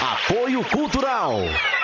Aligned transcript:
Apoio 0.00 0.64
Cultural. 0.64 1.83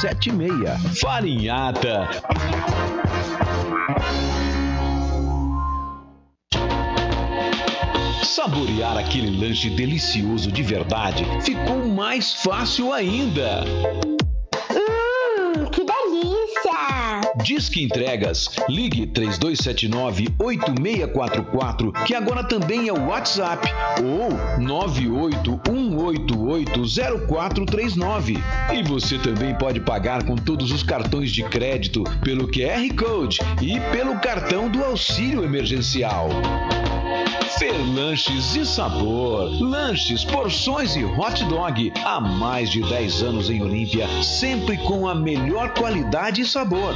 7076. 0.01 0.99
Farinhata. 0.99 2.09
Saborear 8.23 8.97
aquele 8.97 9.39
lanche 9.39 9.69
delicioso 9.69 10.51
de 10.51 10.63
verdade 10.63 11.23
ficou 11.43 11.87
mais 11.87 12.33
fácil 12.33 12.91
ainda. 12.91 13.63
Hum, 14.71 15.65
que 15.71 15.85
delícia! 15.85 17.21
Disque 17.43 17.83
Entregas. 17.83 18.49
Ligue 18.67 19.05
3279-8644, 19.07 21.91
que 22.05 22.15
agora 22.15 22.43
também 22.43 22.87
é 22.87 22.93
o 22.93 23.07
WhatsApp, 23.07 23.67
ou 24.03 24.31
981880439. 26.01 28.41
E 28.73 28.83
você 28.83 29.17
também 29.17 29.55
pode 29.55 29.79
pagar 29.79 30.23
com 30.23 30.35
todos 30.35 30.71
os 30.71 30.83
cartões 30.83 31.31
de 31.31 31.43
crédito, 31.43 32.03
pelo 32.23 32.47
QR 32.47 32.87
Code 32.97 33.39
e 33.61 33.79
pelo 33.91 34.19
cartão 34.19 34.69
do 34.69 34.83
auxílio 34.83 35.43
emergencial. 35.43 36.29
Fer 37.59 37.75
Lanches 37.93 38.55
e 38.55 38.65
Sabor. 38.65 39.51
Lanches, 39.61 40.23
porções 40.23 40.95
e 40.95 41.03
hot 41.03 41.43
dog. 41.45 41.93
Há 42.03 42.19
mais 42.19 42.71
de 42.71 42.81
10 42.81 43.21
anos 43.21 43.51
em 43.51 43.61
Olímpia, 43.61 44.07
sempre 44.23 44.77
com 44.77 45.07
a 45.07 45.13
melhor 45.13 45.71
qualidade 45.75 46.41
e 46.41 46.45
sabor. 46.45 46.95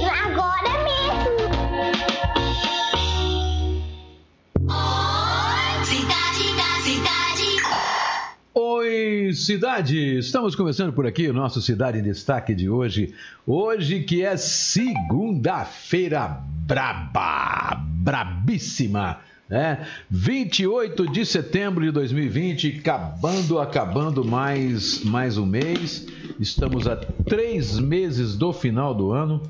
Oi, 8.53 9.31
cidade! 9.33 10.17
Estamos 10.17 10.55
começando 10.55 10.91
por 10.91 11.07
aqui 11.07 11.25
o 11.29 11.33
nosso 11.33 11.61
Cidade 11.61 11.99
em 11.99 12.03
Destaque 12.03 12.53
de 12.53 12.69
hoje. 12.69 13.15
Hoje 13.47 14.01
que 14.01 14.25
é 14.25 14.35
segunda-feira 14.35 16.27
braba, 16.67 17.81
brabíssima, 17.81 19.19
né? 19.47 19.87
28 20.09 21.09
de 21.09 21.25
setembro 21.25 21.85
de 21.85 21.91
2020, 21.91 22.79
acabando, 22.79 23.57
acabando 23.57 24.25
mais, 24.25 25.01
mais 25.01 25.37
um 25.37 25.45
mês. 25.45 26.05
Estamos 26.37 26.89
a 26.89 26.97
três 26.97 27.79
meses 27.79 28.35
do 28.35 28.51
final 28.51 28.93
do 28.93 29.13
ano 29.13 29.41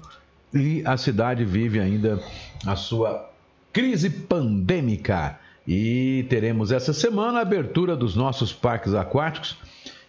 e 0.53 0.84
a 0.85 0.95
cidade 0.95 1.44
vive 1.44 1.79
ainda 1.79 2.23
a 2.67 2.75
sua 2.75 3.31
crise 3.73 4.11
pandêmica. 4.11 5.40
E 5.67 6.25
teremos 6.29 6.72
essa 6.72 6.94
semana 6.94 7.39
a 7.39 7.41
abertura 7.41 7.95
dos 7.95 8.16
nossos 8.16 8.51
parques 8.51 8.94
aquáticos 8.94 9.57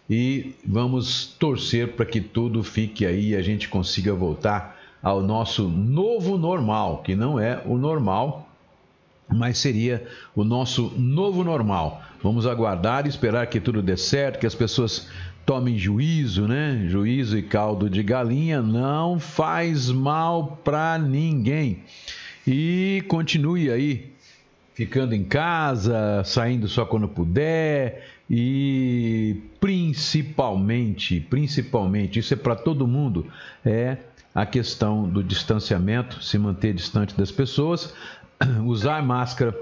e 0.08 0.54
vamos 0.66 1.26
torcer 1.38 1.92
para 1.92 2.06
que 2.06 2.20
tudo 2.20 2.62
fique 2.62 3.04
aí 3.04 3.30
e 3.30 3.36
a 3.36 3.42
gente 3.42 3.68
consiga 3.68 4.14
voltar 4.14 4.78
ao 5.02 5.22
nosso 5.22 5.68
novo 5.68 6.38
normal, 6.38 7.02
que 7.02 7.14
não 7.14 7.38
é 7.38 7.60
o 7.66 7.76
normal, 7.76 8.48
mas 9.28 9.58
seria 9.58 10.06
o 10.34 10.44
nosso 10.44 10.92
novo 10.96 11.42
normal. 11.42 12.02
Vamos 12.22 12.46
aguardar 12.46 13.06
e 13.06 13.08
esperar 13.08 13.46
que 13.46 13.60
tudo 13.60 13.82
dê 13.82 13.96
certo, 13.96 14.38
que 14.38 14.46
as 14.46 14.54
pessoas 14.54 15.08
tomem 15.44 15.76
juízo, 15.76 16.46
né? 16.46 16.86
Juízo 16.88 17.36
e 17.36 17.42
caldo 17.42 17.90
de 17.90 18.02
galinha 18.02 18.62
não 18.62 19.18
faz 19.18 19.90
mal 19.90 20.60
para 20.62 20.98
ninguém. 20.98 21.82
E 22.46 23.02
continue 23.08 23.70
aí 23.70 24.11
ficando 24.74 25.14
em 25.14 25.24
casa, 25.24 26.22
saindo 26.24 26.66
só 26.68 26.84
quando 26.84 27.08
puder 27.08 28.06
e 28.30 29.36
principalmente, 29.60 31.20
principalmente, 31.20 32.18
isso 32.18 32.32
é 32.32 32.36
para 32.36 32.56
todo 32.56 32.86
mundo, 32.86 33.26
é 33.64 33.98
a 34.34 34.46
questão 34.46 35.06
do 35.06 35.22
distanciamento, 35.22 36.22
se 36.22 36.38
manter 36.38 36.72
distante 36.72 37.14
das 37.14 37.30
pessoas, 37.30 37.94
usar 38.64 39.02
máscara 39.02 39.54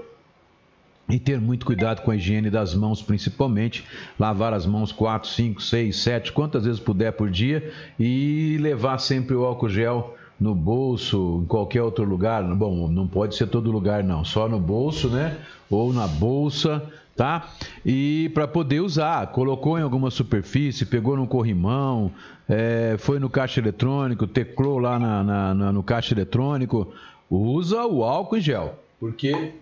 e 1.09 1.19
ter 1.19 1.41
muito 1.41 1.65
cuidado 1.65 2.01
com 2.01 2.11
a 2.11 2.15
higiene 2.15 2.49
das 2.49 2.73
mãos, 2.73 3.01
principalmente 3.01 3.83
lavar 4.17 4.53
as 4.53 4.65
mãos 4.65 4.93
4, 4.93 5.29
5, 5.29 5.61
6, 5.61 5.95
7, 5.97 6.31
quantas 6.31 6.63
vezes 6.63 6.79
puder 6.79 7.11
por 7.11 7.29
dia 7.29 7.73
e 7.99 8.57
levar 8.61 8.97
sempre 8.99 9.35
o 9.35 9.43
álcool 9.43 9.67
gel 9.67 10.15
no 10.41 10.55
bolso, 10.55 11.41
em 11.43 11.45
qualquer 11.45 11.83
outro 11.83 12.03
lugar. 12.03 12.43
Bom, 12.55 12.87
não 12.89 13.07
pode 13.07 13.35
ser 13.35 13.45
todo 13.45 13.71
lugar, 13.71 14.03
não, 14.03 14.25
só 14.25 14.49
no 14.49 14.59
bolso, 14.59 15.07
né? 15.07 15.37
Ou 15.69 15.93
na 15.93 16.07
bolsa, 16.07 16.83
tá? 17.15 17.47
E 17.85 18.31
para 18.33 18.47
poder 18.47 18.79
usar, 18.79 19.27
colocou 19.27 19.77
em 19.77 19.83
alguma 19.83 20.09
superfície, 20.09 20.83
pegou 20.83 21.15
no 21.15 21.27
corrimão, 21.27 22.11
é, 22.49 22.95
foi 22.97 23.19
no 23.19 23.29
caixa 23.29 23.59
eletrônico, 23.59 24.25
teclou 24.25 24.79
lá 24.79 24.97
na, 24.97 25.23
na, 25.23 25.53
na, 25.53 25.71
no 25.71 25.83
caixa 25.83 26.15
eletrônico, 26.15 26.91
usa 27.29 27.85
o 27.85 28.03
álcool 28.03 28.37
em 28.37 28.41
gel, 28.41 28.79
porque 28.99 29.53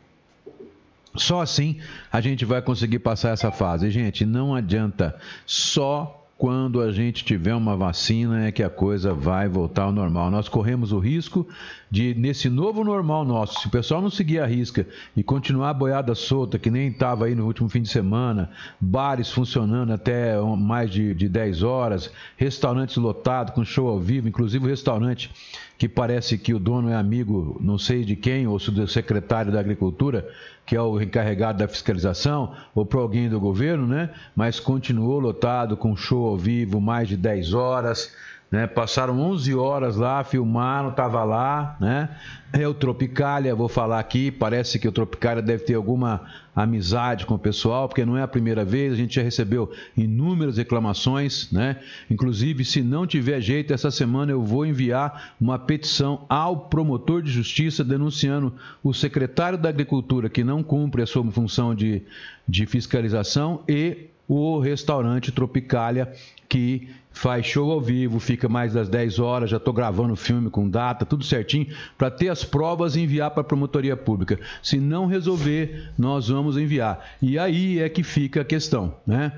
só 1.13 1.41
assim 1.41 1.77
a 2.09 2.21
gente 2.21 2.45
vai 2.45 2.61
conseguir 2.61 2.99
passar 2.99 3.31
essa 3.31 3.51
fase. 3.51 3.91
Gente, 3.91 4.25
não 4.25 4.55
adianta 4.55 5.13
só 5.45 6.18
quando 6.39 6.81
a 6.81 6.89
gente 6.89 7.25
tiver 7.25 7.53
uma 7.53 7.75
vacina 7.75 8.47
é 8.47 8.51
que 8.53 8.63
a 8.63 8.69
coisa 8.69 9.13
vai 9.13 9.49
voltar 9.49 9.83
ao 9.83 9.91
normal. 9.91 10.31
Nós 10.31 10.47
corremos 10.47 10.93
o 10.93 10.97
risco 10.97 11.45
de, 11.91 12.15
nesse 12.15 12.49
novo 12.49 12.81
normal 12.81 13.25
nosso, 13.25 13.59
se 13.59 13.67
o 13.67 13.69
pessoal 13.69 14.01
não 14.01 14.09
seguir 14.09 14.39
a 14.39 14.45
risca 14.45 14.87
e 15.17 15.21
continuar 15.21 15.71
a 15.71 15.73
boiada 15.73 16.15
solta, 16.15 16.57
que 16.57 16.71
nem 16.71 16.87
estava 16.87 17.25
aí 17.25 17.35
no 17.35 17.45
último 17.45 17.67
fim 17.67 17.81
de 17.81 17.89
semana, 17.89 18.49
bares 18.79 19.29
funcionando 19.29 19.91
até 19.91 20.39
mais 20.57 20.89
de, 20.89 21.13
de 21.13 21.27
10 21.27 21.61
horas, 21.61 22.09
restaurantes 22.37 22.95
lotados 22.95 23.53
com 23.53 23.65
show 23.65 23.89
ao 23.89 23.99
vivo, 23.99 24.29
inclusive 24.29 24.65
o 24.65 24.69
restaurante 24.69 25.29
que 25.79 25.87
parece 25.87 26.37
que 26.37 26.53
o 26.53 26.59
dono 26.59 26.89
é 26.89 26.95
amigo, 26.95 27.57
não 27.61 27.77
sei 27.77 28.03
de 28.03 28.13
quem, 28.13 28.45
ou 28.45 28.59
se 28.59 28.69
do 28.69 28.85
secretário 28.85 29.49
da 29.49 29.61
Agricultura, 29.61 30.27
que 30.65 30.75
é 30.75 30.81
o 30.81 31.01
encarregado 31.01 31.59
da 31.59 31.69
fiscalização, 31.69 32.53
ou 32.75 32.85
para 32.85 32.99
alguém 32.99 33.29
do 33.29 33.39
governo, 33.39 33.87
né? 33.87 34.09
Mas 34.35 34.59
continuou 34.59 35.21
lotado 35.21 35.77
com 35.77 35.95
show 35.95 36.27
ao 36.27 36.37
vivo, 36.37 36.81
mais 36.81 37.07
de 37.07 37.15
10 37.15 37.53
horas, 37.53 38.13
né? 38.51 38.65
Passaram 38.65 39.19
11 39.19 39.53
horas 39.53 39.95
lá, 39.95 40.23
filmaram, 40.23 40.91
tava 40.91 41.23
lá, 41.23 41.77
né? 41.79 42.09
É 42.51 42.67
o 42.67 42.73
Tropicália, 42.73 43.53
vou 43.53 43.69
falar 43.69 43.99
aqui, 43.99 44.31
parece 44.31 44.79
que 44.79 44.87
o 44.87 44.91
Tropicália 44.91 45.41
deve 45.41 45.65
ter 45.65 45.75
alguma 45.75 46.21
amizade 46.55 47.27
com 47.27 47.35
o 47.35 47.39
pessoal, 47.39 47.87
porque 47.87 48.03
não 48.03 48.17
é 48.17 48.23
a 48.23 48.27
primeira 48.27 48.65
vez, 48.65 48.93
a 48.93 48.95
gente 48.95 49.15
já 49.15 49.21
recebeu 49.21 49.71
inúmeras 49.95 50.57
reclamações, 50.57 51.51
né? 51.51 51.77
Inclusive, 52.09 52.65
se 52.65 52.81
não 52.81 53.05
tiver 53.05 53.39
jeito, 53.39 53.71
essa 53.71 53.91
semana 53.91 54.31
eu 54.31 54.43
vou 54.43 54.65
enviar 54.65 55.35
uma 55.39 55.59
petição 55.59 56.25
ao 56.27 56.57
promotor 56.57 57.21
de 57.21 57.31
justiça 57.31 57.83
denunciando 57.83 58.53
o 58.83 58.93
secretário 58.93 59.57
da 59.57 59.69
Agricultura 59.69 60.27
que 60.27 60.43
não 60.43 60.63
cumpre 60.63 61.03
a 61.03 61.05
sua 61.05 61.23
função 61.31 61.75
de, 61.75 62.01
de 62.47 62.65
fiscalização 62.65 63.61
e 63.67 64.09
o 64.27 64.59
restaurante 64.59 65.31
Tropicália 65.31 66.11
que 66.49 66.89
faz 67.11 67.45
show 67.45 67.71
ao 67.71 67.79
vivo, 67.79 68.19
fica 68.19 68.49
mais 68.49 68.73
das 68.73 68.89
10 68.89 69.19
horas, 69.19 69.49
já 69.49 69.57
estou 69.57 69.73
gravando 69.73 70.13
o 70.13 70.17
filme 70.17 70.49
com 70.49 70.69
data, 70.69 71.05
tudo 71.05 71.23
certinho, 71.23 71.67
para 71.97 72.09
ter 72.09 72.29
as 72.29 72.43
provas 72.43 72.95
e 72.95 73.01
enviar 73.01 73.29
para 73.31 73.41
a 73.41 73.43
promotoria 73.43 73.95
pública. 73.95 74.39
Se 74.63 74.79
não 74.79 75.05
resolver, 75.05 75.91
nós 75.97 76.29
vamos 76.29 76.57
enviar. 76.57 77.17
E 77.21 77.37
aí 77.37 77.79
é 77.79 77.87
que 77.87 78.03
fica 78.03 78.41
a 78.41 78.45
questão, 78.45 78.95
né? 79.05 79.33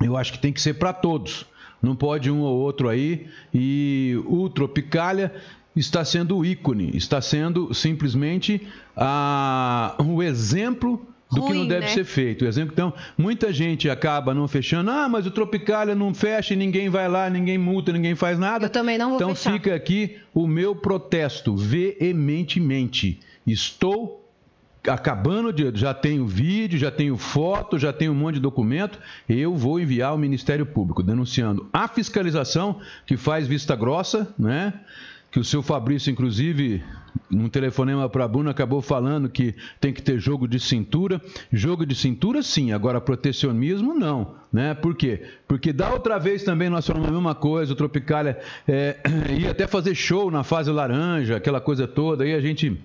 Eu 0.00 0.16
acho 0.16 0.32
que 0.32 0.38
tem 0.38 0.52
que 0.52 0.60
ser 0.60 0.74
para 0.74 0.92
todos. 0.92 1.44
Não 1.82 1.96
pode 1.96 2.30
um 2.30 2.40
ou 2.40 2.56
outro 2.58 2.88
aí. 2.88 3.26
E 3.52 4.20
o 4.26 4.48
Tropicália 4.48 5.34
está 5.74 6.04
sendo 6.04 6.36
o 6.36 6.44
ícone, 6.44 6.96
está 6.96 7.20
sendo 7.20 7.72
simplesmente 7.74 8.66
a, 8.96 9.96
o 9.98 10.22
exemplo 10.22 11.04
do 11.30 11.40
Ruim, 11.42 11.52
que 11.52 11.58
não 11.58 11.68
deve 11.68 11.86
né? 11.86 11.88
ser 11.88 12.04
feito. 12.04 12.44
Exemplo, 12.44 12.72
então, 12.72 12.92
muita 13.16 13.52
gente 13.52 13.88
acaba 13.90 14.32
não 14.34 14.48
fechando. 14.48 14.90
Ah, 14.90 15.08
mas 15.08 15.26
o 15.26 15.30
Tropicália 15.30 15.94
não 15.94 16.14
fecha 16.14 16.54
e 16.54 16.56
ninguém 16.56 16.88
vai 16.88 17.08
lá, 17.08 17.28
ninguém 17.28 17.58
multa, 17.58 17.92
ninguém 17.92 18.14
faz 18.14 18.38
nada. 18.38 18.66
Eu 18.66 18.70
também 18.70 18.96
não 18.96 19.10
vou 19.10 19.16
então 19.16 19.34
fechar. 19.34 19.52
fica 19.52 19.74
aqui 19.74 20.16
o 20.32 20.46
meu 20.46 20.74
protesto 20.74 21.56
veementemente. 21.56 23.20
Estou 23.46 24.24
acabando 24.86 25.52
de. 25.52 25.70
Já 25.78 25.92
tenho 25.92 26.26
vídeo, 26.26 26.78
já 26.78 26.90
tenho 26.90 27.16
foto, 27.16 27.78
já 27.78 27.92
tenho 27.92 28.12
um 28.12 28.14
monte 28.14 28.36
de 28.36 28.40
documento. 28.40 28.98
Eu 29.28 29.54
vou 29.54 29.78
enviar 29.78 30.10
ao 30.10 30.18
Ministério 30.18 30.64
Público 30.64 31.02
denunciando 31.02 31.68
a 31.72 31.86
fiscalização 31.88 32.80
que 33.06 33.16
faz 33.16 33.46
vista 33.46 33.76
grossa, 33.76 34.32
né? 34.38 34.74
Que 35.30 35.38
o 35.38 35.44
seu 35.44 35.62
Fabrício, 35.62 36.10
inclusive, 36.10 36.82
num 37.30 37.48
telefonema 37.48 38.08
para 38.08 38.24
a 38.24 38.28
Bruna, 38.28 38.50
acabou 38.50 38.80
falando 38.80 39.28
que 39.28 39.54
tem 39.80 39.92
que 39.92 40.02
ter 40.02 40.18
jogo 40.18 40.48
de 40.48 40.58
cintura. 40.58 41.20
Jogo 41.52 41.84
de 41.84 41.94
cintura, 41.94 42.42
sim, 42.42 42.72
agora 42.72 43.00
protecionismo, 43.00 43.94
não. 43.94 44.34
Né? 44.52 44.74
Por 44.74 44.94
quê? 44.94 45.22
Porque 45.46 45.72
da 45.72 45.90
outra 45.92 46.18
vez 46.18 46.42
também 46.42 46.70
nós 46.70 46.86
falamos 46.86 47.08
a 47.08 47.12
mesma 47.12 47.34
coisa, 47.34 47.72
o 47.72 47.76
Tropicália 47.76 48.38
é, 48.66 48.96
ia 49.38 49.50
até 49.50 49.66
fazer 49.66 49.94
show 49.94 50.30
na 50.30 50.42
fase 50.42 50.70
laranja, 50.70 51.36
aquela 51.36 51.60
coisa 51.60 51.86
toda, 51.86 52.24
aí 52.24 52.34
a 52.34 52.40
gente 52.40 52.80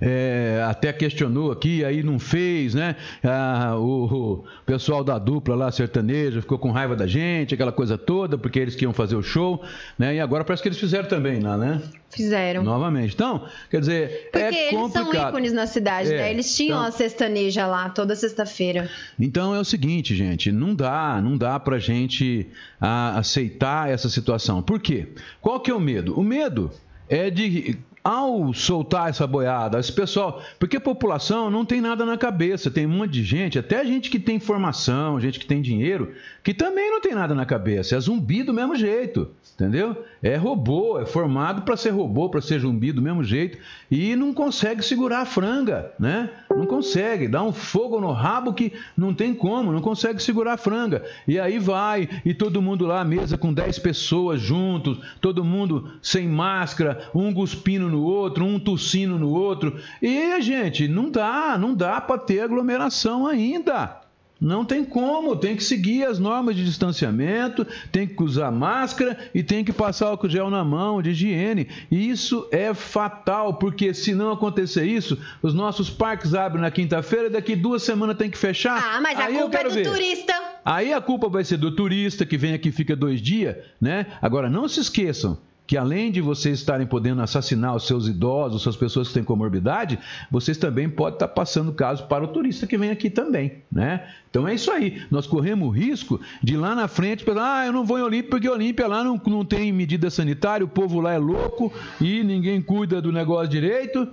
é, 0.00 0.64
até 0.68 0.92
questionou 0.92 1.50
aqui, 1.52 1.84
aí 1.84 2.02
não 2.02 2.18
fez, 2.18 2.74
né? 2.74 2.96
Ah, 3.24 3.74
o, 3.78 4.04
o 4.04 4.44
pessoal 4.64 5.02
da 5.02 5.18
dupla 5.18 5.54
lá, 5.54 5.70
sertaneja, 5.72 6.40
ficou 6.40 6.58
com 6.58 6.70
raiva 6.70 6.94
da 6.96 7.06
gente, 7.06 7.54
aquela 7.54 7.72
coisa 7.72 7.96
toda, 7.98 8.36
porque 8.38 8.58
eles 8.58 8.74
que 8.74 8.84
iam 8.84 8.92
fazer 8.92 9.16
o 9.16 9.22
show, 9.22 9.62
né? 9.98 10.14
E 10.16 10.20
agora 10.20 10.44
parece 10.44 10.62
que 10.62 10.68
eles 10.68 10.78
fizeram 10.78 11.08
também 11.08 11.40
lá, 11.40 11.56
né? 11.56 11.80
Fizeram. 12.10 12.62
Novamente. 12.62 13.14
Então, 13.14 13.44
quer 13.70 13.80
dizer, 13.80 14.28
Porque 14.32 14.38
é 14.38 14.68
eles 14.72 14.92
são 14.92 15.04
complicado. 15.04 15.28
ícones 15.30 15.52
na 15.52 15.66
cidade, 15.66 16.12
É, 16.12 16.16
né? 16.16 16.30
Eles 16.30 16.54
tinham 16.56 16.78
então- 16.78 16.88
a 16.88 16.90
sextaneja 16.90 17.66
lá 17.66 17.90
toda 17.90 18.14
sexta-feira. 18.14 18.88
Então 19.18 19.54
é 19.54 19.58
o 19.58 19.64
seguinte, 19.64 20.14
gente, 20.14 20.50
não 20.52 20.74
dá, 20.74 21.20
não 21.22 21.36
dá 21.36 21.58
pra 21.60 21.78
gente 21.78 22.46
ah, 22.80 23.18
aceitar 23.18 23.90
essa 23.90 24.08
situação. 24.08 24.62
Por 24.62 24.80
quê? 24.80 25.08
Qual 25.40 25.60
que 25.60 25.70
é 25.70 25.74
o 25.74 25.80
medo? 25.80 26.18
O 26.18 26.22
medo 26.22 26.70
é 27.08 27.28
de 27.28 27.76
ao 28.06 28.54
soltar 28.54 29.10
essa 29.10 29.26
boiada, 29.26 29.80
esse 29.80 29.92
pessoal, 29.92 30.40
porque 30.60 30.76
a 30.76 30.80
população 30.80 31.50
não 31.50 31.64
tem 31.64 31.80
nada 31.80 32.06
na 32.06 32.16
cabeça, 32.16 32.70
tem 32.70 32.86
um 32.86 32.90
monte 32.90 33.10
de 33.10 33.24
gente, 33.24 33.58
até 33.58 33.84
gente 33.84 34.08
que 34.08 34.20
tem 34.20 34.38
formação, 34.38 35.18
gente 35.18 35.40
que 35.40 35.46
tem 35.46 35.60
dinheiro, 35.60 36.14
que 36.44 36.54
também 36.54 36.88
não 36.88 37.00
tem 37.00 37.16
nada 37.16 37.34
na 37.34 37.44
cabeça, 37.44 37.96
é 37.96 37.98
zumbi 38.00 38.44
do 38.44 38.54
mesmo 38.54 38.76
jeito, 38.76 39.28
entendeu? 39.54 40.04
É 40.22 40.36
robô, 40.36 41.00
é 41.00 41.04
formado 41.04 41.62
para 41.62 41.76
ser 41.76 41.90
robô, 41.90 42.28
para 42.28 42.40
ser 42.40 42.60
zumbi 42.60 42.92
do 42.92 43.02
mesmo 43.02 43.24
jeito 43.24 43.58
e 43.90 44.14
não 44.14 44.32
consegue 44.32 44.82
segurar 44.82 45.22
a 45.22 45.26
franga, 45.26 45.90
né? 45.98 46.30
Não 46.48 46.64
consegue, 46.64 47.26
dá 47.26 47.42
um 47.42 47.52
fogo 47.52 48.00
no 48.00 48.12
rabo 48.12 48.52
que 48.52 48.72
não 48.96 49.12
tem 49.12 49.34
como, 49.34 49.72
não 49.72 49.80
consegue 49.80 50.22
segurar 50.22 50.52
a 50.52 50.56
franga. 50.56 51.04
E 51.26 51.40
aí 51.40 51.58
vai, 51.58 52.08
e 52.24 52.32
todo 52.32 52.62
mundo 52.62 52.86
lá, 52.86 53.04
mesa 53.04 53.36
com 53.36 53.52
10 53.52 53.80
pessoas 53.80 54.40
juntos, 54.40 54.98
todo 55.20 55.44
mundo 55.44 55.90
sem 56.00 56.28
máscara, 56.28 57.10
um 57.14 57.34
cuspindo 57.34 57.88
no 57.88 57.95
outro, 58.02 58.44
um 58.44 58.58
tossindo 58.58 59.18
no 59.18 59.30
outro. 59.30 59.76
E, 60.00 60.40
gente, 60.40 60.88
não 60.88 61.10
dá, 61.10 61.56
não 61.58 61.74
dá 61.74 62.00
para 62.00 62.18
ter 62.18 62.40
aglomeração 62.40 63.26
ainda. 63.26 64.00
Não 64.38 64.66
tem 64.66 64.84
como, 64.84 65.34
tem 65.34 65.56
que 65.56 65.64
seguir 65.64 66.04
as 66.04 66.18
normas 66.18 66.54
de 66.54 66.62
distanciamento, 66.62 67.66
tem 67.90 68.06
que 68.06 68.22
usar 68.22 68.50
máscara 68.50 69.16
e 69.34 69.42
tem 69.42 69.64
que 69.64 69.72
passar 69.72 70.08
álcool 70.08 70.28
gel 70.28 70.50
na 70.50 70.62
mão, 70.62 71.00
de 71.00 71.10
higiene. 71.10 71.68
E 71.90 72.10
isso 72.10 72.46
é 72.52 72.74
fatal, 72.74 73.54
porque 73.54 73.94
se 73.94 74.14
não 74.14 74.30
acontecer 74.30 74.84
isso, 74.84 75.18
os 75.40 75.54
nossos 75.54 75.88
parques 75.88 76.34
abrem 76.34 76.60
na 76.60 76.70
quinta-feira 76.70 77.30
daqui 77.30 77.56
duas 77.56 77.82
semanas 77.82 78.18
tem 78.18 78.28
que 78.28 78.36
fechar. 78.36 78.76
Ah, 78.78 79.00
mas 79.00 79.18
a 79.18 79.24
Aí 79.24 79.36
eu 79.36 79.42
culpa 79.42 79.56
é 79.58 79.64
do 79.64 79.70
ver. 79.70 79.88
turista. 79.90 80.34
Aí 80.62 80.92
a 80.92 81.00
culpa 81.00 81.28
vai 81.30 81.42
ser 81.42 81.56
do 81.56 81.70
turista 81.70 82.26
que 82.26 82.36
vem 82.36 82.52
aqui 82.52 82.68
e 82.68 82.72
fica 82.72 82.94
dois 82.94 83.22
dias, 83.22 83.56
né? 83.80 84.04
Agora, 84.20 84.50
não 84.50 84.68
se 84.68 84.80
esqueçam 84.80 85.38
que 85.66 85.76
além 85.76 86.12
de 86.12 86.20
vocês 86.20 86.58
estarem 86.58 86.86
podendo 86.86 87.20
assassinar 87.20 87.74
os 87.74 87.86
seus 87.86 88.06
idosos, 88.06 88.62
suas 88.62 88.76
pessoas 88.76 89.08
que 89.08 89.14
têm 89.14 89.24
comorbidade, 89.24 89.98
vocês 90.30 90.56
também 90.56 90.88
podem 90.88 91.14
estar 91.14 91.28
passando 91.28 91.72
caso 91.72 92.06
para 92.06 92.24
o 92.24 92.28
turista 92.28 92.66
que 92.66 92.78
vem 92.78 92.90
aqui 92.90 93.10
também, 93.10 93.62
né? 93.70 94.06
Então 94.30 94.46
é 94.46 94.54
isso 94.54 94.70
aí. 94.70 95.02
Nós 95.10 95.26
corremos 95.26 95.66
o 95.66 95.70
risco 95.70 96.20
de 96.42 96.56
lá 96.56 96.74
na 96.74 96.88
frente 96.88 97.24
ah, 97.38 97.66
eu 97.66 97.72
não 97.72 97.84
vou 97.84 97.98
em 97.98 98.02
Olímpia 98.02 98.30
porque 98.30 98.48
Olímpia 98.48 98.86
lá 98.86 99.02
não, 99.02 99.20
não 99.26 99.44
tem 99.44 99.72
medida 99.72 100.10
sanitária, 100.10 100.64
o 100.64 100.68
povo 100.68 101.00
lá 101.00 101.12
é 101.12 101.18
louco 101.18 101.72
e 102.00 102.22
ninguém 102.22 102.60
cuida 102.62 103.00
do 103.00 103.10
negócio 103.10 103.48
direito. 103.48 104.08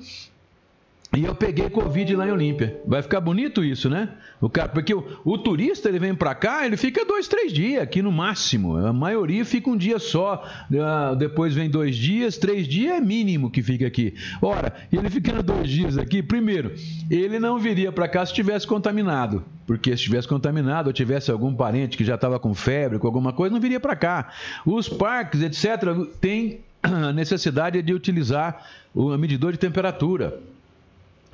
E 1.16 1.26
eu 1.26 1.36
peguei 1.36 1.70
Covid 1.70 2.16
lá 2.16 2.28
em 2.28 2.32
Olímpia. 2.32 2.82
Vai 2.88 3.04
ficar 3.04 3.22
bonito 3.22 3.64
isso, 3.64 3.88
né? 3.88 4.10
O 4.42 4.50
cara, 4.50 4.70
porque 4.70 4.96
o, 4.96 5.06
o 5.24 5.38
turista 5.38 5.88
ele 5.88 6.00
vem 6.00 6.16
pra 6.16 6.34
cá, 6.34 6.66
ele 6.66 6.76
fica 6.76 7.06
dois, 7.06 7.28
três 7.28 7.54
dias 7.54 7.84
aqui 7.84 8.02
no 8.02 8.12
máximo. 8.12 8.78
A 8.78 8.92
maioria 8.92 9.46
fica 9.46 9.70
um 9.70 9.78
dia 9.78 10.00
só. 10.00 10.44
ah, 10.82 11.14
Depois 11.14 11.54
vem 11.54 11.70
dois 11.70 11.96
dias, 11.96 12.36
três 12.38 12.68
dias 12.68 12.98
é 12.98 13.00
mínimo 13.00 13.52
que 13.52 13.62
fica 13.62 13.86
aqui. 13.86 14.16
Ora, 14.42 14.74
ele 14.92 15.08
ficando 15.08 15.44
dois 15.44 15.70
dias 15.70 16.00
aqui, 16.00 16.24
primeiro, 16.24 16.74
ele 17.12 17.38
não 17.38 17.60
viria 17.60 17.92
pra 17.92 18.08
cá 18.08 18.26
se 18.26 18.32
estivesse 18.32 18.66
contaminado. 18.66 19.46
Porque 19.68 19.92
se 19.92 19.98
estivesse 19.98 20.28
contaminado 20.28 20.88
ou 20.88 20.94
tivesse 20.94 21.30
algum 21.30 21.54
parente 21.54 21.96
que 21.96 22.04
já 22.04 22.16
estava 22.16 22.40
com 22.40 22.56
febre, 22.56 22.98
com 22.98 23.06
alguma 23.06 23.32
coisa, 23.32 23.54
não 23.54 23.62
viria 23.62 23.80
pra 23.80 23.96
cá. 23.96 24.30
Os 24.66 24.90
parques, 24.90 25.44
etc., 25.44 26.08
têm 26.20 26.62
a 26.82 27.14
necessidade 27.14 27.80
de 27.84 27.94
utilizar 27.94 28.66
o 28.96 29.16
medidor 29.16 29.52
de 29.52 29.60
temperatura. 29.60 30.40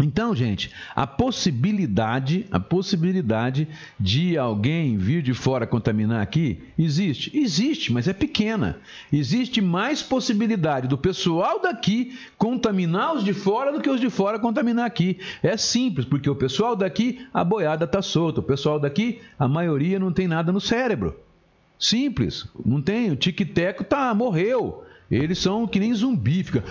Então, 0.01 0.33
gente, 0.33 0.71
a 0.95 1.05
possibilidade, 1.05 2.45
a 2.49 2.59
possibilidade 2.59 3.67
de 3.99 4.37
alguém 4.37 4.97
vir 4.97 5.21
de 5.21 5.33
fora 5.33 5.67
contaminar 5.67 6.21
aqui 6.21 6.63
existe, 6.77 7.37
existe, 7.37 7.91
mas 7.91 8.07
é 8.07 8.13
pequena. 8.13 8.77
Existe 9.11 9.59
mais 9.59 10.01
possibilidade 10.01 10.87
do 10.87 10.97
pessoal 10.97 11.61
daqui 11.61 12.17
contaminar 12.37 13.15
os 13.15 13.25
de 13.25 13.33
fora 13.33 13.73
do 13.73 13.81
que 13.81 13.89
os 13.89 13.99
de 13.99 14.09
fora 14.09 14.39
contaminar 14.39 14.85
aqui. 14.85 15.19
É 15.43 15.57
simples, 15.57 16.05
porque 16.05 16.29
o 16.29 16.35
pessoal 16.35 16.77
daqui 16.77 17.27
a 17.33 17.43
boiada 17.43 17.83
está 17.83 18.01
solta, 18.01 18.39
o 18.39 18.43
pessoal 18.43 18.79
daqui 18.79 19.19
a 19.37 19.49
maioria 19.49 19.99
não 19.99 20.13
tem 20.13 20.29
nada 20.29 20.49
no 20.49 20.61
cérebro. 20.61 21.19
Simples, 21.77 22.47
não 22.65 22.81
tem, 22.81 23.11
o 23.11 23.17
tic-teco 23.17 23.83
tá 23.83 24.13
morreu. 24.13 24.85
Eles 25.11 25.39
são 25.39 25.65
que 25.65 25.79
nem 25.79 25.93
zumbi, 25.93 26.43
fica 26.43 26.63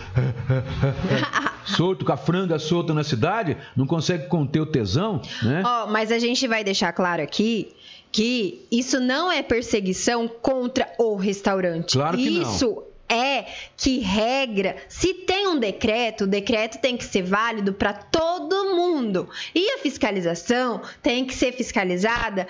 solto, 1.66 2.04
com 2.04 2.12
a 2.12 2.16
franga 2.16 2.58
solta 2.58 2.94
na 2.94 3.02
cidade, 3.02 3.56
não 3.76 3.86
consegue 3.86 4.28
conter 4.28 4.60
o 4.60 4.66
tesão, 4.66 5.20
né? 5.42 5.62
Ó, 5.64 5.86
mas 5.88 6.12
a 6.12 6.18
gente 6.18 6.46
vai 6.46 6.62
deixar 6.62 6.92
claro 6.92 7.22
aqui 7.22 7.74
que 8.12 8.66
isso 8.70 9.00
não 9.00 9.30
é 9.30 9.42
perseguição 9.42 10.28
contra 10.28 10.88
o 10.98 11.16
restaurante. 11.16 11.92
Claro 11.92 12.16
que 12.16 12.30
não. 12.30 12.42
isso 12.42 12.82
é 13.08 13.46
que 13.76 14.00
regra, 14.00 14.76
se 14.88 15.14
tem 15.14 15.48
um 15.48 15.58
decreto, 15.58 16.24
o 16.24 16.26
decreto 16.26 16.78
tem 16.78 16.96
que 16.96 17.04
ser 17.04 17.22
válido 17.22 17.72
para 17.72 17.92
todo 17.92 18.76
mundo. 18.76 19.28
E 19.54 19.70
a 19.72 19.78
fiscalização 19.78 20.82
tem 21.02 21.24
que 21.24 21.34
ser 21.34 21.52
fiscalizada 21.52 22.46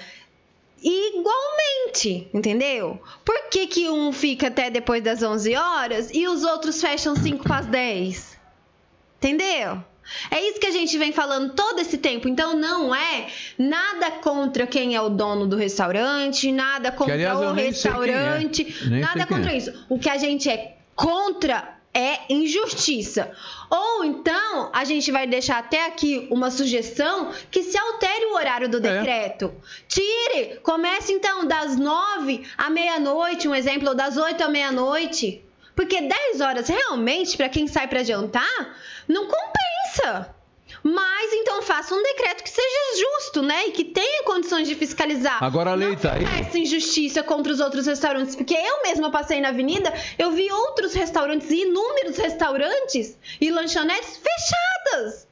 igualmente, 0.83 2.29
entendeu? 2.33 3.01
Por 3.25 3.49
que, 3.51 3.67
que 3.67 3.91
um 3.91 4.13
fica 4.13 4.49
até 4.49 4.71
depois 4.71 5.03
das 5.03 5.23
11 5.23 5.55
horas 5.57 6.11
e 6.13 6.27
os 6.29 6.45
outros 6.45 6.81
fecham 6.81 7.17
5 7.17 7.45
para 7.45 7.59
as 7.59 7.67
10? 7.67 8.39
Entendeu? 9.19 9.83
É 10.31 10.43
isso 10.49 10.59
que 10.59 10.67
a 10.67 10.71
gente 10.71 10.97
vem 10.97 11.13
falando 11.13 11.53
todo 11.55 11.81
esse 11.81 11.99
tempo. 11.99 12.29
Então 12.29 12.55
não 12.55 12.95
é 12.95 13.27
nada 13.59 14.11
contra 14.11 14.67
quem 14.67 14.95
é 14.95 15.01
o 15.01 15.09
dono 15.09 15.47
do 15.47 15.57
restaurante, 15.57 16.51
nada 16.51 16.91
contra 16.91 17.15
aliás, 17.15 17.39
o 17.39 17.59
é. 17.59 17.63
restaurante, 17.63 18.89
Nem 18.89 19.01
nada 19.01 19.27
contra 19.27 19.53
é. 19.53 19.57
isso. 19.57 19.87
O 19.89 19.99
que 19.99 20.09
a 20.09 20.17
gente 20.17 20.49
é 20.49 20.77
contra 20.95 21.78
é 21.95 22.33
injustiça. 22.33 23.31
Ou 23.71 24.05
então 24.05 24.71
a 24.73 24.85
gente 24.85 25.11
vai 25.11 25.27
deixar 25.27 25.59
até 25.59 25.87
aqui 25.87 26.27
uma 26.31 26.51
sugestão 26.51 27.33
que 27.51 27.63
se 27.63 27.77
altere 27.77 28.27
o 28.27 28.35
horário 28.35 28.69
do 28.69 28.79
É. 28.79 28.81
decreto. 28.81 29.55
Tire, 29.89 30.61
comece 30.63 31.13
então 31.13 31.47
das 31.47 31.77
nove 31.77 32.47
à 32.57 32.71
meia-noite, 32.71 33.49
um 33.49 33.55
exemplo, 33.55 33.89
ou 33.89 33.95
das 33.95 34.17
oito 34.17 34.43
à 34.43 34.49
meia-noite. 34.49 35.43
Porque 35.75 36.01
10 36.01 36.41
horas 36.41 36.69
realmente, 36.69 37.37
para 37.37 37.49
quem 37.49 37.69
sai 37.69 37.87
para 37.87 38.03
jantar, 38.03 38.77
não 39.07 39.27
compensa. 39.27 40.35
Mas 40.83 41.33
então 41.33 41.63
faça 41.63 41.95
um 41.95 42.03
decreto 42.03 42.43
que 42.43 42.51
seja 42.51 43.07
justo, 43.19 43.43
né? 43.43 43.67
E 43.67 43.73
que 43.73 43.85
tenha 43.85 44.23
condições 44.25 44.69
de 44.69 44.75
fiscalizar. 44.75 45.43
Agora 45.43 45.71
a 45.71 45.75
lei 45.75 45.89
não 45.89 45.97
tá 45.97 46.15
aí. 46.15 46.25
Essa 46.41 46.59
injustiça 46.59 47.23
contra 47.23 47.53
os 47.53 47.61
outros 47.61 47.87
restaurantes. 47.87 48.37
Porque 48.37 48.55
eu 48.55 48.83
mesma 48.83 49.11
passei 49.11 49.41
na 49.41 49.49
avenida, 49.49 49.93
eu 50.19 50.31
vi 50.33 50.51
outros 50.51 50.95
restaurantes, 50.95 51.51
inúmeros 51.51 52.17
restaurantes 52.17 53.17
e 53.41 53.51
lanchonetes 53.51 54.19
fechadas. 54.19 55.27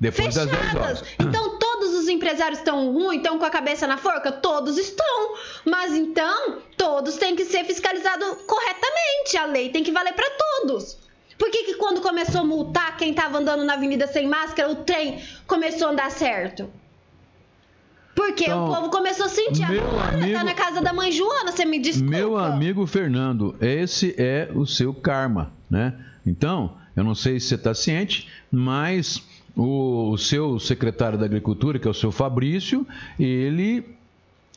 Depois 0.00 0.34
das 0.34 0.46
10 0.46 0.74
horas. 0.74 1.00
Fechadas. 1.00 1.14
Então 1.20 1.58
todos 1.58 1.94
os 1.94 2.08
empresários 2.08 2.58
estão 2.58 2.92
ruins, 2.92 3.18
estão 3.18 3.38
com 3.38 3.44
a 3.44 3.50
cabeça 3.50 3.86
na 3.86 3.96
forca? 3.96 4.32
Todos 4.32 4.78
estão. 4.78 5.34
Mas 5.64 5.92
então 5.92 6.58
todos 6.76 7.16
têm 7.16 7.36
que 7.36 7.44
ser 7.44 7.64
fiscalizados 7.64 8.38
corretamente. 8.46 9.36
A 9.36 9.46
lei 9.46 9.70
tem 9.70 9.84
que 9.84 9.92
valer 9.92 10.12
para 10.14 10.28
todos. 10.30 11.01
Por 11.42 11.50
que, 11.50 11.64
que 11.64 11.74
quando 11.74 12.00
começou 12.00 12.42
a 12.42 12.44
multar 12.44 12.96
quem 12.96 13.10
estava 13.10 13.36
andando 13.36 13.64
na 13.64 13.72
avenida 13.74 14.06
sem 14.06 14.28
máscara, 14.28 14.70
o 14.70 14.76
trem 14.76 15.18
começou 15.44 15.88
a 15.88 15.90
andar 15.90 16.08
certo? 16.12 16.70
Porque 18.14 18.44
Então, 18.44 18.64
o 18.70 18.74
povo 18.76 18.90
começou 18.90 19.26
a 19.26 19.28
sentir. 19.28 19.68
meu 19.68 19.82
Agora 19.88 20.18
amigo- 20.18 20.32
tá 20.38 20.44
na 20.44 20.54
casa 20.54 20.80
da 20.80 20.92
mãe 20.92 21.10
Joana, 21.10 21.50
você 21.50 21.64
me 21.64 21.80
desculpa. 21.80 22.10
Meu 22.16 22.38
amigo 22.38 22.86
Fernando, 22.86 23.56
esse 23.60 24.14
é 24.16 24.50
o 24.54 24.64
seu 24.64 24.94
karma, 24.94 25.52
né? 25.68 25.94
Então, 26.24 26.76
eu 26.94 27.02
não 27.02 27.16
sei 27.16 27.40
se 27.40 27.48
você 27.48 27.54
está 27.56 27.74
ciente, 27.74 28.28
mas 28.48 29.20
o, 29.56 30.10
o 30.12 30.16
seu 30.18 30.60
secretário 30.60 31.18
da 31.18 31.24
Agricultura, 31.24 31.76
que 31.80 31.88
é 31.88 31.90
o 31.90 31.94
seu 31.94 32.12
Fabrício, 32.12 32.86
ele 33.18 33.84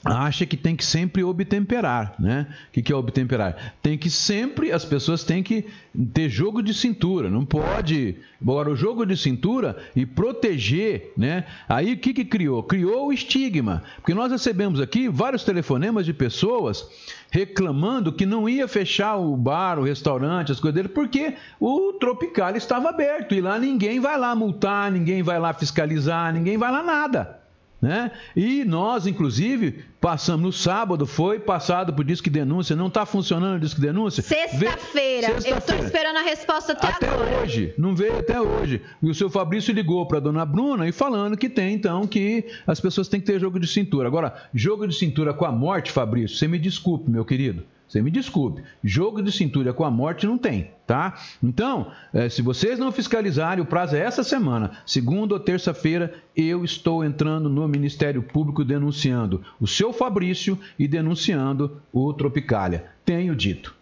acha 0.06 0.46
que 0.46 0.56
tem 0.56 0.76
que 0.76 0.86
sempre 0.86 1.24
obtemperar, 1.24 2.14
né? 2.20 2.46
O 2.70 2.72
que, 2.74 2.84
que 2.84 2.94
é 2.94 2.96
obtemperar? 2.96 3.76
Tem 3.82 3.98
que 3.98 4.10
sempre, 4.10 4.72
as 4.72 4.86
pessoas 4.86 5.24
têm 5.24 5.42
que 5.42 5.66
ter 6.14 6.30
jogo 6.30 6.62
de 6.62 6.76
cintura, 6.76 7.28
não 7.28 7.44
pode. 7.44 8.18
Agora, 8.40 8.70
o 8.70 8.76
jogo 8.76 9.04
de 9.04 9.18
cintura 9.18 9.76
e 9.96 10.06
proteger, 10.06 11.12
né? 11.18 11.46
Aí 11.68 11.94
o 11.94 11.98
que, 11.98 12.14
que 12.14 12.24
criou? 12.24 12.62
Criou 12.62 13.08
o 13.08 13.14
estigma. 13.14 13.82
Porque 13.96 14.14
nós 14.14 14.32
recebemos 14.32 14.80
aqui 14.80 15.10
vários 15.10 15.44
telefonemas 15.44 16.06
de 16.06 16.14
pessoas 16.14 16.88
reclamando 17.32 18.14
que 18.14 18.26
não 18.26 18.48
ia 18.48 18.68
fechar 18.68 19.18
o 19.18 19.36
bar, 19.36 19.80
o 19.80 19.84
restaurante, 19.84 20.52
as 20.52 20.60
coisas 20.60 20.76
dele, 20.76 20.90
porque 20.90 21.34
o 21.60 21.94
Tropical 21.94 22.56
estava 22.56 22.90
aberto 22.90 23.34
e 23.34 23.42
lá 23.42 23.58
ninguém 23.58 24.00
vai 24.00 24.18
lá 24.18 24.36
multar, 24.36 24.92
ninguém 24.92 25.24
vai 25.24 25.40
lá 25.40 25.52
fiscalizar, 25.52 26.32
ninguém 26.32 26.58
vai 26.58 26.72
lá 26.72 26.84
nada. 26.84 27.45
Né? 27.82 28.10
E 28.36 28.64
nós, 28.64 29.06
inclusive, 29.06 29.84
passamos 30.02 30.42
no 30.46 30.52
sábado, 30.52 31.06
foi 31.06 31.40
passado 31.40 31.94
por 31.94 32.04
Disque 32.04 32.30
Denúncia, 32.30 32.76
não 32.76 32.88
está 32.88 33.06
funcionando 33.06 33.58
o 33.58 33.60
Disque 33.60 33.80
Denúncia. 33.82 34.24
Sexta-feira. 34.24 35.28
Vê- 35.28 35.34
Eu 35.36 35.42
Sexta-feira. 35.42 35.84
esperando 35.86 36.18
a 36.18 36.22
resposta 36.22 36.72
até, 36.72 36.88
Até 36.88 37.10
agora. 37.10 37.42
hoje, 37.42 37.74
não 37.78 37.96
veio 37.96 38.20
até 38.20 38.42
hoje. 38.42 38.82
E 39.04 39.10
o 39.10 39.14
seu 39.14 39.30
Fabrício 39.30 39.74
ligou 39.74 40.06
para 40.08 40.18
a 40.18 40.22
dona 40.22 40.46
Bruna 40.46 40.88
e 40.88 40.92
falando 40.92 41.38
que 41.38 41.50
tem, 41.50 41.76
então, 41.76 42.08
que 42.08 42.46
as 42.66 42.80
pessoas 42.80 43.08
têm 43.08 43.20
que 43.20 43.26
ter 43.28 43.40
jogo 43.40 43.60
de 43.60 43.68
cintura. 43.68 44.08
Agora, 44.08 44.34
jogo 44.54 44.88
de 44.88 44.96
cintura 44.96 45.34
com 45.34 45.46
a 45.46 45.52
morte, 45.52 45.92
Fabrício, 45.92 46.38
você 46.38 46.48
me 46.48 46.58
desculpe, 46.58 47.10
meu 47.12 47.26
querido. 47.26 47.64
Você 47.88 48.02
me 48.02 48.10
desculpe. 48.10 48.64
Jogo 48.84 49.22
de 49.22 49.32
cintura 49.32 49.74
com 49.74 49.84
a 49.84 49.92
morte 49.92 50.26
não 50.26 50.38
tem, 50.38 50.72
tá? 50.88 51.20
Então, 51.42 51.92
eh, 52.14 52.30
se 52.30 52.42
vocês 52.42 52.80
não 52.80 52.92
fiscalizarem, 52.92 53.64
o 53.64 53.68
prazo 53.68 53.96
é 53.96 54.00
essa 54.00 54.24
semana. 54.24 54.72
Segunda 54.86 55.36
ou 55.36 55.40
terça-feira, 55.40 56.14
eu 56.36 56.66
estou 56.66 57.04
entrando 57.04 57.50
no 57.50 57.68
Ministério 57.68 58.24
Público 58.24 58.64
denunciando 58.64 59.44
o 59.62 59.68
seu 59.68 59.94
Fabrício 59.94 60.60
e 60.80 60.88
denunciando 60.88 61.82
o 61.94 62.12
Tropicália. 62.14 62.86
Tenho 63.06 63.36
dito. 63.36 63.76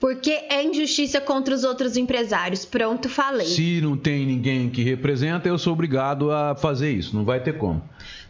Porque 0.00 0.30
é 0.30 0.62
injustiça 0.62 1.20
contra 1.20 1.54
os 1.54 1.64
outros 1.64 1.96
empresários. 1.96 2.64
Pronto, 2.64 3.08
falei. 3.08 3.46
Se 3.46 3.80
não 3.80 3.96
tem 3.96 4.24
ninguém 4.24 4.70
que 4.70 4.82
representa, 4.82 5.48
eu 5.48 5.58
sou 5.58 5.72
obrigado 5.72 6.30
a 6.30 6.54
fazer 6.54 6.92
isso. 6.92 7.16
Não 7.16 7.24
vai 7.24 7.40
ter 7.40 7.58
como. 7.58 7.82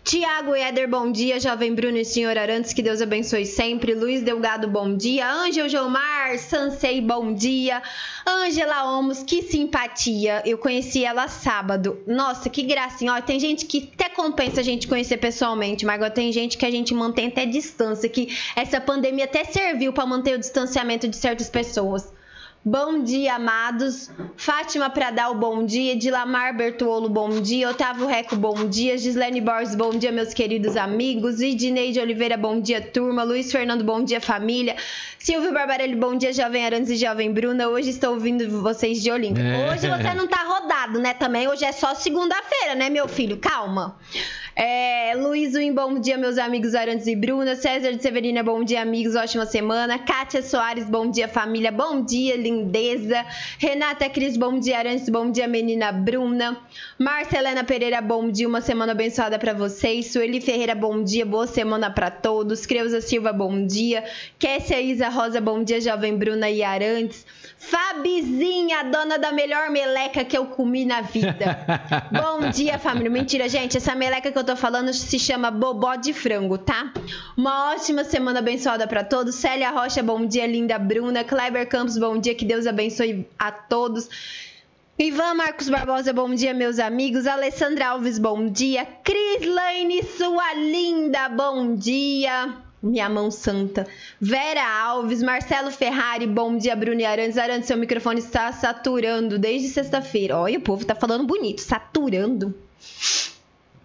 Tiago 0.09 0.57
Eder, 0.57 0.89
bom 0.89 1.13
dia. 1.13 1.39
Jovem 1.39 1.75
Bruno 1.75 1.99
e 1.99 2.05
Senhor 2.05 2.39
Arantes, 2.39 2.73
que 2.73 2.81
Deus 2.81 3.03
abençoe 3.03 3.45
sempre. 3.45 3.93
Luiz 3.93 4.23
Delgado, 4.23 4.67
bom 4.67 4.97
dia. 4.97 5.31
Ângel 5.31 5.69
Gilmar, 5.69 6.39
Sansei, 6.39 6.99
bom 6.99 7.35
dia. 7.35 7.83
Ângela 8.27 8.91
Omos, 8.91 9.23
que 9.23 9.43
simpatia. 9.43 10.43
Eu 10.47 10.57
conheci 10.57 11.05
ela 11.05 11.29
sábado. 11.29 11.99
Nossa, 12.07 12.49
que 12.49 12.63
gracinha. 12.63 13.21
Tem 13.21 13.39
gente 13.39 13.67
que 13.67 13.91
até 13.93 14.09
compensa 14.09 14.63
a 14.63 14.65
gente 14.65 14.89
conhecer 14.89 15.19
pessoalmente, 15.19 15.85
mas 15.85 15.97
agora 15.97 16.11
tem 16.11 16.33
gente 16.33 16.57
que 16.57 16.65
a 16.65 16.71
gente 16.71 16.95
mantém 16.95 17.27
até 17.27 17.45
distância, 17.45 18.09
que 18.09 18.35
essa 18.57 18.81
pandemia 18.81 19.27
até 19.27 19.45
serviu 19.45 19.93
para 19.93 20.07
manter 20.07 20.35
o 20.35 20.39
distanciamento 20.39 21.07
de 21.07 21.17
certas 21.17 21.51
pessoas. 21.51 22.11
Bom 22.71 23.03
dia, 23.03 23.37
amados. 23.37 24.11
Fátima 24.37 24.91
Pradal, 24.91 25.35
bom 25.35 25.65
dia. 25.65 25.97
Dilamar 25.97 26.55
Bertuolo, 26.55 27.09
bom 27.09 27.41
dia. 27.41 27.71
Otávio 27.71 28.07
Reco, 28.07 28.37
bom 28.37 28.69
dia. 28.69 28.99
Gislene 28.99 29.41
Borges, 29.41 29.75
bom 29.75 29.89
dia, 29.89 30.13
meus 30.13 30.35
queridos 30.35 30.77
amigos. 30.77 31.41
Idineide 31.41 31.99
Oliveira, 31.99 32.37
bom 32.37 32.61
dia, 32.61 32.83
turma. 32.83 33.23
Luiz 33.23 33.51
Fernando, 33.51 33.83
bom 33.83 34.05
dia, 34.05 34.21
família. 34.21 34.77
Silvio 35.19 35.51
Barbarelli, 35.51 35.97
bom 35.97 36.15
dia, 36.15 36.31
Jovem 36.31 36.63
Arantes 36.63 36.91
e 36.91 36.97
Jovem 36.97 37.33
Bruna. 37.33 37.69
Hoje 37.69 37.89
estou 37.89 38.13
ouvindo 38.13 38.61
vocês 38.61 39.03
de 39.03 39.11
Olímpia. 39.11 39.43
É. 39.43 39.73
Hoje 39.73 39.89
você 39.89 40.13
não 40.13 40.27
tá 40.27 40.45
rodado, 40.45 40.99
né? 40.99 41.15
Também 41.15 41.49
hoje 41.49 41.65
é 41.65 41.73
só 41.73 41.95
segunda-feira, 41.95 42.75
né, 42.75 42.91
meu 42.91 43.09
filho? 43.09 43.39
Calma. 43.39 43.97
É, 44.61 45.15
Luiz 45.15 45.53
Win, 45.53 45.73
bom 45.73 46.01
dia, 46.01 46.19
meus 46.19 46.37
amigos 46.37 46.75
Arantes 46.75 47.07
e 47.07 47.15
Bruna. 47.15 47.55
César 47.55 47.93
de 47.93 48.03
Severina, 48.03 48.43
bom 48.43 48.65
dia, 48.65 48.83
amigos. 48.83 49.15
Ótima 49.15 49.47
semana. 49.47 50.01
Kátia 50.01 50.43
Soares, 50.43 50.91
bom 50.91 51.09
dia, 51.09 51.29
família. 51.29 51.71
Bom 51.71 52.05
dia, 52.05 52.37
lindeza. 52.37 53.25
Renata 53.57 54.11
Cris, 54.11 54.37
bom 54.37 54.59
dia, 54.59 54.79
Arantes. 54.79 55.09
Bom 55.09 55.31
dia, 55.31 55.47
menina 55.47 55.93
Bruna. 55.93 56.59
Marcelena 56.99 57.63
Pereira, 57.63 58.01
bom 58.01 58.29
dia. 58.29 58.49
Uma 58.49 58.61
semana 58.61 58.91
abençoada 58.91 59.39
pra 59.39 59.55
vocês. 59.55 60.07
Sueli 60.07 60.41
Ferreira, 60.41 60.75
bom 60.75 61.05
dia. 61.05 61.25
Boa 61.25 61.47
semana 61.47 61.89
pra 61.89 62.11
todos. 62.11 62.67
Creuza 62.67 63.01
Silva, 63.01 63.33
bom 63.33 63.65
dia. 63.65 64.03
Kessia 64.41 64.81
Isa 64.81 65.09
Rosa, 65.09 65.41
bom 65.41 65.63
dia, 65.63 65.81
jovem 65.81 66.17
Bruna 66.17 66.51
e 66.51 66.65
Arantes. 66.65 67.25
Fabizinha, 67.59 68.85
dona 68.85 69.19
da 69.19 69.33
melhor 69.33 69.69
meleca 69.69 70.25
que 70.25 70.39
eu 70.39 70.47
comi 70.47 70.85
na 70.85 71.01
vida. 71.01 71.59
Bom 72.13 72.51
dia, 72.51 72.79
família. 72.79 73.11
Mentira, 73.11 73.49
gente. 73.49 73.77
Essa 73.77 73.97
meleca 73.97 74.31
que 74.31 74.39
eu 74.39 74.45
tô 74.45 74.55
falando 74.55 74.95
se 74.95 75.19
chama 75.19 75.51
bobó 75.51 75.97
de 75.97 76.13
frango, 76.13 76.57
tá? 76.57 76.93
Uma 77.37 77.73
ótima 77.73 78.05
semana 78.05 78.39
abençoada 78.39 78.87
pra 78.87 79.03
todos. 79.03 79.35
Célia 79.35 79.71
Rocha, 79.71 80.03
bom 80.05 80.25
dia, 80.25 80.47
linda 80.47 80.79
Bruna. 80.79 81.25
Kleber 81.25 81.69
Campos, 81.69 81.99
bom 81.99 82.17
dia. 82.17 82.35
Que 82.35 82.45
Deus 82.45 82.65
abençoe 82.65 83.27
a 83.37 83.51
todos. 83.51 84.09
Ivan 84.97 85.35
Marcos 85.35 85.69
Barbosa, 85.69 86.13
bom 86.13 86.33
dia, 86.33 86.55
meus 86.55 86.79
amigos. 86.79 87.27
Alessandra 87.27 87.89
Alves, 87.89 88.21
bom 88.21 88.49
dia. 88.49 88.87
Cris 89.03 89.45
Lane, 89.45 90.05
sua 90.05 90.55
linda, 90.55 91.29
bom 91.29 91.75
dia. 91.75 92.68
Minha 92.83 93.09
mão 93.09 93.31
santa. 93.31 93.87
Vera 94.21 94.65
Alves, 94.65 95.23
Marcelo 95.23 95.71
Ferrari, 95.71 96.27
bom 96.27 96.57
dia, 96.57 96.77
Bruno 96.77 97.05
Arantes. 97.05 97.37
Arantes, 97.37 97.67
seu 97.67 97.77
microfone 97.77 98.21
está 98.21 98.53
saturando 98.53 99.39
desde 99.39 99.69
sexta-feira. 99.69 100.39
Olha, 100.39 100.59
o 100.59 100.63
povo 100.63 100.85
tá 100.85 100.95
falando 100.95 101.27
bonito, 101.27 101.61
saturando. 101.61 102.55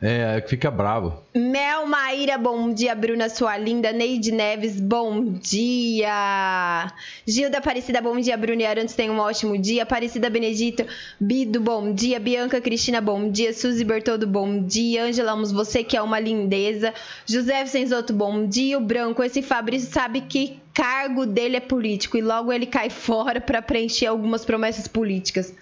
É, 0.06 0.44
fica 0.46 0.70
bravo. 0.70 1.24
Mel 1.34 1.88
Maíra, 1.88 2.38
bom 2.38 2.74
dia. 2.74 2.94
Bruna, 2.94 3.30
sua 3.30 3.58
linda. 3.58 3.94
Neide 3.94 4.34
Neves, 4.34 4.78
bom 4.78 5.24
dia. 5.24 6.92
Gilda 7.26 7.60
Aparecida, 7.60 8.02
bom 8.02 8.20
dia. 8.20 8.36
Bruna 8.36 8.64
e 8.64 8.66
Arantes, 8.66 8.96
tenham 8.96 9.16
um 9.16 9.20
ótimo 9.20 9.58
dia. 9.58 9.84
Aparecida 9.84 10.30
Benedito, 10.30 10.86
Bido, 11.18 11.62
bom 11.62 11.94
dia. 11.94 12.20
Bianca 12.20 12.60
Cristina, 12.60 13.00
bom 13.00 13.32
dia. 13.32 13.54
Suzy 13.54 13.86
Bertoldo, 13.86 14.28
bom 14.28 14.62
dia. 14.62 15.06
Angela 15.06 15.32
Amos, 15.32 15.54
você 15.54 15.86
que 15.86 15.96
é 15.96 16.02
uma 16.02 16.20
lindeza. 16.20 16.94
José 17.26 17.66
Senzoto, 17.66 18.12
bom 18.12 18.46
dia. 18.46 18.78
O 18.78 18.82
Branco, 18.82 19.24
esse 19.24 19.42
Fabrício 19.42 19.90
sabe 19.90 20.20
que 20.20 20.60
cargo 20.74 21.26
dele 21.26 21.56
é 21.56 21.62
político 21.62 22.18
e 22.18 22.22
logo 22.22 22.52
ele 22.52 22.66
cai 22.66 22.90
fora 22.92 23.40
para 23.40 23.62
preencher 23.62 24.08
algumas 24.08 24.44
promessas 24.44 24.86
políticas. 24.86 25.54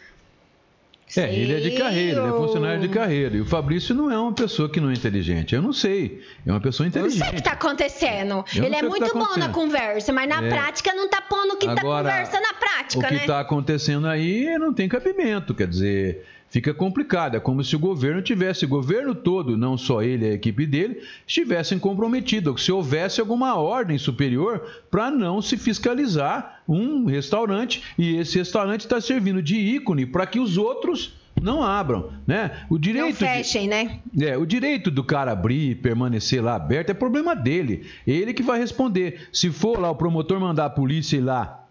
É, 1.17 1.33
ele 1.33 1.53
é 1.53 1.59
de 1.59 1.71
carreira, 1.71 2.21
ele 2.21 2.29
é 2.29 2.31
funcionário 2.31 2.81
de 2.81 2.87
carreira. 2.89 3.35
E 3.35 3.41
o 3.41 3.45
Fabrício 3.45 3.93
não 3.93 4.09
é 4.11 4.17
uma 4.17 4.33
pessoa 4.33 4.69
que 4.69 4.79
não 4.79 4.89
é 4.89 4.93
inteligente. 4.93 5.53
Eu 5.53 5.61
não 5.61 5.73
sei. 5.73 6.21
É 6.45 6.51
uma 6.51 6.61
pessoa 6.61 6.87
Eu 6.87 6.91
não 6.91 6.99
inteligente. 6.99 7.23
sei 7.23 7.29
o 7.33 7.35
que 7.35 7.43
tá 7.43 7.51
acontecendo. 7.51 8.45
Eu 8.55 8.63
Ele 8.63 8.75
é 8.75 8.77
o 8.77 8.81
que 8.81 8.87
muito 8.87 9.07
tá 9.13 9.19
bom 9.19 9.37
na 9.37 9.49
conversa, 9.49 10.13
mas 10.13 10.29
na 10.29 10.43
É. 10.43 10.49
prática 10.49 10.93
não 10.93 11.09
tá 11.09 11.21
pondo 11.21 11.53
o 11.53 11.57
que 11.57 11.65
tá 11.65 11.73
Agora, 11.73 12.09
conversa 12.09 12.39
na 12.39 12.49
O 12.51 12.55
prática, 12.55 13.07
que 13.07 13.13
né? 13.13 13.19
está 13.21 13.39
acontecendo 13.39 14.07
aí 14.07 14.57
não 14.57 14.73
tem 14.73 14.87
cabimento. 14.87 15.53
Quer 15.53 15.67
dizer, 15.67 16.25
fica 16.51 16.73
complicado. 16.73 17.35
É 17.35 17.39
como 17.39 17.63
se 17.63 17.75
o 17.75 17.79
governo 17.79 18.21
tivesse, 18.21 18.65
o 18.65 18.67
governo 18.67 19.15
todo, 19.15 19.57
não 19.57 19.77
só 19.77 20.03
ele, 20.03 20.25
a 20.25 20.33
equipe 20.33 20.67
dele, 20.67 21.01
estivessem 21.25 21.79
comprometidos. 21.79 22.63
Se 22.63 22.71
houvesse 22.71 23.19
alguma 23.19 23.55
ordem 23.55 23.97
superior 23.97 24.61
para 24.91 25.09
não 25.09 25.41
se 25.41 25.57
fiscalizar 25.57 26.61
um 26.67 27.05
restaurante 27.05 27.81
e 27.97 28.17
esse 28.17 28.37
restaurante 28.37 28.81
está 28.81 28.99
servindo 29.01 29.41
de 29.41 29.55
ícone 29.55 30.05
para 30.05 30.27
que 30.27 30.39
os 30.39 30.57
outros 30.57 31.19
não 31.41 31.63
abram, 31.63 32.11
né? 32.27 32.65
O 32.69 32.77
direito 32.77 33.05
Não 33.05 33.13
fechem, 33.13 33.63
de, 33.63 33.67
né? 33.69 33.99
É, 34.19 34.37
o 34.37 34.45
direito 34.45 34.91
do 34.91 35.03
cara 35.03 35.31
abrir 35.31 35.71
e 35.71 35.75
permanecer 35.75 36.43
lá 36.43 36.55
aberto 36.55 36.89
é 36.89 36.93
problema 36.93 37.33
dele. 37.33 37.87
Ele 38.05 38.33
que 38.33 38.43
vai 38.43 38.59
responder. 38.59 39.27
Se 39.31 39.49
for 39.49 39.79
lá 39.79 39.89
o 39.89 39.95
promotor 39.95 40.39
mandar 40.39 40.65
a 40.65 40.69
polícia 40.69 41.17
ir 41.17 41.21
lá 41.21 41.65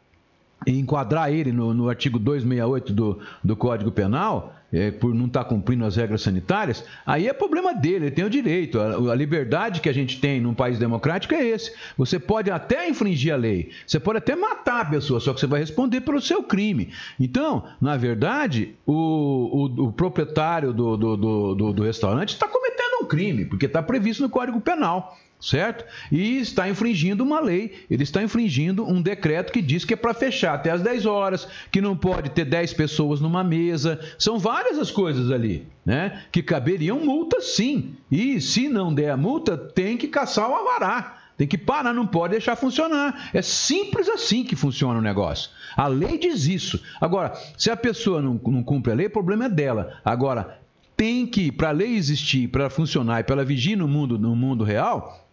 e 0.66 0.78
enquadrar 0.78 1.30
ele 1.32 1.52
no, 1.52 1.72
no 1.72 1.88
artigo 1.88 2.18
268 2.18 2.92
do, 2.92 3.18
do 3.44 3.54
Código 3.54 3.92
Penal, 3.92 4.54
é, 4.72 4.90
por 4.90 5.14
não 5.14 5.26
estar 5.26 5.44
cumprindo 5.44 5.84
as 5.84 5.96
regras 5.96 6.22
sanitárias, 6.22 6.84
aí 7.04 7.28
é 7.28 7.32
problema 7.32 7.74
dele, 7.74 8.06
ele 8.06 8.10
tem 8.10 8.24
o 8.24 8.30
direito. 8.30 8.80
A, 8.80 9.12
a, 9.12 9.14
liberdade 9.14 9.80
que 9.80 9.88
a 9.88 9.94
gente 9.94 10.20
tem 10.20 10.40
num 10.40 10.54
país 10.54 10.78
democrático 10.78 11.34
é 11.34 11.44
esse. 11.44 11.72
Você 11.96 12.18
pode 12.18 12.50
até 12.50 12.88
infringir 12.88 13.32
a 13.32 13.36
lei, 13.36 13.70
você 13.86 13.98
pode 13.98 14.18
até 14.18 14.36
matar 14.36 14.82
a 14.82 14.84
pessoa, 14.84 15.20
só 15.20 15.32
que 15.32 15.40
você 15.40 15.46
vai 15.46 15.60
responder 15.60 16.00
pelo 16.00 16.20
seu 16.20 16.42
crime. 16.42 16.90
Então, 17.18 17.64
na 17.80 17.96
verdade, 17.96 18.74
o, 18.86 18.92
o, 18.94 19.86
o 19.86 19.92
proprietário 19.92 20.72
do, 20.72 20.96
do, 20.96 21.16
do, 21.16 21.72
do 21.72 21.82
restaurante 21.82 22.30
está 22.30 22.46
cometendo 22.46 23.02
um 23.02 23.06
crime, 23.06 23.44
porque 23.44 23.66
está 23.66 23.82
previsto 23.82 24.22
no 24.22 24.28
Código 24.28 24.60
Penal 24.60 25.16
certo? 25.40 25.84
E 26.12 26.38
está 26.38 26.68
infringindo 26.68 27.24
uma 27.24 27.40
lei, 27.40 27.84
ele 27.90 28.02
está 28.02 28.22
infringindo 28.22 28.86
um 28.86 29.00
decreto 29.00 29.52
que 29.52 29.62
diz 29.62 29.84
que 29.84 29.94
é 29.94 29.96
para 29.96 30.12
fechar 30.12 30.54
até 30.54 30.70
as 30.70 30.82
10 30.82 31.06
horas, 31.06 31.48
que 31.70 31.80
não 31.80 31.96
pode 31.96 32.30
ter 32.30 32.44
10 32.44 32.74
pessoas 32.74 33.20
numa 33.20 33.42
mesa. 33.42 33.98
São 34.18 34.38
várias 34.38 34.78
as 34.78 34.90
coisas 34.90 35.30
ali, 35.30 35.66
né? 35.84 36.24
Que 36.30 36.42
caberiam 36.42 37.00
multa 37.00 37.40
sim. 37.40 37.94
E 38.10 38.40
se 38.40 38.68
não 38.68 38.92
der 38.92 39.10
a 39.10 39.16
multa, 39.16 39.56
tem 39.56 39.96
que 39.96 40.08
caçar 40.08 40.48
o 40.48 40.54
avará. 40.54 41.16
Tem 41.40 41.48
que 41.48 41.56
parar, 41.56 41.94
não 41.94 42.06
pode 42.06 42.32
deixar 42.32 42.54
funcionar. 42.54 43.30
É 43.32 43.40
simples 43.40 44.10
assim 44.10 44.44
que 44.44 44.54
funciona 44.54 44.98
o 44.98 45.02
negócio. 45.02 45.50
A 45.74 45.86
lei 45.86 46.18
diz 46.18 46.44
isso. 46.44 46.78
Agora, 47.00 47.32
se 47.56 47.70
a 47.70 47.76
pessoa 47.76 48.20
não, 48.20 48.38
não 48.44 48.62
cumpre 48.62 48.92
a 48.92 48.94
lei, 48.94 49.06
o 49.06 49.10
problema 49.10 49.46
é 49.46 49.48
dela. 49.48 49.98
Agora, 50.04 50.60
tem 50.94 51.26
que, 51.26 51.50
para 51.50 51.70
a 51.70 51.72
lei 51.72 51.94
existir, 51.94 52.46
para 52.48 52.68
funcionar 52.68 53.20
e 53.20 53.24
para 53.24 53.36
ela 53.36 53.44
vigir 53.46 53.74
no 53.74 53.88
mundo, 53.88 54.18
no 54.18 54.36
mundo 54.36 54.64
real, 54.64 55.29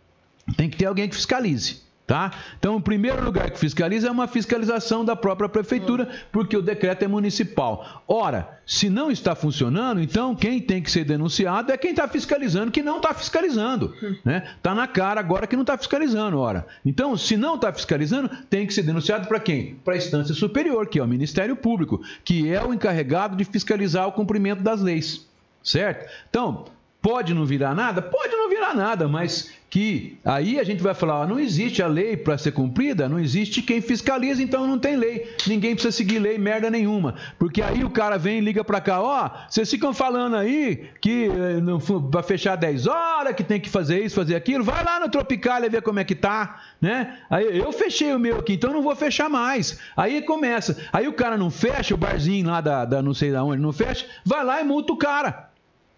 tem 0.55 0.69
que 0.69 0.77
ter 0.77 0.85
alguém 0.85 1.09
que 1.09 1.15
fiscalize. 1.15 1.87
Tá? 2.07 2.31
Então, 2.57 2.77
o 2.77 2.81
primeiro 2.81 3.21
lugar 3.21 3.51
que 3.51 3.59
fiscaliza 3.59 4.07
é 4.07 4.11
uma 4.11 4.29
fiscalização 4.29 5.03
da 5.03 5.13
própria 5.13 5.49
prefeitura, 5.49 6.07
porque 6.31 6.55
o 6.55 6.61
decreto 6.61 7.03
é 7.03 7.07
municipal. 7.07 8.01
Ora, 8.07 8.61
se 8.65 8.89
não 8.89 9.11
está 9.11 9.35
funcionando, 9.35 9.99
então 9.99 10.33
quem 10.33 10.61
tem 10.61 10.81
que 10.81 10.89
ser 10.89 11.03
denunciado 11.03 11.69
é 11.69 11.75
quem 11.75 11.91
está 11.91 12.07
fiscalizando, 12.07 12.71
que 12.71 12.81
não 12.81 12.95
está 12.95 13.13
fiscalizando. 13.13 13.93
Né? 14.23 14.49
Está 14.55 14.73
na 14.73 14.87
cara 14.87 15.19
agora 15.19 15.45
que 15.45 15.57
não 15.57 15.63
está 15.63 15.77
fiscalizando, 15.77 16.39
ora. 16.39 16.65
Então, 16.85 17.17
se 17.17 17.35
não 17.35 17.55
está 17.55 17.73
fiscalizando, 17.73 18.29
tem 18.49 18.65
que 18.65 18.73
ser 18.73 18.83
denunciado 18.83 19.27
para 19.27 19.41
quem? 19.41 19.75
Para 19.83 19.95
a 19.95 19.97
instância 19.97 20.33
superior, 20.33 20.87
que 20.87 20.99
é 20.99 21.03
o 21.03 21.07
Ministério 21.07 21.57
Público, 21.57 22.01
que 22.23 22.49
é 22.49 22.63
o 22.63 22.73
encarregado 22.73 23.35
de 23.35 23.43
fiscalizar 23.43 24.07
o 24.07 24.13
cumprimento 24.13 24.63
das 24.63 24.81
leis. 24.81 25.27
Certo? 25.61 26.09
Então, 26.29 26.63
pode 27.07 27.33
não 27.33 27.45
virar 27.45 27.73
nada? 27.73 28.01
Pode 28.01 28.35
não 28.35 28.49
virar 28.49 28.75
nada, 28.75 29.07
mas 29.07 29.49
que 29.69 30.17
aí 30.25 30.59
a 30.59 30.63
gente 30.65 30.83
vai 30.83 30.93
falar, 30.93 31.21
ó, 31.21 31.27
não 31.27 31.39
existe 31.39 31.81
a 31.81 31.87
lei 31.87 32.17
para 32.17 32.37
ser 32.37 32.51
cumprida, 32.51 33.07
não 33.07 33.17
existe 33.17 33.61
quem 33.61 33.79
fiscaliza, 33.79 34.43
então 34.43 34.67
não 34.67 34.77
tem 34.77 34.97
lei. 34.97 35.33
Ninguém 35.47 35.73
precisa 35.73 35.95
seguir 35.95 36.19
lei 36.19 36.37
merda 36.37 36.69
nenhuma. 36.69 37.15
Porque 37.39 37.61
aí 37.61 37.81
o 37.85 37.89
cara 37.89 38.17
vem 38.17 38.39
e 38.39 38.41
liga 38.41 38.61
para 38.61 38.81
cá, 38.81 39.01
ó, 39.01 39.29
vocês 39.47 39.71
ficam 39.71 39.93
falando 39.93 40.35
aí 40.35 40.89
que 40.99 41.27
eh, 41.27 41.61
não 41.61 41.79
vai 41.79 42.23
fechar 42.23 42.57
10 42.57 42.87
horas, 42.87 43.33
que 43.33 43.43
tem 43.43 43.61
que 43.61 43.69
fazer 43.69 44.03
isso, 44.03 44.15
fazer 44.15 44.35
aquilo. 44.35 44.65
Vai 44.65 44.83
lá 44.83 44.99
no 44.99 45.09
Tropicália 45.09 45.69
ver 45.69 45.81
como 45.81 45.99
é 45.99 46.03
que 46.03 46.15
tá, 46.15 46.61
né? 46.81 47.19
Aí 47.29 47.57
eu 47.57 47.71
fechei 47.71 48.13
o 48.13 48.19
meu 48.19 48.39
aqui, 48.39 48.55
então 48.55 48.73
não 48.73 48.81
vou 48.81 48.95
fechar 48.97 49.29
mais. 49.29 49.79
Aí 49.95 50.21
começa. 50.23 50.77
Aí 50.91 51.07
o 51.07 51.13
cara 51.13 51.37
não 51.37 51.49
fecha 51.49 51.95
o 51.95 51.97
barzinho 51.97 52.47
lá 52.47 52.59
da, 52.59 52.83
da 52.83 53.01
não 53.01 53.13
sei 53.13 53.31
da 53.31 53.45
onde, 53.45 53.61
não 53.61 53.71
fecha, 53.71 54.05
vai 54.25 54.43
lá 54.43 54.59
e 54.59 54.65
multa 54.65 54.91
o 54.91 54.97
cara 54.97 55.46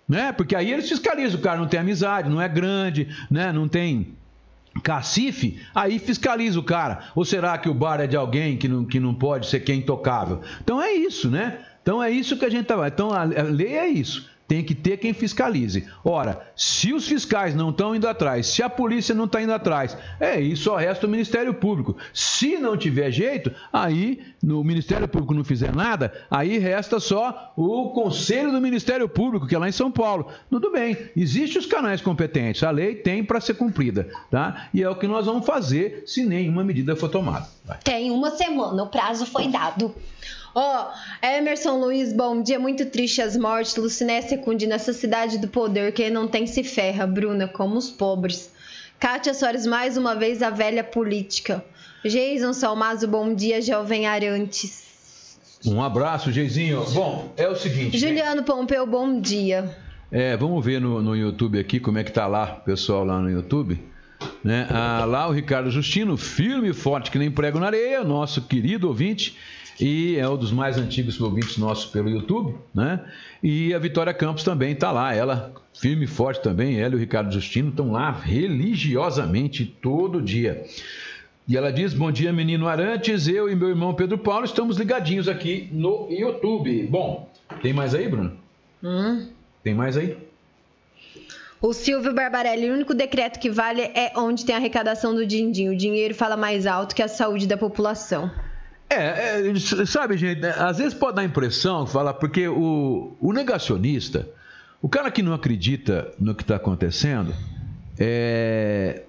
né? 0.10 0.32
Porque 0.32 0.56
aí 0.56 0.72
eles 0.72 0.90
fiscalizam, 0.90 1.40
o 1.40 1.44
cara 1.44 1.60
não 1.60 1.68
tem 1.68 1.80
amizade, 1.80 2.28
não 2.28 2.42
é 2.42 2.50
grande, 2.50 3.08
né? 3.30 3.54
Não 3.54 3.68
tem 3.68 4.16
cacife, 4.84 5.62
aí 5.74 6.00
fiscaliza 6.00 6.60
o 6.60 6.64
cara. 6.64 7.12
Ou 7.14 7.24
será 7.24 7.58
que 7.60 7.70
o 7.70 7.74
bar 7.74 8.02
é 8.02 8.08
de 8.08 8.18
alguém 8.18 8.58
que 8.58 8.68
não, 8.68 8.84
que 8.84 9.00
não 9.00 9.14
pode 9.14 9.48
ser 9.48 9.60
quem 9.60 9.80
intocável? 9.80 10.42
Então 10.62 10.82
é 10.82 10.92
isso, 10.92 11.30
né? 11.30 11.60
Então 11.84 12.02
é 12.02 12.10
isso 12.10 12.36
que 12.36 12.46
a 12.46 12.50
gente 12.50 12.66
tá. 12.66 12.88
Então 12.88 13.12
a 13.12 13.24
lei 13.24 13.76
é 13.76 13.88
isso 13.88 14.28
tem 14.50 14.64
que 14.64 14.74
ter 14.74 14.98
quem 14.98 15.14
fiscalize. 15.14 15.88
Ora, 16.04 16.52
se 16.56 16.92
os 16.92 17.08
fiscais 17.08 17.54
não 17.54 17.70
estão 17.70 17.96
indo 17.96 18.08
atrás, 18.08 18.48
se 18.48 18.64
a 18.64 18.70
polícia 18.70 19.14
não 19.14 19.26
está 19.26 19.40
indo 19.40 19.54
atrás, 19.54 19.96
é 20.20 20.42
isso 20.42 20.64
só 20.64 20.76
resta 20.76 21.06
o 21.06 21.10
Ministério 21.10 21.54
Público. 21.54 21.96
Se 22.12 22.58
não 22.58 22.76
tiver 22.76 23.12
jeito, 23.12 23.52
aí 23.72 24.20
no 24.42 24.64
Ministério 24.64 25.08
Público 25.08 25.36
não 25.36 25.44
fizer 25.44 25.74
nada, 25.74 26.12
aí 26.32 26.58
resta 26.58 27.00
só 27.00 27.54
o 27.56 27.92
Conselho 27.92 28.52
do 28.52 28.60
Ministério 28.60 29.08
Público, 29.08 29.46
que 29.46 29.54
é 29.54 29.60
lá 29.60 29.70
em 29.70 29.72
São 29.72 29.92
Paulo. 29.92 30.28
Tudo 30.50 30.72
bem, 30.72 30.98
existem 31.16 31.60
os 31.60 31.68
canais 31.68 32.02
competentes, 32.02 32.64
a 32.64 32.72
lei 32.72 32.96
tem 32.96 33.24
para 33.24 33.40
ser 33.40 33.54
cumprida, 33.54 34.10
tá? 34.32 34.68
E 34.74 34.82
é 34.82 34.90
o 34.90 34.96
que 34.96 35.08
nós 35.08 35.28
vamos 35.28 35.46
fazer 35.46 36.04
se 36.08 36.26
nenhuma 36.26 36.64
medida 36.64 36.96
for 36.96 37.10
tomada. 37.10 37.48
Vai. 37.64 37.78
Tem 37.84 38.10
uma 38.10 38.32
semana, 38.32 38.82
o 38.82 38.88
prazo 38.88 39.28
foi 39.28 39.48
dado. 39.48 39.94
Ó, 40.56 40.88
oh, 40.88 41.26
Emerson 41.26 41.80
Luiz, 41.80 42.12
bom 42.12 42.42
dia. 42.42 42.60
Muito 42.60 42.86
triste 42.86 43.22
as 43.22 43.38
mortes. 43.38 43.76
Luciné 43.76 44.22
Secundi, 44.22 44.66
nessa 44.66 44.94
cidade 44.94 45.38
do 45.38 45.48
poder, 45.48 45.94
quem 45.94 46.10
não 46.10 46.28
tem 46.28 46.48
se 46.48 46.64
ferra. 46.64 47.06
Bruna, 47.06 47.48
como 47.48 47.78
os 47.78 47.90
pobres. 47.90 48.52
Kátia 49.00 49.34
Soares, 49.34 49.66
mais 49.66 49.96
uma 49.96 50.16
vez 50.16 50.42
a 50.42 50.50
velha 50.50 50.84
política. 50.84 51.64
Jason 52.04 52.54
Salmazo, 52.54 53.08
bom 53.08 53.34
dia. 53.34 53.62
Jovem 53.62 54.08
Arantes. 54.08 54.90
Um 55.66 55.82
abraço, 55.82 56.32
Geizinho. 56.32 56.84
Bom, 56.94 57.32
é 57.36 57.48
o 57.48 57.56
seguinte. 57.56 57.98
Juliano 57.98 58.44
Pompeu, 58.44 58.86
bom 58.88 59.20
dia. 59.20 59.76
É, 60.12 60.36
vamos 60.36 60.64
ver 60.66 60.82
no, 60.82 61.02
no 61.02 61.16
YouTube 61.16 61.60
aqui 61.60 61.80
como 61.80 61.98
é 61.98 62.04
que 62.04 62.12
tá 62.12 62.26
lá, 62.26 62.48
pessoal 62.48 63.04
lá 63.04 63.20
no 63.20 63.30
YouTube. 63.30 63.80
Né? 64.44 64.68
Ah, 64.70 65.06
lá 65.06 65.28
o 65.28 65.32
Ricardo 65.32 65.70
Justino, 65.70 66.16
firme 66.16 66.70
e 66.70 66.74
forte 66.74 67.12
que 67.12 67.20
nem 67.20 67.30
prego 67.30 67.60
na 67.60 67.68
areia, 67.68 68.04
nosso 68.04 68.42
querido 68.42 68.88
ouvinte 68.88 69.38
e 69.80 70.18
é 70.18 70.28
um 70.28 70.36
dos 70.36 70.52
mais 70.52 70.78
antigos 70.78 71.20
ouvintes 71.22 71.58
nossos 71.58 71.86
pelo 71.86 72.10
YouTube, 72.10 72.56
né? 72.76 73.00
E 73.42 73.74
a 73.74 73.80
Vitória 73.80 74.14
Campos 74.14 74.44
também 74.44 74.74
está 74.74 74.92
lá, 74.92 75.16
ela 75.16 75.54
firme 75.74 76.04
e 76.04 76.08
forte 76.08 76.42
também, 76.42 76.82
ela 76.82 76.96
e 76.96 76.98
o 76.98 77.00
Ricardo 77.00 77.32
Justino 77.32 77.70
estão 77.70 77.94
lá 77.94 78.12
religiosamente 78.12 79.66
todo 79.66 80.22
dia. 80.22 80.66
E 81.48 81.56
ela 81.56 81.72
diz: 81.72 81.94
Bom 81.94 82.12
dia, 82.12 82.34
menino 82.34 82.68
Arantes. 82.68 83.28
Eu 83.28 83.50
e 83.50 83.56
meu 83.56 83.70
irmão 83.70 83.94
Pedro 83.94 84.18
Paulo 84.18 84.44
estamos 84.44 84.78
ligadinhos 84.78 85.30
aqui 85.30 85.70
no 85.72 86.08
YouTube. 86.12 86.86
Bom, 86.88 87.32
tem 87.62 87.72
mais 87.72 87.96
aí, 87.96 88.10
Bruno? 88.10 88.34
Hum? 88.84 89.28
Tem 89.64 89.74
mais 89.74 89.96
aí? 89.96 90.18
O 91.62 91.74
Silvio 91.74 92.14
Barbarelli, 92.14 92.70
o 92.70 92.74
único 92.74 92.94
decreto 92.94 93.38
que 93.38 93.50
vale 93.50 93.82
é 93.82 94.14
onde 94.16 94.46
tem 94.46 94.56
a 94.56 94.58
arrecadação 94.58 95.14
do 95.14 95.26
din-din. 95.26 95.70
O 95.70 95.76
dinheiro 95.76 96.16
fala 96.16 96.38
mais 96.38 96.66
alto 96.66 96.96
que 96.96 97.04
a 97.04 97.08
saúde 97.08 97.46
da 97.46 97.58
população. 97.58 98.32
É, 98.90 99.50
é, 99.50 99.86
sabe, 99.86 100.18
gente, 100.18 100.42
né, 100.42 100.54
às 100.58 100.78
vezes 100.78 100.94
pode 100.94 101.18
dar 101.18 101.22
a 101.22 101.26
impressão, 101.26 101.86
falar, 101.86 102.14
porque 102.16 102.48
o, 102.48 103.16
o 103.20 103.34
negacionista, 103.34 104.28
o 104.82 104.90
cara 104.90 105.12
que 105.12 105.22
não 105.22 105.34
acredita 105.34 106.12
no 106.18 106.34
que 106.34 106.42
está 106.42 106.56
acontecendo, 106.56 107.34
é, 108.00 109.04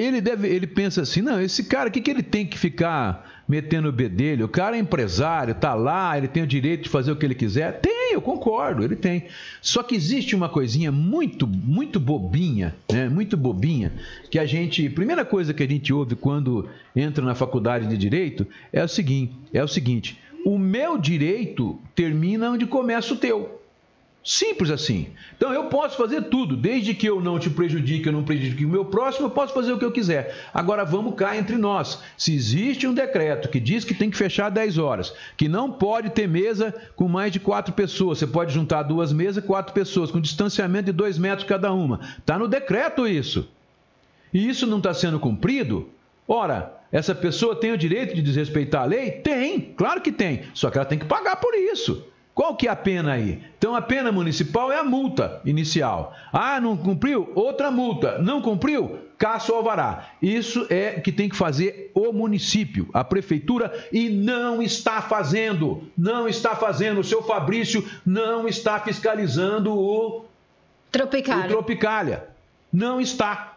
ele 0.00 0.20
deve, 0.20 0.48
ele 0.48 0.66
pensa 0.66 1.02
assim, 1.02 1.22
não, 1.22 1.40
esse 1.40 1.64
cara, 1.64 1.88
o 1.88 1.92
que, 1.92 2.00
que 2.00 2.10
ele 2.10 2.22
tem 2.22 2.46
que 2.46 2.58
ficar 2.58 3.38
metendo 3.48 3.88
o 3.88 3.92
bedelho. 3.92 4.44
O 4.44 4.48
cara 4.48 4.76
é 4.76 4.80
empresário, 4.80 5.54
tá 5.54 5.74
lá, 5.74 6.18
ele 6.18 6.28
tem 6.28 6.42
o 6.42 6.46
direito 6.46 6.84
de 6.84 6.88
fazer 6.90 7.10
o 7.10 7.16
que 7.16 7.24
ele 7.24 7.34
quiser. 7.34 7.80
Tem, 7.80 8.12
eu 8.12 8.20
concordo, 8.20 8.84
ele 8.84 8.94
tem. 8.94 9.24
Só 9.62 9.82
que 9.82 9.94
existe 9.94 10.36
uma 10.36 10.48
coisinha 10.48 10.92
muito, 10.92 11.46
muito 11.46 11.98
bobinha, 11.98 12.76
né? 12.92 13.08
Muito 13.08 13.36
bobinha, 13.36 13.92
que 14.30 14.38
a 14.38 14.44
gente, 14.44 14.88
primeira 14.90 15.24
coisa 15.24 15.54
que 15.54 15.62
a 15.62 15.68
gente 15.68 15.92
ouve 15.92 16.14
quando 16.14 16.68
entra 16.94 17.24
na 17.24 17.34
faculdade 17.34 17.86
de 17.86 17.96
direito 17.96 18.46
é 18.70 18.84
o 18.84 18.88
seguinte, 18.88 19.34
é 19.52 19.64
o 19.64 19.68
seguinte: 19.68 20.18
o 20.44 20.58
meu 20.58 20.98
direito 20.98 21.80
termina 21.94 22.50
onde 22.50 22.66
começa 22.66 23.14
o 23.14 23.16
teu. 23.16 23.57
Simples 24.28 24.70
assim. 24.70 25.06
Então 25.34 25.54
eu 25.54 25.70
posso 25.70 25.96
fazer 25.96 26.24
tudo, 26.24 26.54
desde 26.54 26.92
que 26.92 27.06
eu 27.06 27.18
não 27.18 27.38
te 27.38 27.48
prejudique, 27.48 28.06
eu 28.06 28.12
não 28.12 28.22
prejudique 28.22 28.66
o 28.66 28.68
meu 28.68 28.84
próximo, 28.84 29.24
eu 29.24 29.30
posso 29.30 29.54
fazer 29.54 29.72
o 29.72 29.78
que 29.78 29.84
eu 29.86 29.90
quiser. 29.90 30.36
Agora 30.52 30.84
vamos 30.84 31.14
cá 31.14 31.34
entre 31.34 31.56
nós. 31.56 32.02
Se 32.14 32.34
existe 32.34 32.86
um 32.86 32.92
decreto 32.92 33.48
que 33.48 33.58
diz 33.58 33.86
que 33.86 33.94
tem 33.94 34.10
que 34.10 34.18
fechar 34.18 34.50
10 34.50 34.76
horas, 34.76 35.14
que 35.34 35.48
não 35.48 35.72
pode 35.72 36.10
ter 36.10 36.28
mesa 36.28 36.74
com 36.94 37.08
mais 37.08 37.32
de 37.32 37.40
quatro 37.40 37.72
pessoas, 37.72 38.18
você 38.18 38.26
pode 38.26 38.52
juntar 38.52 38.82
duas 38.82 39.14
mesas, 39.14 39.42
quatro 39.42 39.72
pessoas, 39.72 40.10
com 40.10 40.20
distanciamento 40.20 40.84
de 40.84 40.92
dois 40.92 41.16
metros 41.16 41.48
cada 41.48 41.72
uma. 41.72 41.98
Está 42.18 42.38
no 42.38 42.46
decreto 42.46 43.08
isso. 43.08 43.48
E 44.34 44.46
isso 44.46 44.66
não 44.66 44.76
está 44.76 44.92
sendo 44.92 45.18
cumprido? 45.18 45.88
Ora, 46.28 46.78
essa 46.92 47.14
pessoa 47.14 47.56
tem 47.56 47.72
o 47.72 47.78
direito 47.78 48.14
de 48.14 48.20
desrespeitar 48.20 48.82
a 48.82 48.84
lei? 48.84 49.10
Tem, 49.10 49.72
claro 49.74 50.02
que 50.02 50.12
tem. 50.12 50.42
Só 50.52 50.68
que 50.68 50.76
ela 50.76 50.84
tem 50.84 50.98
que 50.98 51.06
pagar 51.06 51.36
por 51.36 51.54
isso. 51.54 52.06
Qual 52.38 52.54
que 52.54 52.68
é 52.68 52.70
a 52.70 52.76
pena 52.76 53.14
aí? 53.14 53.42
Então 53.58 53.74
a 53.74 53.82
pena 53.82 54.12
municipal 54.12 54.70
é 54.70 54.78
a 54.78 54.84
multa 54.84 55.40
inicial. 55.44 56.14
Ah, 56.32 56.60
não 56.60 56.76
cumpriu? 56.76 57.32
Outra 57.34 57.68
multa. 57.68 58.18
Não 58.18 58.40
cumpriu? 58.40 58.96
Caça 59.18 59.52
o 59.52 59.56
alvará. 59.56 60.10
Isso 60.22 60.64
é 60.70 61.00
que 61.00 61.10
tem 61.10 61.28
que 61.28 61.34
fazer 61.34 61.90
o 61.96 62.12
município, 62.12 62.88
a 62.94 63.02
prefeitura, 63.02 63.88
e 63.92 64.08
não 64.08 64.62
está 64.62 65.02
fazendo. 65.02 65.82
Não 65.98 66.28
está 66.28 66.54
fazendo. 66.54 67.00
O 67.00 67.04
seu 67.04 67.24
Fabrício 67.24 67.84
não 68.06 68.46
está 68.46 68.78
fiscalizando 68.78 69.72
o, 69.72 70.18
o 70.18 70.24
Tropicália. 70.92 71.48
Tropicália. 71.48 72.28
Não 72.72 73.00
está. 73.00 73.56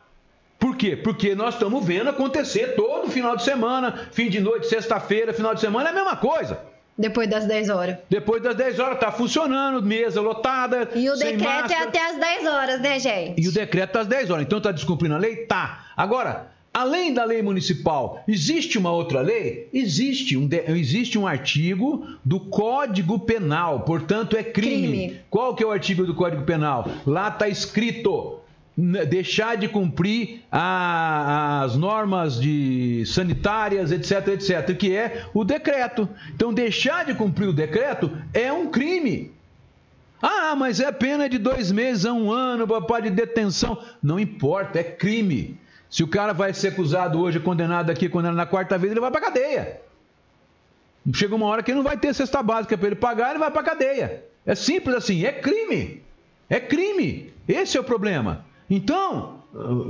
Por 0.58 0.76
quê? 0.76 0.98
Porque 0.98 1.36
nós 1.36 1.54
estamos 1.54 1.86
vendo 1.86 2.10
acontecer 2.10 2.76
todo 2.76 3.12
final 3.12 3.36
de 3.36 3.44
semana, 3.44 4.10
fim 4.12 4.28
de 4.28 4.40
noite, 4.40 4.66
sexta-feira, 4.66 5.36
final 5.36 5.54
de 5.54 5.62
semana, 5.62 5.90
é 5.90 5.92
a 5.92 5.96
mesma 5.96 6.16
coisa. 6.16 6.71
Depois 6.98 7.30
das 7.30 7.46
10 7.46 7.70
horas. 7.70 7.98
Depois 8.10 8.44
das 8.44 8.56
10 8.56 8.80
horas 8.80 9.00
tá 9.00 9.12
funcionando, 9.12 9.82
mesa 9.82 10.22
lotada. 10.22 10.90
E 10.94 11.10
o 11.10 11.16
sem 11.16 11.38
decreto 11.38 11.50
é 11.50 11.62
máscara. 11.62 11.84
até 11.88 12.10
as 12.12 12.18
10 12.20 12.46
horas, 12.48 12.82
né, 12.82 13.00
gente? 13.00 13.42
E 13.42 13.48
o 13.48 13.52
decreto 13.52 13.96
às 13.98 14.08
10 14.08 14.30
horas. 14.30 14.46
Então 14.46 14.62
tá 14.62 14.72
descumprindo 14.72 15.16
a 15.16 15.18
lei? 15.18 15.38
Tá. 15.48 15.86
Agora, 15.98 16.52
além 16.74 17.14
da 17.14 17.24
lei 17.24 17.42
municipal, 17.42 18.24
existe 18.28 18.78
uma 18.78 18.92
outra 18.92 19.22
lei? 19.22 19.68
Existe 19.74 20.38
um, 20.38 20.46
de- 20.46 20.64
existe 20.68 21.18
um 21.18 21.26
artigo 21.26 22.06
do 22.24 22.40
Código 22.40 23.18
Penal, 23.20 23.80
portanto 23.82 24.38
é 24.38 24.44
crime. 24.44 24.88
Crime. 25.08 25.20
Qual 25.30 25.56
que 25.56 25.64
é 25.64 25.66
o 25.66 25.72
artigo 25.72 26.06
do 26.06 26.14
Código 26.14 26.44
Penal? 26.44 26.88
Lá 27.08 27.32
tá 27.32 27.48
escrito 27.48 28.41
deixar 28.78 29.58
de 29.58 29.68
cumprir 29.68 30.42
a- 30.52 31.62
as 31.64 31.76
normas 31.76 32.40
de 32.40 33.04
sanitárias, 33.06 33.92
etc, 33.92 34.30
etc, 34.30 34.76
que 34.78 34.96
é 34.96 35.26
o 35.34 35.44
decreto. 35.44 36.08
Então 36.34 36.54
deixar 36.54 37.06
de 37.06 37.14
cumprir 37.14 37.48
o 37.50 37.54
decreto 37.54 38.12
é 38.34 38.52
um 38.52 38.68
crime. 38.72 39.32
Ah, 40.22 40.56
mas 40.56 40.80
é 40.80 40.92
pena 40.92 41.28
de 41.28 41.38
dois 41.38 41.72
meses 41.72 42.06
a 42.06 42.14
um 42.14 42.32
ano, 42.32 42.68
papai 42.68 43.02
de 43.04 43.10
detenção. 43.10 43.78
Não 44.02 44.20
importa, 44.20 44.80
é 44.80 44.84
crime. 44.84 45.60
Se 45.90 46.04
o 46.04 46.08
cara 46.08 46.32
vai 46.32 46.54
ser 46.54 46.70
acusado 46.70 47.20
hoje, 47.20 47.40
condenado 47.40 47.90
aqui, 47.90 48.08
condenado 48.08 48.38
na 48.38 48.46
quarta 48.46 48.78
vez, 48.78 48.92
ele 48.92 49.02
vai 49.02 49.12
pra 49.12 49.20
cadeia. 49.20 49.82
Chega 51.14 51.36
uma 51.36 51.48
hora 51.48 51.64
que 51.64 51.72
ele 51.72 51.78
não 51.80 51.84
vai 51.84 51.98
ter 51.98 52.14
cesta 52.14 52.42
básica 52.44 52.78
para 52.78 52.88
ele 52.88 52.96
pagar, 52.96 53.32
ele 53.32 53.40
vai 53.40 53.50
pra 53.52 53.64
cadeia. 53.64 54.24
É 54.46 54.56
simples 54.56 54.96
assim, 54.96 55.26
é 55.26 55.32
crime. 55.32 56.02
É 56.50 56.60
crime. 56.60 57.34
Esse 57.48 57.76
é 57.78 57.82
o 57.82 57.84
problema. 57.84 58.46
Então, 58.74 59.40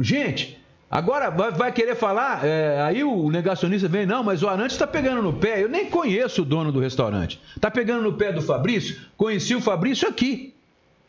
gente, 0.01 0.59
agora 0.89 1.29
vai, 1.29 1.51
vai 1.51 1.71
querer 1.71 1.95
falar, 1.95 2.43
é, 2.43 2.81
aí 2.81 3.03
o 3.03 3.29
negacionista 3.29 3.87
vem, 3.87 4.05
não, 4.07 4.23
mas 4.23 4.41
o 4.41 4.47
Arantes 4.49 4.75
está 4.75 4.87
pegando 4.87 5.21
no 5.21 5.33
pé. 5.33 5.63
Eu 5.63 5.69
nem 5.69 5.85
conheço 5.89 6.41
o 6.41 6.45
dono 6.45 6.71
do 6.71 6.79
restaurante. 6.79 7.39
Está 7.55 7.69
pegando 7.69 8.01
no 8.01 8.13
pé 8.13 8.31
do 8.33 8.41
Fabrício? 8.41 8.99
Conheci 9.15 9.53
o 9.55 9.61
Fabrício 9.61 10.07
aqui. 10.09 10.53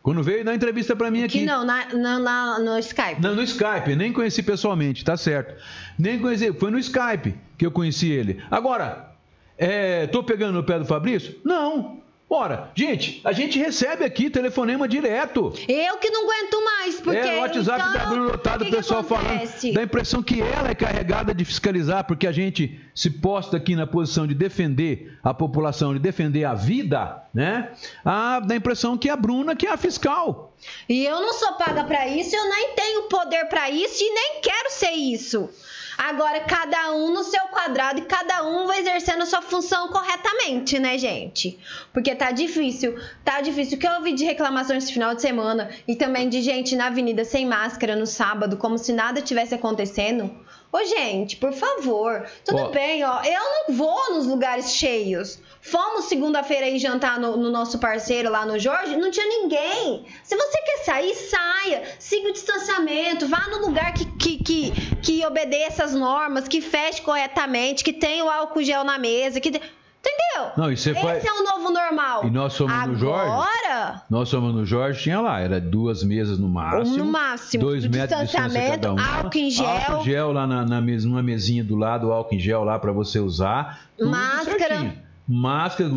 Quando 0.03 0.23
veio 0.23 0.45
dar 0.45 0.55
entrevista 0.55 0.95
para 0.97 1.11
mim 1.13 1.23
aqui. 1.23 1.39
Que 1.39 1.45
não, 1.47 1.65
na, 1.65 1.87
na- 1.95 2.19
na- 2.19 2.59
no 2.59 2.77
Skype. 2.79 3.23
Não, 3.23 3.37
no 3.37 3.43
Skype, 3.45 3.95
nem 3.97 4.13
conheci 4.13 4.43
pessoalmente, 4.43 5.05
tá 5.05 5.17
certo. 5.17 5.55
Nem 5.99 6.19
conheci, 6.19 6.53
foi 6.53 6.71
no 6.73 6.79
Skype 6.79 7.35
que 7.57 7.65
eu 7.65 7.71
conheci 7.71 8.11
ele. 8.11 8.43
Agora, 8.51 9.13
é, 9.57 10.09
tô 10.09 10.23
pegando 10.25 10.55
no 10.55 10.65
pé 10.65 10.77
do 10.79 10.85
Fabrício? 10.85 11.37
Não. 11.45 12.02
Ora, 12.35 12.71
gente, 12.75 13.21
a 13.25 13.33
gente 13.33 13.59
recebe 13.59 14.07
aqui 14.07 14.31
telefonema 14.31 14.89
direto. 14.89 15.53
Eu 15.69 15.99
que 15.99 16.09
não 16.09 16.25
aguento 16.25 16.65
mais, 16.65 16.99
porque. 16.99 17.19
é, 17.19 17.37
o 17.37 17.41
WhatsApp 17.41 17.79
então, 17.79 17.93
da 17.93 18.07
Bruna 18.07 18.33
lotado, 18.33 18.65
o 18.65 18.71
pessoal 18.71 19.05
falando. 19.05 19.43
Dá 19.75 19.83
a 19.83 19.85
impressão 19.85 20.23
que 20.23 20.41
ela 20.41 20.71
é 20.71 20.75
carregada 20.75 21.35
de 21.35 21.45
fiscalizar, 21.45 22.05
porque 22.05 22.27
a 22.27 22.33
gente 22.33 22.81
se 22.95 23.11
posta 23.11 23.59
aqui 23.59 23.77
na 23.77 23.87
posição 23.87 24.27
de 24.27 24.33
defender 24.33 25.19
a 25.23 25.35
população, 25.35 25.93
de 25.93 25.99
defender 25.99 26.45
a 26.45 26.55
vida, 26.55 27.23
né? 27.35 27.71
Ah, 28.03 28.41
dá 28.41 28.55
a 28.55 28.57
impressão 28.57 28.97
que 28.97 29.11
a 29.11 29.17
Bruna 29.17 29.55
que 29.55 29.67
é 29.67 29.71
a 29.71 29.77
fiscal. 29.77 30.57
E 30.89 31.05
eu 31.05 31.21
não 31.21 31.35
sou 31.35 31.53
paga 31.59 31.85
pra 31.85 32.09
isso, 32.09 32.35
eu 32.35 32.49
nem 32.49 32.71
tenho 32.75 33.03
poder 33.11 33.45
pra 33.51 33.69
isso 33.69 34.03
e 34.03 34.11
nem 34.11 34.41
quero 34.41 34.71
ser 34.71 34.93
isso. 34.93 35.51
Agora, 35.97 36.41
cada 36.41 36.93
um 36.93 37.13
no 37.13 37.23
seu 37.23 37.43
quadrado 37.49 38.01
e 38.01 38.05
cada 38.05 38.45
um 38.45 38.67
vai 38.67 38.79
exercendo 38.81 39.23
a 39.23 39.27
sua 39.27 39.43
função 39.43 39.89
corretamente, 39.89 40.79
né, 40.79 40.97
gente? 40.99 41.59
Porque 41.93 42.15
tá 42.15 42.31
difícil, 42.31 42.99
tá 43.25 43.41
difícil. 43.41 43.77
O 43.77 43.81
que 43.81 43.87
eu 43.87 43.93
ouvi 43.93 44.13
de 44.13 44.25
reclamação 44.25 44.77
esse 44.77 44.93
final 44.93 45.15
de 45.15 45.23
semana 45.23 45.71
e 45.87 45.95
também 45.95 46.29
de 46.29 46.41
gente 46.43 46.75
na 46.77 46.87
avenida 46.87 47.25
sem 47.25 47.47
máscara 47.47 47.95
no 47.95 48.07
sábado, 48.07 48.57
como 48.57 48.79
se 48.79 48.93
nada 48.93 49.21
tivesse 49.21 49.55
acontecendo. 49.55 50.35
Ô, 50.73 50.83
gente, 50.85 51.37
por 51.37 51.53
favor, 51.53 52.27
tudo 52.47 52.63
Ó. 52.63 52.69
bem, 52.71 53.05
ó. 53.05 53.23
Eu 53.23 53.43
não 53.43 53.77
vou 53.77 54.15
nos 54.15 54.27
lugares 54.27 54.73
cheios. 54.73 55.39
Fomos 55.65 56.07
segunda-feira 56.07 56.67
aí 56.67 56.77
jantar 56.77 57.21
no, 57.21 57.37
no 57.37 57.49
nosso 57.49 57.79
parceiro 57.79 58.29
lá 58.29 58.45
no 58.45 58.59
Jorge, 58.59 58.97
não 58.97 59.13
tinha 59.13 59.27
ninguém. 59.27 60.05
Se 60.25 60.35
você 60.37 60.59
quer 60.61 60.79
sair, 60.85 61.15
saia. 61.15 61.83
Siga 62.01 62.31
o 62.31 62.33
distanciamento, 62.33 63.29
vá 63.29 63.47
no 63.49 63.65
lugar 63.67 63.95
que, 63.95 64.05
que, 64.07 64.39
que, 64.43 64.71
que 64.97 65.25
obedeça 65.25 65.85
as 65.85 65.95
normas, 65.95 66.49
que 66.49 66.61
feche 66.61 67.01
corretamente, 67.03 67.85
que 67.85 67.93
tenha 67.93 68.25
o 68.25 68.29
álcool 68.29 68.63
gel 68.65 68.83
na 68.83 68.99
mesa, 68.99 69.41
que. 69.41 69.49
Entendeu? 69.51 70.51
Não, 70.57 70.69
Esse 70.73 70.93
faz- 70.95 71.25
é 71.25 71.31
o 71.33 71.45
novo 71.45 71.71
normal. 71.71 72.27
E 72.27 72.31
nós 72.31 72.55
somos 72.55 72.75
no 72.89 72.97
Jorge? 72.97 73.31
Agora, 73.31 74.03
Nós 74.11 74.29
somos 74.29 74.53
no 74.53 74.67
Jorge, 74.67 75.01
tinha 75.01 75.21
lá, 75.21 75.39
era 75.39 75.61
duas 75.61 76.03
mesas 76.03 76.41
no 76.41 76.49
máximo. 76.49 76.97
No 76.99 77.05
máximo. 77.05 77.63
Dois 77.63 77.87
metros 77.87 78.09
de 78.09 78.27
distância 78.27 78.49
Distanciamento, 78.49 78.81
cada 78.81 78.95
um. 78.95 78.99
álcool 78.99 79.39
em 79.39 79.49
gel. 79.51 79.65
Álcool 79.69 80.05
gel 80.05 80.33
lá 80.33 80.45
na, 80.45 80.65
na 80.65 80.81
mes- 80.81 81.05
numa 81.05 81.23
mesinha 81.23 81.63
do 81.63 81.77
lado, 81.77 82.11
álcool 82.13 82.35
em 82.35 82.41
gel 82.41 82.65
lá 82.65 82.81
para 82.81 82.91
você 82.91 83.21
usar. 83.21 83.79
Máscara. 84.01 84.59
certinho. 84.59 85.12
Máscara, 85.29 85.89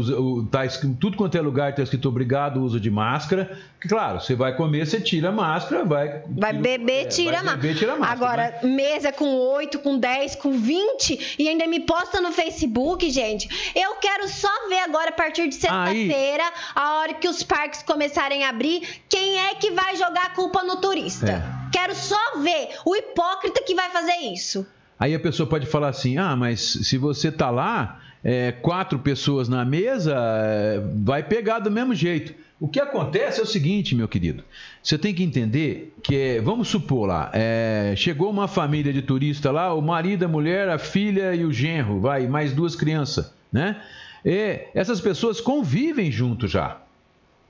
tá 0.52 0.66
escrito, 0.66 0.98
tudo 1.00 1.18
quanto 1.18 1.36
é 1.36 1.42
lugar 1.42 1.74
tá 1.74 1.82
escrito 1.82 2.08
obrigado 2.08 2.62
uso 2.64 2.80
de 2.80 2.92
máscara. 2.92 3.58
Claro, 3.82 4.22
você 4.22 4.36
vai 4.36 4.56
comer, 4.56 4.86
você 4.86 5.02
tira 5.02 5.30
a 5.30 5.32
máscara, 5.32 5.84
vai. 5.84 6.24
Vai 6.30 6.52
tira- 6.52 6.62
beber, 6.62 7.06
é, 7.06 7.08
tira, 7.08 7.40
a 7.40 7.44
vai 7.44 7.56
beber, 7.56 7.76
tira 7.76 7.94
a 7.94 7.98
máscara. 7.98 8.54
Agora, 8.54 8.60
mesa 8.68 9.12
com 9.12 9.26
8, 9.36 9.80
com 9.80 9.98
10, 9.98 10.36
com 10.36 10.52
20 10.60 11.38
e 11.40 11.50
ainda 11.50 11.66
me 11.66 11.80
posta 11.80 12.22
no 12.22 12.32
Facebook, 12.32 13.10
gente. 13.10 13.72
Eu 13.76 13.96
quero 13.96 14.28
só 14.30 14.70
ver 14.70 14.80
agora, 14.80 15.10
a 15.10 15.14
partir 15.14 15.48
de 15.50 15.56
sexta-feira, 15.56 16.44
a 16.76 17.00
hora 17.00 17.14
que 17.16 17.28
os 17.28 17.42
parques 17.42 17.82
começarem 17.82 18.44
a 18.44 18.50
abrir, 18.50 19.02
quem 19.10 19.40
é 19.40 19.56
que 19.56 19.72
vai 19.72 19.96
jogar 19.96 20.28
a 20.28 20.30
culpa 20.30 20.64
no 20.64 20.76
turista. 20.78 21.32
É. 21.32 21.70
Quero 21.72 21.96
só 21.96 22.40
ver 22.42 22.70
o 22.86 22.96
hipócrita 22.96 23.62
que 23.64 23.74
vai 23.74 23.90
fazer 23.90 24.16
isso. 24.32 24.66
Aí 25.00 25.14
a 25.16 25.20
pessoa 25.20 25.50
pode 25.50 25.66
falar 25.66 25.90
assim: 25.90 26.18
ah, 26.18 26.36
mas 26.36 26.62
se 26.62 26.98
você 26.98 27.32
tá 27.32 27.50
lá, 27.50 28.00
é, 28.26 28.52
quatro 28.52 28.98
pessoas 28.98 29.48
na 29.48 29.64
mesa, 29.64 30.16
é, 30.18 30.82
vai 30.96 31.22
pegar 31.22 31.60
do 31.60 31.70
mesmo 31.70 31.94
jeito. 31.94 32.34
O 32.60 32.68
que 32.68 32.80
acontece 32.80 33.40
é 33.40 33.44
o 33.44 33.46
seguinte, 33.46 33.94
meu 33.94 34.08
querido. 34.08 34.44
Você 34.82 34.98
tem 34.98 35.14
que 35.14 35.22
entender 35.22 35.94
que, 36.02 36.16
é, 36.16 36.42
vamos 36.42 36.70
supor 36.70 37.08
lá, 37.08 37.30
é, 37.34 37.94
chegou 37.96 38.32
uma 38.32 38.48
família 38.48 38.92
de 38.92 39.04
turista 39.04 39.52
lá, 39.52 39.72
o 39.76 39.82
marido, 39.82 40.26
a 40.26 40.28
mulher, 40.28 40.68
a 40.70 40.80
filha 40.80 41.36
e 41.36 41.46
o 41.46 41.54
genro, 41.54 42.00
vai, 42.00 42.26
mais 42.26 42.52
duas 42.52 42.76
crianças, 42.76 43.32
né? 43.54 43.80
E 44.26 44.62
essas 44.74 45.00
pessoas 45.00 45.40
convivem 45.40 46.12
junto 46.12 46.48
já. 46.48 46.82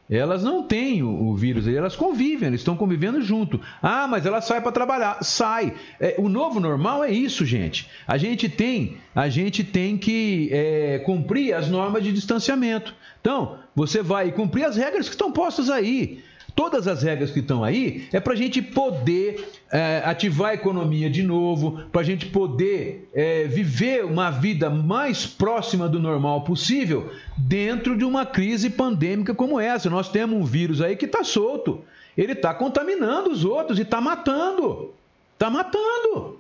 Elas 0.10 0.44
não 0.44 0.62
têm 0.62 1.02
o, 1.02 1.30
o 1.30 1.36
vírus, 1.36 1.68
elas 1.68 1.96
convivem, 1.96 2.48
elas 2.48 2.60
estão 2.60 2.78
convivendo 2.78 3.22
junto. 3.22 3.60
Ah, 3.82 4.08
mas 4.08 4.26
ela 4.26 4.39
sai 4.39 4.62
para 4.62 4.72
trabalhar, 4.72 5.24
sai. 5.24 5.74
É, 6.00 6.15
o 6.20 6.30
novo 6.30 6.60
normal 6.60 7.04
é 7.04 7.12
isso, 7.12 7.44
gente. 7.46 7.89
A 8.08 8.18
gente 8.18 8.48
tem, 8.48 8.98
a 9.15 9.28
gente 9.30 9.63
tem 9.63 9.98
que 9.98 10.50
é, 10.52 11.00
cumprir 11.00 11.54
as 11.54 11.70
normas 11.70 12.04
de 12.04 12.12
distanciamento. 12.12 12.94
Então, 13.20 13.58
você 13.76 14.04
vai 14.04 14.32
cumprir 14.32 14.65
as 14.65 14.76
regras 14.76 15.08
que 15.08 15.15
estão 15.15 15.32
postas 15.32 15.70
aí. 15.70 16.24
Todas 16.56 16.88
as 16.88 17.04
regras 17.04 17.32
que 17.32 17.39
estão 17.39 17.65
aí 17.65 18.08
é 18.13 18.20
para 18.20 18.32
a 18.32 18.36
gente 18.36 18.62
poder 18.62 19.46
é, 19.70 20.02
ativar 20.06 20.52
a 20.52 20.54
economia 20.54 21.10
de 21.10 21.22
novo, 21.22 21.84
para 21.91 22.00
a 22.00 22.04
gente 22.04 22.28
poder 22.28 23.10
é, 23.13 23.44
viver 23.44 24.06
uma 24.06 24.32
vida 24.32 24.70
mais 24.70 25.28
próxima 25.28 25.89
do 25.89 26.00
normal 26.00 26.46
possível 26.46 27.12
dentro 27.36 27.98
de 27.98 28.06
uma 28.06 28.26
crise 28.26 28.70
pandêmica 28.70 29.36
como 29.36 29.60
essa. 29.60 29.89
Nós 29.89 30.08
temos 30.08 30.39
um 30.39 30.46
vírus 30.46 30.82
aí 30.82 30.96
que 30.96 31.06
está 31.06 31.26
solto. 31.26 31.84
Ele 32.18 32.32
está 32.32 32.54
contaminando 32.54 33.30
os 33.30 33.44
outros 33.44 33.78
e 33.78 33.82
está 33.82 34.00
matando. 34.00 34.94
Está 35.34 35.50
matando. 35.50 36.39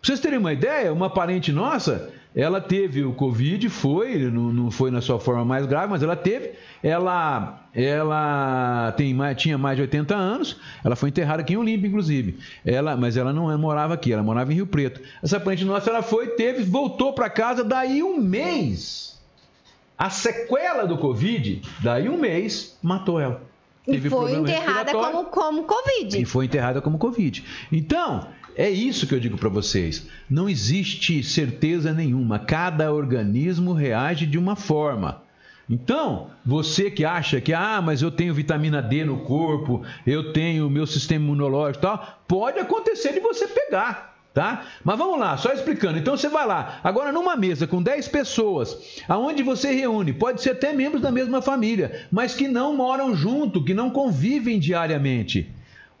Pra 0.00 0.02
vocês 0.02 0.20
terem 0.20 0.38
uma 0.38 0.52
ideia, 0.52 0.92
uma 0.92 1.08
parente 1.08 1.50
nossa, 1.50 2.12
ela 2.34 2.60
teve 2.60 3.04
o 3.04 3.12
Covid, 3.12 3.68
foi, 3.68 4.18
não, 4.30 4.52
não 4.52 4.70
foi 4.70 4.90
na 4.90 5.00
sua 5.00 5.20
forma 5.20 5.44
mais 5.44 5.66
grave, 5.66 5.88
mas 5.88 6.02
ela 6.02 6.16
teve. 6.16 6.52
Ela, 6.82 7.68
ela 7.72 8.92
tem 8.96 9.16
tinha 9.36 9.56
mais 9.56 9.76
de 9.76 9.82
80 9.82 10.14
anos, 10.16 10.60
ela 10.82 10.96
foi 10.96 11.10
enterrada 11.10 11.42
aqui 11.42 11.54
em 11.54 11.56
Olímpia, 11.56 11.86
inclusive. 11.86 12.38
Ela, 12.66 12.96
mas 12.96 13.16
ela 13.16 13.32
não 13.32 13.56
morava 13.56 13.94
aqui, 13.94 14.12
ela 14.12 14.22
morava 14.22 14.52
em 14.52 14.56
Rio 14.56 14.66
Preto. 14.66 15.00
Essa 15.22 15.38
parente 15.38 15.64
nossa, 15.64 15.88
ela 15.88 16.02
foi, 16.02 16.28
teve, 16.28 16.64
voltou 16.64 17.12
para 17.12 17.30
casa, 17.30 17.62
daí 17.62 18.02
um 18.02 18.20
mês. 18.20 19.16
A 19.96 20.10
sequela 20.10 20.86
do 20.86 20.98
Covid, 20.98 21.62
daí 21.82 22.08
um 22.08 22.18
mês, 22.18 22.76
matou 22.82 23.20
ela. 23.20 23.40
E 23.86 23.92
Teve 23.92 24.10
foi 24.10 24.18
problema 24.18 24.50
enterrada 24.50 24.92
como, 24.92 25.24
como 25.26 25.64
Covid. 25.64 26.20
E 26.20 26.24
foi 26.24 26.46
enterrada 26.46 26.80
como 26.80 26.98
Covid. 26.98 27.44
Então, 27.70 28.26
é 28.56 28.70
isso 28.70 29.06
que 29.06 29.14
eu 29.14 29.20
digo 29.20 29.36
para 29.36 29.48
vocês. 29.48 30.06
Não 30.28 30.48
existe 30.48 31.22
certeza 31.22 31.92
nenhuma. 31.92 32.38
Cada 32.38 32.92
organismo 32.92 33.72
reage 33.72 34.26
de 34.26 34.38
uma 34.38 34.56
forma. 34.56 35.22
Então, 35.68 36.30
você 36.44 36.90
que 36.90 37.04
acha 37.04 37.40
que, 37.40 37.52
ah, 37.52 37.80
mas 37.82 38.02
eu 38.02 38.10
tenho 38.10 38.34
vitamina 38.34 38.82
D 38.82 39.04
no 39.04 39.20
corpo, 39.20 39.82
eu 40.06 40.32
tenho 40.32 40.68
meu 40.68 40.86
sistema 40.86 41.24
imunológico 41.24 41.78
e 41.78 41.88
tal, 41.88 42.22
pode 42.28 42.58
acontecer 42.58 43.12
de 43.12 43.20
você 43.20 43.46
pegar. 43.48 44.14
Tá? 44.34 44.66
Mas 44.82 44.98
vamos 44.98 45.18
lá, 45.18 45.36
só 45.36 45.52
explicando. 45.52 45.96
Então 45.96 46.16
você 46.16 46.28
vai 46.28 46.44
lá, 46.44 46.80
agora 46.82 47.12
numa 47.12 47.36
mesa 47.36 47.68
com 47.68 47.80
10 47.80 48.08
pessoas, 48.08 49.00
aonde 49.08 49.44
você 49.44 49.72
reúne, 49.72 50.12
pode 50.12 50.42
ser 50.42 50.50
até 50.50 50.72
membros 50.72 51.00
da 51.00 51.12
mesma 51.12 51.40
família, 51.40 52.08
mas 52.10 52.34
que 52.34 52.48
não 52.48 52.76
moram 52.76 53.14
junto, 53.14 53.64
que 53.64 53.72
não 53.72 53.90
convivem 53.90 54.58
diariamente. 54.58 55.48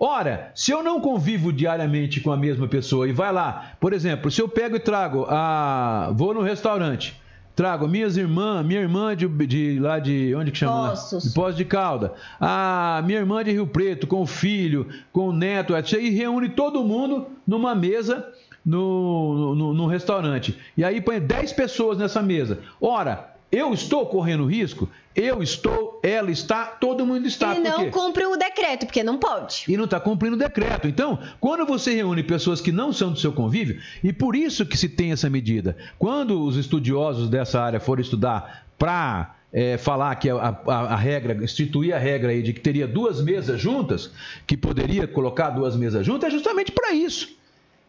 Ora, 0.06 0.50
se 0.54 0.70
eu 0.70 0.82
não 0.82 1.00
convivo 1.00 1.50
diariamente 1.50 2.20
com 2.20 2.30
a 2.30 2.36
mesma 2.36 2.68
pessoa 2.68 3.08
e 3.08 3.12
vai 3.12 3.32
lá, 3.32 3.72
por 3.80 3.94
exemplo, 3.94 4.30
se 4.30 4.38
eu 4.38 4.46
pego 4.46 4.76
e 4.76 4.78
trago 4.78 5.24
a. 5.30 6.12
vou 6.14 6.34
no 6.34 6.42
restaurante, 6.42 7.18
trago 7.56 7.88
minhas 7.88 8.18
irmãs, 8.18 8.66
minha 8.66 8.82
irmã 8.82 9.16
de, 9.16 9.26
de 9.46 9.78
lá 9.80 9.98
de. 9.98 10.34
onde 10.34 10.50
que 10.50 10.58
chama? 10.58 10.90
Poços. 10.90 11.24
De 11.24 11.30
Poços 11.32 11.56
de 11.56 11.64
Calda. 11.64 12.12
A 12.38 13.02
minha 13.06 13.18
irmã 13.18 13.42
de 13.42 13.52
Rio 13.52 13.66
Preto, 13.66 14.06
com 14.06 14.20
o 14.20 14.26
filho, 14.26 14.86
com 15.10 15.28
o 15.28 15.32
neto, 15.32 15.74
etc. 15.74 15.94
E 15.94 16.10
reúne 16.10 16.50
todo 16.50 16.84
mundo 16.84 17.28
numa 17.46 17.74
mesa 17.74 18.30
no, 18.62 19.54
no, 19.54 19.72
no 19.72 19.86
restaurante. 19.86 20.54
E 20.76 20.84
aí 20.84 21.00
põe 21.00 21.18
10 21.18 21.54
pessoas 21.54 21.96
nessa 21.96 22.22
mesa. 22.22 22.58
Ora, 22.78 23.33
eu 23.52 23.72
estou 23.72 24.06
correndo 24.06 24.44
risco? 24.46 24.88
Eu 25.14 25.42
estou, 25.42 26.00
ela 26.02 26.30
está, 26.30 26.64
todo 26.66 27.06
mundo 27.06 27.26
está. 27.28 27.54
E 27.54 27.60
não 27.60 27.90
cumpre 27.92 28.26
o 28.26 28.36
decreto, 28.36 28.84
porque 28.86 29.04
não 29.04 29.16
pode. 29.16 29.64
e 29.68 29.76
não 29.76 29.84
está 29.84 30.00
cumprindo 30.00 30.34
o 30.34 30.38
decreto. 30.38 30.88
Então, 30.88 31.18
quando 31.40 31.64
você 31.64 31.94
reúne 31.94 32.22
pessoas 32.24 32.60
que 32.60 32.72
não 32.72 32.92
são 32.92 33.12
do 33.12 33.18
seu 33.20 33.32
convívio, 33.32 33.80
e 34.02 34.12
por 34.12 34.34
isso 34.34 34.66
que 34.66 34.76
se 34.76 34.88
tem 34.88 35.12
essa 35.12 35.30
medida, 35.30 35.76
quando 35.98 36.42
os 36.42 36.56
estudiosos 36.56 37.28
dessa 37.30 37.60
área 37.60 37.78
forem 37.78 38.02
estudar 38.02 38.66
para 38.76 39.36
falar 39.78 40.16
que 40.16 40.28
a, 40.28 40.34
a- 40.36 40.80
a 40.94 40.96
regra, 40.96 41.44
instituir 41.44 41.94
a 41.94 41.98
regra 41.98 42.32
aí 42.32 42.42
de 42.42 42.52
que 42.52 42.58
teria 42.58 42.88
duas 42.88 43.22
mesas 43.22 43.60
juntas, 43.60 44.10
que 44.48 44.56
poderia 44.56 45.06
colocar 45.06 45.50
duas 45.50 45.76
mesas 45.76 46.04
juntas, 46.04 46.28
é 46.28 46.36
justamente 46.36 46.72
para 46.72 46.92
isso. 46.92 47.28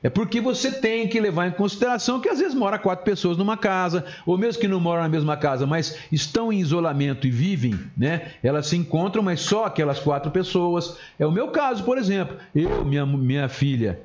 É 0.06 0.10
porque 0.10 0.40
você 0.40 0.72
tem 0.72 1.08
que 1.08 1.20
levar 1.20 1.48
em 1.48 1.52
consideração 1.52 2.20
que 2.20 2.30
às 2.30 2.38
vezes 2.38 2.54
mora 2.54 2.78
quatro 2.78 3.04
pessoas 3.04 3.38
numa 3.38 3.58
casa, 3.58 4.06
ou 4.24 4.38
mesmo 4.38 4.62
que 4.62 4.68
não 4.68 4.80
moram 4.80 5.02
na 5.02 5.10
mesma 5.10 5.36
casa, 5.36 5.66
mas 5.66 5.98
estão 6.12 6.54
em 6.54 6.60
isolamento 6.60 7.26
e 7.26 7.32
vivem, 7.32 7.74
né? 7.98 8.34
Elas 8.44 8.68
se 8.68 8.78
encontram, 8.78 9.24
mas 9.24 9.40
só 9.40 9.66
aquelas 9.66 10.00
quatro 10.00 10.30
pessoas. 10.30 10.96
É 11.18 11.26
o 11.26 11.32
meu 11.32 11.48
caso, 11.48 11.84
por 11.84 11.98
exemplo. 11.98 12.38
Eu, 12.54 12.86
minha, 12.86 13.04
minha 13.04 13.50
filha, 13.50 14.00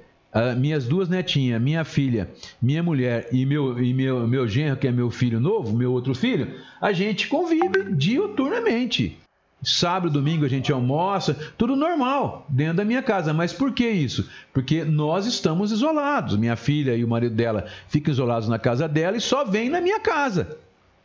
minhas 0.56 0.86
duas 0.86 1.06
netinhas, 1.06 1.60
minha 1.60 1.84
filha, 1.84 2.30
minha 2.62 2.82
mulher 2.82 3.28
e 3.30 3.44
meu, 3.44 3.78
e 3.78 3.92
meu, 3.92 4.26
meu 4.26 4.48
genro, 4.48 4.78
que 4.78 4.88
é 4.88 4.90
meu 4.90 5.10
filho 5.10 5.38
novo, 5.38 5.76
meu 5.76 5.92
outro 5.92 6.14
filho, 6.14 6.50
a 6.80 6.92
gente 6.92 7.28
convive 7.28 7.92
diuturnamente. 7.92 9.18
Sábado, 9.62 10.12
domingo 10.12 10.44
a 10.44 10.48
gente 10.48 10.72
almoça, 10.72 11.34
tudo 11.58 11.76
normal, 11.76 12.46
dentro 12.48 12.78
da 12.78 12.84
minha 12.84 13.02
casa. 13.02 13.34
Mas 13.34 13.52
por 13.52 13.72
que 13.72 13.88
isso? 13.88 14.28
Porque 14.52 14.84
nós 14.84 15.26
estamos 15.26 15.70
isolados. 15.70 16.36
Minha 16.36 16.56
filha 16.56 16.96
e 16.96 17.04
o 17.04 17.08
marido 17.08 17.34
dela 17.34 17.66
ficam 17.88 18.12
isolados 18.12 18.48
na 18.48 18.58
casa 18.58 18.88
dela 18.88 19.16
e 19.16 19.20
só 19.20 19.44
vêm 19.44 19.68
na 19.68 19.80
minha 19.80 20.00
casa. 20.00 20.56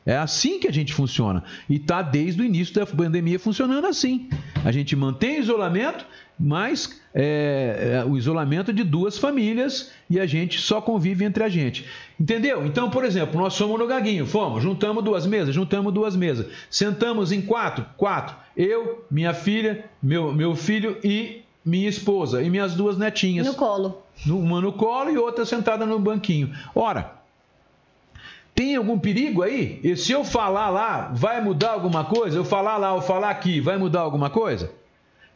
É 0.05 0.15
assim 0.15 0.59
que 0.59 0.67
a 0.67 0.71
gente 0.71 0.93
funciona. 0.93 1.43
E 1.67 1.77
está 1.77 2.01
desde 2.01 2.41
o 2.41 2.45
início 2.45 2.75
da 2.75 2.85
pandemia 2.85 3.39
funcionando 3.39 3.87
assim. 3.87 4.29
A 4.63 4.71
gente 4.71 4.95
mantém 4.95 5.39
isolamento, 5.39 6.05
mas 6.39 6.99
é, 7.13 8.01
é, 8.01 8.05
o 8.05 8.17
isolamento 8.17 8.73
de 8.73 8.83
duas 8.83 9.17
famílias 9.17 9.91
e 10.09 10.19
a 10.19 10.25
gente 10.25 10.59
só 10.59 10.81
convive 10.81 11.23
entre 11.23 11.43
a 11.43 11.49
gente. 11.49 11.85
Entendeu? 12.19 12.65
Então, 12.65 12.89
por 12.89 13.05
exemplo, 13.05 13.39
nós 13.39 13.57
fomos 13.57 13.79
no 13.79 13.87
Gaguinho, 13.87 14.25
fomos, 14.25 14.61
juntamos 14.61 15.03
duas 15.03 15.25
mesas, 15.25 15.55
juntamos 15.55 15.93
duas 15.93 16.15
mesas, 16.15 16.47
sentamos 16.69 17.31
em 17.31 17.41
quatro, 17.41 17.85
quatro, 17.97 18.35
eu, 18.55 19.05
minha 19.09 19.33
filha, 19.33 19.85
meu, 20.01 20.33
meu 20.33 20.55
filho 20.55 20.97
e 21.03 21.41
minha 21.63 21.89
esposa 21.89 22.43
e 22.43 22.49
minhas 22.49 22.75
duas 22.75 22.97
netinhas. 22.97 23.47
No 23.47 23.55
colo. 23.55 24.03
Uma 24.27 24.61
no 24.61 24.73
colo 24.73 25.09
e 25.09 25.17
outra 25.17 25.45
sentada 25.45 25.85
no 25.85 25.99
banquinho. 25.99 26.53
Ora, 26.73 27.15
tem 28.53 28.75
algum 28.75 28.97
perigo 28.97 29.41
aí? 29.41 29.79
E 29.83 29.97
se 29.97 30.11
eu 30.11 30.23
falar 30.23 30.69
lá, 30.69 31.11
vai 31.13 31.41
mudar 31.41 31.71
alguma 31.71 32.05
coisa? 32.05 32.37
Eu 32.37 32.45
falar 32.45 32.77
lá, 32.77 32.95
eu 32.95 33.01
falar 33.01 33.29
aqui, 33.29 33.59
vai 33.59 33.77
mudar 33.77 34.01
alguma 34.01 34.29
coisa? 34.29 34.71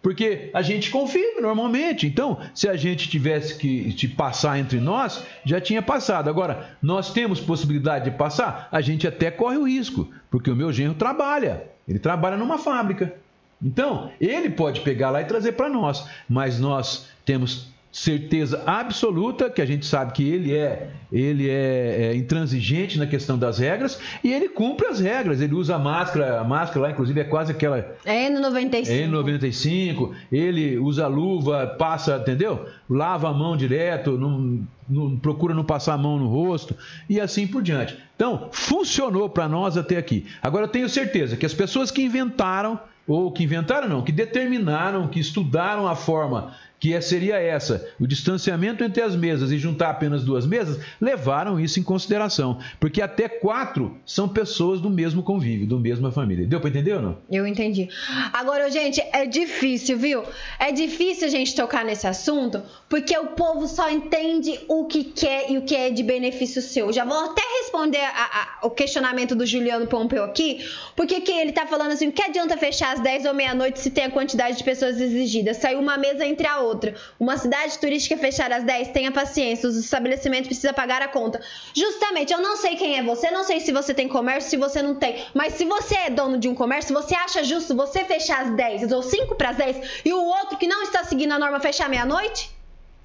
Porque 0.01 0.49
a 0.53 0.61
gente 0.61 0.89
convive 0.89 1.41
normalmente. 1.41 2.07
Então, 2.07 2.39
se 2.53 2.69
a 2.69 2.75
gente 2.75 3.09
tivesse 3.09 3.57
que 3.57 3.91
te 3.93 4.07
passar 4.07 4.57
entre 4.57 4.79
nós, 4.79 5.23
já 5.43 5.59
tinha 5.59 5.81
passado. 5.81 6.29
Agora, 6.29 6.77
nós 6.81 7.11
temos 7.11 7.39
possibilidade 7.39 8.09
de 8.09 8.17
passar? 8.17 8.69
A 8.71 8.79
gente 8.81 9.07
até 9.07 9.29
corre 9.29 9.57
o 9.57 9.67
risco, 9.67 10.09
porque 10.31 10.49
o 10.49 10.55
meu 10.55 10.71
genro 10.71 10.93
trabalha. 10.93 11.63
Ele 11.87 11.99
trabalha 11.99 12.37
numa 12.37 12.57
fábrica. 12.57 13.13
Então, 13.61 14.09
ele 14.21 14.49
pode 14.49 14.81
pegar 14.81 15.09
lá 15.09 15.21
e 15.21 15.25
trazer 15.25 15.51
para 15.53 15.67
nós. 15.67 16.07
Mas 16.29 16.59
nós 16.59 17.09
temos 17.25 17.68
certeza 17.91 18.61
absoluta 18.67 19.49
que 19.49 19.61
a 19.61 19.65
gente 19.65 19.85
sabe 19.85 20.13
que 20.13 20.23
ele 20.27 20.55
é 20.55 20.91
ele 21.11 21.49
é, 21.49 22.11
é, 22.11 22.15
intransigente 22.15 22.99
na 22.99 23.07
questão 23.07 23.35
das 23.35 23.57
regras 23.57 23.99
e 24.23 24.31
ele 24.31 24.47
cumpre 24.47 24.85
as 24.85 24.99
regras 24.99 25.41
ele 25.41 25.55
usa 25.55 25.75
a 25.75 25.79
máscara 25.79 26.39
a 26.39 26.43
máscara 26.43 26.81
lá 26.81 26.91
inclusive 26.91 27.19
é 27.19 27.23
quase 27.23 27.51
aquela 27.51 27.79
É 28.05 28.29
no 28.29 28.39
95. 28.41 28.93
é 28.93 29.07
N95, 29.07 30.11
ele 30.31 30.77
usa 30.77 31.07
luva, 31.07 31.65
passa, 31.79 32.17
entendeu? 32.17 32.67
Lava 32.87 33.29
a 33.29 33.33
mão 33.33 33.57
direto, 33.57 34.17
não, 34.19 34.61
não- 34.87 35.17
procura 35.17 35.53
não 35.55 35.63
passar 35.63 35.93
a 35.95 35.97
mão 35.97 36.19
no 36.19 36.27
rosto 36.27 36.75
e 37.09 37.19
assim 37.19 37.47
por 37.47 37.61
diante. 37.63 37.97
Então, 38.15 38.49
funcionou 38.51 39.29
para 39.29 39.47
nós 39.47 39.77
até 39.77 39.97
aqui. 39.97 40.27
Agora 40.43 40.65
eu 40.65 40.69
tenho 40.69 40.87
certeza 40.89 41.35
que 41.37 41.45
as 41.45 41.53
pessoas 41.53 41.89
que 41.89 42.03
inventaram, 42.03 42.79
ou 43.07 43.31
que 43.31 43.43
inventaram 43.43 43.87
não, 43.89 44.01
que 44.03 44.11
determinaram, 44.11 45.07
que 45.07 45.19
estudaram 45.19 45.87
a 45.87 45.95
forma 45.95 46.53
que 46.79 46.93
é- 46.93 47.01
seria 47.01 47.37
essa, 47.37 47.87
o 47.99 48.07
distanciamento 48.07 48.83
entre 48.83 49.01
as 49.01 49.15
mesas 49.15 49.51
e 49.51 49.57
juntar 49.57 49.89
apenas 49.89 50.23
duas 50.23 50.45
mesas, 50.45 50.79
levaram 50.99 51.59
isso 51.59 51.79
em 51.79 51.83
consideração. 51.83 52.59
Porque 52.79 53.01
até 53.01 53.27
quatro 53.27 53.97
são 54.05 54.27
pessoas 54.29 54.79
do 54.79 54.89
mesmo 54.89 55.21
convívio, 55.23 55.67
da 55.67 55.75
mesma 55.77 56.11
família. 56.11 56.47
Deu 56.47 56.59
para 56.59 56.69
entender 56.69 56.93
ou 56.93 57.01
não? 57.01 57.17
Eu 57.29 57.45
entendi. 57.45 57.89
Agora, 58.31 58.69
gente, 58.71 59.01
é 59.11 59.25
difícil, 59.25 59.97
viu? 59.97 60.23
É 60.57 60.71
difícil 60.71 61.27
a 61.27 61.29
gente 61.29 61.55
tocar 61.55 61.83
nesse 61.83 62.07
assunto, 62.07 62.61
porque 62.87 63.17
o 63.17 63.27
povo 63.27 63.67
só 63.67 63.89
entende 63.89 64.59
o 64.67 64.85
que 64.85 65.03
quer 65.03 65.51
e 65.51 65.57
o 65.57 65.63
que 65.63 65.75
é 65.75 65.89
de 65.89 66.03
benefício 66.03 66.61
seu. 66.61 66.93
Já 66.93 67.03
vou 67.03 67.17
até 67.31 67.41
responder 67.59 67.99
a- 68.01 68.57
a- 68.61 68.67
o 68.67 68.69
questionamento 68.69 69.35
do 69.35 69.45
Juliano 69.45 69.87
Pompeu 69.87 70.23
aqui, 70.23 70.65
porque 70.95 71.21
que 71.21 71.31
ele 71.31 71.51
tá 71.51 71.65
falando 71.65 71.91
assim, 71.91 72.11
que 72.11 72.21
adianta 72.21 72.57
fechar 72.57 72.93
às 72.93 72.99
10 72.99 73.25
ou 73.25 73.33
meia-noite 73.33 73.79
se 73.79 73.89
tem 73.91 74.05
a 74.05 74.11
quantidade 74.11 74.57
de 74.57 74.63
pessoas 74.63 74.99
exigidas? 74.99 75.57
Saiu 75.57 75.79
uma 75.79 75.97
mesa 75.97 76.25
entre 76.25 76.47
a 76.47 76.59
outra. 76.59 76.95
Uma 77.19 77.37
cidade 77.37 77.77
turística 77.79 78.17
fechar 78.17 78.51
às 78.51 78.63
10, 78.63 78.89
tenha 78.89 79.11
paciência, 79.11 79.67
os 79.69 79.77
estabelecimentos 79.77 80.47
precisam 80.47 80.73
pagar 80.73 81.01
a 81.01 81.07
conta. 81.07 81.41
Justamente, 81.75 82.33
eu 82.33 82.41
não 82.41 82.57
sei 82.57 82.75
quem 82.75 82.97
é 82.97 83.03
você, 83.03 83.31
não 83.31 83.43
sei 83.43 83.59
se 83.59 83.71
você 83.71 83.93
tem 83.93 84.07
comércio, 84.07 84.49
se 84.49 84.57
você 84.57 84.81
não 84.81 84.95
tem, 84.95 85.23
mas 85.33 85.53
se 85.53 85.65
você 85.65 85.95
é 85.95 86.09
dono 86.09 86.37
de 86.37 86.47
um 86.47 86.55
comércio, 86.55 86.93
você 86.93 87.15
acha 87.15 87.43
justo 87.43 87.75
você 87.75 88.03
fechar 88.05 88.41
às 88.45 88.55
10 88.55 88.91
ou 88.91 89.01
5 89.03 89.35
para 89.35 89.49
as 89.49 89.57
10 89.57 90.01
e 90.05 90.13
o 90.13 90.21
outro 90.23 90.57
que 90.57 90.67
não 90.67 90.83
está 90.83 91.03
seguindo 91.03 91.31
a 91.33 91.39
norma 91.39 91.59
fechar 91.59 91.89
meia-noite? 91.89 92.58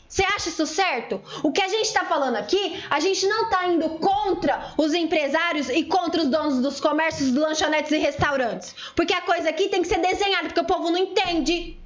Você 0.09 0.23
acha 0.23 0.49
isso 0.49 0.67
certo? 0.67 1.21
O 1.43 1.51
que 1.51 1.61
a 1.61 1.69
gente 1.69 1.87
está 1.87 2.05
falando 2.05 2.37
aqui, 2.37 2.83
a 2.88 3.01
gente 3.01 3.27
não 3.27 3.45
está 3.45 3.67
indo 3.67 3.88
contra 3.90 4.73
os 4.77 4.95
empresários 4.95 5.69
e 5.69 5.83
contra 5.85 6.23
os 6.23 6.29
donos 6.29 6.61
dos 6.61 6.81
comércios, 6.81 7.35
lanchonetes 7.35 7.90
e 7.90 7.99
restaurantes. 7.99 8.75
Porque 8.95 9.12
a 9.12 9.23
coisa 9.23 9.49
aqui 9.49 9.69
tem 9.69 9.83
que 9.83 9.88
ser 9.88 9.99
desenhada, 9.99 10.45
porque 10.49 10.61
o 10.61 10.64
povo 10.64 10.90
não 10.90 10.99
entende. 10.99 11.77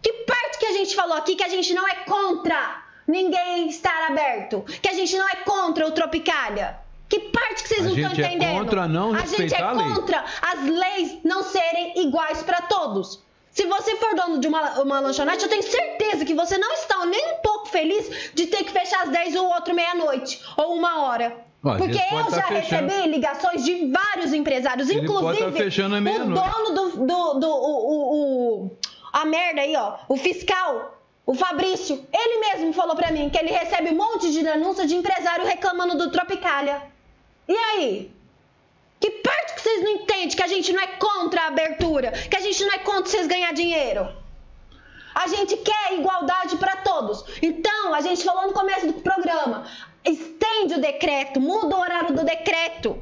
Que 0.00 0.12
parte 0.24 0.58
que 0.58 0.66
a 0.66 0.72
gente 0.72 0.94
falou 0.94 1.16
aqui 1.16 1.34
que 1.34 1.44
a 1.44 1.48
gente 1.48 1.72
não 1.74 1.86
é 1.88 1.94
contra 2.06 2.82
ninguém 3.06 3.68
estar 3.68 4.08
aberto? 4.08 4.64
Que 4.80 4.88
a 4.88 4.92
gente 4.92 5.16
não 5.16 5.28
é 5.28 5.36
contra 5.36 5.86
o 5.86 5.92
Tropicália? 5.92 6.78
Que 7.08 7.18
parte 7.18 7.62
que 7.62 7.68
vocês 7.68 7.80
A 7.80 7.84
não 7.84 7.96
estão 7.96 8.10
gente 8.14 8.22
é 8.22 8.26
entendendo? 8.26 8.58
contra 8.58 8.88
não 8.88 9.14
a 9.14 9.26
gente 9.26 9.54
é 9.54 9.60
contra 9.60 10.24
as 10.40 10.64
leis 10.64 11.18
não 11.22 11.42
serem 11.42 12.00
iguais 12.00 12.42
para 12.42 12.62
todos. 12.62 13.20
Se 13.52 13.66
você 13.66 13.96
for 13.96 14.14
dono 14.14 14.38
de 14.38 14.48
uma, 14.48 14.80
uma 14.80 14.98
lanchonete, 15.00 15.42
eu 15.44 15.48
tenho 15.48 15.62
certeza 15.62 16.24
que 16.24 16.34
você 16.34 16.56
não 16.58 16.72
está 16.72 17.04
nem 17.06 17.34
um 17.34 17.36
pouco 17.42 17.68
feliz 17.68 18.32
de 18.34 18.46
ter 18.46 18.64
que 18.64 18.72
fechar 18.72 19.02
às 19.02 19.10
10 19.10 19.36
ou 19.36 19.46
outro 19.52 19.74
meia-noite 19.74 20.40
ou 20.56 20.74
uma 20.74 21.02
hora. 21.04 21.36
Ó, 21.64 21.76
Porque 21.76 21.98
eu 21.98 22.24
tá 22.24 22.30
já 22.30 22.46
recebi 22.46 23.06
ligações 23.08 23.62
de 23.64 23.86
vários 23.92 24.32
empresários, 24.32 24.88
Ele 24.88 25.00
inclusive 25.00 25.38
tá 25.38 25.46
à 25.48 25.52
o 26.24 26.34
dono 26.34 26.74
do, 26.74 27.06
do, 27.06 27.34
do 27.40 27.48
o, 27.48 27.92
o- 27.92 28.64
o- 28.64 28.70
a 29.12 29.24
merda 29.26 29.60
aí, 29.60 29.76
ó, 29.76 29.96
o 30.08 30.16
fiscal, 30.16 30.98
o 31.26 31.34
Fabrício, 31.34 32.04
ele 32.12 32.38
mesmo 32.40 32.72
falou 32.72 32.96
pra 32.96 33.12
mim 33.12 33.28
que 33.28 33.38
ele 33.38 33.50
recebe 33.52 33.90
um 33.90 33.96
monte 33.96 34.32
de 34.32 34.42
denúncia 34.42 34.86
de 34.86 34.96
empresário 34.96 35.44
reclamando 35.46 35.96
do 35.96 36.10
Tropicália. 36.10 36.82
E 37.46 37.54
aí? 37.54 38.10
Que 38.98 39.10
parte 39.10 39.41
vocês 39.62 39.82
não 39.82 39.90
entendem 39.92 40.28
que 40.28 40.42
a 40.42 40.48
gente 40.48 40.72
não 40.72 40.82
é 40.82 40.86
contra 40.86 41.42
a 41.42 41.46
abertura, 41.46 42.10
que 42.10 42.36
a 42.36 42.40
gente 42.40 42.64
não 42.64 42.72
é 42.72 42.78
contra 42.78 43.10
vocês 43.10 43.26
ganhar 43.26 43.52
dinheiro? 43.52 44.08
A 45.14 45.26
gente 45.28 45.56
quer 45.58 45.94
igualdade 45.94 46.56
para 46.56 46.76
todos. 46.76 47.24
Então, 47.40 47.94
a 47.94 48.00
gente 48.00 48.24
falou 48.24 48.46
no 48.46 48.52
começo 48.52 48.86
do 48.86 48.94
programa, 48.94 49.66
estende 50.04 50.74
o 50.74 50.80
decreto, 50.80 51.40
muda 51.40 51.76
o 51.76 51.80
horário 51.80 52.14
do 52.14 52.24
decreto. 52.24 53.00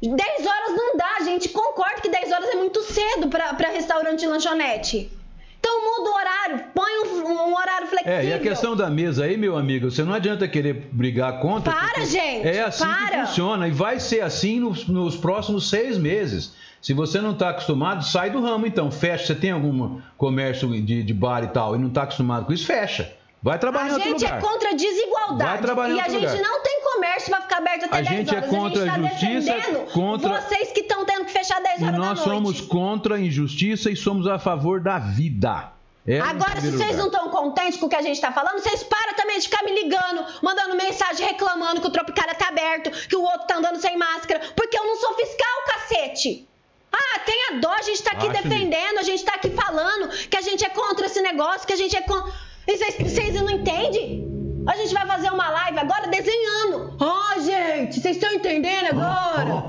10 0.00 0.46
horas 0.46 0.76
não 0.76 0.96
dá, 0.96 1.24
gente. 1.24 1.48
Concordo 1.48 2.02
que 2.02 2.08
10 2.08 2.30
horas 2.30 2.48
é 2.50 2.54
muito 2.54 2.80
cedo 2.82 3.28
pra 3.28 3.68
restaurante 3.68 4.22
e 4.22 4.28
lanchonete. 4.28 5.17
Então 5.60 5.84
muda 5.84 6.10
o 6.10 6.14
horário, 6.14 6.64
põe 6.74 6.98
um, 7.04 7.28
um 7.28 7.54
horário 7.56 7.86
flexível. 7.88 8.12
É, 8.18 8.24
e 8.26 8.32
a 8.32 8.38
questão 8.38 8.76
da 8.76 8.88
mesa 8.88 9.24
aí, 9.24 9.36
meu 9.36 9.56
amigo, 9.56 9.90
você 9.90 10.02
não 10.04 10.12
adianta 10.14 10.46
querer 10.48 10.88
brigar 10.92 11.40
contra. 11.40 11.72
Para, 11.72 12.04
gente, 12.04 12.46
É 12.46 12.62
assim 12.62 12.84
que 12.84 12.90
para. 13.10 13.26
funciona 13.26 13.68
e 13.68 13.70
vai 13.70 13.98
ser 14.00 14.20
assim 14.20 14.60
nos, 14.60 14.86
nos 14.86 15.16
próximos 15.16 15.68
seis 15.68 15.98
meses. 15.98 16.54
Se 16.80 16.94
você 16.94 17.20
não 17.20 17.32
está 17.32 17.50
acostumado, 17.50 18.04
sai 18.04 18.30
do 18.30 18.40
ramo 18.40 18.64
então. 18.66 18.90
Fecha. 18.90 19.26
Você 19.26 19.34
tem 19.34 19.50
algum 19.50 20.00
comércio 20.16 20.68
de, 20.80 21.02
de 21.02 21.14
bar 21.14 21.42
e 21.42 21.48
tal 21.48 21.74
e 21.74 21.78
não 21.78 21.88
está 21.88 22.02
acostumado 22.04 22.46
com 22.46 22.52
isso, 22.52 22.64
fecha. 22.66 23.12
Vai 23.42 23.58
trabalhar 23.58 23.94
A 23.94 23.98
gente 24.00 24.24
é 24.26 24.40
contra 24.40 24.70
a 24.70 24.72
desigualdade. 24.74 25.50
Vai 25.52 25.60
trabalhar 25.62 25.94
e 25.94 26.00
a 26.00 26.08
gente 26.08 26.26
lugar. 26.26 26.42
não 26.42 26.60
tem 26.62 26.80
comércio 26.82 27.30
pra 27.30 27.40
ficar 27.42 27.58
aberto 27.58 27.84
até 27.84 27.96
A 27.98 28.00
10 28.00 28.08
gente 28.08 28.34
é 28.34 28.38
horas. 28.38 28.50
contra 28.50 28.82
a 28.82 28.86
gente 28.86 28.88
a 28.88 29.02
tá 29.02 29.08
justiça, 29.08 29.52
defendendo 29.54 29.92
contra- 29.92 30.40
vocês 30.40 30.72
que 30.72 30.80
estão 30.80 31.04
tendo 31.04 31.24
que 31.24 31.32
fechar 31.32 31.60
10 31.62 31.80
E 31.80 31.84
horas 31.84 31.98
nós 31.98 32.18
somos 32.20 32.60
contra 32.60 33.14
a 33.14 33.20
injustiça 33.20 33.90
e 33.90 33.96
somos 33.96 34.26
a 34.26 34.38
favor 34.40 34.80
da 34.80 34.98
vida. 34.98 35.72
É, 36.06 36.20
Agora, 36.20 36.58
se 36.60 36.70
vocês 36.72 36.96
não 36.96 37.04
lugar. 37.04 37.20
estão 37.22 37.30
contentes 37.30 37.78
com 37.78 37.84
o 37.86 37.88
que 37.88 37.94
a 37.94 38.00
gente 38.02 38.18
tá 38.20 38.32
falando, 38.32 38.58
vocês 38.60 38.82
param 38.82 39.14
também 39.14 39.38
de 39.38 39.44
ficar 39.46 39.62
me 39.62 39.72
ligando, 39.82 40.24
mandando 40.42 40.74
mensagem 40.74 41.26
reclamando 41.26 41.80
que 41.82 41.86
o 41.86 41.90
Tropicália 41.90 42.34
tá 42.34 42.48
aberto, 42.48 42.90
que 43.08 43.14
o 43.14 43.22
outro 43.22 43.46
tá 43.46 43.56
andando 43.58 43.78
sem 43.78 43.96
máscara, 43.96 44.40
porque 44.56 44.76
eu 44.78 44.84
não 44.86 44.96
sou 44.96 45.14
fiscal, 45.14 45.64
cacete. 45.66 46.48
Ah, 46.90 47.18
tenha 47.20 47.60
dó, 47.60 47.70
a 47.70 47.82
gente 47.82 48.02
tá 48.02 48.12
aqui 48.12 48.26
Acho 48.26 48.42
defendendo, 48.42 48.98
a 48.98 49.02
gente 49.02 49.22
tá 49.22 49.34
aqui 49.34 49.50
falando 49.50 50.08
que 50.30 50.36
a 50.36 50.40
gente 50.40 50.64
é 50.64 50.70
contra 50.70 51.04
esse 51.06 51.20
negócio, 51.20 51.66
que 51.66 51.74
a 51.74 51.76
gente 51.76 51.94
é 51.94 52.00
contra. 52.00 52.32
E 52.68 52.76
vocês, 52.76 53.34
não 53.34 53.48
entendem? 53.48 54.28
A 54.68 54.76
gente 54.76 54.92
vai 54.92 55.06
fazer 55.06 55.32
uma 55.32 55.48
live 55.48 55.78
agora 55.78 56.06
desenhando. 56.08 56.94
Ó, 57.00 57.40
gente, 57.40 57.98
vocês 57.98 58.16
estão 58.16 58.30
entendendo 58.30 58.88
agora? 58.90 59.64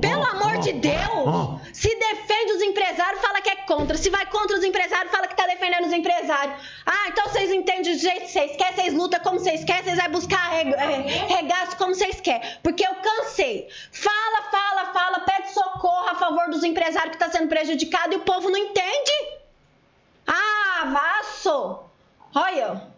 Pelo 0.00 0.24
amor 0.24 0.58
de 0.58 0.74
Deus! 0.74 1.60
Se 1.72 1.92
defende 1.96 2.52
os 2.52 2.62
empresários, 2.62 3.20
fala 3.20 3.40
que 3.40 3.50
é 3.50 3.56
contra. 3.56 3.96
Se 3.96 4.08
vai 4.08 4.24
contra 4.26 4.56
os 4.56 4.62
empresários, 4.62 5.10
fala 5.10 5.26
que 5.26 5.34
tá 5.34 5.48
defendendo 5.48 5.86
os 5.86 5.92
empresários. 5.92 6.56
Ah, 6.86 7.08
então 7.08 7.24
vocês 7.24 7.50
entendem 7.50 7.92
do 7.92 7.98
jeito 7.98 8.20
que 8.20 8.30
vocês 8.30 8.56
querem, 8.56 8.74
vocês 8.76 8.94
lutam 8.94 9.18
como 9.18 9.40
vocês 9.40 9.64
querem, 9.64 9.82
vocês 9.82 9.98
vão 9.98 10.12
buscar 10.12 10.54
eh, 10.54 11.26
regaço 11.26 11.76
como 11.76 11.92
vocês 11.92 12.20
querem. 12.20 12.48
Porque 12.62 12.86
eu 12.86 12.94
cansei. 12.94 13.68
Fala, 13.90 14.42
fala, 14.52 14.92
fala, 14.92 15.20
pede 15.20 15.50
socorro 15.52 16.08
a 16.08 16.14
favor 16.14 16.48
dos 16.50 16.62
empresários 16.62 17.10
que 17.10 17.18
tá 17.18 17.28
sendo 17.28 17.48
prejudicado 17.48 18.12
e 18.12 18.18
o 18.18 18.20
povo 18.20 18.48
não 18.48 18.58
entende. 18.58 19.12
Ah, 20.24 20.84
vasso! 20.92 21.93
Olha. 22.34 22.93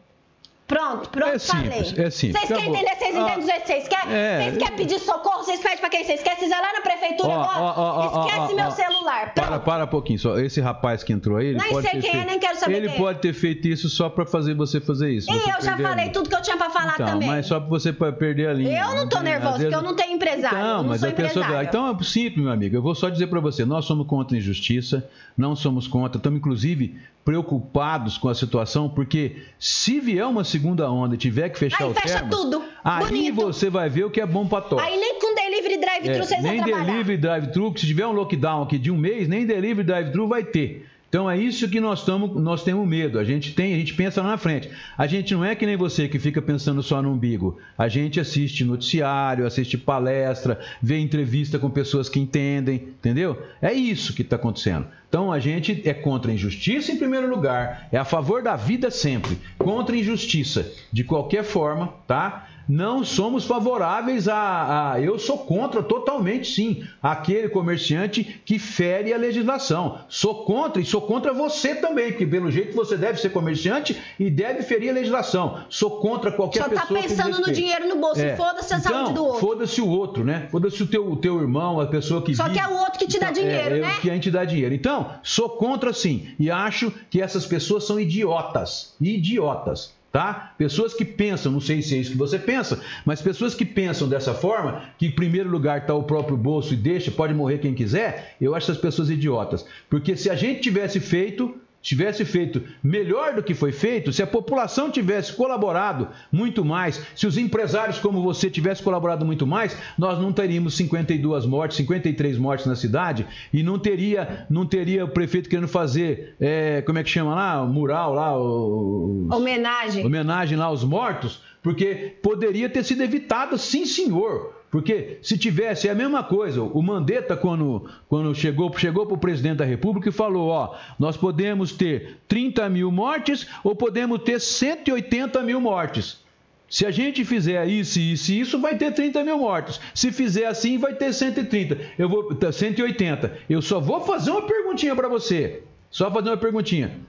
Pronto, 0.67 1.09
pronto, 1.11 1.31
É 1.31 1.39
simples, 1.39 1.91
falei. 1.93 2.07
é 2.07 2.11
simples, 2.11 2.41
Vocês 2.49 2.59
querem 2.59 2.75
entender, 2.75 2.97
vocês 2.97 3.15
Ah, 3.15 3.21
entendem 3.21 3.39
do 3.41 3.47
jeito 3.47 3.61
que 3.63 3.67
vocês 3.69 3.89
querem? 3.89 4.13
é. 4.17 4.39
Vocês 4.43 4.59
querem 4.59 4.77
pedir 4.77 4.99
socorro, 4.99 5.45
vocês 5.45 5.61
pedem 5.61 5.79
pra 5.79 5.89
quem 5.89 6.05
vocês 6.05 6.23
querem. 6.25 6.39
Vocês 6.41 6.51
vão 6.51 6.61
lá 6.61 6.73
na 6.73 6.81
prefeitura, 6.81 7.29
Ó, 7.29 7.47
ó, 7.57 8.19
ó, 8.19 8.27
esquece 8.27 8.55
meu 8.55 8.71
celular. 8.73 9.33
Para, 9.33 9.47
Pronto. 9.47 9.63
para 9.65 9.85
um 9.85 9.87
pouquinho 9.87 10.19
só. 10.19 10.37
Esse 10.41 10.61
rapaz 10.61 11.05
que 11.05 11.13
entrou 11.13 11.37
aí, 11.37 11.47
ele 11.49 11.59
Nem 11.59 11.69
pode 11.71 11.89
sei 11.89 12.01
ter 12.01 12.01
quem 12.01 12.11
é, 12.11 12.13
feito... 12.15 12.27
nem 12.27 12.39
quero 12.41 12.59
saber 12.59 12.77
Ele 12.79 12.87
quem 12.89 12.97
é. 12.97 12.99
pode 12.99 13.19
ter 13.21 13.33
feito 13.33 13.69
isso 13.69 13.89
só 13.89 14.09
para 14.09 14.27
fazer 14.27 14.55
você 14.55 14.81
fazer 14.81 15.11
isso. 15.11 15.31
E 15.31 15.37
eu 15.37 15.61
já 15.63 15.79
falei 15.79 16.11
tudo 16.11 16.29
que 16.29 16.35
eu 16.35 16.43
tinha 16.43 16.57
pra 16.57 16.69
falar 16.69 16.95
Então, 16.95 17.07
também. 17.07 17.29
mas 17.29 17.47
só 17.47 17.61
para 17.61 17.69
você 17.69 17.93
perder 17.93 18.49
a 18.49 18.53
linha. 18.53 18.81
Eu 18.81 18.97
não 18.97 19.09
tô 19.09 19.21
vezes- 19.21 19.41
porque 19.41 19.75
eu 19.75 19.83
não 19.83 19.95
tenho 19.95 20.15
empresário. 20.17 20.59
eu 20.59 20.65
Então, 20.65 20.77
não 20.83 20.89
mas 20.89 21.05
a 21.05 21.13
pessoa. 21.13 21.45
empresária. 21.45 21.69
Então 21.69 21.89
é 21.89 22.03
simples, 22.03 22.43
meu 22.43 22.53
amigo. 22.53 22.75
Eu 22.75 22.83
vou 22.83 22.95
só 22.97 23.09
dizer 23.09 23.29
para 23.29 23.39
você: 23.39 23.65
nós 23.65 23.85
somos 23.85 24.05
contra 24.09 24.37
a 24.37 24.39
injustiça, 24.41 25.09
não 25.39 25.55
somos 25.55 25.87
contra, 25.87 26.19
estamos 26.19 26.39
inclusive 26.41 26.97
preocupados 27.25 28.17
com 28.19 28.29
a 28.29 28.35
situação, 28.37 28.89
porque 28.89 29.43
se 29.59 29.99
vier 30.01 30.25
uma 30.27 30.45
segunda 30.57 30.91
onda 30.91 31.17
tiver 31.17 31.49
que 31.49 31.59
fechar 31.59 31.85
Aí 31.85 31.91
o 31.91 31.95
fecha 31.95 32.15
termo, 32.15 32.31
tudo. 32.31 32.63
aí 32.85 33.05
Bonito. 33.05 33.35
você 33.35 33.69
vai 33.71 33.89
ver 33.89 34.05
o 34.05 34.11
que 34.11 34.21
é 34.21 34.27
bom 34.27 34.47
para 34.47 34.63
todos. 34.63 34.85
Aí 34.85 34.97
nem 34.97 35.19
com 35.21 35.35
delivery 35.35 35.79
drive-thru 35.79 36.15
É, 36.15 36.23
vocês 36.23 36.43
nem 36.43 36.63
delivery 36.63 37.17
drive-thru, 37.17 37.73
que 37.73 37.81
se 37.81 37.87
tiver 37.87 38.07
um 38.07 38.13
lockdown 38.13 38.63
aqui 38.63 38.79
de 38.79 38.91
um 38.91 38.97
mês, 38.97 39.29
nem 39.29 39.45
delivery 39.47 39.87
drive-thru 39.87 40.27
vai 40.29 40.45
ter. 40.45 40.87
Então 41.09 41.31
é 41.31 41.39
isso 41.39 41.69
que 41.69 41.81
nós, 41.81 42.05
tamo, 42.05 42.27
nós 42.39 42.65
temos 42.65 42.87
medo. 42.87 43.19
A 43.19 43.25
gente 43.25 43.55
tem, 43.55 43.75
a 43.75 43.77
gente 43.79 43.95
pensa 43.95 44.21
lá 44.21 44.31
na 44.31 44.39
frente. 44.39 44.69
A 44.99 45.07
gente 45.07 45.35
não 45.35 45.45
é 45.45 45.55
que 45.55 45.65
nem 45.65 45.77
você 45.77 46.09
que 46.09 46.19
fica 46.19 46.43
pensando 46.43 46.83
só 46.83 47.01
no 47.01 47.13
umbigo. 47.13 47.59
A 47.79 47.89
gente 47.89 48.19
assiste 48.19 48.65
noticiário, 48.65 49.47
assiste 49.47 49.79
palestra, 49.79 50.59
vê 50.83 50.99
entrevista 50.99 51.59
com 51.59 51.71
pessoas 51.71 52.09
que 52.09 52.19
entendem, 52.19 52.89
entendeu? 52.99 53.41
É 53.63 53.73
isso 53.73 54.13
que 54.13 54.23
está 54.23 54.37
acontecendo. 54.37 54.87
Então 55.09 55.33
a 55.33 55.39
gente 55.39 55.89
é 55.89 55.95
contra 55.95 56.31
a 56.31 56.35
injustiça 56.35 56.93
em 56.93 56.99
primeiro 56.99 57.31
lugar, 57.31 57.89
é 57.93 57.97
a 57.97 58.05
favor 58.05 58.43
da 58.43 58.57
vida 58.57 58.91
sempre, 58.91 59.39
contra 59.57 59.95
a 59.95 59.99
injustiça 59.99 60.71
de 60.93 61.05
qualquer 61.05 61.45
forma, 61.45 61.95
tá? 62.07 62.49
Não 62.69 63.05
somos 63.05 63.45
favoráveis 63.45 64.29
a, 64.29 64.93
a- 64.95 65.01
Eu 65.01 65.19
sou 65.19 65.39
contra 65.39 65.83
totalmente, 65.83 66.49
sim, 66.51 66.85
aquele 67.03 67.49
comerciante 67.49 68.41
que 68.45 68.59
fere 68.59 69.13
a 69.13 69.17
legislação. 69.19 70.01
Sou 70.09 70.45
contra 70.45 70.81
e 70.81 70.85
sou 70.85 71.01
contra 71.03 71.33
você 71.33 71.75
também, 71.77 72.11
porque 72.13 72.27
pelo 72.27 72.51
jeito 72.51 72.75
você 72.75 72.97
deve 72.97 73.21
ser 73.21 73.31
comerciante 73.31 73.97
e 74.19 74.29
deve 74.31 74.63
ferir 74.63 74.91
a 74.91 74.93
legislação. 74.93 75.61
Sou 75.69 76.01
contra 76.01 76.33
qualquer 76.33 76.63
Só 76.65 76.69
tá 76.69 76.81
pessoa 76.83 77.01
que 77.03 77.09
pensando 77.09 77.41
no 77.41 77.53
dinheiro 77.53 77.89
no 77.89 77.97
bolso. 77.97 78.21
É. 78.21 78.37
Foda-se 78.37 78.75
a 78.75 78.79
então, 78.79 78.93
saúde 78.93 79.13
do 79.15 79.25
outro. 79.25 79.41
Foda-se 79.41 79.81
o 79.81 79.89
outro, 79.89 80.25
né? 80.25 80.49
Foda-se 80.51 80.83
o 80.83 80.87
teu, 80.87 81.11
o 81.11 81.17
teu 81.17 81.41
irmão, 81.41 81.81
a 81.81 81.87
pessoa 81.87 82.23
que 82.23 82.35
Só 82.35 82.45
vive. 82.45 82.57
que 82.57 82.61
é 82.65 82.69
o 82.69 82.79
outro 82.79 82.99
que 82.99 83.07
te 83.07 83.19
dá 83.19 83.31
Então, 83.31 83.43
dinheiro, 83.43 83.75
é, 83.75 83.79
é 83.79 83.83
né? 83.83 83.95
o 83.97 84.01
que 84.01 84.11
a 84.11 84.15
gente 84.15 84.31
dá 84.31 84.45
dinheiro. 84.45 84.75
Então, 84.75 85.11
sou 85.23 85.49
contra 85.51 85.93
sim. 85.93 86.29
E 86.39 86.51
acho 86.51 86.93
que 87.11 87.21
essas 87.21 87.47
pessoas 87.47 87.85
são 87.85 87.99
idiotas. 88.01 88.95
Idiotas. 89.01 89.95
Tá? 90.17 90.55
Pessoas 90.57 90.95
que 90.95 91.05
pensam, 91.05 91.53
não 91.53 91.61
sei 91.61 91.83
se 91.83 91.95
é 91.95 91.99
isso 91.99 92.13
que 92.13 92.17
você 92.17 92.39
pensa, 92.39 92.81
mas 93.05 93.21
pessoas 93.21 93.55
que 93.55 93.67
pensam 93.67 94.09
dessa 94.09 94.33
forma, 94.33 94.85
que 94.97 95.09
em 95.09 95.11
primeiro 95.11 95.51
lugar 95.51 95.83
está 95.83 95.95
o 95.95 96.05
próprio 96.05 96.39
bolso 96.39 96.73
e 96.73 96.77
deixa, 96.79 97.11
pode 97.11 97.35
morrer 97.35 97.59
quem 97.59 97.75
quiser, 97.75 98.35
eu 98.41 98.55
acho 98.55 98.71
essas 98.71 98.81
pessoas 98.81 99.11
idiotas. 99.11 99.67
Porque 99.91 100.17
se 100.17 100.31
a 100.31 100.35
gente 100.35 100.63
tivesse 100.63 101.01
feito, 101.01 101.55
tivesse 101.87 102.25
feito 102.25 102.61
melhor 102.83 103.35
do 103.35 103.43
que 103.45 103.55
foi 103.55 103.71
feito, 103.71 104.13
se 104.13 104.21
a 104.21 104.27
população 104.27 104.91
tivesse 104.91 105.33
colaborado 105.33 106.09
muito 106.33 106.65
mais, 106.65 107.01
se 107.15 107.29
os 107.29 107.39
empresários 107.39 108.01
como 108.01 108.21
você 108.21 108.51
tivessem 108.51 108.83
colaborado 108.83 109.25
muito 109.25 109.47
mais, 109.47 109.79
nós 109.97 110.19
não 110.19 110.33
teríamos 110.33 110.77
52 110.77 111.47
mortes, 111.47 111.77
53 111.77 112.39
mortes 112.39 112.67
na 112.67 112.75
cidade 112.75 113.25
e 113.53 113.63
não 113.63 113.79
teria, 113.79 114.47
não 114.51 114.67
teria 114.67 115.05
o 115.05 115.09
prefeito 115.09 115.49
querendo 115.49 115.69
fazer, 115.69 116.35
é, 116.41 116.83
como 116.83 116.99
é 116.99 117.05
que 117.05 117.11
chama 117.11 117.37
lá, 117.37 117.63
o 117.63 117.69
mural 117.69 118.13
lá, 118.13 118.37
o, 118.37 119.29
Homenagem. 119.31 120.05
homenagem 120.05 120.59
lá 120.59 120.65
aos 120.65 120.83
mortos, 120.83 121.41
porque 121.63 122.17
poderia 122.21 122.69
ter 122.69 122.83
sido 122.83 123.05
evitado, 123.05 123.57
sim, 123.57 123.87
senhor. 123.87 124.57
Porque 124.77 125.17
se 125.23 125.39
tivesse 125.39 125.89
é 125.89 125.91
a 125.91 125.95
mesma 125.95 126.23
coisa, 126.23 126.63
o 126.63 126.83
Mandetta, 126.83 127.35
quando, 127.35 127.89
quando 128.11 128.35
chegou, 128.35 128.71
para 128.71 129.15
o 129.15 129.17
presidente 129.17 129.57
da 129.57 129.65
República 129.65 130.11
e 130.11 130.13
falou: 130.13 130.49
ó, 130.49 130.77
nós 130.99 131.17
podemos 131.17 131.73
ter 131.73 132.19
30 132.29 132.69
mil 132.69 132.93
mortes 132.93 133.47
ou 133.65 133.75
podemos 133.75 134.21
ter 134.21 134.39
180 134.39 135.43
mil 135.45 135.63
mortes. 135.63 136.23
Se 136.69 136.85
a 136.85 136.91
gente 136.91 137.25
fizer 137.25 137.67
isso, 137.67 137.99
isso 137.99 138.31
e 138.31 138.41
isso, 138.41 138.61
vai 138.61 138.77
ter 138.77 138.93
30 138.93 139.25
mil 139.25 139.39
mortos. 139.39 139.81
Se 139.95 140.13
fizer 140.13 140.45
assim, 140.45 140.77
vai 140.77 140.93
ter 140.93 141.11
130. 141.11 141.79
Eu 141.99 142.07
vou. 142.07 142.35
tá, 142.35 142.53
180. 142.53 143.33
Eu 143.49 143.63
só 143.63 143.81
vou 143.81 144.03
fazer 144.03 144.31
uma 144.31 144.43
perguntinha 144.43 144.95
para 144.95 145.09
você. 145.09 145.63
Só 145.91 146.11
fazer 146.11 146.29
uma 146.29 146.37
perguntinha. 146.37 147.01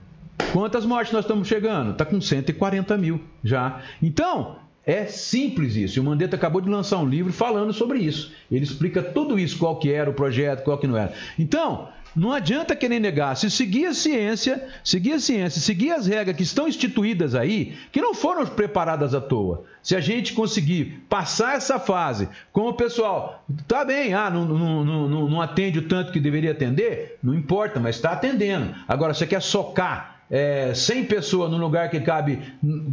Quantas 0.54 0.86
mortes 0.86 1.12
nós 1.12 1.26
estamos 1.26 1.46
chegando? 1.46 1.90
Está 1.90 2.06
com 2.06 2.18
140 2.18 2.96
mil 2.96 3.20
já. 3.44 3.82
Então, 4.02 4.56
é 4.88 5.04
simples 5.04 5.76
isso. 5.76 5.98
E 5.98 6.00
o 6.00 6.04
Mandetta 6.04 6.34
acabou 6.34 6.62
de 6.62 6.70
lançar 6.70 6.96
um 6.96 7.06
livro 7.06 7.30
falando 7.30 7.74
sobre 7.74 7.98
isso. 7.98 8.32
Ele 8.50 8.64
explica 8.64 9.02
tudo 9.02 9.38
isso, 9.38 9.58
qual 9.58 9.78
que 9.78 9.92
era 9.92 10.08
o 10.08 10.14
projeto, 10.14 10.64
qual 10.64 10.78
que 10.78 10.86
não 10.86 10.96
era. 10.96 11.12
Então, 11.38 11.90
não 12.16 12.32
adianta 12.32 12.74
querer 12.74 12.98
negar. 12.98 13.36
Se 13.36 13.50
seguir 13.50 13.84
a 13.84 13.92
ciência, 13.92 14.66
seguir 14.82 15.12
a 15.12 15.20
ciência, 15.20 15.60
seguir 15.60 15.90
as 15.90 16.06
regras 16.06 16.34
que 16.34 16.42
estão 16.42 16.66
instituídas 16.66 17.34
aí, 17.34 17.76
que 17.92 18.00
não 18.00 18.14
foram 18.14 18.46
preparadas 18.46 19.14
à 19.14 19.20
toa. 19.20 19.64
Se 19.82 19.94
a 19.94 20.00
gente 20.00 20.32
conseguir 20.32 21.04
passar 21.06 21.56
essa 21.56 21.78
fase 21.78 22.26
com 22.50 22.62
o 22.62 22.72
pessoal, 22.72 23.44
tá 23.66 23.84
bem, 23.84 24.14
ah, 24.14 24.30
não, 24.30 24.46
não, 24.46 24.84
não, 24.84 25.28
não 25.28 25.40
atende 25.42 25.80
o 25.80 25.86
tanto 25.86 26.12
que 26.12 26.18
deveria 26.18 26.52
atender, 26.52 27.18
não 27.22 27.34
importa, 27.34 27.78
mas 27.78 27.96
está 27.96 28.12
atendendo. 28.12 28.74
Agora, 28.88 29.12
você 29.12 29.26
quer 29.26 29.42
socar 29.42 30.17
é, 30.30 30.74
100 30.74 31.04
pessoas 31.04 31.50
num 31.50 31.58
lugar 31.58 31.90
que 31.90 32.00
cabe 32.00 32.40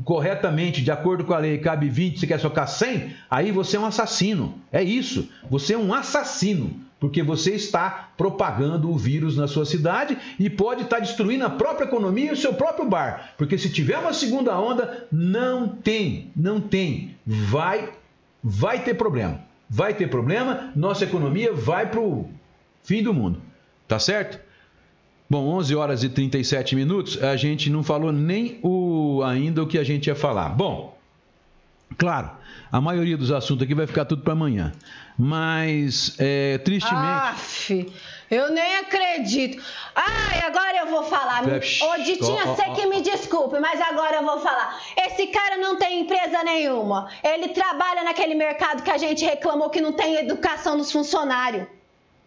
corretamente, 0.04 0.82
de 0.82 0.92
acordo 0.92 1.26
com 1.26 1.34
a 1.34 1.38
lei, 1.38 1.58
cabe 1.58 1.90
20, 1.90 2.20
você 2.20 2.28
quer 2.28 2.40
socar 2.40 2.68
100, 2.68 3.14
aí 3.30 3.52
você 3.52 3.78
é 3.78 3.80
um 3.80 3.86
assassino. 3.86 4.56
É 4.72 4.82
isso. 4.82 5.30
Você 5.50 5.74
é 5.74 5.78
um 5.78 5.94
assassino. 5.94 6.86
Porque 6.98 7.22
você 7.22 7.52
está 7.52 8.10
propagando 8.18 8.90
o 8.90 8.98
vírus 8.98 9.36
na 9.36 9.48
sua 9.48 9.66
cidade 9.66 10.18
e 10.40 10.50
pode 10.50 10.84
estar 10.84 11.00
destruindo 11.00 11.46
a 11.46 11.50
própria 11.50 11.86
economia 11.86 12.30
e 12.30 12.34
o 12.34 12.38
seu 12.38 12.54
próprio 12.54 12.88
bar. 12.88 13.34
Porque 13.38 13.58
se 13.58 13.70
tiver 13.70 13.98
uma 13.98 14.14
segunda 14.14 14.58
onda, 14.58 15.06
não 15.12 15.68
tem, 15.68 16.32
não 16.36 16.62
tem. 16.62 17.16
Vai, 17.26 17.92
vai 18.42 18.84
ter 18.84 18.94
problema. 18.94 19.42
Vai 19.70 19.94
ter 19.94 20.10
problema, 20.10 20.72
nossa 20.76 21.04
economia 21.04 21.52
vai 21.52 21.90
para 21.90 22.00
o 22.00 22.30
fim 22.84 23.04
do 23.04 23.14
mundo. 23.14 23.42
Tá 23.88 24.00
certo? 24.00 24.40
Bom, 25.30 25.48
11 25.58 25.76
horas 25.76 26.04
e 26.04 26.10
37 26.10 26.76
minutos, 26.76 27.22
a 27.24 27.36
gente 27.36 27.70
não 27.70 27.84
falou 27.84 28.12
nem 28.12 28.60
o 28.62 29.24
ainda 29.24 29.64
o 29.64 29.68
que 29.68 29.78
a 29.78 29.84
gente 29.84 30.08
ia 30.08 30.16
falar. 30.16 30.50
Bom, 30.50 30.96
claro, 31.98 32.30
a 32.72 32.80
maioria 32.80 33.18
dos 33.18 33.32
assuntos 33.32 33.64
aqui 33.64 33.74
vai 33.74 33.88
ficar 33.88 34.06
tudo 34.06 34.22
para 34.22 34.34
amanhã. 34.34 34.72
mas 35.18 36.16
é, 36.20 36.58
tristemente. 36.60 37.04
Aff, 37.06 37.94
eu 38.30 38.52
nem 38.52 38.78
acredito. 38.78 39.64
Ai, 39.96 40.42
agora 40.46 40.78
eu 40.80 40.88
vou 40.88 41.04
falar. 41.04 41.44
É, 41.48 41.58
Ô, 41.58 42.04
Ditinha, 42.04 42.44
ó, 42.46 42.56
você 42.56 42.64
ó, 42.68 42.74
que 42.76 42.86
me 42.86 43.02
desculpe, 43.02 43.60
mas 43.60 43.82
agora 43.82 44.18
eu 44.18 44.24
vou 44.24 44.40
falar. 44.40 44.80
Esse 45.08 45.28
cara 45.28 45.58
não 45.58 45.78
tem 45.78 46.02
empresa 46.02 46.44
nenhuma. 46.44 47.10
Ele 47.24 47.50
trabalha 47.50 48.04
naquele 48.04 48.36
mercado 48.36 48.84
que 48.84 48.92
a 48.92 48.98
gente 48.98 49.24
reclamou 49.26 49.70
que 49.70 49.82
não 49.82 49.94
tem 49.94 50.16
educação 50.18 50.78
dos 50.78 50.92
funcionários. 50.92 51.66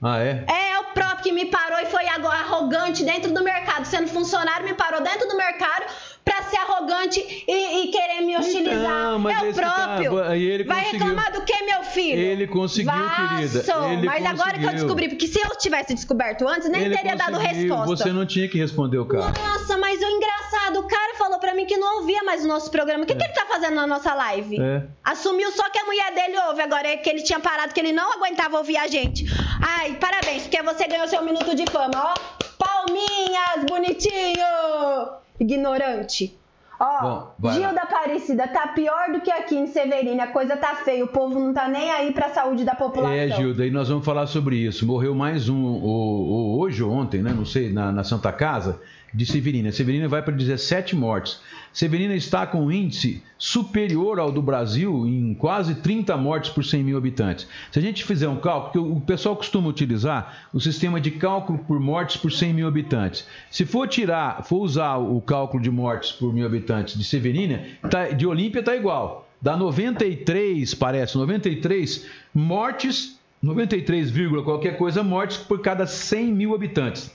Ah, 0.03 0.23
é? 0.23 0.45
É 0.47 0.79
o 0.79 0.85
próprio 0.95 1.23
que 1.23 1.33
me 1.33 1.47
parou 1.47 1.79
e 1.81 1.87
foi 1.87 2.07
arrogante 2.07 3.05
dentro 3.05 3.33
do 3.33 3.43
mercado. 3.43 3.85
Sendo 3.85 4.09
funcionário, 4.09 4.65
me 4.65 4.75
parou 4.75 5.03
dentro 5.03 5.29
do 5.29 5.37
mercado 5.37 5.87
pra 6.29 6.43
ser 6.43 6.57
arrogante 6.57 7.45
e, 7.47 7.83
e 7.85 7.89
querer 7.91 8.21
me 8.23 8.37
hostilizar. 8.37 9.17
Então, 9.19 9.31
é 9.31 9.51
o 9.51 9.55
tá- 9.55 9.63
próprio. 9.99 10.35
e 10.37 10.45
ele 10.51 10.65
Vai 10.65 10.85
conseguiu. 10.85 11.07
reclamar 11.07 11.33
do 11.33 11.43
que, 11.43 11.63
meu 11.65 11.83
filho? 11.85 12.19
Ele 12.21 12.47
conseguiu, 12.47 12.93
querida. 12.93 13.63
Vassou. 13.63 13.91
Ele 13.91 14.07
mas 14.07 14.25
agora 14.27 14.51
que 14.53 14.57
eu 14.59 14.63
conseguiu. 14.63 14.73
descobri, 14.73 15.09
porque 15.09 15.27
se 15.27 15.41
eu 15.41 15.57
tivesse 15.57 15.95
descoberto 15.95 16.47
antes, 16.47 16.69
nem 16.69 16.83
Ele 16.83 16.97
teria 16.97 17.17
dado 17.17 17.33
conseguiu. 17.39 17.75
resposta. 17.75 17.97
Você 18.05 18.13
não 18.13 18.27
tinha 18.27 18.49
que 18.49 18.59
responder 18.59 18.99
o 18.99 19.07
cara. 19.07 19.33
Nossa, 19.33 19.77
mas 19.79 20.01
o 20.01 20.07
engraçado, 20.07 20.81
o 20.81 20.83
cara 20.89 21.15
falou 21.17 21.39
pra 21.39 21.55
mim 21.55 21.67
que 21.67 21.77
não 21.77 22.01
ouvia 22.01 22.23
mais 22.23 22.45
o 22.45 22.49
nosso 22.49 22.71
programa. 22.71 23.05
O 23.05 23.07
que, 23.07 23.15
que 23.15 23.25
ele 23.25 23.33
tá 23.33 23.47
fazendo 23.47 23.75
na 23.75 23.87
nossa 23.87 24.15
live? 24.15 24.61
É. 24.61 24.83
Assumiu 25.05 25.51
só 25.53 25.69
que 25.71 25.79
a 25.79 25.85
mulher 25.85 26.15
dele 26.15 26.39
ouve. 26.49 26.61
Agora 26.63 26.89
é 26.89 26.97
que 26.97 27.09
ele 27.09 27.23
tinha 27.23 27.41
parado, 27.41 27.73
que 27.73 27.81
ele 27.81 27.93
não 27.93 28.13
aguentava 28.15 28.57
ouvir 28.59 28.77
a 28.77 28.87
gente. 28.87 29.25
Ai, 29.61 29.95
parabéns, 29.95 30.43
porque 30.43 30.63
você 30.63 30.87
ganhou 30.87 31.09
seu 31.09 31.23
minuto 31.23 31.55
de 31.55 31.65
fama, 31.71 32.15
ó. 32.15 32.39
Palminhas, 32.59 33.65
bonitinho! 33.69 35.19
Ignorante. 35.41 36.37
Ó, 36.81 37.33
Bom, 37.37 37.51
Gil 37.53 37.63
lá. 37.63 37.73
da 37.73 37.83
Aparecida 37.83 38.47
tá 38.47 38.69
pior 38.69 39.11
do 39.13 39.21
que 39.21 39.33
aqui 39.33 39.57
em 39.57 39.67
Severina. 39.67 40.25
A 40.25 40.27
coisa 40.29 40.57
tá 40.57 40.77
feia. 40.77 41.05
O 41.05 41.09
povo 41.09 41.39
não 41.41 41.53
tá 41.53 41.67
nem 41.67 41.91
aí 41.91 42.13
pra 42.13 42.29
saúde 42.29 42.65
da 42.65 42.75
população. 42.77 43.17
É, 43.17 43.29
Gilda, 43.31 43.67
e 43.67 43.71
nós 43.71 43.89
vamos 43.89 44.05
falar 44.05 44.29
sobre 44.29 44.57
isso. 44.57 44.87
Morreu 44.87 45.13
mais 45.13 45.49
um, 45.49 45.61
o- 45.61 45.83
o- 45.85 46.59
hoje 46.61 46.81
ou 46.83 46.93
ontem, 46.93 47.21
né? 47.21 47.33
Não 47.37 47.45
sei, 47.45 47.73
na, 47.73 47.91
na 47.91 48.05
Santa 48.05 48.31
Casa, 48.31 48.81
de 49.13 49.27
Severina. 49.27 49.73
Severina 49.73 50.07
vai 50.07 50.23
para 50.23 50.33
17 50.35 50.95
mortes. 50.95 51.41
Severina 51.73 52.15
está 52.15 52.47
com 52.47 52.65
um 52.67 52.73
índice 52.73 53.23
superior 53.37 54.19
ao 54.19 54.33
do 54.33 54.43
Brasil 54.43 55.07
em 55.07 55.33
quase 55.35 55.77
30 55.77 56.17
mortes 56.17 56.51
por 56.51 56.65
100 56.65 56.83
mil 56.83 56.97
habitantes. 56.99 57.47
Se 57.71 57.79
a 57.79 57.83
gente 57.83 58.05
fizer 58.05 58.29
um 58.29 58.37
cálculo, 58.41 58.85
porque 58.85 58.99
o 58.99 59.01
pessoal 59.01 59.37
costuma 59.37 59.69
utilizar 59.69 60.49
o 60.53 60.59
sistema 60.61 61.01
de 61.01 61.13
cálculo 61.13 61.59
por 61.61 61.79
mortes 61.79 62.17
por 62.17 62.33
100 62.33 62.53
mil 62.55 62.67
habitantes. 62.67 63.27
Se 63.51 63.65
for 63.65 63.87
tirar, 63.87 64.43
for 64.45 64.59
usar 64.63 64.97
o 64.97 65.21
cálculo 65.21 65.63
de 65.63 65.71
mortes 65.71 66.11
por 66.13 66.33
mil 66.33 66.45
habitantes 66.47 66.99
de 66.99 67.05
Severina, 67.05 67.63
tá- 67.89 68.09
de 68.09 68.27
Olímpia 68.27 68.61
está 68.61 68.75
igual. 68.75 69.29
Dá 69.41 69.57
93, 69.57 70.75
parece, 70.75 71.17
93 71.17 72.07
mortes 72.35 73.17
93, 73.41 74.11
vírgula 74.11 74.43
qualquer 74.43 74.77
coisa 74.77 75.05
mortes 75.05 75.37
por 75.37 75.61
cada 75.61 75.87
100 75.87 76.33
mil 76.33 76.55
habitantes. 76.57 77.15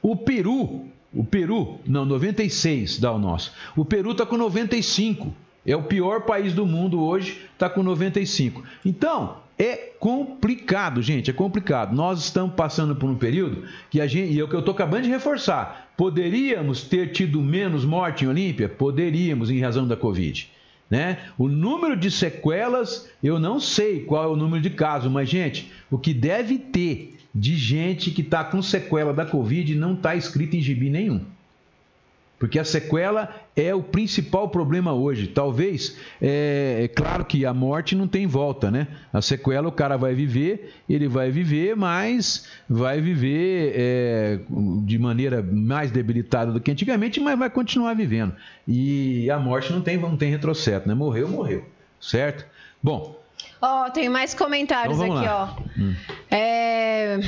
O 0.00 0.14
Peru, 0.14 0.86
o 1.14 1.24
Peru, 1.24 1.78
não, 1.86 2.04
96 2.04 2.98
dá 2.98 3.12
o 3.12 3.18
nosso. 3.18 3.52
O 3.76 3.84
Peru 3.84 4.12
está 4.12 4.26
com 4.26 4.36
95. 4.36 5.32
É 5.66 5.74
o 5.74 5.84
pior 5.84 6.22
país 6.22 6.52
do 6.52 6.66
mundo 6.66 7.00
hoje, 7.00 7.40
está 7.54 7.70
com 7.70 7.82
95. 7.82 8.62
Então, 8.84 9.38
é 9.58 9.92
complicado, 9.98 11.00
gente, 11.00 11.30
é 11.30 11.32
complicado. 11.32 11.94
Nós 11.94 12.18
estamos 12.24 12.54
passando 12.54 12.96
por 12.96 13.08
um 13.08 13.14
período 13.14 13.64
que 13.88 14.00
a 14.00 14.06
gente, 14.06 14.32
e 14.32 14.40
é 14.40 14.44
o 14.44 14.48
que 14.48 14.54
eu 14.54 14.60
estou 14.60 14.74
acabando 14.74 15.04
de 15.04 15.10
reforçar, 15.10 15.92
poderíamos 15.96 16.82
ter 16.82 17.12
tido 17.12 17.40
menos 17.40 17.84
morte 17.84 18.24
em 18.24 18.28
Olímpia? 18.28 18.68
Poderíamos, 18.68 19.50
em 19.50 19.60
razão 19.60 19.86
da 19.86 19.96
Covid. 19.96 20.50
Né? 20.90 21.18
O 21.38 21.48
número 21.48 21.96
de 21.96 22.10
sequelas, 22.10 23.08
eu 23.22 23.38
não 23.38 23.58
sei 23.58 24.00
qual 24.00 24.24
é 24.24 24.26
o 24.26 24.36
número 24.36 24.62
de 24.62 24.70
casos, 24.70 25.10
mas, 25.10 25.28
gente, 25.28 25.72
o 25.90 25.96
que 25.96 26.12
deve 26.12 26.58
ter 26.58 27.14
de 27.34 27.56
gente 27.56 28.10
que 28.10 28.22
está 28.22 28.44
com 28.44 28.62
sequela 28.62 29.12
da 29.12 29.26
Covid 29.26 29.74
não 29.74 29.94
está 29.94 30.14
escrito 30.14 30.54
em 30.54 30.60
gibi 30.60 30.88
nenhum. 30.88 31.24
Porque 32.38 32.58
a 32.58 32.64
sequela 32.64 33.34
é 33.56 33.74
o 33.74 33.82
principal 33.82 34.48
problema 34.48 34.92
hoje. 34.92 35.28
Talvez, 35.28 35.96
é, 36.20 36.80
é 36.82 36.88
claro 36.88 37.24
que 37.24 37.46
a 37.46 37.54
morte 37.54 37.94
não 37.94 38.06
tem 38.06 38.26
volta, 38.26 38.70
né? 38.70 38.88
A 39.12 39.22
sequela 39.22 39.68
o 39.68 39.72
cara 39.72 39.96
vai 39.96 40.14
viver, 40.14 40.74
ele 40.88 41.08
vai 41.08 41.30
viver, 41.30 41.74
mas 41.74 42.48
vai 42.68 43.00
viver 43.00 43.72
é, 43.74 44.40
de 44.84 44.98
maneira 44.98 45.42
mais 45.42 45.90
debilitada 45.90 46.52
do 46.52 46.60
que 46.60 46.70
antigamente, 46.70 47.20
mas 47.20 47.38
vai 47.38 47.48
continuar 47.48 47.94
vivendo. 47.94 48.34
E 48.66 49.30
a 49.30 49.38
morte 49.38 49.72
não 49.72 49.80
tem, 49.80 49.96
não 49.96 50.16
tem 50.16 50.30
retrocesso, 50.30 50.86
né? 50.86 50.94
Morreu, 50.94 51.28
morreu. 51.28 51.64
Certo? 52.00 52.44
Bom, 52.82 53.13
Ó, 53.66 53.88
tem 53.90 54.10
mais 54.10 54.34
comentários 54.34 54.98
Então 55.00 55.16
aqui, 55.16 55.26
lá. 55.26 55.56
ó. 55.56 55.84
É, 56.30 57.18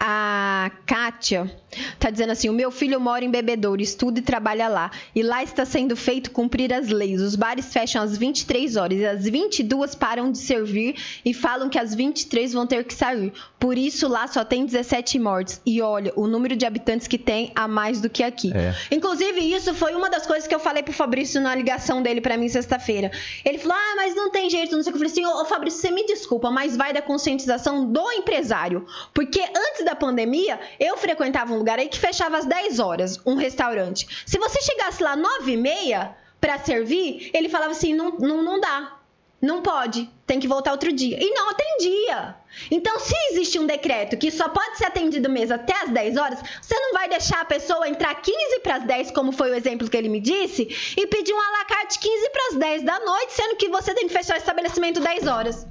A 0.00 0.70
Kátia 0.86 1.50
tá 1.98 2.10
dizendo 2.10 2.30
assim: 2.30 2.48
o 2.48 2.52
meu 2.52 2.70
filho 2.70 3.00
mora 3.00 3.24
em 3.24 3.30
Bebedouro, 3.30 3.80
estuda 3.80 4.18
e 4.18 4.22
trabalha 4.22 4.68
lá. 4.68 4.90
E 5.14 5.22
lá 5.22 5.42
está 5.42 5.64
sendo 5.64 5.96
feito 5.96 6.30
cumprir 6.30 6.72
as 6.72 6.88
leis. 6.88 7.20
Os 7.20 7.36
bares 7.36 7.72
fecham 7.72 8.02
às 8.02 8.16
23 8.16 8.76
horas 8.76 8.98
e 8.98 9.06
às 9.06 9.24
22 9.24 9.94
param 9.94 10.30
de 10.30 10.38
servir 10.38 10.96
e 11.24 11.34
falam 11.34 11.68
que 11.68 11.78
às 11.78 11.94
23 11.94 12.52
vão 12.52 12.66
ter 12.66 12.84
que 12.84 12.94
sair. 12.94 13.32
Por 13.58 13.76
isso 13.76 14.08
lá 14.08 14.26
só 14.26 14.44
tem 14.44 14.64
17 14.64 15.18
mortes. 15.18 15.60
E 15.66 15.82
olha, 15.82 16.12
o 16.16 16.26
número 16.26 16.56
de 16.56 16.64
habitantes 16.64 17.06
que 17.06 17.18
tem 17.18 17.52
a 17.54 17.66
mais 17.66 18.00
do 18.00 18.08
que 18.08 18.22
aqui. 18.22 18.52
É. 18.54 18.74
Inclusive, 18.94 19.40
isso 19.40 19.74
foi 19.74 19.94
uma 19.94 20.08
das 20.08 20.26
coisas 20.26 20.46
que 20.46 20.54
eu 20.54 20.60
falei 20.60 20.82
pro 20.82 20.92
Fabrício 20.92 21.40
na 21.40 21.54
ligação 21.54 22.02
dele 22.02 22.20
pra 22.20 22.36
mim 22.36 22.48
sexta-feira. 22.48 23.10
Ele 23.44 23.58
falou: 23.58 23.76
Ah, 23.76 23.94
mas 23.96 24.14
não 24.14 24.30
tem 24.30 24.48
jeito, 24.48 24.74
não 24.74 24.82
sei 24.82 24.92
o 24.92 24.96
que. 24.96 25.04
Eu 25.04 25.10
falei 25.10 25.26
assim: 25.26 25.40
Ô 25.40 25.44
Fabrício, 25.44 25.80
você 25.80 25.90
me 25.90 26.06
desculpa, 26.06 26.50
mas 26.50 26.76
vai 26.76 26.92
da 26.92 27.02
conscientização 27.02 27.90
do 27.90 28.12
empresário. 28.12 28.86
Porque 29.12 29.40
antes 29.40 29.84
da 29.84 29.94
pandemia, 29.94 30.58
eu 30.78 30.96
frequentava 30.96 31.52
um 31.52 31.57
lugar 31.58 31.78
aí 31.78 31.88
que 31.88 31.98
fechava 31.98 32.38
às 32.38 32.46
10 32.46 32.78
horas, 32.78 33.20
um 33.26 33.34
restaurante. 33.34 34.24
Se 34.26 34.38
você 34.38 34.60
chegasse 34.62 35.02
lá 35.02 35.16
9 35.16 35.52
e 35.52 35.56
meia 35.56 36.16
pra 36.40 36.58
servir, 36.58 37.30
ele 37.34 37.48
falava 37.48 37.72
assim: 37.72 37.94
Não, 37.94 38.12
não, 38.18 38.42
não 38.42 38.60
dá. 38.60 38.98
Não 39.40 39.62
pode, 39.62 40.10
tem 40.26 40.40
que 40.40 40.48
voltar 40.48 40.72
outro 40.72 40.92
dia. 40.92 41.16
E 41.22 41.30
não 41.30 41.50
atendia. 41.50 42.34
Então, 42.72 42.98
se 42.98 43.14
existe 43.30 43.56
um 43.56 43.66
decreto 43.66 44.16
que 44.16 44.32
só 44.32 44.48
pode 44.48 44.76
ser 44.76 44.86
atendido 44.86 45.30
mesmo 45.30 45.54
até 45.54 45.74
as 45.80 45.90
10 45.90 46.16
horas, 46.16 46.40
você 46.60 46.74
não 46.74 46.92
vai 46.92 47.08
deixar 47.08 47.40
a 47.40 47.44
pessoa 47.44 47.88
entrar 47.88 48.16
15 48.16 48.60
para 48.60 48.76
as 48.76 48.84
10, 48.84 49.12
como 49.12 49.30
foi 49.30 49.52
o 49.52 49.54
exemplo 49.54 49.88
que 49.88 49.96
ele 49.96 50.08
me 50.08 50.20
disse, 50.20 50.94
e 50.96 51.06
pedir 51.06 51.32
um 51.32 51.40
alacarte 51.40 52.00
15 52.00 52.30
para 52.30 52.48
as 52.48 52.54
10 52.56 52.82
da 52.82 52.98
noite, 52.98 53.32
sendo 53.32 53.56
que 53.56 53.68
você 53.68 53.94
tem 53.94 54.08
que 54.08 54.12
fechar 54.12 54.34
o 54.34 54.38
estabelecimento 54.38 54.98
10 54.98 55.26
horas. 55.28 55.64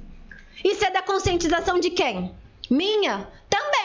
Isso 0.64 0.84
é 0.84 0.90
da 0.90 1.02
conscientização 1.02 1.78
de 1.78 1.90
quem? 1.90 2.34
Minha? 2.70 3.28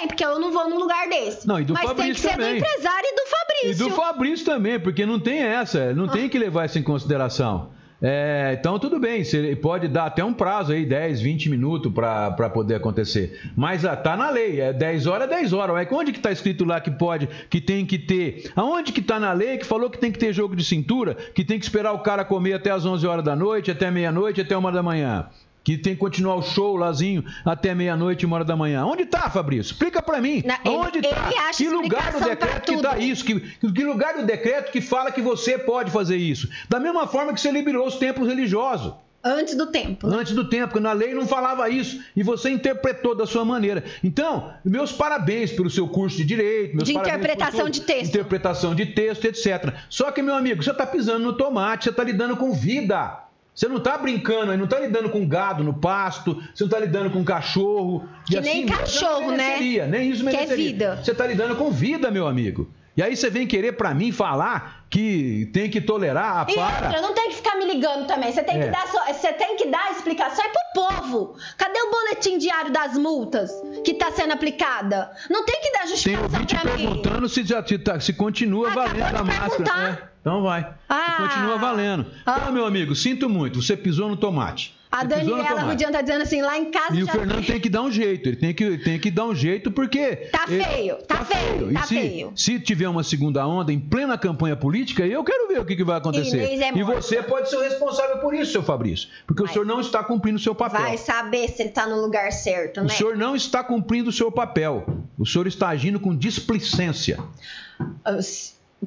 Também, 0.04 0.08
porque 0.08 0.26
eu 0.26 0.39
não 0.39 0.51
vou 0.51 0.70
num 0.70 0.80
lugar 0.80 1.08
desse. 1.08 1.47
Não, 1.47 1.60
e 1.60 1.64
do 1.64 1.74
Mas 1.74 1.84
tem 1.84 1.91
que 1.91 2.01
Fabrício 2.01 2.30
ser 2.30 2.36
também. 2.38 2.54
do 2.54 2.58
empresário 2.58 3.08
e 3.08 3.16
do 3.16 3.22
E 3.22 3.30
Fabrício. 3.30 3.88
do 3.89 3.95
Fabrício 3.95 4.45
também, 4.45 4.80
porque 4.80 5.06
não 5.06 5.20
tem 5.20 5.39
essa, 5.41 5.93
não 5.93 6.08
tem 6.08 6.30
que 6.30 6.38
levar 6.38 6.66
isso 6.66 6.78
em 6.78 6.84
consideração. 6.84 7.72
É, 8.06 8.58
então, 8.60 8.78
tudo 8.78 8.99
bem, 8.99 9.24
você 9.24 9.56
pode 9.56 9.88
dar 9.88 10.08
até 10.08 10.26
um 10.26 10.34
prazo 10.34 10.74
aí, 10.74 10.86
10, 10.86 11.22
20 11.22 11.49
minutos 11.49 11.89
para 11.93 12.49
poder 12.49 12.76
acontecer. 12.76 13.39
Mas 13.56 13.86
ah, 13.86 13.95
tá 13.95 14.18
na 14.18 14.30
lei, 14.30 14.60
é 14.60 14.74
10 14.74 15.08
horas, 15.08 15.32
é 15.32 15.36
10 15.36 15.54
horas. 15.54 15.74
Mas 15.74 15.89
onde 15.89 16.12
que 16.12 16.20
tá 16.20 16.30
escrito 16.30 16.66
lá 16.66 16.82
que 16.82 16.91
pode, 16.91 17.30
que 17.49 17.62
tem 17.62 17.86
que 17.86 17.97
ter? 17.97 18.51
Aonde 18.58 18.91
que 18.91 19.01
tá 19.01 19.18
na 19.22 19.32
lei 19.32 19.58
que 19.58 19.66
falou 19.66 19.89
que 19.89 19.97
tem 19.97 20.12
que 20.12 20.20
ter 20.20 20.34
jogo 20.34 20.54
de 20.54 20.66
cintura, 20.66 21.16
que 21.34 21.45
tem 21.45 21.58
que 21.58 21.64
esperar 21.64 21.93
o 21.93 21.99
cara 21.99 22.26
comer 22.26 22.54
até 22.56 22.72
as 22.72 22.86
11 22.86 23.08
horas 23.08 23.24
da 23.24 23.38
noite, 23.38 23.72
até 23.72 23.89
meia-noite, 23.89 24.41
até 24.41 24.58
uma 24.58 24.70
da 24.70 24.84
manhã? 24.84 25.30
Que 25.64 25.78
tem 25.78 25.93
que 25.93 25.99
continuar 25.99 26.36
o 26.36 26.41
show 26.41 26.76
lazinho 26.76 27.24
até 27.45 27.74
meia-noite, 27.74 28.26
uma 28.26 28.36
hora 28.36 28.43
da 28.45 28.55
manhã. 28.55 28.86
Onde 28.86 29.05
tá, 29.05 29.30
Fabrício? 29.30 29.72
Explica 29.72 30.01
para 30.01 30.20
mim. 30.20 30.43
Na- 30.45 30.59
ele- 30.66 30.76
Onde 30.76 31.01
tá? 31.01 31.30
ele 31.32 31.53
que 31.55 31.70
lugar 31.70 32.11
do 32.11 32.20
decreto 32.20 32.61
que 32.66 32.82
tá 32.82 32.89
tudo. 32.91 33.01
isso? 33.01 33.24
Que, 33.24 33.39
que 33.39 33.84
lugar 33.86 34.16
do 34.16 34.26
decreto 34.26 34.72
que 34.72 34.82
fala 34.82 35.11
que 35.11 35.22
você 35.22 35.57
pode 35.57 35.89
fazer 35.91 36.18
isso? 36.18 36.49
Da 36.68 36.80
mesma 36.80 37.07
forma 37.07 37.34
que 37.34 37.39
você 37.39 37.49
liberou 37.49 37.88
os 37.88 37.95
templos 37.95 38.28
religiosos. 38.28 38.93
Antes 39.26 39.55
do 39.55 39.68
tempo. 39.68 40.05
Antes 40.05 40.34
do 40.34 40.49
tempo, 40.49 40.68
porque 40.74 40.84
na 40.84 40.91
lei 40.91 41.14
não 41.14 41.26
falava 41.26 41.70
isso. 41.70 42.03
E 42.14 42.22
você 42.22 42.49
interpretou 42.49 43.16
da 43.16 43.26
sua 43.26 43.45
maneira. 43.45 43.82
Então, 44.03 44.51
meus 44.66 44.91
parabéns 44.91 45.49
pelo 45.49 45.70
seu 45.70 45.88
curso 45.88 46.18
de 46.18 46.26
direito. 46.26 46.76
Meus 46.76 46.89
De 46.89 46.93
interpretação 46.93 47.70
de 47.70 47.80
texto. 47.84 48.09
Interpretação 48.09 48.76
de 48.76 48.88
texto, 48.88 49.24
etc. 49.24 49.74
Só 49.89 50.11
que, 50.11 50.22
meu 50.22 50.36
amigo, 50.36 50.61
você 50.61 50.72
está 50.72 50.86
pisando 50.86 51.20
no 51.24 51.32
tomate, 51.32 51.86
você 51.86 51.91
está 51.91 52.03
lidando 52.03 52.36
com 52.36 52.51
vida. 52.51 53.23
Você 53.56 53.68
não 53.68 53.78
está 53.78 53.97
brincando, 53.97 54.51
aí, 54.51 54.58
não 54.58 54.66
está 54.66 54.80
lidando 54.80 55.10
com 55.10 55.28
gado 55.28 55.64
no 55.64 55.74
pasto, 55.76 56.36
você 56.54 56.64
não 56.64 56.68
está 56.68 56.80
lidando 56.80 57.10
com 57.12 57.24
cachorro. 57.24 58.08
Que 58.26 58.39
nem 58.41 58.66
mesmo 58.66 58.78
cachorro, 58.80 59.22
não 59.22 59.38
né? 59.38 59.43
mereceria, 59.49 59.86
Nem 59.88 60.10
isso 60.10 60.24
Que 60.24 60.30
é 60.30 60.32
mereceria. 60.34 60.66
vida. 60.72 60.99
Você 61.04 61.12
está 61.12 61.28
lidando 61.28 61.56
com 61.56 61.70
vida, 61.72 62.10
meu 62.10 62.28
amigo. 62.28 62.70
E 62.95 63.01
aí 63.01 63.16
você 63.16 63.28
vem 63.30 63.47
querer 63.47 63.72
para 63.74 63.91
mim 63.93 64.12
falar 64.12 64.86
que 64.88 65.49
tem 65.51 65.68
que 65.68 65.82
tolerar 65.82 66.47
a 66.47 66.51
E 66.51 66.54
para. 66.56 66.86
outra, 66.88 67.01
não 67.01 67.14
tem 67.14 67.30
que 67.30 67.36
ficar 67.38 67.56
me 67.58 67.66
ligando 67.66 68.06
também. 68.06 68.32
Você 68.32 68.43
tem, 68.43 68.60
É. 68.62 68.66
que 68.66 68.70
dar 68.72 68.86
você 68.88 69.34
tem 69.34 69.56
que 69.58 69.68
dar 69.68 69.86
a 69.88 69.91
explicação 69.93 70.45
é 70.45 70.49
pro 70.49 70.86
povo. 70.88 71.36
Cadê 71.58 71.80
o 71.80 71.89
boletim 71.89 72.38
diário 72.38 72.72
das 72.72 72.95
multas 72.95 73.51
que 73.84 73.95
tá 73.95 74.12
sendo 74.12 74.34
aplicada? 74.34 75.12
Não 75.30 75.43
tem 75.43 75.60
que 75.62 75.72
dar 75.72 75.80
Tem 75.80 75.88
justificação 75.88 76.24
ouvinte 76.32 76.56
pra 76.56 76.72
mim. 76.78 76.86
perguntando 76.86 77.28
se, 77.30 77.43
já, 77.43 77.66
se, 77.66 77.80
tá- 77.80 77.99
se 77.99 78.14
continua 78.14 78.70
Acabou 78.70 78.89
valendo 78.89 79.10
de 79.10 79.16
a 79.16 79.24
máscara. 79.24 79.49
perguntar. 79.49 80.12
Então 80.24 80.42
vai. 80.42 80.74
Ah. 80.88 81.18
Continua 81.28 81.58
valendo. 81.58 82.06
Ah. 82.26 82.38
Então, 82.40 82.54
meu 82.54 82.66
amigo, 82.66 82.96
sinto 82.96 83.28
muito. 83.30 83.62
Você 83.62 83.76
pisou 83.76 84.08
no 84.08 84.16
tomate. 84.16 84.74
A 84.90 85.00
Você 85.00 85.08
Daniela. 85.08 85.62
Rudian 85.64 85.92
tá 85.92 86.02
dizendo 86.02 86.22
assim, 86.22 86.42
lá 86.44 86.56
em 86.58 86.70
casa 86.70 86.96
E 86.96 87.02
o 87.04 87.08
Fernando 87.08 87.44
tem 87.44 87.60
que 87.60 87.68
dar 87.68 87.82
um 87.82 87.92
jeito, 87.92 88.30
ele 88.30 88.36
tem 88.36 88.54
que, 88.54 88.78
tem 88.78 89.00
que 89.00 89.10
dar 89.10 89.26
um 89.26 89.34
jeito 89.34 89.72
porque. 89.72 90.16
Tá 90.32 90.46
ele- 90.48 90.64
feio, 90.64 90.98
tá 91.08 91.26
feio, 91.26 91.72
E 91.72 91.74
tá 91.74 91.82
se, 91.84 91.96
feio. 92.00 92.32
se 92.36 92.60
tiver 92.60 92.88
uma 92.88 93.04
segunda 93.04 93.46
onda 93.46 93.74
em 93.74 93.80
plena 93.80 94.18
campanha 94.20 94.56
política, 94.56 95.04
eu 95.06 95.24
quero 95.24 95.48
ver 95.48 95.60
o 95.60 95.66
que, 95.66 95.76
que 95.76 95.84
vai 95.84 95.98
acontecer. 95.98 96.40
É 96.42 96.78
e 96.78 96.84
você 96.84 97.24
pode 97.24 97.50
ser 97.50 97.58
o 97.58 97.62
responsável 97.62 98.20
por 98.20 98.36
isso, 98.36 98.52
seu 98.52 98.62
Fabrício. 98.64 99.10
Porque 99.26 99.42
o 99.42 99.46
Vai. 99.46 99.54
senhor 99.54 99.66
não 99.66 99.82
está 99.82 100.04
cumprindo 100.04 100.38
o 100.38 100.42
seu 100.42 100.54
papel. 100.56 100.80
vai 100.82 100.98
saber 100.98 101.50
se 101.50 101.64
ele 101.64 101.72
tá 101.72 101.88
no 101.88 102.00
lugar 102.00 102.32
certo, 102.32 102.80
O 102.80 102.84
né? 102.84 102.90
senhor 102.90 103.18
não 103.18 103.36
está 103.36 103.64
cumprindo 103.64 104.10
o 104.12 104.14
seu 104.14 104.32
papel. 104.32 104.86
O 105.18 105.26
senhor 105.26 105.48
está 105.48 105.70
agindo 105.70 106.00
com 106.00 106.16
displicência. 106.16 107.18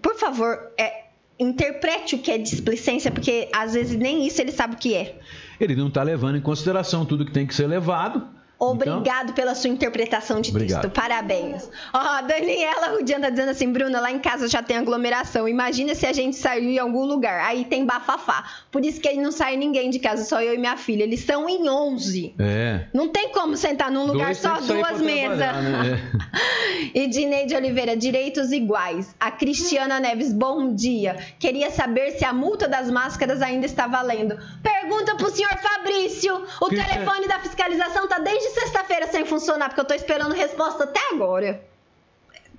Por 0.01 0.15
favor, 0.17 0.71
é, 0.79 1.06
interprete 1.39 2.15
o 2.15 2.19
que 2.19 2.31
é 2.31 2.39
displicência, 2.39 3.11
porque 3.11 3.49
às 3.55 3.75
vezes 3.75 3.97
nem 3.97 4.27
isso 4.27 4.41
ele 4.41 4.53
sabe 4.53 4.75
o 4.75 4.79
que 4.79 4.95
é. 4.95 5.19
Ele 5.61 5.77
não 5.77 5.89
está 5.89 6.03
levando 6.03 6.37
em 6.37 6.41
consideração 6.41 7.05
tudo 7.05 7.25
que 7.25 7.33
tem 7.33 7.47
que 7.47 7.55
ser 7.55 7.67
levado. 7.67 8.36
Obrigado 8.59 9.33
pela 9.35 9.55
sua 9.55 9.69
interpretação 9.69 10.41
de 10.41 10.49
Então? 10.51 10.61
Obrigado. 10.61 10.83
texto. 10.83 10.95
Parabéns. 10.95 11.71
Ó, 11.93 11.99
a 11.99 12.23
Daniela 12.23 12.89
Rudian 12.97 13.21
tá 13.21 13.29
dizendo 13.31 13.51
assim, 13.51 13.71
Bruna, 13.71 14.01
lá 14.01 14.11
em 14.11 14.19
casa 14.19 14.49
já 14.49 14.63
tem 14.63 14.79
aglomeração. 14.79 15.47
Imagina 15.47 15.95
se 15.95 16.07
a 16.07 16.13
gente 16.13 16.37
sair 16.37 16.77
em 16.77 16.79
algum 16.79 17.05
lugar. 17.05 17.41
Aí 17.45 17.65
tem 17.67 17.85
bafafá. 17.85 18.45
Por 18.71 18.85
isso 18.85 19.01
que 19.01 19.13
não 19.15 19.31
sai 19.31 19.57
ninguém 19.57 19.91
de 19.91 19.99
casa, 19.99 20.25
só 20.25 20.41
eu 20.41 20.55
e 20.55 20.59
minha 20.59 20.77
filha. 20.77 21.03
Eles 21.03 21.21
estão 21.21 21.49
em 21.49 21.69
11. 21.69 22.33
Então, 22.35 22.47
é. 22.47 22.89
Não 22.95 23.09
tem 23.09 23.29
como 23.31 23.57
sentar 23.57 23.91
num 23.91 24.07
lugar 24.07 24.27
Dois 24.27 24.39
só 24.39 24.59
duas 24.61 25.01
mesas. 25.03 25.39
né? 25.39 26.01
É. 26.17 26.91
E 26.95 27.07
Dineide 27.09 27.55
Oliveira, 27.55 27.97
direitos 27.97 28.53
iguais. 28.53 29.15
A 29.21 29.31
Cristiana 29.31 30.01
Neves, 30.01 30.33
bom 30.33 30.75
dia. 30.75 31.17
Queria 31.39 31.71
saber 31.71 32.13
se 32.13 32.25
a 32.25 32.33
multa 32.33 32.69
das 32.69 32.91
máscaras 32.91 33.43
ainda 33.43 33.67
está 33.67 33.87
valendo. 33.87 34.39
Pergunta 34.63 35.15
pro 35.17 35.31
senhor 35.31 35.51
Fabrício. 35.59 36.35
O 36.61 36.67
Cristian- 36.67 36.87
telefone 36.89 37.29
da 37.29 37.39
fiscalização 37.41 38.09
tá 38.09 38.19
desde 38.19 38.46
sexta-feira 38.51 39.07
sem 39.09 39.25
funcionar, 39.25 39.69
porque 39.69 39.81
eu 39.81 39.85
tô 39.85 39.95
esperando 39.95 40.33
resposta 40.35 40.85
até 40.85 41.01
agora. 41.13 41.61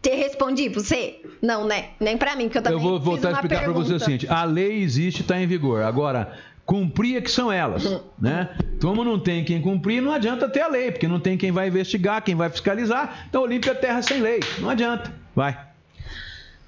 Te 0.01 0.11
respondi 0.15 0.69
você? 0.69 1.21
Não, 1.41 1.65
né? 1.65 1.89
Nem 1.99 2.17
pra 2.17 2.35
mim, 2.35 2.43
porque 2.45 2.59
eu 2.59 2.61
também 2.61 2.77
Eu 2.77 2.83
vou 2.83 2.99
voltar 2.99 3.29
a 3.29 3.31
explicar 3.33 3.63
para 3.63 3.73
você 3.73 3.93
o 3.93 3.99
seguinte: 3.99 4.27
a 4.29 4.43
lei 4.43 4.81
existe, 4.83 5.21
está 5.21 5.39
em 5.39 5.47
vigor. 5.47 5.81
Agora, 5.81 6.37
cumprir 6.65 7.17
é 7.17 7.21
que 7.21 7.31
são 7.31 7.51
elas, 7.51 7.85
Uhum. 7.85 7.99
né? 8.19 8.49
Como 8.79 9.03
não 9.03 9.17
tem 9.19 9.43
quem 9.43 9.59
cumprir, 9.61 10.01
não 10.01 10.11
adianta 10.11 10.47
ter 10.47 10.61
a 10.61 10.67
lei, 10.67 10.91
porque 10.91 11.07
não 11.07 11.19
tem 11.19 11.35
quem 11.35 11.51
vai 11.51 11.67
investigar, 11.67 12.21
quem 12.21 12.35
vai 12.35 12.49
fiscalizar. 12.49 13.25
Então, 13.27 13.41
Olímpia 13.41 13.71
é 13.71 13.73
terra 13.73 14.01
sem 14.03 14.21
lei. 14.21 14.39
Não 14.59 14.69
adianta. 14.69 15.11
Vai. 15.35 15.57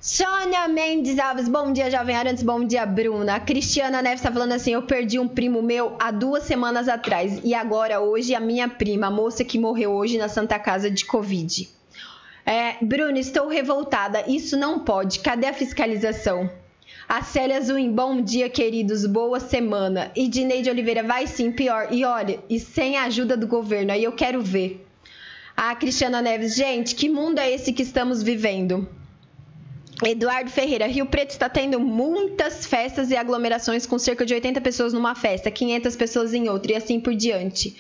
Sônia 0.01 0.65
Mendes 0.69 1.19
Alves, 1.19 1.49
bom 1.49 1.73
dia, 1.73 1.91
Jovem 1.91 2.15
Arantes, 2.15 2.41
bom 2.41 2.63
dia, 2.63 2.85
Bruna. 2.85 3.35
A 3.35 3.39
Cristiana 3.41 4.01
Neves 4.01 4.21
tá 4.21 4.31
falando 4.31 4.53
assim: 4.53 4.71
eu 4.71 4.83
perdi 4.83 5.19
um 5.19 5.27
primo 5.27 5.61
meu 5.61 5.97
há 5.99 6.09
duas 6.09 6.43
semanas 6.43 6.87
atrás. 6.87 7.41
E 7.43 7.53
agora, 7.53 7.99
hoje, 7.99 8.33
a 8.33 8.39
minha 8.39 8.69
prima, 8.69 9.07
a 9.07 9.11
moça 9.11 9.43
que 9.43 9.59
morreu 9.59 9.91
hoje 9.91 10.17
na 10.17 10.29
Santa 10.29 10.57
Casa 10.57 10.89
de 10.89 11.03
Covid. 11.03 11.67
É, 12.45 12.77
Bruna, 12.81 13.19
estou 13.19 13.49
revoltada. 13.49 14.23
Isso 14.25 14.55
não 14.55 14.85
pode. 14.85 15.19
Cadê 15.19 15.47
a 15.47 15.53
fiscalização? 15.53 16.49
A 17.05 17.21
Célia 17.21 17.59
Zuim, 17.59 17.91
bom 17.91 18.21
dia, 18.21 18.49
queridos. 18.49 19.05
Boa 19.05 19.41
semana. 19.41 20.13
E 20.15 20.29
Dineide 20.29 20.69
Oliveira, 20.69 21.03
vai 21.03 21.27
sim, 21.27 21.51
pior. 21.51 21.89
E 21.91 22.05
olha, 22.05 22.39
e 22.49 22.57
sem 22.57 22.95
a 22.95 23.03
ajuda 23.03 23.35
do 23.35 23.47
governo, 23.47 23.91
aí 23.91 24.05
eu 24.05 24.13
quero 24.13 24.41
ver. 24.41 24.87
A 25.57 25.75
Cristiana 25.75 26.21
Neves, 26.21 26.55
gente, 26.55 26.95
que 26.95 27.09
mundo 27.09 27.39
é 27.39 27.51
esse 27.51 27.73
que 27.73 27.83
estamos 27.83 28.23
vivendo? 28.23 28.87
Eduardo 30.03 30.49
Ferreira, 30.49 30.87
Rio 30.87 31.05
Preto 31.05 31.31
está 31.31 31.49
tendo 31.49 31.79
muitas 31.79 32.65
festas 32.65 33.11
e 33.11 33.15
aglomerações 33.15 33.85
com 33.85 33.99
cerca 33.99 34.25
de 34.25 34.33
80 34.33 34.61
pessoas 34.61 34.93
numa 34.93 35.13
festa, 35.15 35.51
500 35.51 35.95
pessoas 35.95 36.33
em 36.33 36.47
outra 36.49 36.71
e 36.71 36.75
assim 36.75 36.99
por 36.99 37.13
diante. 37.13 37.75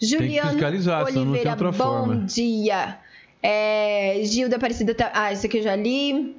Juliano 0.00 0.58
Oliveira, 1.02 1.54
bom 1.56 1.72
forma. 1.72 2.16
dia. 2.24 2.98
É, 3.42 4.20
Gilda 4.24 4.56
Aparecida, 4.56 4.94
tá- 4.94 5.10
ah, 5.14 5.32
isso 5.32 5.46
aqui 5.46 5.58
eu 5.58 5.62
já 5.62 5.76
li. 5.76 6.36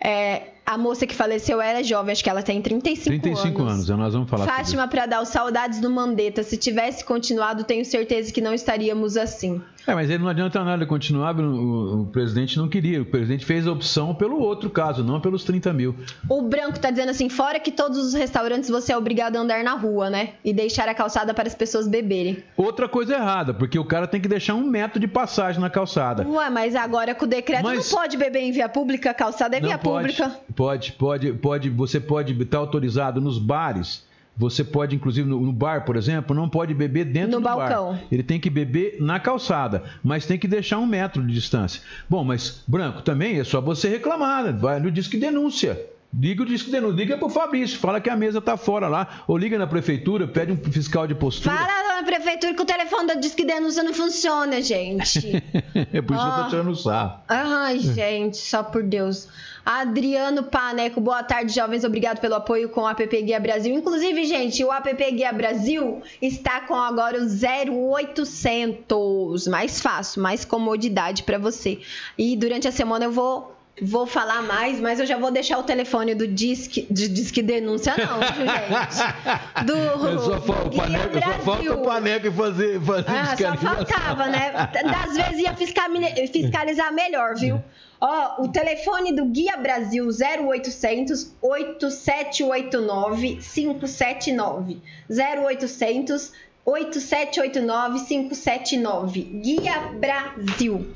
É, 0.00 0.42
a 0.64 0.78
moça 0.78 1.06
que 1.06 1.14
faleceu 1.14 1.60
era 1.60 1.82
jovem, 1.82 2.12
acho 2.12 2.22
que 2.22 2.30
ela 2.30 2.42
tem 2.42 2.62
35, 2.62 3.04
35 3.20 3.62
anos, 3.62 3.88
nós 3.88 4.12
vamos 4.12 4.30
falar 4.30 4.46
Fátima 4.46 4.86
Pradal, 4.86 5.24
saudades 5.26 5.80
do 5.80 5.90
Mandetta. 5.90 6.42
Se 6.44 6.56
tivesse 6.56 7.04
continuado, 7.04 7.64
tenho 7.64 7.84
certeza 7.84 8.32
que 8.32 8.40
não 8.40 8.54
estaríamos 8.54 9.16
assim. 9.16 9.60
É, 9.88 9.94
mas 9.94 10.10
ele 10.10 10.22
não 10.22 10.28
adianta 10.28 10.62
nada 10.62 10.84
continuar, 10.84 11.34
o, 11.40 12.02
o- 12.02 12.06
presidente 12.06 12.58
não 12.58 12.68
queria. 12.68 13.00
O 13.00 13.06
presidente 13.06 13.46
fez 13.46 13.66
a 13.66 13.72
opção 13.72 14.14
pelo 14.14 14.38
outro 14.38 14.68
caso, 14.68 15.02
não 15.02 15.18
pelos 15.18 15.44
30 15.44 15.72
mil. 15.72 15.96
O 16.28 16.42
Branco 16.42 16.78
tá 16.78 16.90
dizendo 16.90 17.08
assim: 17.10 17.30
fora 17.30 17.58
que 17.58 17.72
todos 17.72 17.96
os 17.96 18.12
restaurantes 18.12 18.68
você 18.68 18.92
é 18.92 18.96
obrigado 18.98 19.36
a 19.36 19.40
andar 19.40 19.64
na 19.64 19.72
rua, 19.74 20.10
né? 20.10 20.34
E 20.44 20.52
deixar 20.52 20.88
a 20.90 20.94
calçada 20.94 21.32
para 21.32 21.48
as 21.48 21.54
pessoas 21.54 21.88
beberem. 21.88 22.44
Outra 22.54 22.86
coisa 22.86 23.14
errada, 23.14 23.54
porque 23.54 23.78
o 23.78 23.84
cara 23.84 24.06
tem 24.06 24.20
que 24.20 24.28
deixar 24.28 24.54
um 24.54 24.66
metro 24.66 25.00
de 25.00 25.08
passagem 25.08 25.58
na 25.58 25.70
calçada. 25.70 26.28
Ué, 26.28 26.50
mas 26.50 26.74
agora 26.76 27.14
com 27.14 27.24
o 27.24 27.28
decreto 27.28 27.62
Mas- 27.62 27.90
não 27.90 27.98
pode 27.98 28.18
beber 28.18 28.40
em 28.40 28.52
via 28.52 28.68
pública, 28.68 29.14
calçada 29.14 29.56
é 29.56 29.60
Não 29.60 29.68
via 29.68 29.78
pode, 29.78 30.12
pública. 30.14 30.38
Pode, 30.54 30.92
pode, 30.92 31.32
pode. 31.32 31.70
Você 31.70 31.98
pode 31.98 32.34
estar 32.42 32.58
autorizado 32.58 33.22
nos 33.22 33.38
bares. 33.38 34.06
Você 34.38 34.62
pode, 34.62 34.94
inclusive, 34.94 35.28
no, 35.28 35.40
no 35.40 35.52
bar, 35.52 35.84
por 35.84 35.96
exemplo, 35.96 36.34
não 36.34 36.48
pode 36.48 36.72
beber 36.72 37.04
dentro 37.06 37.32
No 37.32 37.36
do 37.40 37.42
balcão. 37.44 37.92
bar. 37.92 38.02
Ele 38.10 38.22
tem 38.22 38.38
que 38.38 38.48
beber 38.48 38.96
na 39.00 39.18
calçada, 39.18 39.82
mas 40.02 40.24
tem 40.26 40.38
que 40.38 40.46
deixar 40.46 40.78
um 40.78 40.86
metro 40.86 41.26
de 41.26 41.34
distância. 41.34 41.82
Bom, 42.08 42.22
mas 42.22 42.62
Branco 42.66 43.02
também 43.02 43.40
é 43.40 43.44
só 43.44 43.60
você 43.60 43.88
reclamar, 43.88 44.44
né? 44.44 44.52
vai 44.52 44.78
no 44.78 44.92
disque 44.92 45.16
denúncia. 45.18 45.78
Liga 46.12 46.42
o 46.42 46.46
disque 46.46 46.70
denúncia, 46.70 46.96
liga 46.96 47.18
pro 47.18 47.28
Fabrício, 47.28 47.78
fala 47.78 48.00
que 48.00 48.08
a 48.08 48.16
mesa 48.16 48.40
tá 48.40 48.56
fora 48.56 48.88
lá, 48.88 49.24
ou 49.28 49.36
liga 49.36 49.58
na 49.58 49.66
prefeitura, 49.66 50.26
pede 50.26 50.52
um 50.52 50.56
fiscal 50.56 51.06
de 51.06 51.14
postura. 51.14 51.54
Fala 51.54 51.96
na 51.96 52.02
prefeitura 52.02 52.54
que 52.54 52.62
o 52.62 52.64
telefone 52.64 53.08
da 53.08 53.14
Disque 53.14 53.44
Denúncia 53.44 53.82
não 53.82 53.92
funciona, 53.92 54.62
gente. 54.62 55.42
é 55.92 56.00
por 56.00 56.16
isso 56.16 56.24
que 56.24 56.30
eu 56.30 56.44
tô 56.44 56.48
tirando 56.48 56.74
sarro. 56.74 57.20
Ai, 57.28 57.78
gente, 57.78 58.38
só 58.38 58.62
por 58.62 58.82
Deus. 58.82 59.28
Adriano 59.68 60.44
Paneco, 60.44 60.98
boa 60.98 61.22
tarde, 61.22 61.54
jovens. 61.54 61.84
Obrigado 61.84 62.20
pelo 62.20 62.36
apoio 62.36 62.70
com 62.70 62.80
o 62.80 62.88
app 62.88 63.22
Guia 63.22 63.38
Brasil. 63.38 63.74
Inclusive, 63.74 64.24
gente, 64.24 64.64
o 64.64 64.72
app 64.72 65.12
Guia 65.12 65.30
Brasil 65.30 66.00
está 66.22 66.62
com 66.62 66.74
agora 66.74 67.18
o 67.20 67.26
0800. 67.26 69.46
Mais 69.46 69.78
fácil, 69.78 70.22
mais 70.22 70.42
comodidade 70.42 71.22
para 71.22 71.36
você. 71.36 71.80
E 72.16 72.34
durante 72.34 72.66
a 72.66 72.72
semana 72.72 73.04
eu 73.04 73.12
vou. 73.12 73.57
Vou 73.82 74.06
falar 74.06 74.42
mais, 74.42 74.80
mas 74.80 74.98
eu 75.00 75.06
já 75.06 75.16
vou 75.16 75.30
deixar 75.30 75.58
o 75.58 75.62
telefone 75.62 76.14
do 76.14 76.26
Disque, 76.26 76.86
de 76.90 77.08
Disque 77.08 77.40
Denúncia, 77.42 77.94
não, 77.96 78.18
viu, 78.18 78.46
gente. 78.46 79.66
Do 79.66 79.72
Eu 80.08 80.18
só, 80.18 80.40
fa- 80.40 80.62
o 80.64 80.68
Guia 80.68 80.82
paneco, 80.82 81.14
só 81.14 81.20
falta 81.20 81.44
Brasil. 81.62 81.72
o 81.74 81.82
paneco 81.84 82.32
fazer, 82.32 82.80
fazer 82.80 83.04
Ah, 83.08 83.36
só 83.36 83.56
faltava, 83.56 84.26
né? 84.26 84.52
Das 84.84 85.16
vezes 85.16 85.38
ia 85.42 85.54
fiscali- 85.54 86.26
fiscalizar 86.28 86.92
melhor, 86.92 87.34
viu? 87.36 87.62
Ó, 88.00 88.44
o 88.44 88.48
telefone 88.48 89.12
do 89.12 89.24
Guia 89.24 89.56
Brasil 89.56 90.06
0800 90.08 91.32
8789 91.42 93.36
579. 93.42 94.80
0800 95.10 96.32
8789 96.68 98.00
579. 98.06 99.22
Guia 99.22 99.90
Brasil. 99.98 100.86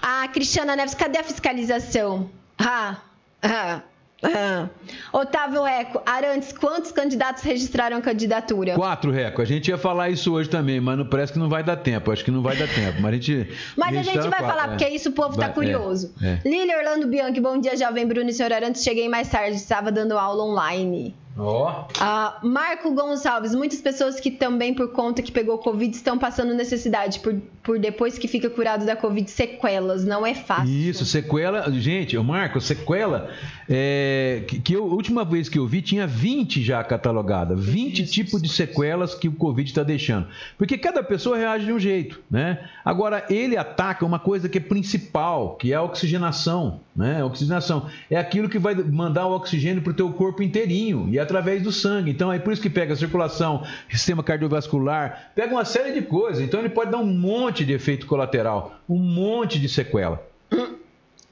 A 0.00 0.28
Cristiana 0.28 0.76
Neves, 0.76 0.94
cadê 0.94 1.18
a 1.18 1.24
fiscalização? 1.24 2.30
Ah, 2.56 2.98
ah, 3.42 3.82
ah. 4.22 4.68
Otávio 5.12 5.66
Eco, 5.66 6.00
Arantes, 6.06 6.52
quantos 6.52 6.92
candidatos 6.92 7.42
registraram 7.42 8.00
candidatura? 8.00 8.74
Quatro, 8.74 9.10
Reco. 9.10 9.42
A 9.42 9.44
gente 9.44 9.68
ia 9.68 9.76
falar 9.76 10.10
isso 10.10 10.32
hoje 10.32 10.48
também, 10.48 10.80
mas 10.80 10.96
não, 10.96 11.06
parece 11.06 11.32
que 11.32 11.38
não 11.40 11.48
vai 11.48 11.64
dar 11.64 11.76
tempo. 11.76 12.12
Acho 12.12 12.24
que 12.24 12.30
não 12.30 12.42
vai 12.42 12.56
dar 12.56 12.68
tempo. 12.68 13.02
Mas 13.02 13.12
a 13.12 13.16
gente. 13.16 13.52
Mas 13.76 13.96
a 13.96 14.02
gente 14.02 14.28
vai 14.28 14.30
quatro, 14.30 14.46
falar, 14.46 14.64
é. 14.64 14.68
porque 14.68 14.88
isso 14.88 15.08
o 15.08 15.12
povo 15.12 15.36
tá 15.36 15.46
Vai, 15.46 15.54
curioso. 15.54 16.14
é, 16.22 16.38
é. 16.44 16.48
Lili 16.48 16.74
Orlando 16.74 17.08
Bianchi, 17.08 17.40
bom 17.40 17.58
dia, 17.58 17.76
Jovem 17.76 18.06
Bruno 18.06 18.30
e 18.30 18.32
Senhor 18.32 18.52
Arantes. 18.52 18.82
Cheguei 18.82 19.08
mais 19.08 19.28
tarde, 19.28 19.56
estava 19.56 19.90
dando 19.90 20.16
aula 20.16 20.44
online. 20.44 21.14
Ó. 21.38 21.86
Ah, 22.00 22.38
Marco 22.42 22.92
Gonçalves, 22.92 23.54
muitas 23.54 23.80
pessoas 23.80 24.18
que 24.18 24.30
também, 24.30 24.72
por 24.72 24.90
conta 24.92 25.20
que 25.22 25.30
pegou 25.30 25.58
Covid, 25.58 25.94
estão 25.94 26.18
passando 26.18 26.54
necessidade 26.54 27.20
por, 27.20 27.34
por 27.62 27.78
depois 27.78 28.16
que 28.16 28.26
fica 28.26 28.48
curado 28.48 28.86
da 28.86 28.96
Covid, 28.96 29.30
sequelas. 29.30 30.04
Não 30.04 30.24
é 30.24 30.34
fácil. 30.34 30.72
Isso, 30.72 31.04
sequela. 31.04 31.70
Gente, 31.72 32.16
o 32.16 32.24
Marco, 32.24 32.60
sequela. 32.60 33.30
É, 33.68 34.44
que, 34.48 34.60
que 34.60 34.72
eu, 34.72 34.84
a 34.84 34.94
última 34.94 35.24
vez 35.24 35.48
que 35.48 35.58
eu 35.58 35.66
vi 35.66 35.82
tinha 35.82 36.06
20 36.06 36.62
já 36.62 36.82
catalogada. 36.82 37.54
20 37.54 38.06
tipos 38.06 38.40
de 38.40 38.48
sequelas 38.48 39.14
que 39.14 39.28
o 39.28 39.32
Covid 39.32 39.68
está 39.68 39.82
deixando. 39.82 40.26
Porque 40.56 40.78
cada 40.78 41.02
pessoa 41.02 41.36
reage 41.36 41.66
de 41.66 41.72
um 41.72 41.78
jeito, 41.78 42.20
né? 42.30 42.68
Agora, 42.84 43.26
ele 43.28 43.56
ataca 43.56 44.06
uma 44.06 44.18
coisa 44.18 44.48
que 44.48 44.58
é 44.58 44.60
principal, 44.60 45.56
que 45.56 45.72
é 45.72 45.76
a 45.76 45.82
oxigenação, 45.82 46.80
né? 46.96 47.20
A 47.20 47.26
oxigenação 47.26 47.88
é 48.10 48.16
aquilo 48.16 48.48
que 48.48 48.58
vai 48.58 48.74
mandar 48.74 49.26
o 49.26 49.34
oxigênio 49.36 49.82
para 49.82 49.90
o 49.90 49.94
teu 49.94 50.10
corpo 50.12 50.42
inteirinho 50.42 51.08
e 51.10 51.18
é 51.18 51.20
através 51.20 51.62
do 51.62 51.70
sangue. 51.70 52.10
Então, 52.10 52.32
é 52.32 52.38
por 52.38 52.52
isso 52.52 52.62
que 52.62 52.70
pega 52.70 52.94
a 52.94 52.96
circulação, 52.96 53.64
sistema 53.90 54.22
cardiovascular, 54.22 55.32
pega 55.34 55.52
uma 55.52 55.64
série 55.64 55.92
de 55.92 56.02
coisas. 56.02 56.42
Então, 56.42 56.60
ele 56.60 56.70
pode 56.70 56.90
dar 56.90 56.98
um 56.98 57.06
monte 57.06 57.64
de 57.64 57.72
efeito 57.72 58.06
colateral, 58.06 58.80
um 58.88 58.98
monte 58.98 59.58
de 59.58 59.68
sequela. 59.68 60.26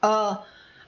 Ó, 0.02 0.36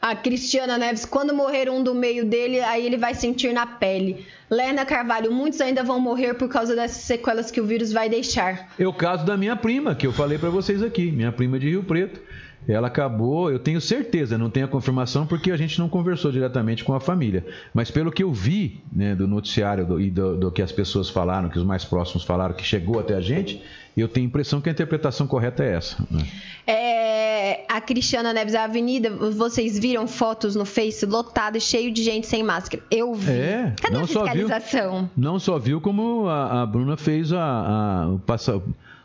A 0.00 0.14
Cristiana 0.14 0.76
Neves, 0.76 1.04
quando 1.06 1.34
morrer 1.34 1.70
um 1.70 1.82
do 1.82 1.94
meio 1.94 2.24
dele, 2.24 2.60
aí 2.60 2.84
ele 2.84 2.96
vai 2.96 3.14
sentir 3.14 3.52
na 3.52 3.66
pele. 3.66 4.26
Lerna 4.50 4.84
Carvalho, 4.84 5.32
muitos 5.32 5.60
ainda 5.60 5.82
vão 5.82 5.98
morrer 5.98 6.34
por 6.34 6.48
causa 6.48 6.76
dessas 6.76 7.02
sequelas 7.02 7.50
que 7.50 7.60
o 7.60 7.66
vírus 7.66 7.92
vai 7.92 8.08
deixar. 8.08 8.68
É 8.78 8.86
o 8.86 8.92
caso 8.92 9.24
da 9.24 9.36
minha 9.36 9.56
prima, 9.56 9.94
que 9.94 10.06
eu 10.06 10.12
falei 10.12 10.38
para 10.38 10.50
vocês 10.50 10.82
aqui, 10.82 11.10
minha 11.10 11.32
prima 11.32 11.58
de 11.58 11.70
Rio 11.70 11.82
Preto. 11.82 12.20
Ela 12.68 12.88
acabou, 12.88 13.50
eu 13.50 13.58
tenho 13.58 13.80
certeza, 13.80 14.36
não 14.36 14.50
tenho 14.50 14.66
a 14.66 14.68
confirmação 14.68 15.26
porque 15.26 15.50
a 15.52 15.56
gente 15.56 15.78
não 15.78 15.88
conversou 15.88 16.32
diretamente 16.32 16.82
com 16.82 16.92
a 16.94 17.00
família. 17.00 17.46
Mas 17.72 17.90
pelo 17.90 18.10
que 18.10 18.22
eu 18.22 18.32
vi 18.32 18.80
né, 18.92 19.14
do 19.14 19.28
noticiário 19.28 19.86
do, 19.86 20.00
e 20.00 20.10
do, 20.10 20.36
do, 20.36 20.50
que 20.50 20.60
as 20.60 20.72
pessoas 20.72 21.08
falaram, 21.08 21.48
que 21.48 21.58
os 21.58 21.64
mais 21.64 21.84
próximos 21.84 22.24
falaram, 22.24 22.54
que 22.54 22.64
chegou 22.64 22.98
até 22.98 23.14
a 23.14 23.20
gente, 23.20 23.62
eu 23.96 24.08
tenho 24.08 24.26
a 24.26 24.28
impressão 24.28 24.60
que 24.60 24.68
a 24.68 24.72
interpretação 24.72 25.26
correta 25.26 25.62
é 25.64 25.74
essa. 25.74 25.96
Né? 26.10 26.26
É, 26.66 27.64
a 27.68 27.80
Cristiana 27.80 28.32
Neves, 28.32 28.54
a 28.54 28.64
avenida, 28.64 29.10
vocês 29.10 29.78
viram 29.78 30.06
fotos 30.08 30.56
no 30.56 30.64
Face 30.64 31.06
lotado, 31.06 31.60
cheio 31.60 31.92
de 31.92 32.02
gente 32.02 32.26
sem 32.26 32.42
máscara. 32.42 32.82
Eu 32.90 33.14
vi. 33.14 33.30
É, 33.30 33.72
Cadê 33.80 33.94
não 33.94 34.02
a 34.02 34.06
só 34.06 34.24
viu, 34.24 34.48
fiscalização? 34.48 35.10
não 35.16 35.38
só 35.38 35.58
viu 35.58 35.80
como 35.80 36.26
a, 36.28 36.62
a 36.62 36.66
Bruna 36.66 36.96
fez 36.96 37.32
a, 37.32 37.40
a- 37.40 38.08
o, 38.08 38.18
passa- 38.18 38.60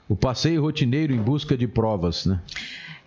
o 0.09 0.15
passeio 0.15 0.61
rotineiro 0.61 1.13
em 1.13 1.21
busca 1.21 1.55
de 1.55 1.67
provas, 1.67 2.25
né? 2.25 2.39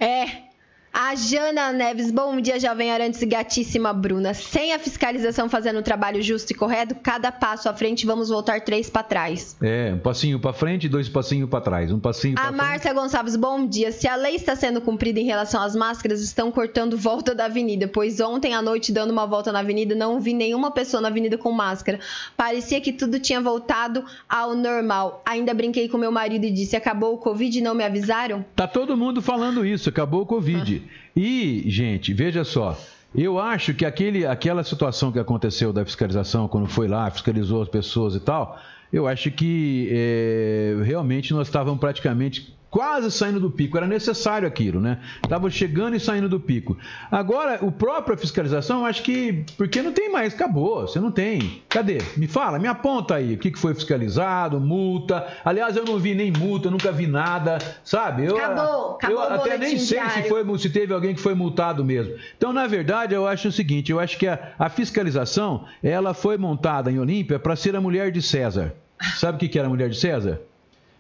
É. 0.01 0.54
A 0.97 1.17
Jana 1.17 1.73
Neves, 1.73 2.13
bom 2.13 2.41
dia, 2.41 2.61
jovem 2.61 2.93
Arantes 2.93 3.21
e 3.21 3.27
gatíssima 3.27 3.93
Bruna. 3.93 4.33
Sem 4.33 4.73
a 4.73 4.79
fiscalização 4.79 5.49
fazendo 5.49 5.81
um 5.81 5.83
trabalho 5.83 6.23
justo 6.23 6.53
e 6.53 6.55
correto, 6.55 6.95
cada 6.95 7.33
passo 7.33 7.69
à 7.69 7.75
frente 7.75 8.07
vamos 8.07 8.29
voltar 8.29 8.61
três 8.61 8.89
para 8.89 9.03
trás. 9.03 9.57
É, 9.61 9.93
um 9.93 9.99
passinho 9.99 10.39
para 10.39 10.53
frente 10.53 10.85
e 10.85 10.89
dois 10.89 11.09
passinhos 11.09 11.51
para 11.51 11.61
trás. 11.61 11.91
Um 11.91 11.99
passinho 11.99 12.37
para 12.37 12.47
A. 12.47 12.53
Márcia 12.53 12.93
Gonçalves, 12.93 13.35
bom 13.35 13.67
dia. 13.67 13.91
Se 13.91 14.07
a 14.07 14.15
lei 14.15 14.37
está 14.37 14.55
sendo 14.55 14.81
cumprida 14.81 15.19
em 15.19 15.25
relação 15.25 15.61
às 15.61 15.75
máscaras, 15.75 16.23
estão 16.23 16.53
cortando 16.53 16.97
volta 16.97 17.35
da 17.35 17.47
avenida, 17.47 17.89
pois 17.89 18.21
ontem 18.21 18.55
à 18.55 18.63
noite, 18.63 18.93
dando 18.93 19.11
uma 19.11 19.27
volta 19.27 19.51
na 19.51 19.59
avenida, 19.59 19.97
não 19.97 20.21
vi 20.21 20.33
nenhuma 20.33 20.71
pessoa 20.71 21.01
na 21.01 21.09
avenida 21.09 21.37
com 21.37 21.51
máscara. 21.51 21.99
Parecia 22.37 22.81
que 22.81 22.93
tudo 22.93 23.19
tinha 23.19 23.41
voltado 23.41 24.05
ao 24.29 24.55
normal. 24.55 25.25
Ainda 25.27 25.53
brinquei 25.53 25.89
com 25.89 25.99
meu 25.99 26.13
marido 26.13 26.45
e 26.45 26.53
disse: 26.53 26.77
acabou 26.77 27.15
o 27.15 27.19
Covid 27.19 27.59
e 27.59 27.61
não 27.61 27.75
me 27.75 27.83
avisaram? 27.83 28.45
Tá 28.55 28.69
todo 28.69 28.97
mundo 28.97 29.21
falando 29.21 29.67
isso, 29.67 29.89
acabou 29.89 30.23
o 30.23 30.27
Covid. 30.27 30.84
E, 31.17 31.65
gente, 31.67 32.13
veja 32.13 32.45
só. 32.45 32.79
Eu 33.15 33.39
acho 33.39 33.73
que 33.75 33.85
aquele, 33.85 34.27
aquela 34.27 34.65
situação 34.65 35.13
que 35.13 35.19
aconteceu 35.19 35.73
da 35.73 35.85
fiscalização, 35.85 36.49
quando 36.49 36.67
foi 36.67 36.89
lá, 36.89 37.09
fiscalizou 37.11 37.63
as 37.63 37.69
pessoas 37.69 38.17
e 38.17 38.21
tal, 38.21 38.61
eu 38.93 39.07
acho 39.07 39.31
que 39.31 39.89
é, 39.93 40.77
realmente 40.85 41.33
nós 41.33 41.47
estávamos 41.47 41.79
praticamente 41.79 42.55
quase 42.75 43.09
saindo 43.13 43.39
do 43.39 43.53
pico. 43.53 43.77
Era 43.77 43.87
necessário 43.87 44.49
aquilo, 44.49 44.81
né? 44.81 44.99
Estava 45.23 45.49
chegando 45.49 45.95
e 45.95 46.01
saindo 46.01 46.29
do 46.29 46.41
pico. 46.41 46.77
Agora, 47.09 47.65
o 47.65 47.71
próprio 47.71 48.19
fiscalização, 48.19 48.81
eu 48.81 48.87
acho 48.87 49.05
que. 49.05 49.45
Porque 49.57 49.81
não 49.81 49.93
tem 49.93 50.11
mais, 50.11 50.35
acabou. 50.35 50.81
Você 50.81 50.99
não 50.99 51.13
tem. 51.13 51.63
Cadê? 51.69 51.99
Me 52.17 52.27
fala, 52.27 52.59
me 52.59 52.67
aponta 52.67 53.15
aí. 53.15 53.35
O 53.35 53.39
que 53.39 53.57
foi 53.57 53.75
fiscalizado, 53.75 54.59
multa. 54.59 55.25
Aliás, 55.45 55.77
eu 55.77 55.85
não 55.85 56.01
vi 56.01 56.17
nem 56.17 56.33
multa, 56.33 56.69
nunca 56.69 56.91
vi 56.91 57.07
nada, 57.07 57.59
sabe? 57.85 58.27
Eu, 58.27 58.37
Acabou, 58.37 58.95
acabou 58.97 59.19
eu 59.19 59.23
até 59.23 59.57
nem 59.57 59.79
sei 59.79 60.01
se 60.11 60.23
foi, 60.25 60.59
se 60.59 60.69
teve 60.69 60.93
alguém 60.93 61.15
que 61.15 61.21
foi 61.21 61.35
multado 61.35 61.85
mesmo. 61.85 62.17
Então, 62.37 62.53
na 62.53 62.67
verdade, 62.67 63.15
eu 63.15 63.25
acho 63.25 63.47
o 63.47 63.53
seguinte: 63.53 63.93
eu 63.93 64.01
acho 64.01 64.19
que 64.19 64.27
a, 64.27 64.53
a 64.59 64.69
fiscalização 64.69 65.65
ela 65.81 66.13
foi 66.13 66.37
montada 66.37 66.91
em 66.91 66.99
Olímpia 66.99 67.39
para 67.39 67.55
ser 67.55 67.77
a 67.77 67.81
mulher 67.81 68.11
de 68.11 68.21
César. 68.21 68.75
Sabe 69.15 69.37
o 69.37 69.39
que 69.39 69.49
que 69.49 69.61
era 69.61 69.69
a 69.69 69.71
mulher 69.71 69.89
de 69.89 69.97
César? 69.97 70.41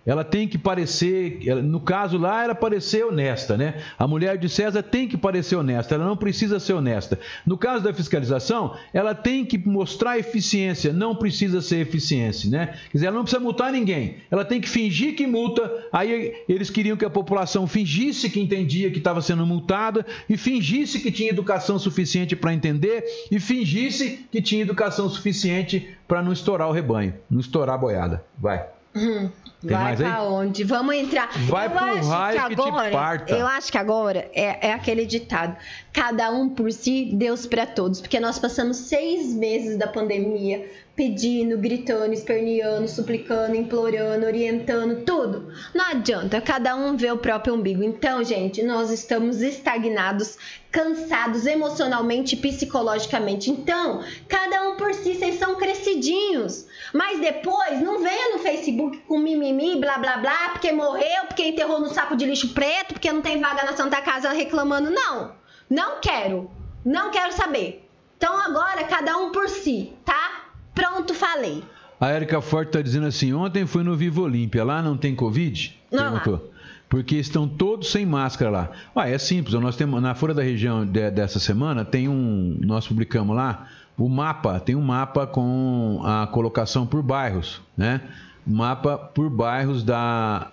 Ela 0.07 0.22
tem 0.22 0.46
que 0.46 0.59
parecer, 0.59 1.38
ela- 1.46 1.62
no 1.62 1.80
caso 1.80 2.18
lá, 2.18 2.44
era 2.44 2.55
parecer 2.55 3.05
honesta, 3.05 3.57
né? 3.57 3.82
A 3.98 4.07
mulher 4.07 4.36
de 4.36 4.48
César 4.48 4.82
tem 4.82 5.09
que 5.09 5.16
parecer 5.16 5.57
honesta, 5.57 5.94
ela 5.94 6.05
não 6.05 6.16
precisa 6.16 6.61
ser 6.61 6.74
honesta. 6.74 7.18
No 7.46 7.57
caso 7.57 7.84
da 7.84 7.92
fiscalização, 7.92 8.76
ela 8.92 9.14
tem 9.14 9.44
que 9.44 9.57
mostrar 9.57 10.18
eficiência, 10.18 10.92
não 10.92 11.16
precisa 11.16 11.62
ser 11.62 11.78
eficiência, 11.78 12.50
né? 12.50 12.66
Quer 12.90 12.98
dizer, 12.98 13.07
ela 13.07 13.16
não 13.16 13.22
precisa 13.24 13.42
multar 13.42 13.72
ninguém, 13.72 14.16
ela 14.30 14.44
tem 14.44 14.61
que 14.61 14.68
fingir 14.68 15.14
que 15.14 15.26
multa. 15.26 15.70
Aí 15.92 16.34
eles 16.48 16.70
queriam 16.70 16.96
que 16.96 17.05
a 17.05 17.11
população 17.11 17.66
fingisse 17.66 18.28
que 18.28 18.40
entendia 18.40 18.90
que 18.90 18.98
estava 18.98 19.22
sendo 19.22 19.46
multada 19.46 20.05
e 20.28 20.36
fingisse 20.36 21.00
que 21.00 21.11
tinha 21.11 21.30
educação 21.30 21.78
suficiente 21.78 22.36
para 22.36 22.52
entender 22.52 23.05
e 23.30 23.40
fingisse 23.40 24.26
que 24.30 24.42
tinha 24.42 24.62
educação 24.62 25.09
suficiente 25.09 25.88
para 26.07 26.22
não 26.22 26.32
estourar 26.32 26.68
o 26.68 26.72
rebanho, 26.72 27.14
não 27.30 27.40
estourar 27.40 27.76
a 27.76 27.78
boiada. 27.78 28.24
Vai. 28.38 28.74
Tem 28.95 29.30
Vai 29.62 29.92
aí? 29.92 29.97
pra 29.97 30.22
onde? 30.22 30.62
Vamos 30.62 30.95
entrar. 30.95 31.28
Vai 31.49 31.66
eu 31.66 31.70
pro 31.70 31.78
acho 31.84 32.09
raio 32.09 32.40
que 32.42 32.49
que 32.49 32.55
te 32.55 32.68
agora, 32.68 32.90
parta. 32.90 33.34
Eu 33.34 33.47
acho 33.47 33.72
que 33.72 33.78
agora 33.78 34.30
é, 34.34 34.68
é 34.68 34.72
aquele 34.72 35.05
ditado: 35.07 35.57
cada 35.92 36.30
um 36.30 36.49
por 36.49 36.70
si, 36.70 37.11
Deus 37.14 37.47
pra 37.47 37.66
todos. 37.66 38.01
Porque 38.01 38.20
nós 38.20 38.38
passamos 38.38 38.76
seis 38.76 39.34
meses 39.34 39.78
da 39.78 39.88
pandemia 39.88 40.70
pedindo, 40.97 41.59
gritando, 41.59 42.12
esperneando, 42.12 42.86
suplicando, 42.88 43.57
implorando, 43.57 44.26
orientando, 44.26 45.05
tudo. 45.05 45.53
Não 45.74 45.84
adianta, 45.86 46.40
cada 46.40 46.76
um 46.76 46.97
vê 46.97 47.11
o 47.11 47.18
próprio 47.18 47.55
umbigo. 47.55 47.82
Então, 47.82 48.22
gente, 48.22 48.62
nós 48.62 48.90
estamos 48.90 49.42
estagnados, 49.42 50.38
cansados 50.70 51.47
emocionalmente 51.47 52.36
e 52.36 52.38
psicologicamente. 52.38 53.51
Então, 53.51 54.05
cada 54.28 54.68
um 54.68 54.76
por 54.76 54.95
si, 54.95 55.14
vocês 55.14 55.36
são 55.36 55.57
crescidinhos. 55.57 56.66
Mas 56.92 57.20
depois, 57.20 57.80
não 57.80 57.99
venha 57.99 58.36
no 58.36 58.38
Facebook 58.38 58.99
com 59.09 59.18
mimimi, 59.18 59.76
blá 59.76 59.99
blá 59.99 60.18
blá, 60.18 60.51
porque 60.51 60.70
morreu, 60.70 61.26
porque 61.26 61.49
enterrou 61.49 61.80
no 61.80 61.88
saco 61.88 62.16
de 62.16 62.24
lixo 62.24 62.55
preto, 62.55 62.95
porque 62.95 63.12
não 63.12 63.20
tem 63.20 63.40
vaga 63.40 63.64
na 63.64 63.76
Santa 63.76 64.01
Casa 64.01 64.30
reclamando. 64.30 64.90
Não, 64.90 65.32
não 65.68 66.01
quero. 66.01 66.49
Não 66.84 67.11
quero 67.11 67.32
saber. 67.32 67.84
Então 68.16 68.38
agora, 68.38 68.84
cada 68.84 69.18
um 69.18 69.32
por 69.32 69.49
si, 69.49 69.92
tá? 70.05 70.34
Pronto, 70.75 71.14
falei. 71.14 71.62
A 72.01 72.09
Érica 72.11 72.41
Forte 72.41 72.68
está 72.68 72.83
dizendo 72.83 73.07
assim: 73.07 73.33
ontem 73.33 73.66
fui 73.66 73.83
no 73.83 73.97
Vivo 73.97 74.22
Olímpia, 74.22 74.64
lá 74.64 74.83
não 74.83 74.97
tem 74.97 75.14
Covid? 75.14 75.79
Não, 75.91 76.12
Perguntou. 76.12 76.51
Porque 76.89 77.16
estão 77.16 77.49
todos 77.49 77.91
sem 77.91 78.05
máscara 78.07 78.51
lá. 78.51 78.70
Ah, 78.95 79.09
é 79.09 79.16
simples, 79.18 79.55
nós 79.61 79.75
temos 79.77 80.01
na 80.03 80.14
Folha 80.14 80.35
da 80.35 80.43
Região 80.43 80.85
de- 80.87 81.11
dessa 81.11 81.39
semana 81.41 81.85
tem 81.85 82.09
um. 82.09 82.57
Nós 82.61 82.87
publicamos 82.87 83.35
lá 83.35 83.68
o 83.97 84.09
mapa, 84.09 84.61
tem 84.61 84.75
um 84.77 84.83
mapa 84.83 85.27
com 85.27 86.01
a 86.05 86.27
colocação 86.27 86.87
por 86.87 87.03
bairros, 87.03 87.61
né? 87.77 88.01
Mapa 88.47 88.97
por 88.99 89.31
bairros 89.31 89.83
da. 89.83 90.51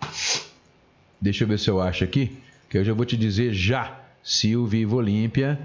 Deixa 1.19 1.43
eu 1.43 1.47
ver 1.47 1.59
se 1.59 1.69
eu 1.69 1.81
acho 1.81 2.03
aqui, 2.03 2.37
que 2.69 2.77
eu 2.77 2.83
já 2.83 2.93
vou 2.93 3.05
te 3.05 3.15
dizer 3.17 3.53
já 3.53 3.99
se 4.23 4.55
o 4.55 4.65
Vivo 4.65 4.95
Olímpia 4.97 5.59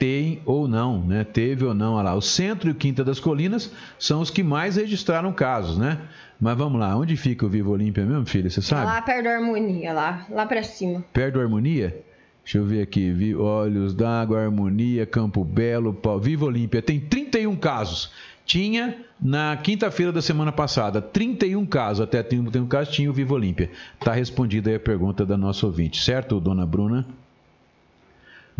tem 0.00 0.40
ou 0.46 0.66
não, 0.66 1.04
né? 1.04 1.24
Teve 1.24 1.66
ou 1.66 1.74
não, 1.74 1.92
olha 1.92 2.04
lá. 2.04 2.14
O 2.14 2.22
centro 2.22 2.68
e 2.70 2.72
o 2.72 2.74
Quinta 2.74 3.04
das 3.04 3.20
Colinas 3.20 3.70
são 3.98 4.22
os 4.22 4.30
que 4.30 4.42
mais 4.42 4.76
registraram 4.76 5.30
casos, 5.30 5.76
né? 5.76 5.98
Mas 6.40 6.56
vamos 6.56 6.80
lá, 6.80 6.96
onde 6.96 7.16
fica 7.18 7.44
o 7.44 7.50
Vivo 7.50 7.70
Olímpia 7.70 8.04
mesmo, 8.06 8.24
filho? 8.24 8.50
Você 8.50 8.62
sabe? 8.62 8.86
Lá 8.86 9.02
perto 9.02 9.24
da 9.24 9.34
harmonia, 9.36 9.92
lá, 9.92 10.26
lá 10.30 10.46
pra 10.46 10.62
cima. 10.62 11.04
Perto 11.12 11.34
do 11.34 11.40
Harmonia? 11.42 12.02
Deixa 12.42 12.56
eu 12.56 12.64
ver 12.64 12.80
aqui. 12.80 13.12
Vi- 13.12 13.36
Olhos 13.36 13.92
d'Água, 13.92 14.40
Harmonia, 14.42 15.04
Campo 15.04 15.44
Belo, 15.44 15.92
Pau- 15.92 16.18
Vivo 16.18 16.46
Olímpia. 16.46 16.80
Tem 16.80 16.98
31 16.98 17.54
casos. 17.54 18.10
Tinha 18.46 18.96
na 19.20 19.54
quinta-feira 19.62 20.10
da 20.10 20.22
semana 20.22 20.50
passada 20.50 21.02
31 21.02 21.66
casos. 21.66 22.00
Até 22.00 22.22
31 22.22 22.66
casos 22.66 22.94
tinha 22.94 23.10
o 23.10 23.12
Vivo 23.12 23.34
Olímpia. 23.34 23.70
Está 23.98 24.12
respondida 24.14 24.70
aí 24.70 24.76
a 24.76 24.80
pergunta 24.80 25.26
da 25.26 25.36
nossa 25.36 25.66
ouvinte, 25.66 26.02
certo, 26.02 26.40
dona 26.40 26.64
Bruna? 26.64 27.06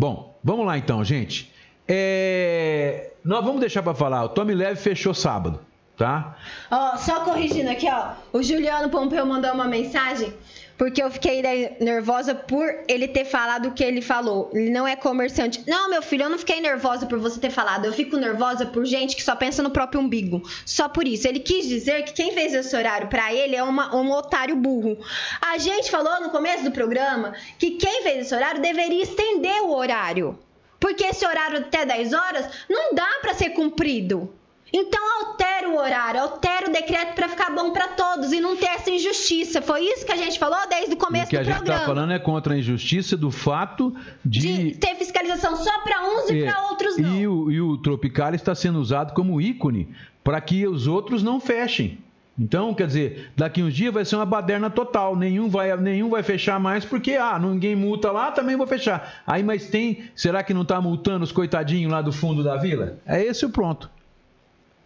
Bom, 0.01 0.35
vamos 0.43 0.65
lá 0.65 0.79
então, 0.79 1.03
gente. 1.05 1.53
É, 1.87 3.11
Nós 3.23 3.45
vamos 3.45 3.59
deixar 3.61 3.83
para 3.83 3.93
falar. 3.93 4.23
O 4.23 4.29
Tommy 4.29 4.55
Leve 4.55 4.81
fechou 4.81 5.13
sábado, 5.13 5.59
tá? 6.03 6.35
Ó, 6.69 6.97
só 6.97 7.21
corrigindo 7.21 7.69
aqui, 7.69 7.87
ó. 7.89 8.11
O 8.33 8.41
Juliano 8.41 8.89
Pompeu 8.89 9.25
mandou 9.25 9.51
uma 9.53 9.65
mensagem 9.65 10.33
porque 10.77 11.03
eu 11.03 11.11
fiquei 11.11 11.43
nervosa 11.79 12.33
por 12.33 12.67
ele 12.87 13.07
ter 13.07 13.23
falado 13.23 13.67
o 13.67 13.71
que 13.71 13.83
ele 13.83 14.01
falou. 14.01 14.49
Ele 14.51 14.71
não 14.71 14.87
é 14.87 14.95
comerciante. 14.95 15.63
Não, 15.67 15.87
meu 15.91 16.01
filho, 16.01 16.23
eu 16.23 16.29
não 16.29 16.39
fiquei 16.39 16.59
nervosa 16.59 17.05
por 17.05 17.19
você 17.19 17.39
ter 17.39 17.51
falado. 17.51 17.85
Eu 17.85 17.93
fico 17.93 18.17
nervosa 18.17 18.65
por 18.65 18.83
gente 18.83 19.15
que 19.15 19.21
só 19.21 19.35
pensa 19.35 19.61
no 19.61 19.69
próprio 19.69 20.01
umbigo. 20.01 20.41
Só 20.65 20.89
por 20.89 21.05
isso. 21.07 21.27
Ele 21.27 21.39
quis 21.39 21.67
dizer 21.67 22.03
que 22.05 22.13
quem 22.13 22.31
fez 22.33 22.51
esse 22.55 22.75
horário 22.75 23.09
pra 23.09 23.31
ele 23.31 23.55
é 23.55 23.61
uma- 23.61 23.95
um 23.95 24.11
otário 24.11 24.55
burro. 24.55 24.97
A 25.39 25.59
gente 25.59 25.91
falou 25.91 26.19
no 26.19 26.31
começo 26.31 26.63
do 26.63 26.71
programa 26.71 27.33
que 27.59 27.71
quem 27.71 28.01
fez 28.01 28.25
esse 28.25 28.33
horário 28.33 28.59
deveria 28.59 29.03
estender 29.03 29.61
o 29.61 29.75
horário. 29.75 30.39
Porque 30.79 31.03
esse 31.03 31.23
horário 31.23 31.59
até 31.59 31.85
10 31.85 32.11
horas 32.11 32.47
não 32.67 32.95
dá 32.95 33.07
pra 33.21 33.35
ser 33.35 33.51
cumprido. 33.51 34.33
Então 34.73 35.01
altera 35.27 35.69
o 35.69 35.77
horário, 35.77 36.21
altera 36.21 36.69
o 36.69 36.71
decreto 36.71 37.13
pra 37.13 37.27
ficar 37.27 37.49
bom 37.53 37.71
pra 37.71 37.89
todos 37.89 38.31
e 38.31 38.39
não 38.39 38.55
ter 38.55 38.67
essa 38.67 38.89
injustiça. 38.89 39.61
Foi 39.61 39.81
isso 39.81 40.05
que 40.05 40.11
a 40.11 40.15
gente 40.15 40.39
falou 40.39 40.57
desde 40.69 40.91
o 40.91 40.93
O 40.93 40.97
começo 40.97 41.29
que 41.29 41.35
a 41.35 41.39
do 41.41 41.45
gente 41.45 41.55
programa. 41.57 41.81
está 41.81 41.93
falando 41.93 42.13
é 42.13 42.19
contra 42.19 42.53
a 42.53 42.57
injustiça 42.57 43.17
do 43.17 43.29
fato 43.31 43.93
de 44.23 44.75
ter 44.75 44.95
fiscalização 44.95 45.57
só 45.57 45.79
pra 45.79 45.99
uns 46.01 46.29
e 46.29 46.43
É, 46.43 46.51
pra 46.51 46.69
outros 46.69 46.97
não. 46.97 47.13
E 47.15 47.27
o, 47.27 47.51
e 47.51 47.59
o 47.61 47.77
Tropical 47.77 48.33
está 48.33 48.55
sendo 48.55 48.79
usado 48.79 49.13
como 49.13 49.41
ícone 49.41 49.89
para 50.23 50.39
que 50.39 50.65
os 50.65 50.87
outros 50.87 51.21
não 51.21 51.39
fechem. 51.39 51.97
Então, 52.39 52.73
quer 52.73 52.87
dizer, 52.87 53.31
daqui 53.35 53.61
uns 53.61 53.73
dias 53.73 53.93
vai 53.93 54.05
ser 54.05 54.15
uma 54.15 54.25
baderna 54.25 54.69
total. 54.69 55.15
Nenhum 55.17 55.49
vai, 55.49 55.75
nenhum 55.77 56.09
vai 56.09 56.23
fechar 56.23 56.59
mais 56.59 56.85
porque, 56.85 57.15
ah, 57.15 57.37
ninguém 57.37 57.75
multa 57.75 58.09
lá, 58.09 58.31
também 58.31 58.55
vou 58.55 58.65
fechar. 58.65 59.21
Aí, 59.27 59.43
mas 59.43 59.67
tem. 59.69 60.05
Será 60.15 60.41
que 60.41 60.53
não 60.53 60.61
está 60.61 60.79
multando 60.79 61.23
os 61.23 61.31
coitadinhos 61.31 61.91
lá 61.91 62.01
do 62.01 62.11
fundo 62.13 62.41
da 62.41 62.55
vila? 62.55 62.97
É 63.05 63.21
esse 63.21 63.45
o 63.45 63.49
pronto. 63.49 63.89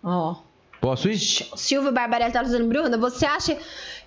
Ó. 0.05 0.35
Posso 0.79 1.09
ir? 1.09 1.17
Silvio 1.17 1.91
Barbarelli 1.91 2.31
tá 2.31 2.43
dizendo, 2.43 2.67
Bruna, 2.67 2.95
você 2.97 3.25
acha 3.25 3.57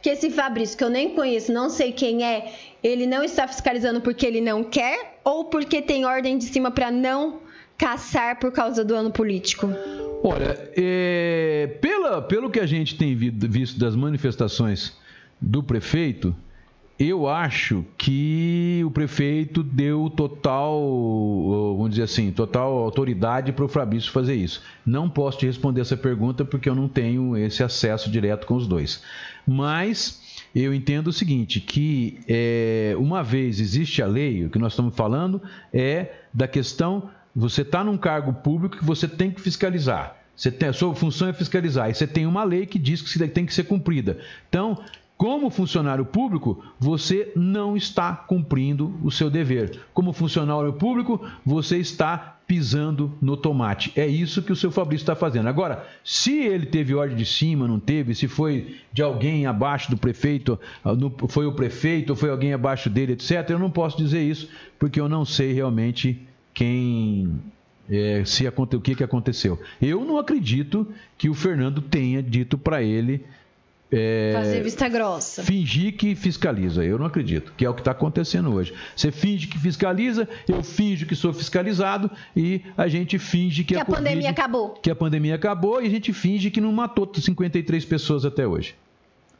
que 0.01 0.09
esse 0.09 0.30
Fabrício, 0.30 0.78
que 0.78 0.84
eu 0.84 0.88
nem 0.90 1.11
conheço, 1.14 1.53
não 1.53 1.68
sei 1.68 1.90
quem 1.90 2.24
é, 2.24 2.55
ele 2.84 3.05
não 3.05 3.24
está 3.24 3.49
fiscalizando 3.49 4.01
porque 4.01 4.24
ele 4.24 4.40
não 4.40 4.62
quer 4.62 5.18
ou 5.24 5.46
porque 5.46 5.82
tem 5.82 6.05
ordem 6.05 6.38
de 6.38 6.44
cima 6.44 6.70
para 6.70 6.90
não 6.90 7.40
caçar 7.76 8.38
por 8.38 8.53
causa 8.53 8.84
do 8.84 8.94
ano 8.94 9.11
político? 9.11 9.68
Olha, 10.22 10.70
é, 10.76 11.76
pela, 11.80 12.22
pelo 12.22 12.49
que 12.49 12.61
a 12.61 12.66
gente 12.66 12.96
tem 12.96 13.16
vi- 13.16 13.30
visto 13.30 13.78
das 13.78 13.96
manifestações 13.96 14.96
do 15.40 15.62
prefeito, 15.64 16.34
eu 16.99 17.28
acho 17.28 17.84
que 17.96 18.82
o 18.84 18.90
prefeito 18.90 19.62
deu 19.62 20.11
total, 20.11 20.80
vamos 21.76 21.90
dizer 21.90 22.03
assim, 22.03 22.32
total 22.32 22.76
autoridade 22.78 23.53
para 23.53 23.64
o 23.64 23.68
Fabrício 23.68 24.11
fazer 24.11 24.34
isso. 24.34 24.62
Não 24.84 25.09
posso 25.09 25.38
te 25.38 25.46
responder 25.46 25.80
essa 25.80 25.96
pergunta 25.96 26.44
porque 26.44 26.68
eu 26.68 26.74
não 26.74 26.88
tenho 26.88 27.36
esse 27.36 27.62
acesso 27.62 28.11
direto 28.11 28.46
com 28.46 28.57
os 28.57 28.66
dois. 28.66 29.01
Mas 29.46 30.20
eu 30.53 30.74
entendo 30.74 31.07
o 31.07 31.12
seguinte, 31.12 31.61
que 31.61 32.18
é, 32.26 32.96
uma 32.99 33.22
vez 33.22 33.61
existe 33.61 34.03
a 34.03 34.07
lei, 34.07 34.44
o 34.44 34.51
que 34.51 34.59
nós 34.59 34.72
estamos 34.72 34.96
falando 34.96 35.40
é 35.72 36.12
da 36.34 36.49
questão, 36.49 37.11
você 37.34 37.62
está 37.62 37.84
num 37.84 37.96
cargo 37.96 38.32
público 38.32 38.76
que 38.76 38.84
você 38.84 39.07
tem 39.07 39.30
que 39.30 39.40
fiscalizar. 39.40 40.16
Você 40.34 40.51
tem, 40.51 40.68
a 40.68 40.72
sua 40.72 40.94
função 40.94 41.28
é 41.28 41.32
fiscalizar. 41.32 41.90
E 41.90 41.94
você 41.94 42.07
tem 42.07 42.26
uma 42.26 42.42
lei 42.44 42.66
que 42.66 42.78
diz 42.78 43.03
que 43.03 43.28
tem 43.28 43.46
que 43.46 43.55
ser 43.55 43.64
cumprida. 43.64 44.18
Então, 44.49 44.80
como 45.19 45.51
funcionário 45.51 46.05
público, 46.05 46.62
você 46.79 47.33
não 47.35 47.77
está 47.77 48.14
cumprindo 48.14 48.95
o 49.03 49.11
seu 49.11 49.29
dever. 49.29 49.81
Como 49.93 50.12
funcionário 50.12 50.73
público, 50.73 51.21
você 51.45 51.77
está 51.77 52.37
pisando 52.47 53.12
no 53.21 53.37
tomate. 53.37 53.93
É 53.97 54.07
isso 54.07 54.41
que 54.41 54.53
o 54.53 54.57
seu 54.57 54.71
Fabrício 54.71 55.03
está 55.03 55.16
fazendo. 55.16 55.49
Agora, 55.49 55.85
se 56.05 56.39
ele 56.39 56.66
teve 56.66 56.95
ordem 56.95 57.16
de 57.16 57.27
cima, 57.27 57.66
não 57.66 57.81
teve, 57.81 58.14
se 58.14 58.29
foi 58.29 58.77
de 58.93 59.03
alguém 59.03 59.45
abaixo 59.45 59.91
do 59.91 59.97
prefeito, 59.97 60.59
ah, 60.85 60.93
foi 61.27 61.47
o 61.47 61.53
prefeito, 61.53 62.14
foi 62.14 62.31
alguém 62.31 62.55
abaixo 62.55 62.89
dele, 62.89 63.14
etc., 63.14 63.51
eu 63.51 63.59
não 63.59 63.73
posso 63.73 63.99
dizer 63.99 64.23
isso, 64.23 64.49
porque 64.79 65.01
eu 65.01 65.09
não 65.09 65.25
sei 65.25 65.53
realmente 65.53 66.23
quem 66.55 67.41
é, 67.91 68.23
se 68.25 68.47
o 68.47 68.81
que, 68.81 68.95
que 68.95 69.05
aconteceu. 69.05 69.59
Eu 69.83 70.05
não 70.05 70.16
acredito 70.16 70.87
que 71.16 71.29
o 71.29 71.35
Fernando 71.35 71.81
tenha 71.81 72.23
dito 72.23 72.57
para 72.57 72.83
ele 72.83 73.25
é, 73.91 74.32
Fazer 74.34 74.62
vista 74.62 74.89
grossa. 74.89 75.43
fingir 75.43 75.97
que 75.97 76.14
fiscaliza. 76.14 76.84
Eu 76.84 76.99
não 76.99 77.07
acredito, 77.07 77.53
que 77.57 77.64
é 77.64 77.70
o 77.70 77.74
que 77.74 77.80
está 77.80 77.93
acontecendo 77.93 78.53
hoje. 78.53 78.74
Você 78.95 79.11
finge 79.11 79.47
que 79.47 79.59
fiscaliza, 79.59 80.28
eu 80.49 80.62
finjo 80.62 81.07
que 81.07 81.16
sou 81.16 81.32
fiscalizado 81.32 82.11
e 82.36 82.62
a 82.76 82.86
gente 82.89 83.18
finge 83.18 83.64
que, 83.64 83.74
Que 83.74 83.80
a 83.80 83.84
Covid- 83.84 84.05
pandemia 84.05 84.30
acabou. 84.30 84.70
Que 84.74 84.91
a 84.91 84.95
pandemia 84.97 85.34
acabou 85.34 85.82
e 85.82 85.86
a 85.86 85.91
gente 85.91 86.12
finge 86.12 86.51
que 86.51 86.61
não 86.61 86.72
matou 86.72 87.11
53 87.14 87.84
pessoas 87.84 88.24
até 88.24 88.47
hoje. 88.47 88.74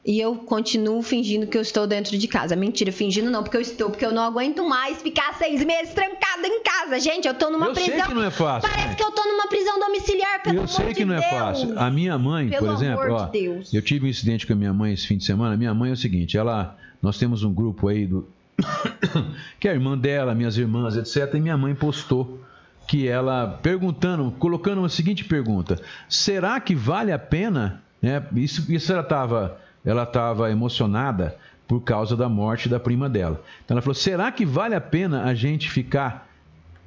E 0.07 0.19
eu 0.19 0.37
continuo 0.37 1.03
fingindo 1.03 1.47
que 1.47 1.57
eu 1.59 1.61
estou 1.61 1.87
dentro 1.87 2.17
de 2.17 2.27
casa. 2.29 2.57
Mentira, 2.57 2.91
fingindo 2.91 3.31
não, 3.31 3.43
porque 3.43 3.57
eu 3.57 3.61
estou, 3.61 3.91
porque 3.91 4.07
eu 4.07 4.13
não 4.13 4.23
aguento 4.23 4.67
mais 4.67 5.03
ficar 5.03 5.35
seis 5.35 5.63
meses 5.65 5.93
trancada 5.93 6.47
em 6.47 6.63
casa. 6.63 6.99
Gente, 6.99 7.29
eu 7.29 7.35
tô 7.35 7.51
numa 7.51 7.67
eu 7.67 7.73
prisão. 7.75 7.95
sei 7.95 8.03
que 8.07 8.15
não 8.15 8.25
é 8.25 8.31
fácil. 8.31 8.71
Parece 8.71 8.89
né? 8.89 8.95
que 8.95 9.03
eu 9.03 9.11
tô 9.13 9.23
numa 9.25 9.49
prisão 9.49 9.79
domiciliar, 9.79 10.43
pelo 10.43 10.57
Eu 10.57 10.61
amor 10.63 10.69
sei 10.69 10.87
que 10.89 10.95
de 10.95 11.05
não 11.05 11.15
é 11.15 11.21
Deus. 11.21 11.31
fácil. 11.31 11.79
A 11.79 11.91
minha 11.91 12.17
mãe, 12.17 12.49
Pelo 12.49 12.67
por 12.67 12.75
exemplo, 12.75 13.03
amor 13.05 13.21
ó, 13.21 13.25
de 13.27 13.33
Deus. 13.33 13.75
eu 13.75 13.83
tive 13.83 14.07
um 14.07 14.09
incidente 14.09 14.47
com 14.47 14.53
a 14.55 14.57
minha 14.57 14.73
mãe 14.73 14.95
esse 14.95 15.07
fim 15.07 15.19
de 15.19 15.25
semana. 15.25 15.57
Minha 15.57 15.75
mãe 15.75 15.91
é 15.91 15.93
o 15.93 15.97
seguinte, 15.97 16.39
ela, 16.39 16.77
nós 17.03 17.19
temos 17.19 17.43
um 17.43 17.53
grupo 17.53 17.89
aí 17.89 18.07
do 18.07 18.27
que 19.61 19.69
é 19.69 19.73
a 19.73 19.75
irmã 19.75 19.97
dela, 19.97 20.35
minhas 20.35 20.57
irmãs, 20.57 20.97
etc. 20.97 21.35
E 21.35 21.41
minha 21.41 21.57
mãe 21.57 21.75
postou 21.75 22.41
que 22.87 23.07
ela 23.07 23.47
perguntando, 23.63 24.31
colocando 24.39 24.79
uma 24.79 24.89
seguinte 24.89 25.25
pergunta: 25.25 25.81
será 26.09 26.59
que 26.61 26.75
vale 26.75 27.13
a 27.13 27.19
pena? 27.19 27.83
Né? 28.01 28.23
Isso, 28.37 28.73
isso 28.73 28.93
ela 28.93 29.03
estava, 29.03 29.61
ela 29.89 30.03
estava 30.03 30.51
emocionada 30.51 31.35
por 31.67 31.81
causa 31.81 32.15
da 32.15 32.29
morte 32.29 32.69
da 32.69 32.79
prima 32.79 33.09
dela. 33.09 33.43
Então 33.65 33.75
ela 33.75 33.83
falou: 33.83 33.95
será 33.95 34.31
que 34.31 34.45
vale 34.45 34.75
a 34.75 34.81
pena 34.81 35.25
a 35.25 35.35
gente 35.35 35.71
ficar 35.71 36.29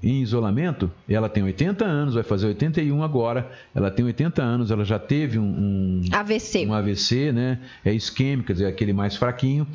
em 0.03 0.21
isolamento, 0.21 0.91
ela 1.07 1.29
tem 1.29 1.43
80 1.43 1.85
anos, 1.85 2.15
vai 2.15 2.23
fazer 2.23 2.47
81 2.47 3.03
agora. 3.03 3.51
Ela 3.73 3.91
tem 3.91 4.03
80 4.03 4.41
anos, 4.41 4.71
ela 4.71 4.83
já 4.83 4.97
teve 4.97 5.37
um, 5.37 5.43
um, 5.43 6.01
AVC. 6.11 6.65
um 6.65 6.73
AVC, 6.73 7.31
né? 7.31 7.59
É 7.85 7.93
isquêmico, 7.93 8.47
quer 8.47 8.53
dizer, 8.53 8.65
aquele 8.65 8.93
mais 8.93 9.15
fraquinho, 9.15 9.67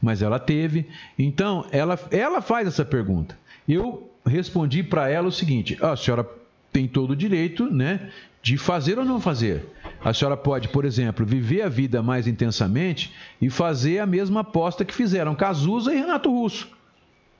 mas 0.00 0.20
ela 0.20 0.38
teve. 0.38 0.86
Então, 1.18 1.64
ela, 1.72 1.98
ela 2.10 2.42
faz 2.42 2.68
essa 2.68 2.84
pergunta. 2.84 3.38
Eu 3.66 4.10
respondi 4.24 4.82
para 4.82 5.08
ela 5.08 5.28
o 5.28 5.32
seguinte: 5.32 5.78
"Ah, 5.80 5.92
a 5.92 5.96
senhora 5.96 6.28
tem 6.70 6.86
todo 6.86 7.12
o 7.12 7.16
direito, 7.16 7.72
né, 7.72 8.10
de 8.42 8.56
fazer 8.56 8.98
ou 8.98 9.04
não 9.04 9.20
fazer. 9.20 9.66
A 10.02 10.14
senhora 10.14 10.36
pode, 10.36 10.68
por 10.68 10.84
exemplo, 10.84 11.26
viver 11.26 11.62
a 11.62 11.68
vida 11.68 12.02
mais 12.02 12.26
intensamente 12.26 13.12
e 13.40 13.50
fazer 13.50 13.98
a 13.98 14.06
mesma 14.06 14.40
aposta 14.40 14.84
que 14.84 14.94
fizeram 14.94 15.34
Cazuza 15.34 15.92
e 15.92 15.98
Renato 15.98 16.30
Russo 16.30 16.68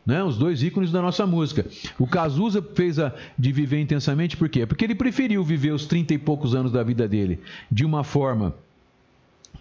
né? 0.04 0.22
Os 0.22 0.36
dois 0.36 0.62
ícones 0.62 0.90
da 0.90 1.00
nossa 1.00 1.26
música. 1.26 1.64
O 1.98 2.06
Cazuza 2.06 2.62
fez 2.74 2.98
a 2.98 3.12
de 3.38 3.52
viver 3.52 3.80
intensamente 3.80 4.36
por 4.36 4.48
quê? 4.48 4.66
Porque 4.66 4.84
ele 4.84 4.94
preferiu 4.94 5.44
viver 5.44 5.72
os 5.72 5.86
30 5.86 6.14
e 6.14 6.18
poucos 6.18 6.54
anos 6.54 6.72
da 6.72 6.82
vida 6.82 7.06
dele 7.06 7.40
de 7.70 7.84
uma 7.84 8.02
forma 8.02 8.54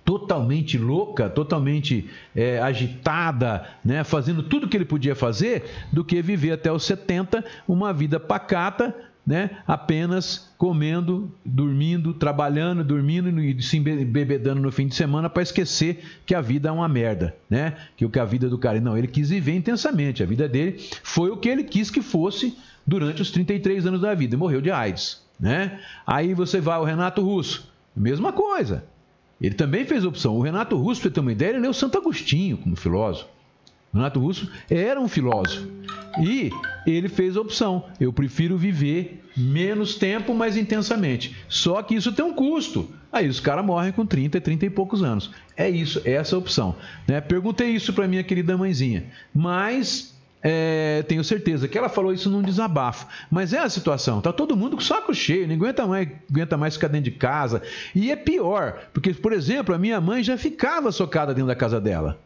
totalmente 0.04 0.78
louca, 0.78 1.30
totalmente 1.30 2.10
é, 2.36 2.60
agitada, 2.60 3.68
né? 3.86 4.04
fazendo 4.04 4.42
tudo 4.42 4.68
que 4.68 4.76
ele 4.76 4.86
podia 4.86 5.14
fazer, 5.14 5.70
do 5.92 6.04
que 6.04 6.20
viver 6.22 6.54
até 6.54 6.72
os 6.72 6.84
70 6.84 7.46
uma 7.68 7.94
vida 7.94 8.20
pacata, 8.20 8.96
né? 9.26 9.52
apenas 9.68 10.49
comendo, 10.60 11.32
dormindo, 11.46 12.14
trabalhando, 12.14 12.84
dormindo 12.84 13.40
e 13.40 13.64
se 13.64 13.80
bebedando 13.80 14.60
no 14.60 14.70
fim 14.70 14.88
de 14.88 14.94
semana 14.94 15.30
para 15.30 15.42
esquecer 15.42 16.04
que 16.26 16.36
a 16.36 16.42
vida 16.42 16.68
é 16.68 16.72
uma 16.72 16.90
merda, 16.90 17.34
né? 17.50 17.78
Que 17.96 18.04
o 18.04 18.10
que 18.10 18.20
a 18.20 18.26
vida 18.26 18.50
do 18.50 18.58
cara, 18.58 18.82
não, 18.82 18.98
ele 18.98 19.08
quis 19.08 19.30
viver 19.30 19.56
intensamente, 19.56 20.22
a 20.22 20.26
vida 20.26 20.50
dele 20.50 20.78
foi 21.02 21.30
o 21.30 21.38
que 21.38 21.48
ele 21.48 21.64
quis 21.64 21.90
que 21.90 22.02
fosse 22.02 22.58
durante 22.86 23.22
os 23.22 23.32
33 23.32 23.86
anos 23.86 24.02
da 24.02 24.14
vida, 24.14 24.36
morreu 24.36 24.60
de 24.60 24.70
AIDS, 24.70 25.24
né? 25.40 25.80
Aí 26.06 26.34
você 26.34 26.60
vai 26.60 26.76
ao 26.76 26.84
Renato 26.84 27.24
Russo, 27.24 27.72
mesma 27.96 28.34
coisa. 28.34 28.84
Ele 29.40 29.56
também 29.56 29.86
fez 29.86 30.04
opção. 30.04 30.36
O 30.36 30.42
Renato 30.42 30.76
Russo, 30.76 31.00
para 31.00 31.12
ter 31.12 31.22
uma 31.22 31.32
ideia, 31.32 31.52
ele 31.52 31.60
leu 31.60 31.74
Santo 31.74 31.98
Agostinho 31.98 32.58
como 32.58 32.76
filósofo. 32.76 33.30
O 33.94 33.98
Renato 33.98 34.20
Russo 34.20 34.52
era 34.70 35.00
um 35.00 35.08
filósofo. 35.08 35.66
E 36.18 36.52
ele 36.86 37.10
fez 37.10 37.38
a 37.38 37.42
opção. 37.42 37.86
Eu 38.00 38.12
prefiro 38.12 38.58
viver 38.58 39.24
menos 39.36 39.96
tempo, 39.96 40.34
mas 40.34 40.58
intensamente. 40.58 41.36
Só 41.48 41.82
que 41.82 41.96
isso 41.96 42.12
tem 42.12 42.26
um 42.26 42.34
custo. 42.34 42.90
Aí 43.12 43.28
os 43.28 43.40
caras 43.40 43.66
morrem 43.66 43.92
com 43.92 44.06
30, 44.06 44.40
30 44.40 44.66
e 44.66 44.70
poucos 44.70 45.04
anos. 45.04 45.32
É 45.56 45.70
isso, 45.70 46.02
é 46.06 46.12
essa 46.14 46.36
a 46.36 46.40
opção. 46.40 46.76
Né? 47.08 47.20
Perguntei 47.22 47.70
isso 47.70 47.94
para 47.94 48.08
minha 48.08 48.24
querida 48.24 48.58
mãezinha. 48.58 49.06
Mas 49.34 50.16
é, 50.42 51.04
tenho 51.08 51.24
certeza 51.24 51.68
que 51.68 51.78
ela 51.78 51.90
falou 51.90 52.14
isso 52.14 52.30
num 52.30 52.42
desabafo. 52.42 53.08
Mas 53.30 53.54
é 53.54 53.60
a 53.60 53.70
situação, 53.70 54.22
tá 54.22 54.32
todo 54.32 54.56
mundo 54.56 54.78
com 54.78 54.82
saco 54.82 55.14
cheio, 55.14 55.48
ninguém 55.48 55.70
aguenta 55.70 55.88
mais, 55.88 56.10
aguenta 56.30 56.58
mais 56.58 56.74
ficar 56.76 56.88
dentro 56.88 57.12
de 57.12 57.18
casa. 57.18 57.62
E 57.94 58.12
é 58.12 58.16
pior, 58.16 58.80
porque, 58.94 59.14
por 59.14 59.34
exemplo, 59.34 59.74
a 59.74 59.78
minha 59.78 60.00
mãe 60.00 60.24
já 60.24 60.38
ficava 60.38 60.92
socada 60.92 61.34
dentro 61.34 61.48
da 61.48 61.56
casa 61.56 61.80
dela. 61.80 62.20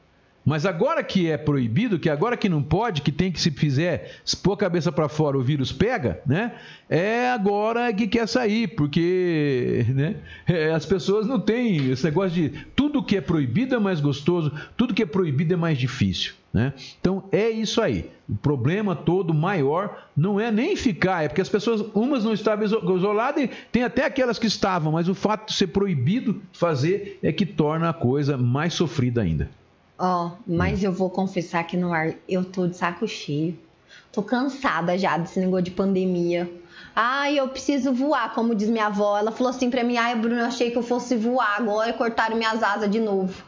Mas 0.45 0.65
agora 0.65 1.01
que 1.01 1.29
é 1.29 1.37
proibido, 1.37 1.97
que 1.97 2.09
agora 2.09 2.35
que 2.35 2.49
não 2.49 2.61
pode, 2.61 3.01
que 3.01 3.11
tem 3.11 3.31
que 3.31 3.39
se 3.39 3.49
fizer, 3.49 4.19
se 4.25 4.35
pôr 4.35 4.53
a 4.53 4.57
cabeça 4.57 4.91
para 4.91 5.07
fora, 5.07 5.37
o 5.37 5.41
vírus 5.41 5.71
pega, 5.71 6.19
né? 6.25 6.55
É 6.89 7.29
agora 7.29 7.93
que 7.93 8.07
quer 8.07 8.27
sair, 8.27 8.67
porque 8.67 9.85
né? 9.89 10.17
É, 10.45 10.71
as 10.71 10.85
pessoas 10.85 11.25
não 11.25 11.39
têm 11.39 11.89
esse 11.89 12.03
negócio 12.03 12.31
de 12.31 12.49
tudo 12.75 13.03
que 13.03 13.15
é 13.15 13.21
proibido 13.21 13.73
é 13.75 13.79
mais 13.79 14.01
gostoso, 14.01 14.51
tudo 14.75 14.93
que 14.93 15.03
é 15.03 15.05
proibido 15.05 15.53
é 15.53 15.57
mais 15.57 15.77
difícil, 15.77 16.33
né? 16.51 16.73
Então 16.99 17.23
é 17.31 17.49
isso 17.49 17.81
aí. 17.81 18.09
O 18.27 18.35
problema 18.35 18.95
todo 18.95 19.33
maior 19.33 20.07
não 20.15 20.39
é 20.39 20.51
nem 20.51 20.75
ficar, 20.75 21.23
é 21.23 21.29
porque 21.29 21.41
as 21.41 21.49
pessoas, 21.49 21.81
umas 21.93 22.23
não 22.23 22.33
estavam 22.33 22.65
isoladas 22.65 23.43
e 23.45 23.49
tem 23.71 23.83
até 23.83 24.05
aquelas 24.05 24.37
que 24.37 24.47
estavam, 24.47 24.91
mas 24.91 25.07
o 25.07 25.15
fato 25.15 25.47
de 25.47 25.53
ser 25.53 25.67
proibido 25.67 26.41
fazer 26.51 27.17
é 27.23 27.31
que 27.31 27.45
torna 27.45 27.89
a 27.89 27.93
coisa 27.93 28.37
mais 28.37 28.73
sofrida 28.73 29.21
ainda. 29.21 29.49
Ó, 29.97 30.31
mas 30.47 30.83
eu 30.83 30.91
vou 30.91 31.09
confessar 31.09 31.59
aqui 31.61 31.77
no 31.77 31.93
ar, 31.93 32.13
eu 32.27 32.43
tô 32.43 32.67
de 32.67 32.75
saco 32.75 33.07
cheio. 33.07 33.57
Tô 34.11 34.21
cansada 34.21 34.97
já 34.97 35.17
desse 35.17 35.39
negócio 35.39 35.63
de 35.65 35.71
pandemia. 35.71 36.49
Ai, 36.95 37.39
eu 37.39 37.47
preciso 37.47 37.93
voar, 37.93 38.33
como 38.33 38.53
diz 38.53 38.69
minha 38.69 38.87
avó. 38.87 39.17
Ela 39.17 39.31
falou 39.31 39.49
assim 39.49 39.69
pra 39.69 39.83
mim: 39.83 39.97
ai, 39.97 40.15
Bruno, 40.15 40.41
eu 40.41 40.45
achei 40.45 40.69
que 40.71 40.77
eu 40.77 40.83
fosse 40.83 41.15
voar, 41.15 41.55
agora 41.57 41.93
cortaram 41.93 42.35
minhas 42.35 42.61
asas 42.61 42.89
de 42.89 42.99
novo. 42.99 43.43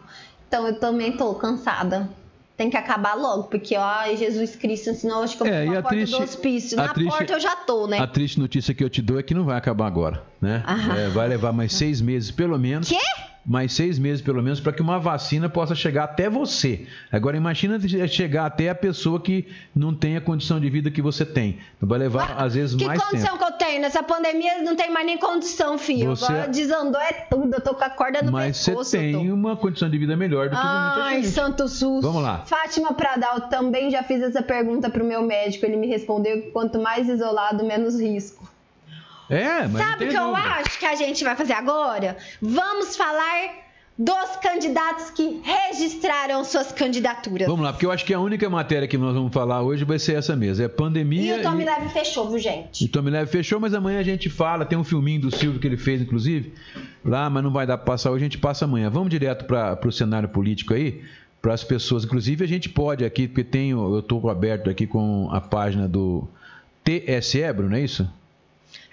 Então 0.47 0.65
eu 0.67 0.79
também 0.79 1.11
tô 1.11 1.33
cansada. 1.35 2.09
Tem 2.57 2.69
que 2.69 2.77
acabar 2.77 3.15
logo, 3.15 3.43
porque, 3.43 3.75
ai, 3.75 4.15
Jesus 4.15 4.55
Cristo, 4.55 4.93
senão 4.93 5.17
eu 5.17 5.23
acho 5.23 5.35
que 5.35 5.43
eu 5.43 5.47
vou 5.47 5.55
É, 5.55 5.65
na 5.65 5.73
porta 5.81 5.89
triste- 5.89 6.15
do 6.17 6.23
hospício. 6.23 6.77
Na 6.77 6.87
triste- 6.93 7.09
porta 7.17 7.33
eu 7.33 7.39
já 7.39 7.55
tô, 7.57 7.85
né? 7.85 7.99
A 7.99 8.07
triste 8.07 8.39
notícia 8.39 8.73
que 8.73 8.81
eu 8.83 8.89
te 8.89 9.01
dou 9.01 9.19
é 9.19 9.23
que 9.23 9.33
não 9.33 9.43
vai 9.43 9.57
acabar 9.57 9.85
agora, 9.87 10.23
né? 10.39 10.63
Ah. 10.65 10.97
É, 10.97 11.09
vai 11.09 11.27
levar 11.27 11.51
mais 11.51 11.73
seis 11.73 11.99
meses, 11.99 12.31
pelo 12.31 12.57
menos. 12.57 12.87
Quê? 12.87 12.97
Mais 13.45 13.73
seis 13.73 13.99
meses 13.99 14.21
pelo 14.21 14.41
menos 14.41 14.59
para 14.59 14.73
que 14.73 14.81
uma 14.81 14.97
vacina 14.99 15.47
possa 15.47 15.75
chegar 15.75 16.05
até 16.05 16.29
você. 16.29 16.87
Agora 17.11 17.37
imagina 17.37 17.79
chegar 18.07 18.45
até 18.47 18.69
a 18.69 18.75
pessoa 18.75 19.21
que 19.21 19.47
não 19.75 19.93
tem 19.93 20.17
a 20.17 20.21
condição 20.21 20.59
de 20.59 20.69
vida 20.69 20.89
que 20.89 21.01
você 21.01 21.23
tem. 21.25 21.59
Vai 21.79 21.99
levar 21.99 22.35
às 22.41 22.55
vezes 22.55 22.75
que 22.75 22.85
mais 22.85 23.01
condição 23.03 23.37
tempo. 23.37 23.45
que 23.45 23.53
eu 23.53 23.57
tenho? 23.57 23.81
Nessa 23.81 24.01
pandemia 24.01 24.63
não 24.63 24.75
tem 24.75 24.91
mais 24.91 25.05
nem 25.05 25.17
condição, 25.17 25.77
filho. 25.77 26.15
Você- 26.15 26.25
Agora 26.25 26.47
desandou 26.47 26.99
é 26.99 27.11
tudo. 27.29 27.53
Eu 27.53 27.61
tô 27.61 27.75
com 27.75 27.83
a 27.83 27.89
corda 27.89 28.21
no 28.23 28.31
Mas 28.31 28.57
você 28.57 28.71
pescoço. 28.71 28.95
eu 28.95 29.01
tem 29.01 29.13
tô. 29.27 29.33
uma 29.33 29.55
condição 29.55 29.89
de 29.89 29.97
vida 29.97 30.15
melhor 30.17 30.49
do 30.49 30.55
que 30.55 30.61
de 30.61 30.67
muita 30.67 31.03
Ai, 31.03 31.15
gente. 31.23 31.27
santo 31.33 31.67
SUS. 31.67 32.01
Vamos 32.03 32.23
lá. 32.23 32.39
Fátima 32.45 32.93
Pradal, 32.93 33.41
também 33.41 33.91
já 33.91 34.01
fiz 34.01 34.21
essa 34.23 34.41
pergunta 34.41 34.89
pro 34.89 35.05
meu 35.05 35.21
médico. 35.21 35.65
Ele 35.65 35.75
me 35.77 35.87
respondeu 35.87 36.41
que 36.41 36.51
quanto 36.51 36.79
mais 36.79 37.07
isolado, 37.07 37.63
menos 37.63 37.99
risco. 37.99 38.54
É, 39.29 39.67
mas 39.67 39.81
Sabe 39.81 39.95
o 39.95 39.97
tem 39.99 40.09
que 40.09 40.15
eu 40.17 40.35
acho 40.35 40.79
que 40.79 40.85
a 40.85 40.95
gente 40.95 41.23
vai 41.23 41.35
fazer 41.35 41.53
agora? 41.53 42.17
Vamos 42.41 42.95
falar 42.95 43.65
dos 43.97 44.35
candidatos 44.41 45.09
que 45.11 45.41
registraram 45.41 46.43
suas 46.43 46.71
candidaturas. 46.71 47.47
Vamos 47.47 47.63
lá, 47.63 47.71
porque 47.71 47.85
eu 47.85 47.91
acho 47.91 48.03
que 48.03 48.13
a 48.13 48.19
única 48.19 48.49
matéria 48.49 48.87
que 48.89 48.97
nós 48.97 49.13
vamos 49.15 49.33
falar 49.33 49.61
hoje 49.61 49.85
vai 49.85 49.97
ser 49.97 50.17
essa 50.17 50.35
mesmo. 50.35 50.61
É 50.63 50.65
E 50.65 50.69
pandemia. 50.69 51.37
o 51.39 51.41
Tommy 51.41 51.63
e- 51.63 51.65
Leve 51.65 51.89
fechou, 51.89 52.29
viu, 52.29 52.37
gente? 52.37 52.85
O 52.85 52.89
Tommy 52.89 53.09
Leve 53.09 53.31
fechou, 53.31 53.57
mas 53.59 53.73
amanhã 53.73 53.99
a 53.99 54.03
gente 54.03 54.29
fala. 54.29 54.65
Tem 54.65 54.77
um 54.77 54.83
filminho 54.83 55.21
do 55.21 55.31
Silvio 55.35 55.59
que 55.61 55.65
ele 55.67 55.77
fez, 55.77 56.01
inclusive, 56.01 56.53
lá, 57.05 57.29
mas 57.29 57.41
não 57.43 57.51
vai 57.51 57.65
dar 57.65 57.77
para 57.77 57.85
passar 57.93 58.11
hoje, 58.11 58.23
a 58.25 58.27
gente 58.27 58.37
passa 58.37 58.65
amanhã. 58.65 58.89
Vamos 58.89 59.09
direto 59.09 59.45
para 59.45 59.79
o 59.87 59.91
cenário 59.91 60.27
político 60.27 60.73
aí, 60.73 61.01
para 61.41 61.53
as 61.53 61.63
pessoas. 61.63 62.03
Inclusive, 62.03 62.43
a 62.43 62.47
gente 62.47 62.67
pode 62.67 63.05
aqui, 63.05 63.29
porque 63.29 63.45
tenho, 63.45 63.79
eu 63.95 63.99
estou 63.99 64.29
aberto 64.29 64.69
aqui 64.69 64.85
com 64.85 65.29
a 65.31 65.39
página 65.39 65.87
do 65.87 66.27
TSE, 66.83 67.41
Bruno, 67.53 67.69
não 67.69 67.77
é 67.77 67.81
isso? 67.81 68.07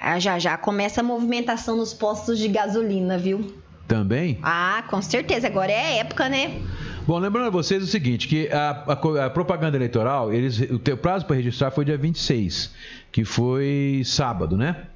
Ah, 0.04 0.18
já 0.18 0.36
já 0.36 0.56
começa 0.56 1.00
a 1.00 1.04
movimentação 1.04 1.76
nos 1.76 1.94
postos 1.94 2.36
de 2.36 2.48
gasolina, 2.48 3.16
viu? 3.16 3.54
Também. 3.86 4.36
Ah, 4.42 4.82
com 4.90 5.00
certeza. 5.00 5.46
Agora 5.46 5.70
é 5.70 5.80
a 5.80 5.90
época, 6.00 6.28
né? 6.28 6.60
Bom, 7.06 7.18
lembrando 7.18 7.46
a 7.46 7.50
vocês 7.50 7.82
o 7.82 7.86
seguinte, 7.86 8.26
que 8.26 8.48
a, 8.50 8.84
a 8.86 9.26
a 9.26 9.30
propaganda 9.30 9.76
eleitoral, 9.76 10.32
eles, 10.32 10.58
o 10.70 10.78
teu 10.78 10.96
prazo 10.96 11.24
para 11.24 11.36
registrar 11.36 11.70
foi 11.70 11.84
dia 11.84 11.96
26, 11.96 12.72
que 13.12 13.24
foi 13.24 14.02
sábado, 14.04 14.56
né? 14.56 14.86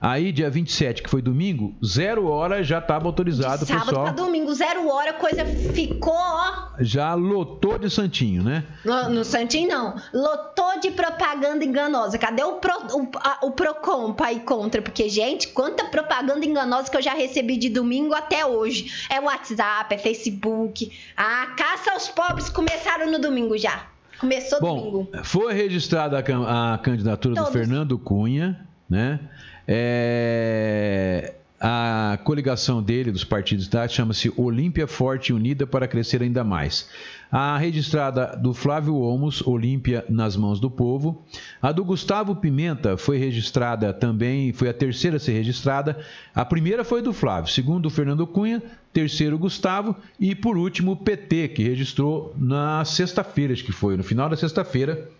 Aí, 0.00 0.30
dia 0.30 0.48
27, 0.48 1.02
que 1.02 1.10
foi 1.10 1.20
domingo, 1.20 1.74
zero 1.84 2.26
hora 2.28 2.62
já 2.62 2.78
estava 2.78 3.06
autorizado 3.06 3.64
o 3.64 3.66
Sábado 3.66 3.86
pessoal. 3.86 4.04
pra 4.04 4.12
domingo, 4.12 4.54
zero 4.54 4.88
hora, 4.88 5.10
a 5.10 5.14
coisa 5.14 5.44
ficou, 5.44 6.14
ó. 6.14 6.68
Já 6.78 7.14
lotou 7.14 7.76
de 7.80 7.90
santinho, 7.90 8.44
né? 8.44 8.62
No, 8.84 9.08
no 9.08 9.24
Santinho, 9.24 9.68
não. 9.68 9.96
Lotou 10.14 10.78
de 10.80 10.92
propaganda 10.92 11.64
enganosa. 11.64 12.16
Cadê 12.16 12.44
o, 12.44 12.52
Pro, 12.60 12.72
o, 12.92 13.08
a- 13.16 13.38
o 13.42 13.50
Procon 13.50 14.12
pra 14.12 14.32
ir 14.32 14.40
contra? 14.44 14.80
Porque, 14.80 15.08
gente, 15.08 15.48
quanta 15.48 15.86
propaganda 15.86 16.46
enganosa 16.46 16.88
que 16.88 16.96
eu 16.96 17.02
já 17.02 17.14
recebi 17.14 17.56
de 17.56 17.68
domingo 17.68 18.14
até 18.14 18.46
hoje. 18.46 19.06
É 19.10 19.18
WhatsApp, 19.20 19.92
é 19.92 19.98
Facebook. 19.98 20.92
A 21.16 21.46
caça 21.56 21.90
aos 21.94 22.06
pobres 22.08 22.48
começaram 22.48 23.10
no 23.10 23.18
domingo 23.18 23.58
já. 23.58 23.86
Começou 24.20 24.60
Bom, 24.60 24.76
domingo. 24.78 25.08
foi 25.24 25.52
registrada 25.54 26.18
a, 26.20 26.74
a 26.74 26.78
candidatura 26.78 27.34
do 27.34 27.38
Todos. 27.42 27.52
Fernando 27.52 27.98
Cunha, 27.98 28.67
né? 28.88 29.20
É, 29.66 31.34
a 31.60 32.18
coligação 32.22 32.80
dele, 32.80 33.10
dos 33.10 33.24
partidos, 33.24 33.66
tá? 33.66 33.86
chama-se 33.88 34.32
Olímpia 34.36 34.86
Forte 34.86 35.32
Unida 35.32 35.66
para 35.66 35.88
Crescer 35.88 36.22
Ainda 36.22 36.44
Mais. 36.44 36.88
A 37.30 37.58
registrada 37.58 38.36
do 38.36 38.54
Flávio 38.54 38.94
Olmos, 38.94 39.44
Olímpia 39.46 40.04
nas 40.08 40.36
mãos 40.36 40.60
do 40.60 40.70
povo. 40.70 41.22
A 41.60 41.72
do 41.72 41.84
Gustavo 41.84 42.36
Pimenta 42.36 42.96
foi 42.96 43.18
registrada 43.18 43.92
também, 43.92 44.52
foi 44.52 44.68
a 44.68 44.72
terceira 44.72 45.16
a 45.16 45.20
ser 45.20 45.32
registrada. 45.32 45.98
A 46.34 46.44
primeira 46.44 46.84
foi 46.84 47.02
do 47.02 47.12
Flávio, 47.12 47.52
segundo 47.52 47.90
Fernando 47.90 48.26
Cunha, 48.26 48.62
terceiro 48.92 49.36
Gustavo 49.36 49.96
e 50.18 50.34
por 50.34 50.56
último 50.56 50.92
o 50.92 50.96
PT, 50.96 51.48
que 51.48 51.62
registrou 51.62 52.34
na 52.38 52.84
sexta-feira, 52.84 53.52
acho 53.52 53.64
que 53.64 53.72
foi, 53.72 53.96
no 53.96 54.04
final 54.04 54.28
da 54.28 54.36
sexta-feira, 54.36 55.10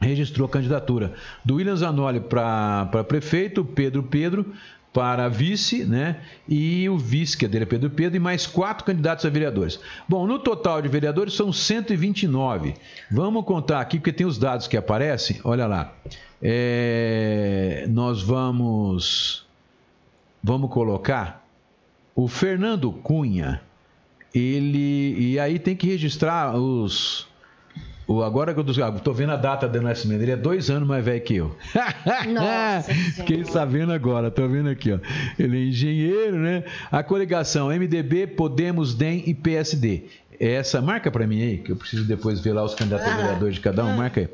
registrou 0.00 0.46
a 0.46 0.50
candidatura 0.50 1.12
do 1.44 1.56
William 1.56 1.76
Zanoli 1.76 2.20
para 2.20 3.04
prefeito, 3.06 3.64
Pedro 3.64 4.02
Pedro 4.02 4.46
para 4.92 5.28
vice, 5.28 5.84
né? 5.84 6.16
E 6.48 6.88
o 6.88 6.98
vice, 6.98 7.36
que 7.36 7.44
é 7.44 7.48
dele 7.48 7.62
é 7.62 7.66
Pedro 7.66 7.88
Pedro, 7.88 8.16
e 8.16 8.18
mais 8.18 8.48
quatro 8.48 8.84
candidatos 8.84 9.24
a 9.24 9.28
vereadores. 9.28 9.78
Bom, 10.08 10.26
no 10.26 10.40
total 10.40 10.82
de 10.82 10.88
vereadores 10.88 11.34
são 11.34 11.52
129. 11.52 12.74
Vamos 13.08 13.44
contar 13.44 13.80
aqui, 13.80 13.98
porque 13.98 14.12
tem 14.12 14.26
os 14.26 14.38
dados 14.38 14.66
que 14.66 14.76
aparecem. 14.76 15.40
Olha 15.44 15.68
lá. 15.68 15.94
É, 16.42 17.86
nós 17.88 18.22
vamos. 18.22 19.46
Vamos 20.42 20.68
colocar 20.70 21.46
o 22.12 22.26
Fernando 22.26 22.90
Cunha. 22.90 23.60
Ele. 24.34 25.14
E 25.16 25.38
aí 25.38 25.60
tem 25.60 25.76
que 25.76 25.86
registrar 25.86 26.56
os. 26.56 27.27
O, 28.08 28.22
agora 28.22 28.54
que 28.54 28.58
eu 28.60 28.64
tô, 28.64 28.72
tô 29.04 29.12
vendo 29.12 29.32
a 29.32 29.36
data 29.36 29.68
do 29.68 29.82
nascimento, 29.82 30.22
ele 30.22 30.30
é 30.32 30.36
dois 30.36 30.70
anos 30.70 30.88
mais 30.88 31.04
velho 31.04 31.20
que 31.20 31.36
eu. 31.36 31.54
Nossa 32.32 32.92
Fiquei 33.14 33.44
sabendo 33.44 33.92
agora, 33.92 34.30
tô 34.30 34.48
vendo 34.48 34.70
aqui, 34.70 34.90
ó. 34.92 34.98
Ele 35.38 35.58
é 35.58 35.64
engenheiro, 35.68 36.36
né? 36.38 36.64
A 36.90 37.02
coligação 37.02 37.68
MDB, 37.68 38.26
Podemos, 38.28 38.94
DEM 38.94 39.24
e 39.26 39.34
PSD. 39.34 40.04
Essa, 40.40 40.80
marca 40.80 41.10
pra 41.10 41.26
mim 41.26 41.42
aí, 41.42 41.58
que 41.58 41.70
eu 41.72 41.76
preciso 41.76 42.04
depois 42.06 42.40
ver 42.40 42.54
lá 42.54 42.64
os 42.64 42.74
candidatos 42.74 43.06
a 43.06 43.12
Ah. 43.12 43.16
vereadores 43.16 43.54
de 43.56 43.60
cada 43.60 43.84
um, 43.84 43.94
marca 43.94 44.20
aí. 44.22 44.28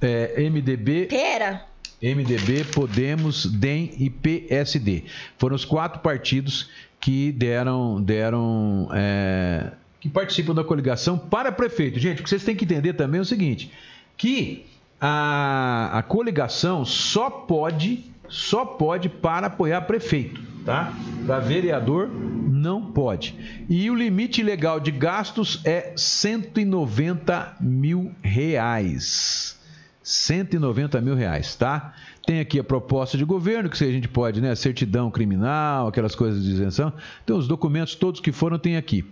É, 0.00 0.40
MDB, 0.48 1.06
Pera. 1.06 1.62
MDB, 2.00 2.64
Podemos, 2.72 3.46
DEM 3.46 3.90
e 3.98 4.10
PSD. 4.10 5.04
Foram 5.38 5.56
os 5.56 5.64
quatro 5.64 6.00
partidos 6.00 6.70
que 7.00 7.32
deram, 7.32 8.00
deram 8.00 8.88
é, 8.92 9.72
que 10.02 10.08
participam 10.08 10.52
da 10.52 10.64
coligação 10.64 11.16
para 11.16 11.52
prefeito. 11.52 12.00
Gente, 12.00 12.20
o 12.20 12.24
que 12.24 12.28
vocês 12.28 12.42
têm 12.42 12.56
que 12.56 12.64
entender 12.64 12.92
também 12.94 13.20
é 13.20 13.22
o 13.22 13.24
seguinte, 13.24 13.70
que 14.16 14.66
a, 15.00 15.90
a 15.96 16.02
coligação 16.02 16.84
só 16.84 17.30
pode, 17.30 18.04
só 18.28 18.64
pode 18.64 19.08
para 19.08 19.46
apoiar 19.46 19.82
prefeito, 19.82 20.42
tá? 20.66 20.92
Para 21.24 21.38
vereador 21.38 22.08
não 22.08 22.82
pode. 22.86 23.64
E 23.68 23.88
o 23.88 23.94
limite 23.94 24.42
legal 24.42 24.80
de 24.80 24.90
gastos 24.90 25.60
é 25.64 25.92
190 25.94 27.58
mil 27.60 28.12
reais. 28.20 29.56
190 30.02 31.00
mil 31.00 31.14
reais, 31.14 31.54
tá? 31.54 31.94
Tem 32.24 32.38
aqui 32.38 32.58
a 32.58 32.64
proposta 32.64 33.18
de 33.18 33.24
governo, 33.24 33.68
que 33.68 33.82
a 33.82 33.90
gente 33.90 34.08
pode, 34.08 34.40
né? 34.40 34.54
Certidão 34.54 35.10
criminal, 35.10 35.88
aquelas 35.88 36.14
coisas 36.14 36.44
de 36.44 36.50
isenção. 36.52 36.92
Então, 37.24 37.36
os 37.36 37.48
documentos 37.48 37.94
todos 37.96 38.20
que 38.20 38.30
foram 38.30 38.58
tem 38.58 38.76
aqui. 38.76 39.04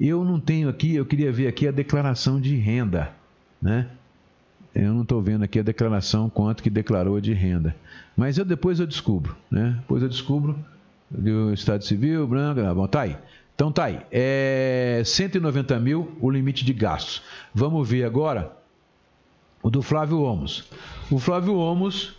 Eu 0.00 0.24
não 0.24 0.40
tenho 0.40 0.68
aqui, 0.68 0.94
eu 0.94 1.04
queria 1.04 1.30
ver 1.30 1.46
aqui 1.46 1.68
a 1.68 1.70
declaração 1.70 2.40
de 2.40 2.56
renda, 2.56 3.12
né? 3.60 3.88
Eu 4.74 4.92
não 4.92 5.02
estou 5.02 5.22
vendo 5.22 5.44
aqui 5.44 5.60
a 5.60 5.62
declaração 5.62 6.28
quanto 6.28 6.62
que 6.62 6.70
declarou 6.70 7.20
de 7.20 7.32
renda. 7.32 7.76
Mas 8.16 8.38
eu 8.38 8.44
depois 8.44 8.80
eu 8.80 8.86
descubro, 8.86 9.36
né? 9.50 9.76
Depois 9.80 10.02
eu 10.02 10.08
descubro 10.08 10.58
do 11.10 11.52
Estado 11.52 11.84
Civil, 11.84 12.26
branco, 12.26 12.60
bom, 12.74 12.86
tá 12.88 13.02
aí. 13.02 13.16
Então 13.54 13.70
tá 13.70 13.84
aí. 13.84 14.00
É 14.10 15.02
190 15.04 15.78
mil 15.78 16.16
o 16.20 16.28
limite 16.28 16.64
de 16.64 16.72
gastos. 16.72 17.22
Vamos 17.54 17.88
ver 17.88 18.04
agora 18.04 18.56
o 19.62 19.70
do 19.70 19.80
Flávio 19.80 20.20
Omos. 20.22 20.64
O 21.10 21.18
Flávio 21.20 21.56
Omos, 21.56 22.16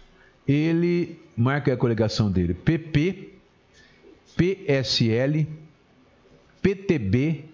ele 0.48 1.20
marca 1.36 1.74
a 1.74 1.78
coligação 1.78 2.32
dele: 2.32 2.54
PP, 2.54 3.34
PSL, 4.36 5.48
PTB 6.62 7.46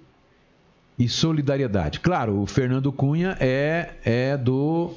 e 0.98 1.10
Solidariedade. 1.10 2.00
Claro, 2.00 2.42
o 2.42 2.46
Fernando 2.46 2.92
Cunha 2.92 3.38
é, 3.40 3.94
é 4.04 4.38
do. 4.38 4.94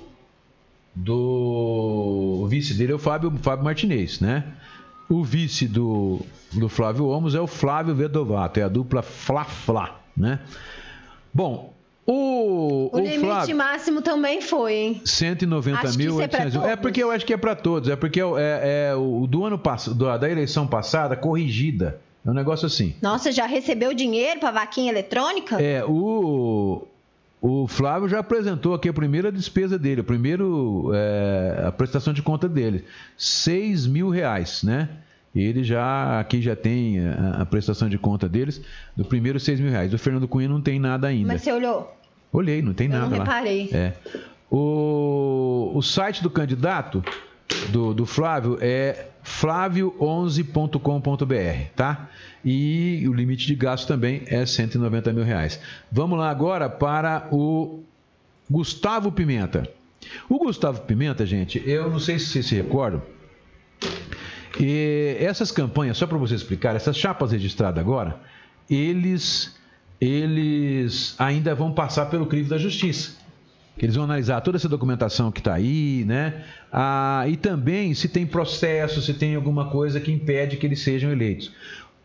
do 0.94 2.40
o 2.42 2.46
vice 2.46 2.74
dele 2.74 2.92
é 2.92 2.94
o 2.94 2.98
Fábio, 2.98 3.30
Fábio 3.42 3.64
Martinez, 3.64 4.20
né? 4.20 4.44
O 5.08 5.22
vice 5.22 5.68
do, 5.68 6.20
do 6.52 6.68
Flávio 6.68 7.06
Omos 7.08 7.34
é 7.34 7.40
o 7.40 7.46
Flávio 7.46 7.94
Vedovato, 7.94 8.58
é 8.58 8.62
a 8.62 8.68
dupla 8.68 9.02
Fla-Fla, 9.02 10.00
né? 10.16 10.40
Bom, 11.32 11.74
o, 12.54 12.90
O, 12.92 12.98
limite 13.00 13.20
Flávio, 13.20 13.56
máximo 13.56 14.02
também 14.02 14.40
foi, 14.40 14.72
hein? 14.74 15.02
190 15.04 15.78
Acho 15.78 15.92
que 15.92 15.98
mil. 15.98 16.20
é 16.20 16.28
pra 16.28 16.44
800. 16.44 16.68
É 16.68 16.76
porque 16.76 17.02
eu 17.02 17.10
acho 17.10 17.26
que 17.26 17.32
é 17.32 17.36
para 17.36 17.54
todos. 17.54 17.88
É 17.88 17.96
porque 17.96 18.20
é, 18.20 18.24
é- 18.24 18.88
é 18.90 18.94
o 18.94 19.26
do 19.26 19.44
ano 19.44 19.58
passado, 19.58 20.18
da 20.18 20.30
eleição 20.30 20.66
passada, 20.66 21.16
corrigida. 21.16 22.00
É 22.26 22.30
um 22.30 22.34
negócio 22.34 22.66
assim. 22.66 22.94
Nossa, 23.02 23.30
já 23.30 23.44
recebeu 23.46 23.92
dinheiro 23.92 24.40
pra 24.40 24.50
vaquinha 24.50 24.90
eletrônica? 24.90 25.60
É, 25.60 25.84
o, 25.84 26.86
o 27.42 27.66
Flávio 27.68 28.08
já 28.08 28.20
apresentou 28.20 28.72
aqui 28.72 28.88
a 28.88 28.92
primeira 28.94 29.30
despesa 29.30 29.78
dele, 29.78 30.00
a 30.00 30.04
primeiro, 30.04 30.90
é, 30.94 31.64
a 31.66 31.70
prestação 31.72 32.14
de 32.14 32.22
conta 32.22 32.48
dele. 32.48 32.84
6 33.18 33.86
mil 33.86 34.08
reais, 34.08 34.62
né? 34.62 34.88
Ele 35.36 35.64
já, 35.64 36.20
aqui 36.20 36.40
já 36.40 36.54
tem 36.54 37.00
a, 37.08 37.42
a 37.42 37.46
prestação 37.46 37.88
de 37.88 37.98
conta 37.98 38.28
deles, 38.28 38.60
do 38.96 39.04
primeiro 39.04 39.38
6 39.40 39.58
mil 39.60 39.70
reais. 39.70 39.90
Do 39.90 39.98
Fernando 39.98 40.28
Cunha 40.28 40.48
não 40.48 40.60
tem 40.60 40.78
nada 40.78 41.08
ainda. 41.08 41.26
Mas 41.28 41.42
você 41.42 41.52
olhou? 41.52 41.92
Olhei, 42.34 42.60
não 42.60 42.74
tem 42.74 42.88
Eu 42.88 42.92
nada 42.94 43.06
não 43.08 43.18
lá. 43.18 43.24
reparei. 43.24 43.70
É. 43.72 43.92
O, 44.50 45.70
o 45.74 45.82
site 45.82 46.22
do 46.22 46.28
candidato, 46.28 47.02
do, 47.70 47.94
do 47.94 48.04
Flávio, 48.04 48.58
é 48.60 49.06
flávio11.com.br, 49.24 51.70
tá? 51.74 52.10
E 52.44 53.06
o 53.08 53.14
limite 53.14 53.46
de 53.46 53.54
gasto 53.54 53.86
também 53.86 54.22
é 54.26 54.44
190 54.44 55.12
mil 55.12 55.24
reais. 55.24 55.60
Vamos 55.90 56.18
lá 56.18 56.28
agora 56.28 56.68
para 56.68 57.28
o 57.30 57.82
Gustavo 58.50 59.10
Pimenta. 59.12 59.66
O 60.28 60.38
Gustavo 60.38 60.82
Pimenta, 60.82 61.24
gente, 61.24 61.62
eu 61.64 61.90
não 61.90 61.98
sei 61.98 62.18
se 62.18 62.26
vocês 62.26 62.46
se 62.46 62.54
recordam, 62.54 63.00
e 64.60 65.16
essas 65.18 65.50
campanhas, 65.50 65.96
só 65.96 66.06
para 66.06 66.18
você 66.18 66.34
explicar, 66.34 66.76
essas 66.76 66.96
chapas 66.96 67.32
registradas 67.32 67.80
agora, 67.80 68.20
eles, 68.70 69.56
eles 70.00 71.14
ainda 71.18 71.54
vão 71.54 71.72
passar 71.72 72.06
pelo 72.06 72.26
crivo 72.26 72.50
da 72.50 72.58
justiça. 72.58 73.12
Que 73.76 73.86
eles 73.86 73.96
vão 73.96 74.04
analisar 74.04 74.40
toda 74.40 74.56
essa 74.56 74.68
documentação 74.68 75.32
que 75.32 75.40
está 75.40 75.54
aí, 75.54 76.04
né? 76.06 76.44
Ah, 76.72 77.24
e 77.28 77.36
também 77.36 77.92
se 77.94 78.08
tem 78.08 78.24
processo, 78.24 79.02
se 79.02 79.14
tem 79.14 79.34
alguma 79.34 79.68
coisa 79.70 80.00
que 80.00 80.12
impede 80.12 80.56
que 80.56 80.66
eles 80.66 80.80
sejam 80.80 81.10
eleitos. 81.10 81.50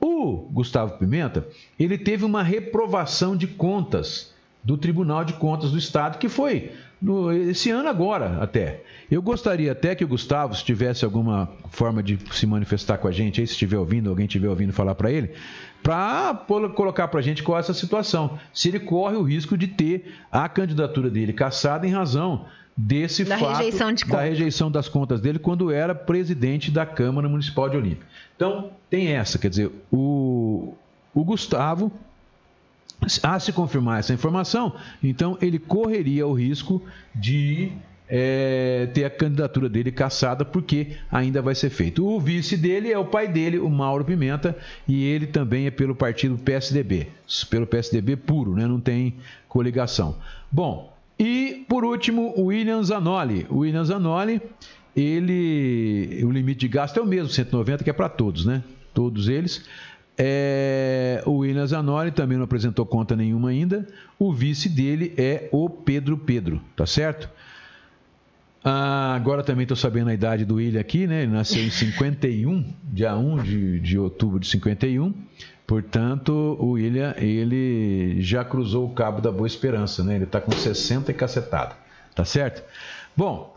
O 0.02 0.48
Gustavo 0.52 0.98
Pimenta, 0.98 1.46
ele 1.80 1.98
teve 1.98 2.26
uma 2.26 2.42
reprovação 2.42 3.36
de 3.36 3.46
contas 3.46 4.34
do 4.64 4.78
Tribunal 4.78 5.24
de 5.24 5.34
Contas 5.34 5.72
do 5.72 5.78
Estado, 5.78 6.18
que 6.18 6.30
foi 6.30 6.72
no, 7.02 7.32
esse 7.32 7.70
ano 7.70 7.90
agora 7.90 8.38
até. 8.42 8.82
Eu 9.10 9.22
gostaria 9.22 9.72
até 9.72 9.96
que 9.96 10.04
o 10.04 10.08
Gustavo, 10.08 10.56
se 10.56 10.64
tivesse 10.64 11.06
alguma 11.06 11.50
forma 11.70 12.04
de 12.04 12.20
se 12.32 12.46
manifestar 12.46 12.98
com 12.98 13.08
a 13.08 13.12
gente, 13.12 13.42
aí, 13.42 13.48
se 13.48 13.54
estiver 13.54 13.78
ouvindo, 13.78 14.10
alguém 14.10 14.26
estiver 14.26 14.50
ouvindo 14.50 14.74
falar 14.74 14.96
para 14.96 15.12
ele, 15.12 15.32
para 15.84 16.34
colocar 16.76 17.08
para 17.08 17.20
a 17.20 17.24
gente 17.24 17.42
qual 17.44 17.58
é 17.58 17.62
essa 17.62 17.74
situação. 17.74 18.40
Se 18.54 18.68
ele 18.68 18.80
corre 18.80 19.16
o 19.16 19.24
risco 19.24 19.58
de 19.58 19.68
ter 19.68 20.14
a 20.32 20.48
candidatura 20.50 21.10
dele 21.10 21.34
caçada 21.34 21.88
em 21.88 21.92
razão 21.92 22.46
desse 22.76 23.26
Da 23.26 23.38
fato 23.38 23.58
rejeição 23.58 23.92
de 23.92 24.06
da 24.06 24.22
rejeição 24.22 24.72
das 24.72 24.88
contas 24.88 25.20
dele 25.20 25.38
quando 25.38 25.72
era 25.72 25.94
presidente 25.94 26.72
da 26.72 26.86
Câmara 26.86 27.28
Municipal 27.28 27.70
de 27.70 27.76
Olímpia. 27.76 28.08
Então, 28.36 28.72
tem 28.90 29.08
essa, 29.10 29.38
quer 29.38 29.50
dizer, 29.50 29.70
o, 29.92 30.74
o 31.14 31.24
Gustavo, 31.26 31.92
a 33.22 33.40
se 33.40 33.52
confirmar 33.52 34.00
essa 34.00 34.14
informação, 34.14 34.74
então 35.04 35.38
ele 35.42 35.60
correria 35.60 36.26
o 36.26 36.34
risco 36.34 36.82
de 37.14 37.74
é, 38.10 38.90
ter 38.94 39.06
a 39.06 39.10
candidatura 39.10 39.70
dele 39.70 39.92
caçada, 39.92 40.44
porque 40.44 40.98
ainda 41.12 41.42
vai 41.42 41.54
ser 41.54 41.70
feito. 41.70 42.06
O 42.06 42.20
vice 42.20 42.58
dele 42.58 42.92
é 42.92 42.98
o 42.98 43.06
pai 43.06 43.28
dele, 43.28 43.60
o 43.60 43.70
Mauro 43.70 44.04
Pimenta, 44.04 44.58
e 44.88 45.06
ele 45.06 45.28
também 45.28 45.68
é 45.68 45.72
pelo 45.72 45.94
partido 45.94 46.38
PSDB, 46.38 47.08
pelo 47.50 47.68
PSDB 47.68 48.16
puro, 48.16 48.56
né? 48.56 48.66
não 48.66 48.80
tem 48.80 49.16
coligação. 49.48 50.18
Bom, 50.52 50.92
e 51.20 51.66
por 51.68 51.86
último, 51.86 52.34
o 52.36 52.46
William 52.46 52.82
Zanoli. 52.82 53.46
O 53.50 53.60
William 53.60 53.84
Zanoli, 53.84 54.42
ele, 54.96 56.22
o 56.24 56.32
limite 56.32 56.62
de 56.62 56.68
gasto 56.68 56.98
é 56.98 57.02
o 57.02 57.06
mesmo, 57.06 57.30
190, 57.30 57.84
que 57.84 57.90
é 57.90 57.94
para 57.94 58.10
todos, 58.10 58.46
né? 58.46 58.64
Todos 58.94 59.28
eles. 59.28 59.66
É, 60.18 61.22
o 61.26 61.38
William 61.38 61.66
Zanoli 61.66 62.12
também 62.12 62.38
não 62.38 62.46
apresentou 62.46 62.86
conta 62.86 63.16
nenhuma 63.16 63.50
ainda. 63.50 63.88
O 64.18 64.34
vice 64.34 64.68
dele 64.68 65.14
é 65.18 65.48
o 65.52 65.70
Pedro 65.70 66.18
Pedro, 66.18 66.62
tá 66.76 66.86
certo? 66.86 67.30
Ah, 68.64 69.14
agora 69.16 69.42
também 69.44 69.64
estou 69.64 69.78
sabendo 69.78 70.10
a 70.10 70.14
idade 70.14 70.44
do 70.44 70.56
William 70.56 70.82
aqui, 70.82 71.08
né? 71.08 71.24
Ele 71.24 71.32
nasceu 71.32 71.64
em 71.64 71.70
51, 71.70 72.74
dia 72.92 73.16
1 73.16 73.38
de, 73.44 73.80
de 73.80 73.98
outubro 73.98 74.40
de 74.40 74.48
51. 74.48 75.14
Portanto, 75.66 76.58
o 76.60 76.72
William, 76.72 77.14
ele 77.18 78.18
já 78.22 78.44
cruzou 78.44 78.86
o 78.88 78.94
cabo 78.94 79.22
da 79.22 79.32
Boa 79.32 79.48
Esperança, 79.48 80.04
né? 80.04 80.16
Ele 80.16 80.24
está 80.26 80.42
com 80.42 80.52
60 80.52 81.12
e 81.12 81.14
cacetado, 81.14 81.76
tá 82.16 82.26
certo? 82.26 82.64
Bom, 83.16 83.56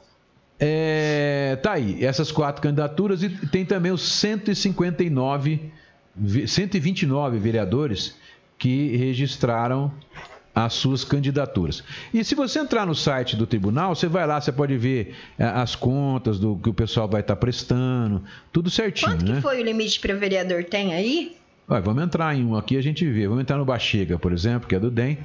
é, 0.60 1.58
tá 1.62 1.72
aí, 1.72 2.04
essas 2.04 2.30
quatro 2.30 2.62
candidaturas 2.62 3.22
e 3.22 3.28
tem 3.48 3.64
também 3.64 3.90
os 3.90 4.02
159, 4.02 5.72
ve- 6.14 6.46
129 6.46 7.38
vereadores 7.38 8.14
que 8.58 8.94
registraram 8.96 9.90
as 10.54 10.74
suas 10.74 11.02
candidaturas. 11.04 11.82
E 12.12 12.22
se 12.22 12.34
você 12.34 12.58
entrar 12.58 12.86
no 12.86 12.94
site 12.94 13.36
do 13.36 13.46
tribunal, 13.46 13.94
você 13.94 14.06
vai 14.06 14.26
lá, 14.26 14.40
você 14.40 14.52
pode 14.52 14.76
ver 14.76 15.14
eh, 15.38 15.44
as 15.44 15.74
contas 15.74 16.38
do 16.38 16.56
que 16.56 16.68
o 16.68 16.74
pessoal 16.74 17.08
vai 17.08 17.22
estar 17.22 17.36
prestando, 17.36 18.22
tudo 18.52 18.68
certinho, 18.68 19.12
Quanto 19.12 19.24
né? 19.24 19.36
que 19.36 19.40
foi 19.40 19.62
o 19.62 19.64
limite 19.64 19.98
para 19.98 20.14
vereador? 20.14 20.64
Tem 20.64 20.92
aí? 20.92 21.36
Vai, 21.66 21.80
vamos 21.80 22.02
entrar 22.02 22.36
em 22.36 22.44
um 22.44 22.54
aqui, 22.54 22.76
a 22.76 22.82
gente 22.82 23.04
vê. 23.06 23.26
Vamos 23.26 23.42
entrar 23.42 23.56
no 23.56 23.64
Bachega, 23.64 24.18
por 24.18 24.32
exemplo, 24.32 24.68
que 24.68 24.74
é 24.74 24.78
do 24.78 24.90
DEM. 24.90 25.18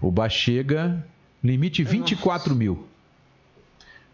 O 0.00 0.10
Bachega, 0.10 1.04
limite 1.44 1.84
24 1.84 2.54
mil. 2.56 2.86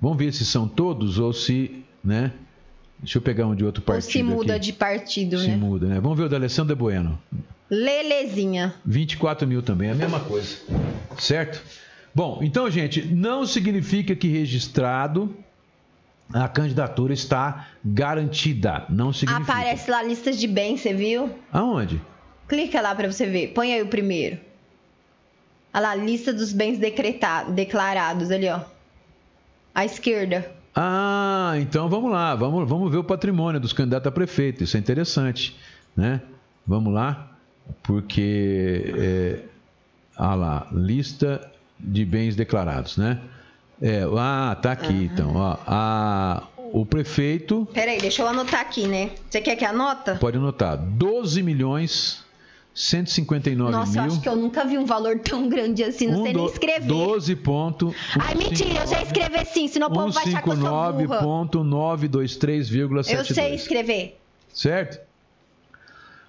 Vamos 0.00 0.18
ver 0.18 0.32
se 0.32 0.44
são 0.44 0.68
todos 0.68 1.18
ou 1.18 1.32
se, 1.32 1.82
né? 2.04 2.32
Deixa 3.00 3.18
eu 3.18 3.22
pegar 3.22 3.46
um 3.46 3.54
de 3.54 3.64
outro 3.64 3.82
Ou 3.82 3.86
partido 3.94 4.10
se 4.12 4.22
muda 4.22 4.54
aqui. 4.56 4.64
de 4.66 4.72
partido, 4.72 5.38
Se 5.38 5.48
né? 5.48 5.56
muda, 5.56 5.86
né? 5.86 6.00
Vamos 6.00 6.18
ver 6.18 6.24
o 6.24 6.28
da 6.28 6.36
Alessandra 6.36 6.74
Bueno. 6.74 7.18
Lelezinha. 7.70 8.74
24 8.84 9.46
mil 9.46 9.62
também, 9.62 9.88
é 9.88 9.92
a 9.92 9.94
mesma 9.94 10.20
coisa. 10.20 10.56
Certo? 11.18 11.62
Bom, 12.14 12.40
então, 12.42 12.68
gente, 12.70 13.02
não 13.06 13.46
significa 13.46 14.16
que 14.16 14.26
registrado 14.26 15.36
a 16.32 16.48
candidatura 16.48 17.12
está 17.12 17.68
garantida. 17.84 18.84
Não 18.88 19.12
significa. 19.12 19.52
Aparece 19.52 19.90
lá 19.90 20.02
listas 20.02 20.38
de 20.38 20.46
bens, 20.48 20.80
você 20.80 20.92
viu? 20.92 21.30
Aonde? 21.52 22.00
Clica 22.48 22.80
lá 22.80 22.94
para 22.94 23.10
você 23.12 23.26
ver. 23.26 23.48
Põe 23.48 23.74
aí 23.74 23.82
o 23.82 23.86
primeiro. 23.88 24.38
Olha 25.72 25.82
lá, 25.88 25.94
lista 25.94 26.32
dos 26.32 26.52
bens 26.52 26.78
decretados, 26.78 27.52
declarados 27.54 28.30
ali, 28.30 28.48
ó. 28.48 28.60
À 29.74 29.84
esquerda. 29.84 30.50
Ah, 30.80 31.54
então 31.56 31.88
vamos 31.88 32.08
lá, 32.08 32.36
vamos, 32.36 32.68
vamos 32.68 32.88
ver 32.88 32.98
o 32.98 33.02
patrimônio 33.02 33.60
dos 33.60 33.72
candidatos 33.72 34.06
a 34.06 34.12
prefeito. 34.12 34.62
Isso 34.62 34.76
é 34.76 34.80
interessante, 34.80 35.56
né? 35.96 36.22
Vamos 36.64 36.94
lá, 36.94 37.32
porque 37.82 38.94
é, 38.96 39.40
ah 40.16 40.36
lá, 40.36 40.68
lista 40.70 41.50
de 41.80 42.04
bens 42.04 42.36
declarados, 42.36 42.96
né? 42.96 43.20
É, 43.82 44.04
ah, 44.16 44.56
tá 44.62 44.70
aqui, 44.70 45.10
então. 45.12 45.34
Ó, 45.34 45.56
a, 45.66 46.44
o 46.72 46.86
prefeito 46.86 47.66
Peraí, 47.74 47.98
deixa 47.98 48.22
eu 48.22 48.28
anotar 48.28 48.60
aqui, 48.60 48.86
né? 48.86 49.10
Você 49.28 49.40
quer 49.40 49.56
que 49.56 49.64
anota? 49.64 50.14
pode 50.14 50.36
anotar 50.36 50.76
12 50.76 51.42
milhões 51.42 52.24
159 52.78 53.72
Nossa, 53.72 53.98
eu 53.98 54.02
mil. 54.02 54.12
acho 54.12 54.20
que 54.20 54.28
eu 54.28 54.36
nunca 54.36 54.64
vi 54.64 54.78
um 54.78 54.84
valor 54.84 55.18
tão 55.18 55.48
grande 55.48 55.82
assim, 55.82 56.06
não 56.06 56.22
sei 56.22 56.32
nem 56.32 56.46
escrever. 56.46 56.86
12 56.86 57.34
ponto. 57.34 57.92
Ai, 58.20 58.36
mentira, 58.36 58.78
eu 58.82 58.86
sei 58.86 59.02
escrever 59.02 59.44
sim, 59.46 59.66
senão 59.66 59.88
o 59.88 59.92
povo 59.92 60.12
vai 60.12 60.22
achar 60.22 60.40
que 60.40 60.48
eu 60.48 60.56
sou 60.56 60.92
burra. 60.92 61.20
159.923,72. 61.20 63.10
Eu 63.12 63.24
sei 63.24 63.54
escrever. 63.56 64.16
Certo? 64.54 65.00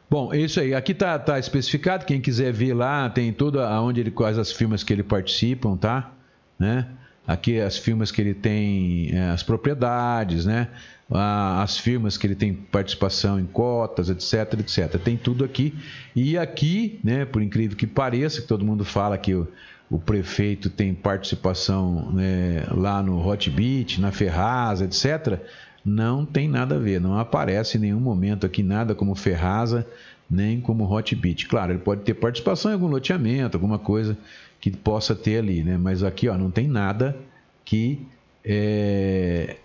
Bom, 0.09 0.33
é 0.33 0.39
isso 0.39 0.59
aí. 0.59 0.73
Aqui 0.73 0.95
tá, 0.95 1.19
tá 1.19 1.37
especificado. 1.37 2.03
Quem 2.03 2.19
quiser 2.19 2.51
ver 2.51 2.73
lá, 2.73 3.07
tem 3.11 3.31
toda 3.31 3.69
aonde 3.69 4.01
ele 4.01 4.09
quais 4.09 4.39
as 4.39 4.51
firmas 4.51 4.83
que 4.83 4.91
ele 4.91 5.03
participam, 5.03 5.77
tá? 5.77 6.09
Né? 6.57 6.87
Aqui 7.29 7.59
as 7.59 7.77
firmas 7.77 8.11
que 8.11 8.19
ele 8.19 8.33
tem 8.33 9.11
é, 9.13 9.29
as 9.29 9.43
propriedades, 9.43 10.47
né? 10.47 10.67
As 11.11 11.77
firmas 11.77 12.17
que 12.17 12.25
ele 12.25 12.33
tem 12.33 12.55
participação 12.55 13.39
em 13.39 13.45
cotas, 13.45 14.09
etc, 14.09 14.59
etc. 14.59 14.99
Tem 14.99 15.15
tudo 15.15 15.45
aqui. 15.45 15.75
E 16.15 16.35
aqui, 16.35 16.99
né? 17.03 17.25
Por 17.25 17.43
incrível 17.43 17.77
que 17.77 17.85
pareça, 17.85 18.41
que 18.41 18.47
todo 18.47 18.65
mundo 18.65 18.83
fala 18.83 19.15
que 19.15 19.35
o, 19.35 19.47
o 19.91 19.99
prefeito 19.99 20.71
tem 20.71 20.91
participação 20.91 22.11
né, 22.11 22.63
lá 22.71 23.03
no 23.03 23.23
Hotbit, 23.23 24.01
na 24.01 24.11
Ferraz, 24.11 24.81
etc. 24.81 25.39
Não 25.85 26.25
tem 26.25 26.47
nada 26.47 26.77
a 26.77 26.79
ver, 26.79 26.99
não 26.99 27.19
aparece 27.19 27.77
em 27.77 27.81
nenhum 27.81 27.99
momento 27.99 28.43
aqui 28.43 28.63
nada 28.63 28.95
como 28.95 29.13
Ferraza, 29.13 29.85
nem 30.27 30.59
como 30.59 30.91
Hotbit. 30.91 31.47
Claro, 31.47 31.73
ele 31.73 31.79
pode 31.79 32.01
ter 32.01 32.15
participação 32.15 32.71
em 32.71 32.73
algum 32.73 32.87
loteamento, 32.87 33.55
alguma 33.55 33.77
coisa 33.77 34.17
que 34.59 34.71
possa 34.71 35.15
ter 35.15 35.39
ali, 35.39 35.63
né? 35.63 35.77
Mas 35.77 36.03
aqui, 36.03 36.27
ó, 36.27 36.37
não 36.37 36.51
tem 36.51 36.67
nada 36.67 37.17
que 37.63 38.05
é, 38.43 39.55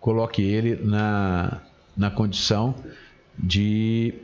coloque 0.00 0.42
ele 0.42 0.76
na, 0.76 1.60
na 1.96 2.10
condição 2.10 2.74
de 3.38 4.14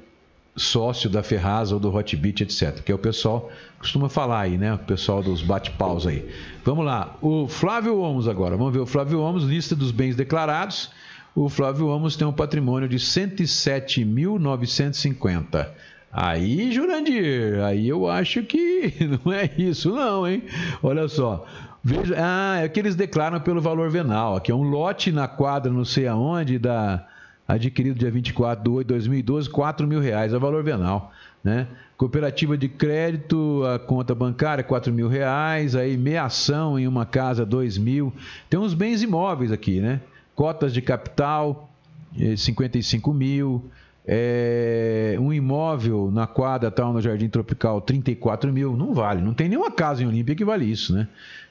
sócio 0.57 1.09
da 1.11 1.23
Ferraz 1.23 1.71
ou 1.73 1.79
do 1.79 1.95
Hotbit, 1.95 2.43
etc. 2.43 2.81
Que 2.83 2.91
é 2.91 2.95
o 2.95 2.99
pessoal 2.99 3.51
costuma 3.79 4.09
falar 4.09 4.41
aí, 4.41 4.57
né? 4.57 4.73
O 4.75 4.79
pessoal 4.79 5.23
dos 5.23 5.43
bate-paus 5.43 6.07
aí. 6.07 6.27
Vamos 6.65 6.83
lá. 6.85 7.17
O 7.21 7.47
Flávio 7.47 8.01
Omos 8.01 8.27
agora. 8.27 8.57
Vamos 8.57 8.73
ver 8.73 8.81
o 8.81 8.87
Flávio 8.87 9.21
Omos, 9.21 9.45
lista 9.45 9.77
dos 9.77 9.91
bens 9.91 10.17
declarados. 10.17 10.91
O 11.35 11.51
Flávio 11.51 11.89
Omos 11.89 12.17
tem 12.17 12.27
um 12.27 12.33
patrimônio 12.33 12.89
de 12.89 12.99
107.950. 12.99 15.69
Aí, 16.13 16.73
Jurandir, 16.73 17.63
aí 17.63 17.89
eu 17.89 18.09
acho 18.09 18.43
que 18.43 18.93
não 19.25 19.33
é 19.33 19.51
isso 19.59 19.91
não, 19.95 20.27
hein? 20.27 20.43
Olha 20.83 21.09
só. 21.09 21.45
Veja, 21.83 22.17
ah, 22.19 22.61
é 22.63 22.69
que 22.69 22.81
eles 22.81 22.97
declaram 22.97 23.39
pelo 23.41 23.61
valor 23.61 23.91
venal. 23.91 24.37
Aqui 24.37 24.51
é 24.51 24.55
um 24.55 24.63
lote 24.63 25.13
na 25.13 25.29
quadra 25.29 25.71
não 25.71 25.85
sei 25.85 26.07
aonde 26.09 26.59
da 26.59 27.07
adquirido 27.47 27.99
dia 27.99 28.11
24 28.11 28.65
de 28.65 28.71
8 28.71 28.87
de 28.87 28.95
2012, 28.95 29.51
4 29.51 29.87
mil 29.87 30.01
reais, 30.01 30.33
é 30.33 30.39
valor 30.39 30.65
venal. 30.65 31.13
Né? 31.45 31.69
Cooperativa 31.97 32.59
de 32.59 32.69
crédito, 32.69 33.63
a 33.65 33.79
conta 33.79 34.15
bancária, 34.15 34.65
4 34.65 34.93
mil 34.93 35.09
reais, 35.09 35.77
aí 35.77 35.97
meia 35.97 36.25
ação 36.25 36.79
em 36.79 36.89
uma 36.89 37.07
casa, 37.07 37.47
2 37.47 37.79
mil. 37.79 38.13
Tem 38.51 38.59
uns 38.59 38.75
bens 38.75 39.03
imóveis 39.03 39.53
aqui, 39.53 39.81
né? 39.81 40.01
Cotas 40.35 40.75
de 40.75 40.83
capital, 40.83 41.71
eh, 42.19 42.37
55 42.37 43.15
mil. 43.15 43.71
É, 44.09 45.17
um 45.19 45.33
imóvel 45.33 46.11
na 46.13 46.27
quadra 46.29 46.71
tal 46.71 46.93
no 46.93 47.01
Jardim 47.01 47.29
Tropical 47.29 47.81
34 47.81 48.53
mil 48.53 48.77
não 48.77 48.95
vale 48.95 49.21
não 49.21 49.35
tem 49.35 49.49
nenhuma 49.49 49.71
casa 49.71 50.03
em 50.03 50.07
Olímpia 50.07 50.35
que 50.37 50.45
vale 50.45 50.65
isso 50.65 50.95
né 50.95 51.09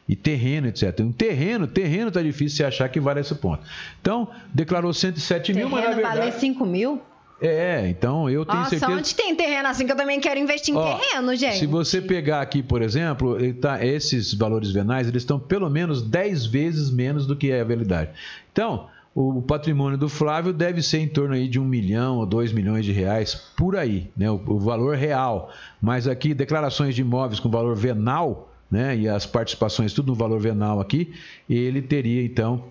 e 0.08 0.16
terreno 0.16 0.68
etc 0.68 0.98
um 1.02 1.12
terreno 1.12 1.68
terreno 1.68 2.10
tá 2.12 2.22
difícil 2.22 2.58
você 2.58 2.64
achar 2.64 2.88
que 2.88 3.00
vale 3.00 3.20
esse 3.20 3.36
ponto 3.36 3.62
então 4.02 4.30
declarou 4.54 4.94
107 4.94 5.54
mil 5.54 5.68
mas 5.68 5.82
na 5.84 5.90
Terreno 5.90 5.96
verdade 6.02 6.18
vale 6.30 6.32
5 6.32 6.66
mil? 6.66 7.02
é 7.42 7.90
então 7.90 8.30
eu 8.30 8.46
tenho 8.46 8.60
Nossa, 8.60 8.70
certeza 8.70 8.92
onde 8.94 9.14
tem 9.14 9.36
terreno 9.36 9.68
assim 9.68 9.86
que 9.86 9.92
eu 9.92 9.98
também 9.98 10.22
quero 10.22 10.40
investir 10.40 10.74
em 10.74 10.78
Ó, 10.78 10.98
terreno, 10.98 11.36
gente? 11.36 11.60
Se 11.60 11.66
você 11.66 12.00
pegar 12.02 12.40
aqui, 12.40 12.64
por 12.64 12.82
exemplo, 12.82 13.38
tá- 13.56 13.86
esses 13.86 14.34
valores 14.34 14.72
venais, 14.72 15.10
eles 15.10 15.24
estão 15.24 15.38
pelo 15.38 15.70
menos 15.70 16.02
10 16.02 16.46
vezes 16.46 16.90
menos 16.90 17.28
do 17.28 17.36
que 17.36 17.52
é 17.52 17.60
a 17.60 17.66
realidade. 17.66 18.12
Então, 18.54 18.88
o 19.16 19.42
patrimônio 19.42 19.98
do 19.98 20.10
Flávio 20.10 20.52
deve 20.52 20.82
ser 20.82 21.00
em 21.00 21.08
torno 21.08 21.34
aí 21.34 21.48
de 21.48 21.58
1 21.58 21.64
milhão 21.64 22.18
ou 22.18 22.26
2 22.26 22.52
milhões 22.52 22.84
de 22.84 22.92
reais, 22.92 23.34
por 23.56 23.78
aí, 23.78 24.10
né? 24.16 24.30
O, 24.30 24.36
o 24.46 24.60
valor 24.60 24.98
real. 24.98 25.54
Mas 25.82 26.06
aqui, 26.06 26.34
declarações 26.34 26.94
de 26.94 27.02
imóveis 27.02 27.40
com 27.40 27.50
valor 27.50 27.78
venal, 27.78 28.54
né? 28.70 28.98
E 28.98 29.08
as 29.08 29.26
participações 29.26 29.94
tudo 29.94 30.08
no 30.08 30.16
valor 30.16 30.42
venal 30.42 30.82
aqui, 30.82 31.14
ele 31.50 31.82
teria, 31.82 32.22
então, 32.26 32.66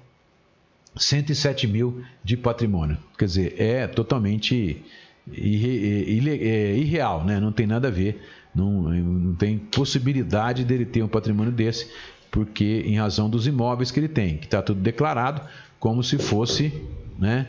107 0.95 1.67
mil 1.67 2.03
de 2.23 2.37
patrimônio. 2.37 2.99
Quer 3.19 3.25
dizer, 3.25 3.55
é 3.59 3.87
totalmente 3.87 4.83
ile- 5.27 6.47
é, 6.47 6.77
irreal, 6.77 7.25
né? 7.25 7.41
não 7.41 7.53
tem 7.53 7.67
nada 7.67 7.89
a 7.89 7.91
ver, 7.91 8.21
não, 8.55 8.83
não 8.83 9.35
tem 9.35 9.57
possibilidade 9.59 10.63
dele 10.63 10.85
ter 10.85 11.03
um 11.03 11.09
patrimônio 11.09 11.51
desse, 11.51 11.91
porque 12.31 12.83
em 12.87 12.99
razão 12.99 13.31
dos 13.31 13.47
imóveis 13.47 13.91
que 13.91 13.99
ele 13.99 14.09
tem, 14.09 14.37
que 14.37 14.45
está 14.45 14.61
tudo 14.61 14.81
declarado 14.81 15.41
como 15.85 16.03
se 16.03 16.17
fosse, 16.17 16.73
né? 17.19 17.47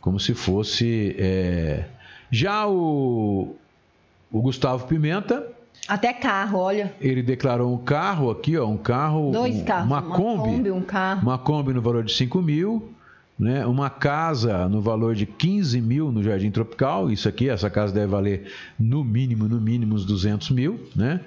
Como 0.00 0.20
se 0.20 0.34
fosse. 0.34 1.16
é, 1.18 1.84
Já 2.30 2.64
o, 2.68 3.56
o 4.30 4.40
Gustavo 4.40 4.86
Pimenta, 4.86 5.44
Até 5.88 6.12
carro, 6.12 6.60
olha. 6.60 6.94
ele 7.00 7.24
declarou 7.24 7.74
um 7.74 7.78
carro 7.78 8.30
aqui, 8.30 8.56
ó, 8.56 8.68
um 8.68 8.76
carro, 8.76 9.32
Dois 9.32 9.56
um- 9.56 9.64
carros. 9.64 9.86
uma, 9.88 10.00
Kombi, 10.00 10.70
um 10.70 10.80
carro. 10.80 11.22
uma 11.22 11.36
Kombi 11.38 11.72
no 11.72 11.82
valor 11.82 12.04
de 12.04 12.12
5 12.12 12.40
mil, 12.40 12.92
né? 13.36 13.66
uma 13.66 13.90
casa 13.90 14.68
no 14.68 14.80
valor 14.80 15.16
de 15.16 15.26
15 15.26 15.80
mil 15.80 16.12
no 16.12 16.22
Jardim 16.22 16.52
Tropical. 16.52 17.10
Isso 17.10 17.28
aqui, 17.28 17.48
essa 17.48 17.68
casa 17.68 17.92
deve 17.92 18.06
valer 18.06 18.46
no 18.78 19.02
mínimo, 19.02 19.48
no 19.48 19.60
mínimo 19.60 19.96
uns 19.96 20.04
200 20.04 20.50
mil. 20.50 20.78
Né? 20.94 21.18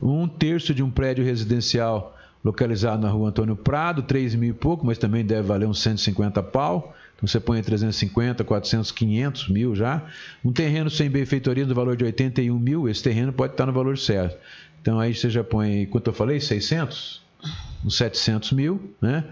Um 0.00 0.28
terço 0.28 0.74
de 0.74 0.82
um 0.82 0.90
prédio 0.90 1.24
residencial 1.24 2.14
localizado 2.44 3.02
na 3.02 3.10
rua 3.10 3.28
Antônio 3.28 3.56
Prado, 3.56 4.02
3 4.02 4.34
mil 4.34 4.50
e 4.50 4.52
pouco, 4.52 4.84
mas 4.84 4.98
também 4.98 5.24
deve 5.24 5.42
valer 5.42 5.66
uns 5.66 5.80
150 5.80 6.42
pau. 6.42 6.94
Então 7.14 7.26
você 7.26 7.38
põe 7.38 7.62
350, 7.62 8.42
400, 8.42 8.90
500 8.90 9.48
mil 9.48 9.74
já. 9.74 10.04
Um 10.44 10.52
terreno 10.52 10.90
sem 10.90 11.08
benfeitoria 11.08 11.64
no 11.64 11.74
valor 11.74 11.96
de 11.96 12.04
81 12.04 12.58
mil, 12.58 12.88
esse 12.88 13.02
terreno 13.02 13.32
pode 13.32 13.52
estar 13.52 13.66
no 13.66 13.72
valor 13.72 13.96
certo. 13.96 14.36
Então 14.80 14.98
aí 14.98 15.14
você 15.14 15.30
já 15.30 15.44
põe, 15.44 15.86
quanto 15.86 16.08
eu 16.08 16.14
falei? 16.14 16.40
600? 16.40 17.22
Uns 17.84 17.96
700 17.96 18.52
mil, 18.52 18.92
né? 19.00 19.24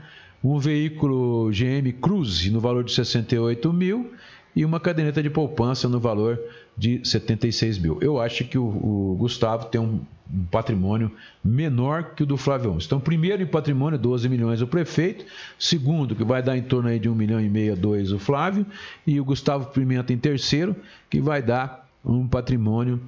Um 0.42 0.58
veículo 0.58 1.50
GM 1.50 1.92
Cruze 2.00 2.50
no 2.50 2.60
valor 2.60 2.84
de 2.84 2.92
68 2.92 3.72
mil 3.72 4.12
e 4.54 4.64
uma 4.64 4.80
caderneta 4.80 5.22
de 5.22 5.28
poupança 5.28 5.88
no 5.88 6.00
valor 6.00 6.40
de 6.80 7.06
76 7.06 7.78
mil. 7.78 7.98
Eu 8.00 8.18
acho 8.18 8.42
que 8.44 8.56
o, 8.56 8.64
o 8.64 9.14
Gustavo 9.18 9.66
tem 9.66 9.78
um, 9.78 10.00
um 10.32 10.44
patrimônio 10.50 11.12
menor 11.44 12.14
que 12.14 12.22
o 12.22 12.26
do 12.26 12.38
Flávio. 12.38 12.74
Então, 12.80 12.98
primeiro 12.98 13.42
em 13.42 13.46
patrimônio, 13.46 13.98
12 13.98 14.26
milhões 14.30 14.62
o 14.62 14.66
prefeito. 14.66 15.26
Segundo, 15.58 16.16
que 16.16 16.24
vai 16.24 16.42
dar 16.42 16.56
em 16.56 16.62
torno 16.62 16.88
aí 16.88 16.98
de 16.98 17.06
1 17.06 17.14
milhão 17.14 17.38
e 17.38 17.50
meio 17.50 17.74
a 17.74 17.76
2 17.76 18.12
o 18.12 18.18
Flávio. 18.18 18.64
E 19.06 19.20
o 19.20 19.24
Gustavo 19.26 19.66
Pimenta 19.66 20.10
em 20.14 20.16
terceiro, 20.16 20.74
que 21.10 21.20
vai 21.20 21.42
dar 21.42 21.86
um 22.02 22.26
patrimônio 22.26 22.98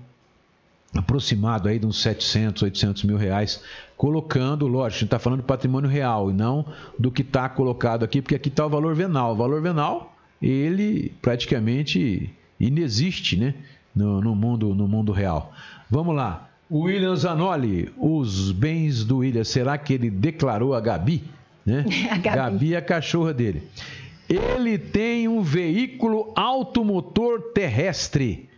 aproximado 0.94 1.66
aí 1.66 1.78
de 1.78 1.86
uns 1.86 2.02
700, 2.02 2.64
800 2.64 3.04
mil 3.04 3.16
reais, 3.16 3.64
colocando, 3.96 4.66
lógico, 4.66 4.84
a 4.84 4.90
gente 4.90 5.04
está 5.04 5.18
falando 5.18 5.40
de 5.40 5.46
patrimônio 5.46 5.88
real 5.88 6.30
e 6.30 6.34
não 6.34 6.66
do 6.98 7.10
que 7.10 7.22
está 7.22 7.48
colocado 7.48 8.04
aqui, 8.04 8.20
porque 8.20 8.34
aqui 8.34 8.50
está 8.50 8.66
o 8.66 8.68
valor 8.68 8.94
venal. 8.94 9.32
O 9.32 9.36
valor 9.36 9.62
venal, 9.62 10.14
ele 10.42 11.10
praticamente 11.22 12.30
inexiste, 12.62 13.36
né, 13.36 13.54
no, 13.94 14.20
no 14.20 14.34
mundo, 14.34 14.74
no 14.74 14.88
mundo 14.88 15.12
real. 15.12 15.52
Vamos 15.90 16.14
lá. 16.14 16.48
William 16.70 17.14
Zanoli, 17.14 17.92
os 17.98 18.50
bens 18.50 19.04
do 19.04 19.18
William, 19.18 19.44
será 19.44 19.76
que 19.76 19.92
ele 19.92 20.08
declarou 20.08 20.74
a 20.74 20.80
Gabi? 20.80 21.24
Né? 21.66 21.84
A 22.10 22.16
Gabi. 22.16 22.36
Gabi 22.36 22.74
é 22.74 22.76
a 22.78 22.82
cachorra 22.82 23.34
dele. 23.34 23.62
Ele 24.28 24.78
tem 24.78 25.28
um 25.28 25.42
veículo 25.42 26.32
automotor 26.34 27.52
terrestre 27.52 28.48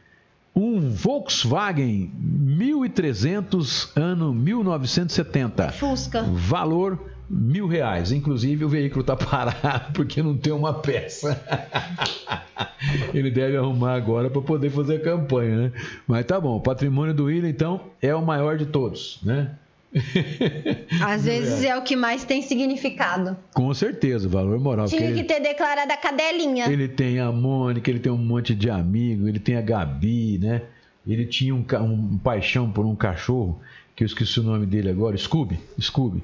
um 0.54 0.88
Volkswagen 0.88 2.12
1300 2.16 3.90
ano 3.96 4.32
1970. 4.32 5.72
Fusca. 5.72 6.22
Valor 6.22 7.13
mil 7.28 7.66
reais. 7.66 8.12
Inclusive 8.12 8.64
o 8.64 8.68
veículo 8.68 9.00
está 9.02 9.16
parado 9.16 9.92
porque 9.92 10.22
não 10.22 10.36
tem 10.36 10.52
uma 10.52 10.74
peça. 10.74 11.40
Ele 13.12 13.30
deve 13.30 13.56
arrumar 13.56 13.94
agora 13.94 14.28
para 14.30 14.42
poder 14.42 14.70
fazer 14.70 14.96
a 14.96 15.00
campanha, 15.00 15.56
né? 15.56 15.72
Mas 16.06 16.24
tá 16.26 16.40
bom. 16.40 16.56
O 16.56 16.60
patrimônio 16.60 17.14
do 17.14 17.24
William 17.24 17.48
então 17.48 17.80
é 18.00 18.14
o 18.14 18.24
maior 18.24 18.56
de 18.56 18.66
todos, 18.66 19.18
né? 19.22 19.52
Às 21.04 21.24
vezes 21.24 21.62
é 21.64 21.76
o 21.76 21.82
que 21.82 21.94
mais 21.96 22.24
tem 22.24 22.42
significado. 22.42 23.36
Com 23.54 23.72
certeza, 23.72 24.28
valor 24.28 24.58
moral. 24.58 24.86
Tinha 24.86 25.02
ele- 25.04 25.22
que 25.22 25.24
ter 25.24 25.40
declarado 25.40 25.92
a 25.92 25.96
cadelinha. 25.96 26.66
Ele 26.70 26.88
tem 26.88 27.20
a 27.20 27.30
Mônica, 27.30 27.88
ele 27.90 28.00
tem 28.00 28.10
um 28.10 28.18
monte 28.18 28.54
de 28.54 28.68
amigo, 28.68 29.28
ele 29.28 29.38
tem 29.38 29.56
a 29.56 29.60
Gabi, 29.60 30.38
né? 30.38 30.62
Ele 31.06 31.24
tinha 31.26 31.54
um, 31.54 31.64
um 31.82 32.18
paixão 32.18 32.70
por 32.70 32.84
um 32.86 32.96
cachorro, 32.96 33.60
que 33.94 34.02
eu 34.02 34.06
esqueci 34.06 34.40
o 34.40 34.42
nome 34.42 34.66
dele 34.66 34.90
agora, 34.90 35.16
Scooby, 35.16 35.58
Scooby. 35.80 36.22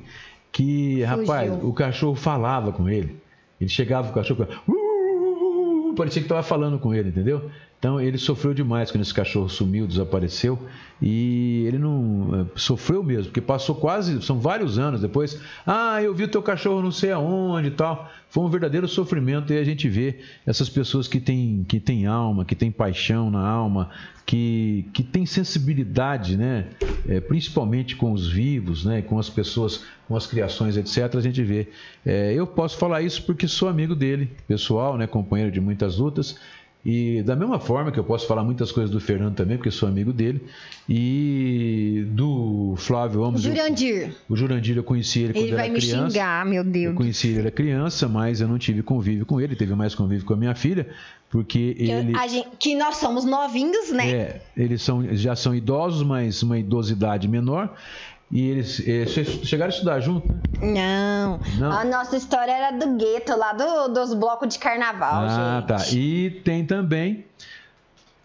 Que, 0.52 1.02
rapaz, 1.02 1.52
o 1.62 1.72
cachorro 1.72 2.14
falava 2.14 2.72
com 2.72 2.88
ele. 2.88 3.20
Ele 3.60 3.70
chegava 3.70 4.08
com 4.08 4.12
o 4.12 4.14
cachorro, 4.14 4.46
"Uh, 4.66 4.72
uh, 4.72 5.90
uh", 5.90 5.94
parecia 5.94 6.20
que 6.22 6.26
estava 6.26 6.42
falando 6.42 6.78
com 6.78 6.94
ele, 6.94 7.10
entendeu? 7.10 7.50
Então 7.80 7.98
ele 7.98 8.18
sofreu 8.18 8.52
demais 8.52 8.90
quando 8.90 9.00
esse 9.00 9.14
cachorro 9.14 9.48
sumiu, 9.48 9.86
desapareceu. 9.86 10.58
E 11.00 11.64
ele 11.66 11.78
não. 11.78 12.42
eh, 12.42 12.46
Sofreu 12.54 13.02
mesmo, 13.02 13.24
porque 13.24 13.40
passou 13.40 13.74
quase. 13.74 14.20
São 14.20 14.38
vários 14.38 14.78
anos 14.78 15.00
depois. 15.00 15.40
Ah, 15.66 16.02
eu 16.02 16.14
vi 16.14 16.24
o 16.24 16.28
teu 16.28 16.42
cachorro 16.42 16.82
não 16.82 16.92
sei 16.92 17.10
aonde 17.10 17.68
e 17.68 17.70
tal. 17.70 18.10
Foi 18.28 18.44
um 18.44 18.50
verdadeiro 18.50 18.86
sofrimento. 18.86 19.50
E 19.54 19.58
a 19.58 19.64
gente 19.64 19.88
vê 19.88 20.18
essas 20.46 20.68
pessoas 20.68 21.08
que 21.08 21.18
têm, 21.18 21.64
que 21.66 21.80
têm 21.80 22.04
alma, 22.04 22.44
que 22.44 22.54
têm 22.54 22.70
paixão 22.70 23.30
na 23.30 23.40
alma, 23.48 23.88
que, 24.26 24.84
que 24.92 25.02
têm 25.02 25.24
sensibilidade, 25.24 26.36
né? 26.36 26.66
Eh, 27.08 27.18
principalmente 27.20 27.96
com 27.96 28.12
os 28.12 28.28
vivos, 28.30 28.84
né? 28.84 29.00
com 29.00 29.18
as 29.18 29.30
pessoas, 29.30 29.84
com 30.06 30.14
as 30.14 30.26
criações, 30.26 30.76
etc. 30.76 31.16
A 31.16 31.20
gente 31.22 31.42
vê. 31.42 31.66
Eh, 32.04 32.34
eu 32.34 32.46
posso 32.46 32.76
falar 32.76 33.00
isso 33.00 33.22
porque 33.22 33.48
sou 33.48 33.70
amigo 33.70 33.94
dele, 33.94 34.30
pessoal, 34.46 34.98
né? 34.98 35.06
companheiro 35.06 35.50
de 35.50 35.62
muitas 35.62 35.96
lutas. 35.96 36.38
E 36.84 37.22
da 37.22 37.36
mesma 37.36 37.60
forma 37.60 37.92
que 37.92 37.98
eu 37.98 38.04
posso 38.04 38.26
falar 38.26 38.42
muitas 38.42 38.72
coisas 38.72 38.90
do 38.90 38.98
Fernando 39.00 39.34
também, 39.34 39.58
porque 39.58 39.70
sou 39.70 39.86
amigo 39.88 40.12
dele, 40.14 40.40
e 40.88 42.04
do 42.10 42.74
Flávio 42.76 43.20
O 43.20 43.24
Amos. 43.24 43.44
eu- 43.44 43.50
Jurandir. 43.54 44.14
o 44.28 44.36
Jurandir 44.36 44.76
eu 44.76 44.84
conheci 44.84 45.20
ele 45.24 45.32
quando 45.34 45.44
Ele 45.44 45.54
vai 45.56 45.64
era 45.66 45.72
me 45.74 45.78
criança. 45.80 46.10
xingar, 46.10 46.46
meu 46.46 46.62
Eu 46.62 46.70
Deus. 46.70 46.94
conheci 46.94 47.28
ele, 47.28 47.38
era 47.40 47.50
criança, 47.50 48.08
mas 48.08 48.40
eu 48.40 48.48
não 48.48 48.58
tive 48.58 48.82
convívio 48.82 49.26
com 49.26 49.40
ele, 49.40 49.54
teve 49.56 49.74
mais 49.74 49.94
convívio 49.94 50.24
com 50.24 50.34
a 50.34 50.36
minha 50.36 50.54
filha, 50.54 50.88
porque 51.28 51.74
Que, 51.74 51.90
ele. 51.90 52.12
gente- 52.28 52.48
que 52.58 52.74
nós 52.74 52.96
somos 52.96 53.24
novinhos, 53.24 53.90
né? 53.92 54.10
É, 54.10 54.40
eles 54.56 54.82
são, 54.82 55.04
já 55.14 55.36
são 55.36 55.54
idosos, 55.54 56.02
mas 56.02 56.42
uma 56.42 56.58
idosidade 56.58 57.28
menor. 57.28 57.74
E 58.30 58.48
eles 58.48 58.80
eh, 58.86 59.06
che- 59.06 59.24
chegaram 59.44 59.70
a 59.72 59.74
estudar 59.74 60.00
junto, 60.00 60.28
né? 60.28 60.40
Não. 60.62 61.40
Não. 61.58 61.72
A 61.72 61.84
nossa 61.84 62.16
história 62.16 62.52
era 62.52 62.70
do 62.70 62.96
gueto, 62.96 63.36
lá 63.36 63.52
do- 63.52 63.88
dos 63.92 64.14
blocos 64.14 64.48
de 64.54 64.58
carnaval, 64.60 65.24
Ah, 65.26 65.56
gente. 65.58 65.66
tá. 65.66 65.96
E 65.96 66.30
tem 66.44 66.64
também 66.64 67.24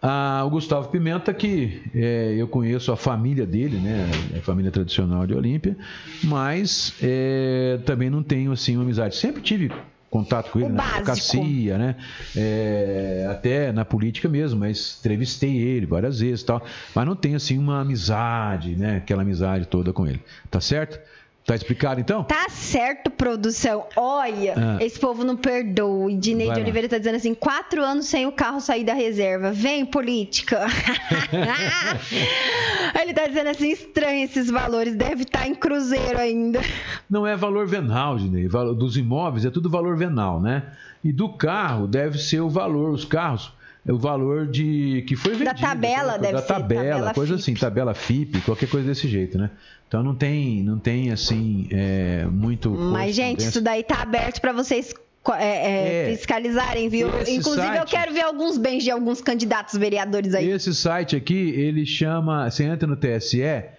ah, 0.00 0.44
o 0.46 0.50
Gustavo 0.50 0.88
Pimenta, 0.90 1.34
que 1.34 1.82
eh, 1.94 2.34
eu 2.38 2.46
conheço 2.46 2.92
a 2.92 2.96
família 2.96 3.44
dele, 3.44 3.78
né? 3.78 4.06
A 4.38 4.42
família 4.42 4.70
tradicional 4.70 5.26
de 5.26 5.34
Olímpia, 5.34 5.76
mas 6.22 6.94
eh, 7.02 7.80
também 7.84 8.08
não 8.08 8.22
tenho 8.22 8.52
assim 8.52 8.76
uma 8.76 8.84
amizade. 8.84 9.16
Sempre 9.16 9.42
tive 9.42 9.72
contato 10.18 10.50
com 10.50 10.58
ele 10.58 10.68
O 10.68 10.72
na 10.72 10.82
básico. 10.82 10.98
advocacia, 11.10 11.78
né? 11.78 11.96
Eh, 12.34 13.26
até 13.30 13.72
na 13.72 13.84
política 13.84 14.28
mesmo, 14.28 14.60
mas 14.60 14.96
entrevistei 15.00 15.56
ele 15.56 15.86
várias 15.86 16.20
vezes 16.20 16.40
e 16.42 16.46
tal. 16.46 16.64
Mas 16.94 17.06
não 17.06 17.14
tenho 17.16 17.36
assim 17.36 17.58
uma 17.58 17.80
amizade, 17.80 18.76
né? 18.76 18.96
Aquela 18.96 19.22
amizade 19.22 19.66
toda 19.66 19.92
com 19.92 20.06
ele. 20.06 20.20
Tá 20.50 20.60
certo? 20.60 20.98
Tá 21.46 21.54
explicado 21.54 22.00
então? 22.00 22.24
Tá 22.24 22.48
certo, 22.50 23.08
produção. 23.08 23.86
Olha, 23.96 24.54
Ah. 24.56 24.78
esse 24.84 24.98
povo 24.98 25.22
não 25.22 25.36
perdoa. 25.36 26.10
E 26.10 26.16
Dinei 26.16 26.50
de. 26.50 26.60
Oliveira 26.60 26.88
tá 26.88 26.98
dizendo 26.98 27.14
assim: 27.14 27.34
quatro 27.34 27.84
anos 27.84 28.06
sem 28.06 28.26
o 28.26 28.32
carro 28.32 28.60
sair 28.60 28.82
da 28.82 28.94
reserva. 28.94 29.52
Vem, 29.52 29.86
política. 29.86 30.66
Ele 33.00 33.12
tá 33.14 33.26
dizendo 33.26 33.48
assim: 33.50 33.70
estranho 33.70 34.24
esses 34.24 34.50
valores. 34.50 34.94
Deve 34.96 35.22
estar 35.22 35.46
em 35.46 35.54
cruzeiro 35.54 36.18
ainda. 36.18 36.60
Não 37.08 37.26
é 37.26 37.36
valor 37.36 37.66
venal, 37.66 38.18
Dinei. 38.18 38.48
Dos 38.48 38.96
imóveis 38.96 39.44
é 39.44 39.50
tudo 39.50 39.70
valor 39.70 39.96
venal, 39.96 40.40
né? 40.40 40.72
E 41.04 41.12
do 41.12 41.28
carro 41.28 41.86
deve 41.86 42.18
ser 42.18 42.40
o 42.40 42.48
valor, 42.48 42.90
os 42.90 43.04
carros, 43.04 43.52
o 43.92 43.98
valor 43.98 44.46
de 44.46 45.04
que 45.06 45.14
foi 45.16 45.34
vendido. 45.34 45.58
tabela 45.60 46.14
aquela 46.14 46.14
coisa- 46.14 46.22
deve 46.22 46.32
da 46.34 46.42
ser, 46.42 46.46
tabela, 46.48 46.82
tabela 46.90 47.14
coisa 47.14 47.32
FIP. 47.34 47.40
assim, 47.42 47.54
tabela 47.54 47.94
FIP, 47.94 48.40
qualquer 48.40 48.68
coisa 48.68 48.86
desse 48.88 49.08
jeito, 49.08 49.36
né? 49.38 49.50
Então 49.88 50.02
não 50.02 50.14
tem, 50.14 50.62
não 50.62 50.78
tem 50.78 51.12
assim, 51.12 51.68
é, 51.70 52.24
muito. 52.30 52.70
Mas, 52.70 53.14
gente, 53.14 53.40
isso 53.40 53.60
daí 53.60 53.82
tá 53.84 54.02
aberto 54.02 54.40
pra 54.40 54.52
vocês. 54.52 54.92
é, 55.38 55.42
é, 55.42 56.12
É. 56.12 56.16
fiscalizarem, 56.16 56.88
viu? 56.88 57.08
Inclusive, 57.08 57.66
eu 57.66 57.74
site- 57.78 57.90
quero 57.90 58.12
ver 58.14 58.20
alguns 58.22 58.56
bens 58.58 58.84
de 58.84 58.92
alguns 58.92 59.20
candidatos 59.20 59.76
vereadores 59.76 60.32
aí. 60.34 60.48
Esse 60.50 60.72
site 60.72 61.16
aqui, 61.16 61.34
ele 61.50 61.84
chama. 61.84 62.48
Você 62.48 62.62
entra 62.62 62.86
no 62.86 62.94
TSE, 62.96 63.42
é, 63.42 63.72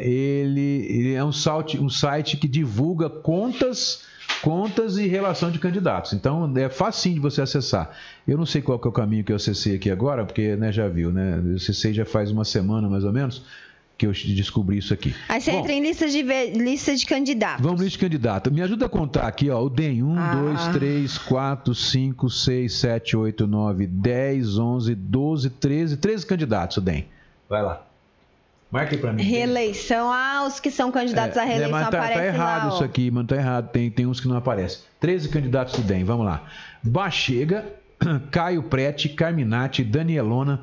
ele, 0.00 0.86
ele 0.88 1.14
é 1.14 1.24
um 1.24 1.32
site, 1.32 1.78
um 1.78 1.88
site 1.88 2.36
que 2.36 2.48
divulga 2.48 3.08
contas, 3.10 4.02
contas 4.44 4.98
e 4.98 5.06
relação 5.06 5.50
de 5.50 5.58
candidatos. 5.58 6.12
Então 6.12 6.52
é 6.54 6.68
facinho 6.68 7.14
de 7.14 7.20
você 7.20 7.40
acessar. 7.40 7.90
Eu 8.28 8.36
não 8.36 8.44
sei 8.44 8.60
qual 8.60 8.78
é 8.84 8.88
o 8.88 8.92
caminho 8.92 9.24
que 9.24 9.32
eu 9.32 9.36
acessei 9.36 9.76
aqui 9.76 9.90
agora, 9.90 10.26
porque 10.26 10.54
né, 10.54 10.70
já 10.70 10.86
viu, 10.86 11.10
né? 11.10 11.40
Eu 11.42 11.56
acessei 11.56 11.94
já 11.94 12.04
faz 12.04 12.30
uma 12.30 12.44
semana 12.44 12.86
mais 12.86 13.04
ou 13.04 13.12
menos 13.12 13.42
que 13.96 14.06
eu 14.06 14.12
descobri 14.12 14.76
isso 14.78 14.92
aqui. 14.92 15.14
Aí 15.28 15.40
você 15.40 15.50
Bom, 15.50 15.60
entra 15.60 15.72
em 15.72 15.80
lista 15.80 16.06
de, 16.08 16.22
lista 16.22 16.94
de 16.94 17.06
candidatos. 17.06 17.64
Vamos 17.64 17.80
lista 17.80 17.98
de 17.98 18.04
candidato. 18.04 18.52
Me 18.52 18.60
ajuda 18.60 18.84
a 18.84 18.88
contar 18.88 19.26
aqui, 19.26 19.48
ó. 19.48 19.62
O 19.62 19.70
DEM. 19.70 20.02
1, 20.02 20.18
Ah. 20.18 20.34
2, 20.34 20.68
3, 20.74 21.18
4, 21.18 21.74
5, 21.74 22.28
6, 22.28 22.72
7, 22.74 23.16
8, 23.16 23.46
9, 23.46 23.86
10, 23.86 24.58
11, 24.58 24.94
12, 24.94 25.50
13. 25.50 25.96
13 25.96 26.26
candidatos, 26.26 26.76
o 26.76 26.80
DEM. 26.82 27.06
Vai 27.48 27.62
lá. 27.62 27.86
Marque 28.74 28.96
pra 28.96 29.12
mim. 29.12 29.22
Reeleição. 29.22 30.10
Ah, 30.12 30.44
os 30.48 30.58
que 30.58 30.68
são 30.68 30.90
candidatos 30.90 31.38
à 31.38 31.44
reeleição 31.44 31.70
mas 31.70 31.84
tá, 31.84 31.90
tá 31.92 31.98
aparecem 31.98 32.26
errado 32.26 32.68
lá. 32.68 32.74
isso 32.74 32.82
aqui, 32.82 33.08
mano. 33.08 33.28
Tá 33.28 33.36
errado. 33.36 33.70
Tem, 33.70 33.88
tem 33.88 34.04
uns 34.04 34.18
que 34.18 34.26
não 34.26 34.36
aparecem. 34.36 34.80
13 34.98 35.28
candidatos 35.28 35.76
do 35.76 35.82
DEM. 35.82 36.02
Vamos 36.02 36.26
lá. 36.26 36.42
Bachega, 36.82 37.64
Caio 38.32 38.64
Prete, 38.64 39.10
Carminati, 39.10 39.84
Danielona, 39.84 40.60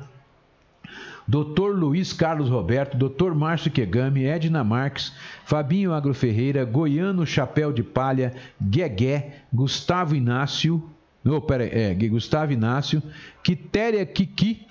Dr. 1.26 1.70
Luiz 1.74 2.12
Carlos 2.12 2.50
Roberto, 2.50 2.98
Dr. 2.98 3.32
Márcio 3.32 3.70
Kegami, 3.70 4.26
Edna 4.26 4.62
Marques, 4.62 5.14
Fabinho 5.46 5.94
Agro 5.94 6.12
Ferreira, 6.12 6.66
Goiano 6.66 7.26
Chapéu 7.26 7.72
de 7.72 7.82
Palha, 7.82 8.34
Guegué, 8.60 9.36
Gustavo 9.50 10.14
Inácio, 10.14 10.86
oh, 11.24 11.40
pera, 11.40 11.64
é, 11.64 11.94
Gustavo 11.94 12.52
Inácio, 12.52 13.02
Quitéria 13.42 14.04
Kiki 14.04 14.66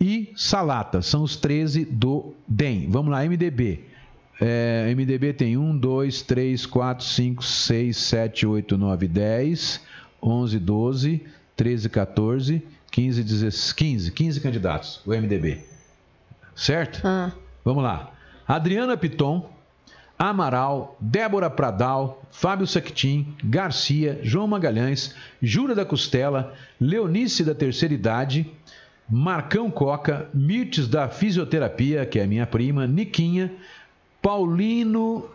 e 0.00 0.32
Salata. 0.36 1.02
São 1.02 1.22
os 1.22 1.36
13 1.36 1.84
do 1.84 2.34
DEM. 2.46 2.88
Vamos 2.90 3.10
lá, 3.10 3.24
MDB. 3.24 3.84
É, 4.40 4.92
MDB 4.94 5.32
tem 5.32 5.56
1, 5.56 5.78
2, 5.78 6.22
3, 6.22 6.66
4, 6.66 7.04
5, 7.04 7.44
6, 7.44 7.96
7, 7.96 8.46
8, 8.46 8.76
9, 8.76 9.08
10, 9.08 9.80
11, 10.22 10.58
12, 10.58 11.22
13, 11.56 11.88
14, 11.88 12.62
15, 12.90 13.22
16, 13.22 13.72
15, 13.72 14.12
15 14.12 14.40
candidatos, 14.40 15.00
o 15.06 15.10
MDB. 15.10 15.60
Certo? 16.54 17.00
Ah. 17.04 17.32
Vamos 17.64 17.82
lá. 17.82 18.12
Adriana 18.46 18.96
Piton, 18.96 19.50
Amaral, 20.18 20.96
Débora 21.00 21.50
Pradal, 21.50 22.22
Fábio 22.30 22.66
Sactin, 22.66 23.34
Garcia, 23.42 24.20
João 24.22 24.46
Magalhães, 24.46 25.14
Jura 25.42 25.74
da 25.74 25.84
Costela, 25.84 26.54
Leonice 26.80 27.42
da 27.42 27.54
Terceira 27.54 27.94
Idade, 27.94 28.50
Marcão 29.08 29.70
Coca, 29.70 30.28
Mirtes 30.34 30.88
da 30.88 31.08
Fisioterapia, 31.08 32.04
que 32.04 32.18
é 32.18 32.26
minha 32.26 32.46
prima, 32.46 32.86
Niquinha, 32.86 33.52
Paulino, 34.20 35.26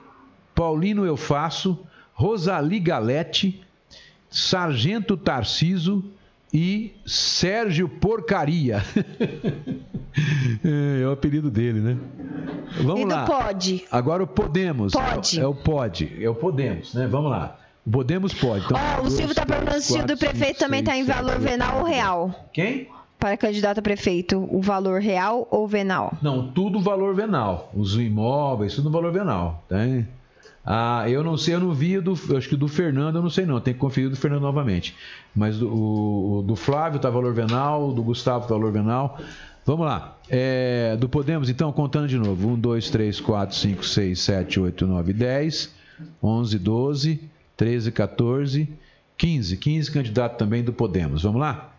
Paulino 0.53 1.05
Eufaço, 1.05 1.79
Rosali 2.13 2.79
Galete, 2.79 3.61
Sargento 4.29 5.15
Tarciso 5.15 6.03
e 6.53 6.93
Sérgio 7.05 7.87
Porcaria. 7.87 8.83
é, 10.63 11.01
é 11.01 11.07
o 11.07 11.11
apelido 11.11 11.49
dele, 11.49 11.79
né? 11.79 11.97
Vamos 12.83 13.01
e 13.01 13.05
lá. 13.05 13.25
pode. 13.25 13.85
Agora 13.89 14.23
o 14.23 14.27
Podemos. 14.27 14.91
Pode. 14.93 15.39
É, 15.39 15.47
o 15.47 15.55
Pode. 15.55 16.23
É 16.23 16.29
o 16.29 16.35
Podemos, 16.35 16.93
né? 16.93 17.07
Vamos 17.07 17.31
lá. 17.31 17.57
O 17.85 17.91
Podemos 17.91 18.33
pode. 18.33 18.65
Então, 18.65 18.77
Ó, 18.77 18.99
o 18.99 19.01
dois, 19.03 19.13
Silvio 19.13 19.33
tá 19.33 19.45
três, 19.45 19.57
perguntando 19.57 19.81
se 19.81 19.99
o 19.99 20.05
do 20.05 20.17
prefeito 20.17 20.47
cinco, 20.47 20.59
também 20.59 20.83
tá 20.83 20.91
seis, 20.91 21.07
em 21.07 21.11
valor 21.11 21.39
venal 21.39 21.79
ou 21.79 21.85
real. 21.85 22.49
Quem? 22.53 22.89
Para 23.21 23.37
candidato 23.37 23.77
a 23.77 23.81
prefeito, 23.83 24.49
o 24.49 24.63
valor 24.63 24.99
real 24.99 25.47
ou 25.51 25.67
venal? 25.67 26.17
Não, 26.23 26.47
tudo 26.47 26.79
valor 26.79 27.13
venal. 27.13 27.71
Os 27.71 27.95
imóveis, 27.95 28.73
tudo 28.73 28.89
valor 28.89 29.11
venal. 29.11 29.63
Tá? 29.69 29.77
Ah, 30.65 31.07
eu 31.07 31.23
não 31.23 31.37
sei, 31.37 31.53
eu 31.53 31.59
não 31.59 31.71
vi 31.71 31.99
do. 31.99 32.13
Acho 32.35 32.49
que 32.49 32.55
do 32.55 32.67
Fernando, 32.67 33.17
eu 33.17 33.21
não 33.21 33.29
sei 33.29 33.45
não. 33.45 33.61
Tem 33.61 33.75
que 33.75 33.79
conferir 33.79 34.09
do 34.09 34.15
Fernando 34.15 34.41
novamente. 34.41 34.95
Mas 35.35 35.59
do, 35.59 35.71
o, 35.71 36.41
do 36.41 36.55
Flávio 36.55 36.99
tá 36.99 37.11
valor 37.11 37.31
venal, 37.31 37.93
do 37.93 38.01
Gustavo 38.01 38.47
tá 38.47 38.55
valor 38.55 38.71
venal. 38.71 39.19
Vamos 39.67 39.85
lá. 39.85 40.17
É, 40.27 40.97
do 40.97 41.07
Podemos, 41.07 41.47
então, 41.47 41.71
contando 41.71 42.07
de 42.07 42.17
novo. 42.17 42.49
1, 42.49 42.59
2, 42.59 42.89
3, 42.89 43.19
4, 43.21 43.55
5, 43.55 43.85
6, 43.85 44.19
7, 44.19 44.59
8, 44.61 44.87
9, 44.87 45.13
10, 45.13 45.75
11, 46.23 46.57
12, 46.57 47.21
13, 47.55 47.91
14, 47.91 48.69
15. 49.15 49.57
15 49.57 49.91
candidatos 49.91 50.39
também 50.39 50.63
do 50.63 50.73
Podemos. 50.73 51.21
Vamos 51.21 51.39
lá? 51.39 51.70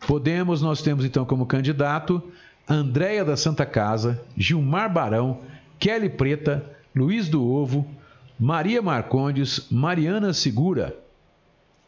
Podemos, 0.00 0.62
nós 0.62 0.82
temos 0.82 1.04
então 1.04 1.24
como 1.24 1.46
candidato 1.46 2.22
Andréia 2.68 3.24
da 3.24 3.36
Santa 3.36 3.64
Casa, 3.64 4.20
Gilmar 4.36 4.92
Barão, 4.92 5.40
Kelly 5.78 6.08
Preta, 6.08 6.64
Luiz 6.94 7.28
do 7.28 7.46
Ovo, 7.46 7.88
Maria 8.38 8.82
Marcondes, 8.82 9.68
Mariana 9.70 10.32
Segura, 10.32 10.96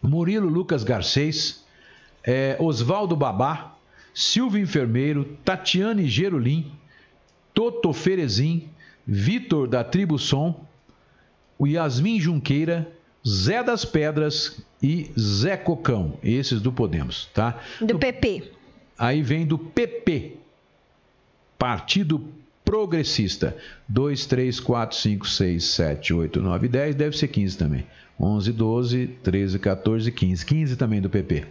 Murilo 0.00 0.48
Lucas 0.48 0.84
Garcês, 0.84 1.64
eh, 2.24 2.56
Oswaldo 2.60 3.16
Babá, 3.16 3.74
Silvio 4.14 4.62
Enfermeiro, 4.62 5.24
Tatiane 5.44 6.08
Gerolim, 6.08 6.70
Toto 7.52 7.92
Ferezin, 7.92 8.68
Vitor 9.06 9.66
da 9.66 9.82
Tribo 9.82 10.18
Som, 10.18 10.54
Yasmin 11.60 12.20
Junqueira, 12.20 12.86
Zé 13.26 13.62
das 13.62 13.84
Pedras 13.84 14.62
e 14.82 15.10
Zé 15.18 15.56
Cocão. 15.56 16.18
Esses 16.22 16.60
do 16.60 16.72
Podemos, 16.72 17.28
tá? 17.34 17.60
Do 17.80 17.98
PP. 17.98 18.52
Aí 18.98 19.22
vem 19.22 19.46
do 19.46 19.58
PP, 19.58 20.36
Partido 21.58 22.24
Progressista. 22.64 23.56
2, 23.88 24.26
3, 24.26 24.60
4, 24.60 24.96
5, 24.96 25.28
6, 25.28 25.64
7, 25.64 26.14
8, 26.14 26.40
9, 26.40 26.68
10. 26.68 26.94
Deve 26.94 27.16
ser 27.16 27.28
15 27.28 27.56
também. 27.56 27.86
11, 28.20 28.52
12, 28.52 29.06
13, 29.22 29.58
14, 29.58 30.12
15. 30.12 30.44
15 30.46 30.76
também 30.76 31.00
do 31.00 31.08
PP. 31.08 31.46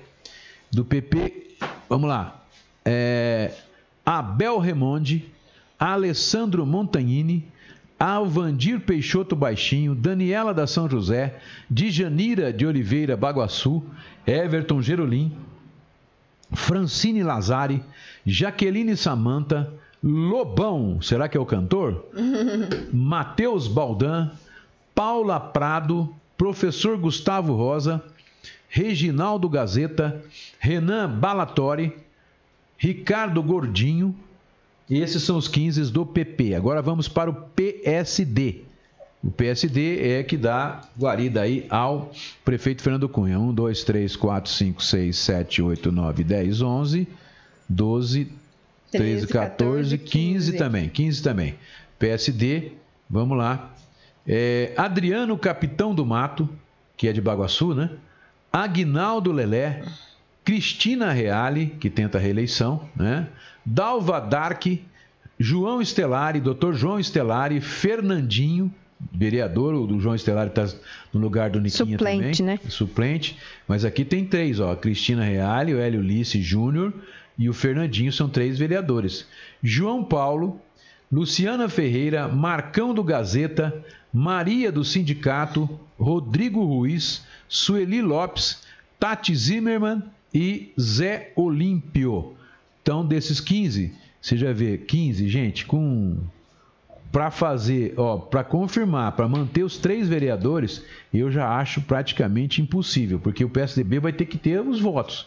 Do 0.72 0.86
PP, 0.86 1.56
vamos 1.90 2.10
lá. 2.10 2.46
É, 2.84 3.52
Abel 4.06 4.60
Remonde, 4.60 5.26
Alessandro 5.80 6.66
Montagnini, 6.66 7.48
Alvandir 8.00 8.80
Peixoto 8.82 9.36
Baixinho, 9.36 9.96
Daniela 9.96 10.54
da 10.54 10.68
São 10.68 10.90
José, 10.90 11.40
Djanira 11.70 12.54
de 12.54 12.66
Oliveira 12.66 13.18
Baguaçu, 13.18 13.84
Everton 14.26 14.82
Gerolim, 14.82 15.36
Francine 16.54 17.24
Lazari, 17.24 17.84
Jaqueline 18.26 18.96
Samanta, 18.96 19.74
Lobão, 20.04 21.02
será 21.02 21.28
que 21.28 21.36
é 21.38 21.40
o 21.40 21.46
cantor? 21.46 22.06
Matheus 22.94 23.68
Baldan, 23.68 24.32
Paula 24.94 25.40
Prado, 25.40 26.14
Professor 26.38 26.98
Gustavo 26.98 27.54
Rosa, 27.56 28.04
Reginaldo 28.70 29.50
Gazeta, 29.50 30.22
Renan 30.60 31.10
Balatori, 31.10 31.98
Ricardo 32.78 33.42
Gordinho, 33.42 34.16
esses 34.90 35.24
são 35.24 35.38
os 35.38 35.48
15 35.48 35.92
do 35.92 36.06
PP. 36.06 36.56
Agora 36.56 36.82
vamos 36.82 37.08
para 37.08 37.30
o 37.30 37.34
PSD. 37.34 38.62
O 39.24 39.32
PSD 39.32 40.12
é 40.12 40.24
que 40.24 40.38
dá 40.38 40.82
guarida 40.98 41.42
aí 41.42 41.66
ao 41.70 42.12
prefeito 42.46 42.82
Fernando 42.82 43.10
Cunha. 43.10 43.40
1, 43.40 43.54
2, 43.54 43.84
3, 43.84 44.16
4, 44.16 44.52
5, 44.52 44.84
6, 44.84 45.18
7, 45.18 45.62
8, 45.62 45.92
9, 45.92 46.24
10, 46.24 46.62
11, 46.62 47.08
12, 47.68 48.32
13, 48.92 49.28
14, 49.28 49.98
15 49.98 50.54
também. 50.54 50.88
15 50.88 51.24
também. 51.24 51.56
PSD, 52.00 52.72
vamos 53.10 53.38
lá. 53.38 53.74
É, 54.26 54.74
Adriano 54.78 55.38
Capitão 55.38 55.94
do 55.94 56.06
Mato, 56.06 56.48
que 56.96 57.08
é 57.08 57.14
de 57.14 57.20
Baguaçu, 57.20 57.74
né? 57.74 57.90
Aguinaldo 58.52 59.32
Lelé, 59.32 59.84
Cristina 60.48 61.12
Reale, 61.12 61.76
que 61.78 61.90
tenta 61.90 62.18
a 62.18 62.22
reeleição, 62.22 62.88
né? 62.96 63.28
Dalva 63.66 64.22
Dark, 64.22 64.64
João 65.38 65.82
Estelari, 65.82 66.40
doutor 66.40 66.74
João 66.74 66.98
Estelari, 66.98 67.60
Fernandinho, 67.60 68.74
vereador, 69.12 69.76
o 69.76 70.00
João 70.00 70.16
Estelari 70.16 70.48
está 70.48 70.66
no 71.14 71.20
lugar 71.20 71.50
do 71.50 71.60
Niquinha 71.60 71.98
Suplente, 71.98 72.38
também. 72.38 72.60
né? 72.64 72.70
Suplente, 72.70 73.38
mas 73.68 73.84
aqui 73.84 74.06
tem 74.06 74.24
três, 74.24 74.62
ó, 74.62 74.74
Cristina 74.74 75.22
Reale, 75.22 75.74
o 75.74 75.80
Hélio 75.80 76.02
Lice 76.02 76.42
Júnior 76.42 76.94
e 77.38 77.50
o 77.50 77.54
Fernandinho 77.54 78.14
são 78.14 78.30
três 78.30 78.58
vereadores. 78.58 79.28
João 79.62 80.02
Paulo, 80.02 80.62
Luciana 81.12 81.68
Ferreira, 81.68 82.26
Marcão 82.30 82.94
do 82.94 83.04
Gazeta, 83.04 83.84
Maria 84.14 84.72
do 84.72 84.86
Sindicato, 84.86 85.70
Rodrigo 86.00 86.64
Ruiz, 86.64 87.26
Sueli 87.50 88.02
Lopes, 88.02 88.66
Tati 88.98 89.36
Zimmermann 89.36 90.02
e 90.34 90.74
Zé 90.80 91.32
Olímpio. 91.36 92.36
Então, 92.82 93.06
desses 93.06 93.40
15, 93.40 93.94
você 94.22 94.38
já 94.38 94.52
vê 94.54 94.78
15, 94.78 95.28
gente, 95.28 95.66
com 95.66 96.18
para 97.12 97.32
fazer, 97.32 97.94
ó, 97.98 98.18
para 98.18 98.44
confirmar, 98.44 99.14
para 99.14 99.28
manter 99.28 99.64
os 99.64 99.78
três 99.78 100.08
vereadores, 100.10 100.84
eu 101.14 101.32
já 101.32 101.50
acho 101.58 101.82
praticamente 101.82 102.62
impossível, 102.62 103.20
porque 103.20 103.46
o 103.46 103.50
PSDB 103.50 104.00
vai 104.00 104.12
ter 104.12 104.26
que 104.26 104.38
ter 104.38 104.62
os 104.62 104.80
votos. 104.80 105.26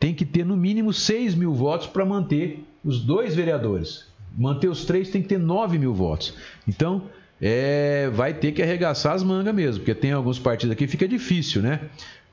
Tem 0.00 0.14
que 0.14 0.24
ter 0.24 0.44
no 0.44 0.56
mínimo 0.56 0.92
6 0.92 1.34
mil 1.34 1.52
votos 1.52 1.86
para 1.86 2.04
manter 2.04 2.64
os 2.84 3.00
dois 3.00 3.34
vereadores. 3.34 4.06
Manter 4.36 4.68
os 4.68 4.84
três 4.84 5.10
tem 5.10 5.22
que 5.22 5.28
ter 5.28 5.38
9 5.38 5.78
mil 5.78 5.92
votos. 5.92 6.34
Então, 6.66 7.02
é, 7.40 8.10
vai 8.12 8.34
ter 8.34 8.52
que 8.52 8.62
arregaçar 8.62 9.14
as 9.14 9.22
mangas 9.22 9.54
mesmo, 9.54 9.80
porque 9.80 9.94
tem 9.94 10.12
alguns 10.12 10.38
partidos 10.38 10.72
aqui 10.72 10.86
fica 10.86 11.06
difícil, 11.06 11.62
né? 11.62 11.82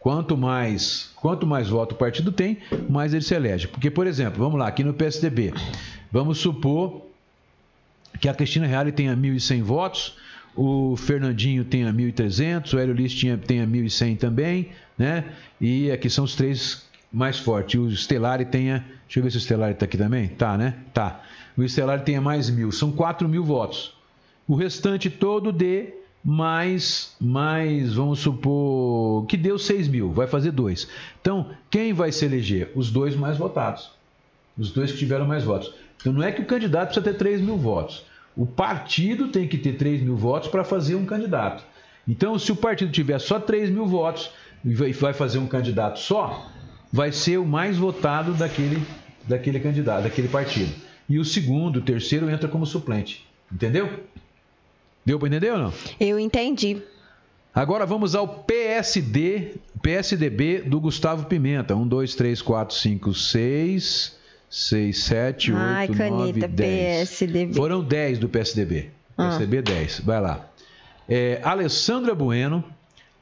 Quanto 0.05 0.37
mais, 0.37 1.09
quanto 1.15 1.47
mais 1.47 1.67
voto 1.67 1.93
o 1.93 1.97
partido 1.97 2.31
tem, 2.31 2.59
mais 2.87 3.11
ele 3.11 3.23
se 3.23 3.33
elege. 3.33 3.67
Porque, 3.67 3.89
por 3.89 4.05
exemplo, 4.05 4.37
vamos 4.37 4.59
lá, 4.59 4.67
aqui 4.67 4.83
no 4.83 4.93
PSDB, 4.93 5.51
vamos 6.11 6.37
supor 6.37 7.01
que 8.21 8.29
a 8.29 8.33
Cristina 8.35 8.67
Reale 8.67 8.91
tenha 8.91 9.17
1.100 9.17 9.63
votos, 9.63 10.15
o 10.55 10.95
Fernandinho 10.95 11.65
tenha 11.65 11.91
1.300, 11.91 12.71
o 12.71 12.77
Hélio 12.77 12.93
Liz 12.93 13.19
tenha, 13.19 13.35
tenha 13.35 13.65
1.100 13.65 14.19
também, 14.19 14.69
né? 14.95 15.25
E 15.59 15.89
aqui 15.89 16.07
são 16.07 16.23
os 16.23 16.35
três 16.35 16.85
mais 17.11 17.39
fortes. 17.39 17.79
O 17.79 17.89
Stelari 17.89 18.45
tenha. 18.45 18.85
Deixa 19.07 19.19
eu 19.19 19.23
ver 19.23 19.31
se 19.31 19.37
o 19.37 19.41
Stelari 19.41 19.73
está 19.73 19.85
aqui 19.85 19.97
também. 19.97 20.27
Tá, 20.27 20.55
né? 20.55 20.75
Tá. 20.93 21.19
O 21.57 21.67
Stelari 21.67 22.03
tenha 22.03 22.21
mais 22.21 22.47
mil. 22.47 22.71
São 22.71 22.91
4 22.91 23.27
mil 23.27 23.43
votos. 23.43 23.97
O 24.47 24.53
restante 24.53 25.09
todo 25.09 25.51
dê 25.51 25.95
mais, 26.25 27.15
mais, 27.21 27.93
vamos 27.93 28.17
supor, 28.19 29.27
que 29.27 29.37
deu 29.37 29.59
6 29.59 29.87
mil, 29.87 30.11
vai 30.11 30.25
fazer 30.25 30.49
dois. 30.51 30.87
Então, 31.21 31.51
quem 31.69 31.93
vai 31.93 32.11
se 32.11 32.25
eleger? 32.25 32.71
Os 32.73 32.89
dois 32.89 33.15
mais 33.15 33.37
votados. 33.37 33.91
Os 34.57 34.71
dois 34.71 34.91
que 34.91 34.97
tiveram 34.97 35.27
mais 35.27 35.43
votos. 35.43 35.71
Então, 36.01 36.11
não 36.11 36.23
é 36.23 36.31
que 36.31 36.41
o 36.41 36.45
candidato 36.45 36.87
precisa 36.93 37.03
ter 37.05 37.17
3 37.17 37.41
mil 37.41 37.57
votos. 37.57 38.03
O 38.35 38.45
partido 38.45 39.27
tem 39.27 39.47
que 39.47 39.57
ter 39.57 39.73
3 39.73 40.01
mil 40.01 40.15
votos 40.17 40.49
para 40.49 40.63
fazer 40.63 40.95
um 40.95 41.05
candidato. 41.05 41.63
Então, 42.07 42.39
se 42.39 42.51
o 42.51 42.55
partido 42.55 42.91
tiver 42.91 43.19
só 43.19 43.39
3 43.39 43.69
mil 43.69 43.85
votos 43.85 44.31
e 44.63 44.73
vai- 44.73 45.13
fazer 45.13 45.37
um 45.37 45.47
candidato 45.47 45.99
só, 45.99 46.47
vai 46.91 47.11
ser 47.11 47.37
o 47.37 47.45
mais 47.45 47.77
votado 47.77 48.33
daquele, 48.33 48.81
daquele 49.27 49.59
candidato, 49.59 50.03
daquele 50.03 50.27
partido. 50.27 50.73
E 51.07 51.19
o 51.19 51.25
segundo, 51.25 51.77
o 51.77 51.81
terceiro 51.81 52.29
entra 52.31 52.47
como 52.49 52.65
suplente. 52.65 53.25
Entendeu? 53.51 53.99
Deu 55.05 55.19
para 55.19 55.27
entender 55.27 55.51
ou 55.51 55.59
não? 55.59 55.73
Eu 55.99 56.17
entendi. 56.17 56.81
Agora 57.53 57.85
vamos 57.85 58.15
ao 58.15 58.27
PSD, 58.27 59.53
PSDB 59.81 60.63
do 60.63 60.79
Gustavo 60.81 61.25
Pimenta. 61.27 61.75
1, 61.75 61.87
2, 61.87 62.15
3, 62.15 62.41
4, 62.41 62.75
5, 62.75 63.13
6, 63.13 64.17
6, 64.49 65.03
7, 65.03 65.51
8, 65.53 65.61
Ai, 65.61 65.87
9, 65.87 65.97
caneta, 65.97 66.47
10. 66.47 67.09
PSDB. 67.09 67.53
Foram 67.53 67.83
10 67.83 68.19
do 68.19 68.27
PSDB. 68.27 68.89
Ah. 69.15 69.29
PSDB 69.29 69.61
10. 69.61 70.01
Vai 70.01 70.19
lá. 70.19 70.49
É, 71.07 71.39
Alessandra 71.43 72.15
Bueno, 72.15 72.63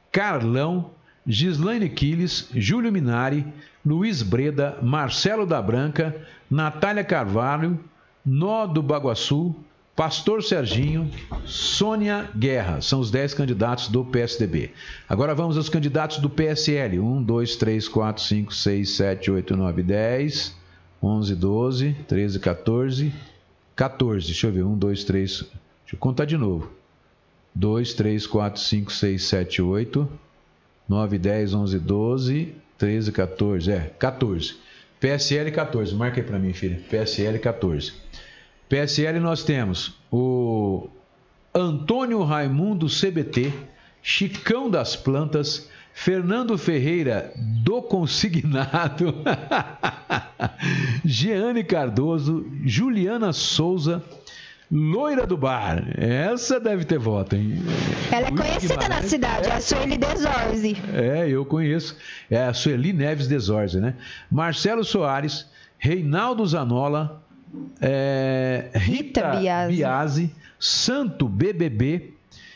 Carlão, 0.10 0.90
Gislaine 1.28 1.90
Quiles, 1.90 2.48
Júlio 2.56 2.92
Minari, 2.92 3.46
Luiz 3.86 4.22
Breda, 4.22 4.78
Marcelo 4.82 5.46
da 5.46 5.62
Branca, 5.62 6.16
Natália 6.50 7.04
Carvalho, 7.04 7.78
Nó 8.26 8.66
do 8.66 8.82
Baguaçu, 8.82 9.54
Pastor 9.96 10.42
Serginho, 10.42 11.08
Sônia 11.46 12.28
Guerra. 12.36 12.82
São 12.82 13.00
os 13.00 13.12
10 13.12 13.36
candidatos 13.36 13.90
do 13.90 14.04
PSDB. 14.04 14.72
Agora 15.08 15.36
vamos 15.36 15.56
aos 15.56 15.70
candidatos 15.70 16.18
do 16.18 16.28
PSL. 16.28 17.00
1, 17.00 17.22
2, 17.22 17.56
3, 17.58 17.88
4, 17.88 18.24
5, 18.24 18.56
6, 18.56 18.90
7, 18.90 19.32
8, 19.32 19.56
9, 19.56 19.84
10, 19.84 20.56
11, 21.02 21.36
12, 21.36 21.96
13, 22.08 22.40
14, 22.40 23.14
14. 23.76 24.26
Deixa 24.26 24.48
eu 24.48 24.52
ver. 24.52 24.64
1, 24.64 24.78
2, 24.80 25.04
3. 25.04 25.30
Deixa 25.30 25.52
eu 25.94 26.00
contar 26.00 26.26
de 26.26 26.38
novo. 26.38 26.72
2, 27.54 27.94
3, 27.94 28.26
4, 28.26 28.62
5, 28.62 28.92
6, 28.92 29.24
7, 29.24 29.62
8, 29.62 30.10
9, 30.90 31.18
10, 31.20 31.54
11, 31.54 31.80
12, 31.80 32.56
13, 32.80 33.12
14. 33.12 33.72
É, 33.72 33.80
14. 34.00 34.56
PSL 35.00 35.52
14. 35.52 35.94
Marca 35.94 36.20
aí 36.20 36.26
pra 36.26 36.40
mim, 36.40 36.52
filha. 36.52 36.82
PSL 36.90 37.38
14. 37.38 37.94
PSL 38.70 39.20
nós 39.20 39.44
temos 39.44 39.94
o 40.12 40.90
Antônio 41.54 42.24
Raimundo 42.24 42.88
CBT, 42.88 43.54
Chicão 44.02 44.70
das 44.70 44.96
Plantas, 44.96 45.70
Fernando 45.94 46.58
Ferreira 46.58 47.32
do 47.36 47.82
Consignado, 47.82 49.14
Jeane 51.06 51.64
Cardoso, 51.64 52.46
Juliana 52.66 53.32
Souza, 53.32 54.04
Loira 54.72 55.28
do 55.28 55.38
Bar. 55.38 55.84
Essa 55.96 56.60
deve 56.60 56.84
ter 56.84 56.98
voto, 56.98 57.36
hein? 57.36 57.62
Ela 58.12 58.28
é 58.28 58.30
Luiz 58.32 58.42
conhecida 58.42 58.90
na 58.90 59.04
cidade, 59.04 59.52
a 59.52 59.62
Sueli 59.62 59.98
Desorze. 59.98 60.76
É, 60.92 61.30
eu 61.30 61.46
conheço. 61.46 61.96
É 62.30 62.44
a 62.44 62.54
Sueli 62.56 62.92
Neves 62.92 63.28
Desorze, 63.28 63.80
né? 63.80 63.94
Marcelo 64.32 64.84
Soares, 64.84 65.46
Reinaldo 65.78 66.44
Zanola, 66.48 67.23
é, 67.82 68.70
Rita, 68.74 68.80
Rita 68.80 69.40
Biasi. 69.40 69.76
Biasi, 69.76 70.36
Santo 70.60 71.28
BBB, 71.28 72.14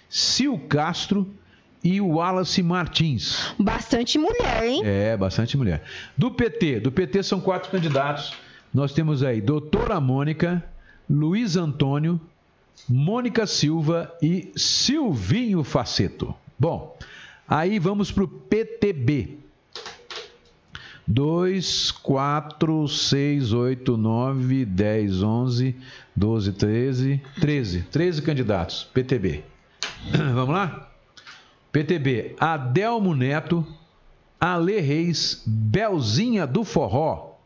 Sil 0.10 0.56
Castro 0.70 1.30
e 1.84 2.02
o 2.02 2.16
Wallace 2.16 2.64
Martins. 2.64 3.54
Bastante 3.60 4.18
mulher, 4.18 4.64
hein? 4.64 4.82
É, 4.84 5.16
bastante 5.16 5.58
mulher. 5.58 5.84
Do 6.18 6.32
PT, 6.32 6.80
do 6.80 6.92
PT 6.92 7.24
são 7.24 7.40
quatro 7.40 7.70
candidatos. 7.70 8.34
Nós 8.74 8.94
temos 8.94 9.24
aí 9.24 9.42
Doutora 9.42 10.00
Mônica, 10.00 10.64
Luiz 11.10 11.56
Antônio, 11.56 12.20
Mônica 12.88 13.46
Silva 13.48 14.14
e 14.22 14.52
Silvinho 14.56 15.64
Faceto. 15.64 16.34
Bom, 16.60 16.98
aí 17.48 17.80
vamos 17.80 18.12
para 18.12 18.24
o 18.24 18.28
PTB. 18.28 19.38
2, 21.08 21.92
4, 22.04 22.88
6, 22.88 23.54
8, 23.54 23.98
9, 23.98 24.66
10, 24.66 25.24
11, 25.24 25.76
12, 26.16 26.52
13, 26.52 27.22
13. 27.40 27.82
13 27.84 28.22
candidatos, 28.22 28.84
PTB. 28.94 29.44
Vamos 30.36 30.50
lá? 30.50 30.92
PTB, 31.72 32.36
Adelmo 32.40 33.14
Neto, 33.14 33.66
Ale 34.40 34.80
Reis, 34.80 35.44
Belzinha 35.46 36.46
do 36.46 36.64
Forró, 36.64 37.40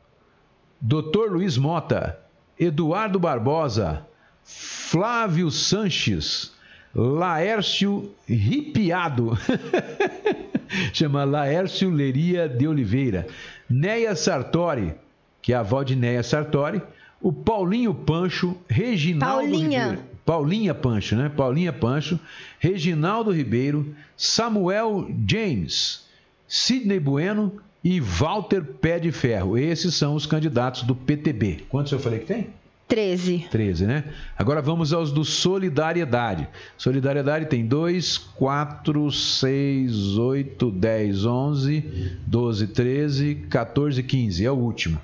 Dr. 0.80 1.32
Luiz 1.32 1.58
Mota, 1.58 2.20
Eduardo 2.60 3.20
Barbosa, 3.20 4.08
Flávio 4.44 5.52
Sanches, 5.52 6.54
Laércio 6.94 8.12
Ripiado, 8.28 9.38
chama 10.94 11.24
Laércio 11.24 11.90
Leria 11.90 12.50
de 12.50 12.68
Oliveira, 12.68 13.28
Neia 13.70 14.16
Sartori, 14.16 14.94
que 15.42 15.54
é 15.54 15.56
a 15.56 15.62
avó 15.62 15.84
de 15.84 15.96
Neia 15.96 16.22
Sartori, 16.22 16.82
o 17.22 17.32
Paulinho 17.32 17.94
Pancho, 17.94 18.58
Reginaldo 18.68 19.50
Paulinha. 19.50 19.84
Ribeiro. 19.84 20.12
Paulinha 20.26 20.76
Pancho, 20.76 21.16
né? 21.16 21.30
Paulinha 21.30 21.74
Pancho, 21.74 22.20
Reginaldo 22.60 23.32
Ribeiro, 23.32 23.96
Samuel 24.16 25.10
James, 25.28 26.06
Sidney 26.48 27.00
Bueno 27.00 27.54
e 27.84 28.00
Walter 28.00 28.64
Pé 28.64 29.00
de 29.00 29.12
Ferro. 29.12 29.58
Esses 29.58 29.96
são 29.96 30.14
os 30.16 30.26
candidatos 30.26 30.84
do 30.84 30.96
PTB. 30.96 31.66
Quantos 31.70 31.92
eu 31.92 32.00
falei 32.00 32.20
que 32.20 32.26
tem? 32.26 32.61
13. 32.92 33.48
13, 33.50 33.88
né? 33.88 34.04
Agora 34.38 34.62
vamos 34.62 34.92
aos 34.92 35.14
do 35.14 35.24
Solidariedade. 35.24 36.46
Solidariedade 36.78 37.46
tem 37.46 37.66
2, 37.66 38.18
4, 38.18 39.10
6, 39.10 40.18
8, 40.18 40.70
10, 40.72 41.26
11, 41.26 42.18
12, 42.28 42.68
13, 42.68 43.36
14, 43.50 44.04
15. 44.04 44.46
É 44.46 44.52
o 44.52 44.56
último. 44.56 45.00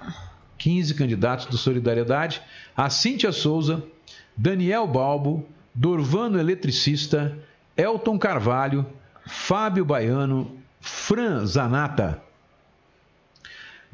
15 0.58 0.96
candidatos 0.96 1.46
do 1.46 1.58
Solidariedade. 1.58 2.42
A 2.76 2.90
Cíntia 2.90 3.32
Souza, 3.32 3.82
Daniel 4.36 4.86
Balbo, 4.86 5.46
Dorvano 5.74 6.38
Eletricista, 6.38 7.38
Elton 7.78 8.20
Carvalho, 8.20 8.86
Fábio 9.26 9.86
Baiano, 9.86 10.58
Fran 10.82 11.46
Zanata, 11.46 12.22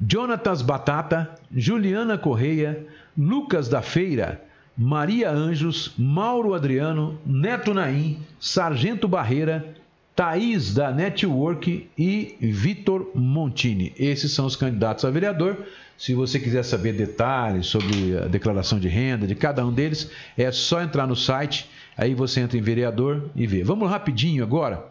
Jonatas 0.01 0.63
Batata, 0.63 1.35
Juliana 1.51 2.17
Correia, 2.17 2.87
Lucas 3.17 3.67
da 3.67 3.81
Feira, 3.81 4.43
Maria 4.77 5.29
Anjos, 5.29 5.93
Mauro 5.97 6.53
Adriano, 6.53 7.19
Neto 7.25 7.73
Naim, 7.73 8.19
Sargento 8.39 9.07
Barreira, 9.07 9.75
Thaís 10.15 10.73
da 10.73 10.91
Network 10.91 11.89
e 11.97 12.35
Vitor 12.39 13.11
Montini. 13.15 13.93
Esses 13.97 14.31
são 14.31 14.45
os 14.45 14.55
candidatos 14.55 15.05
a 15.05 15.09
vereador. 15.09 15.65
Se 15.97 16.13
você 16.13 16.39
quiser 16.39 16.63
saber 16.63 16.93
detalhes 16.93 17.67
sobre 17.67 18.17
a 18.17 18.27
declaração 18.27 18.79
de 18.79 18.87
renda 18.87 19.25
de 19.25 19.35
cada 19.35 19.65
um 19.65 19.71
deles, 19.71 20.11
é 20.37 20.51
só 20.51 20.81
entrar 20.81 21.07
no 21.07 21.15
site, 21.15 21.69
aí 21.97 22.13
você 22.13 22.41
entra 22.41 22.57
em 22.57 22.61
vereador 22.61 23.29
e 23.35 23.47
vê. 23.47 23.63
Vamos 23.63 23.89
rapidinho 23.89 24.43
agora 24.43 24.85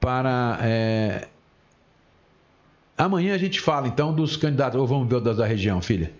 para. 0.00 0.58
é, 0.62 1.28
Amanhã 2.98 3.34
a 3.34 3.38
gente 3.38 3.60
fala 3.60 3.88
então 3.88 4.14
dos 4.14 4.36
candidatos, 4.38 4.80
ou 4.80 4.86
vamos 4.86 5.06
ver 5.06 5.16
o 5.16 5.20
das 5.20 5.36
da 5.36 5.46
região, 5.46 5.82
filha? 5.82 6.12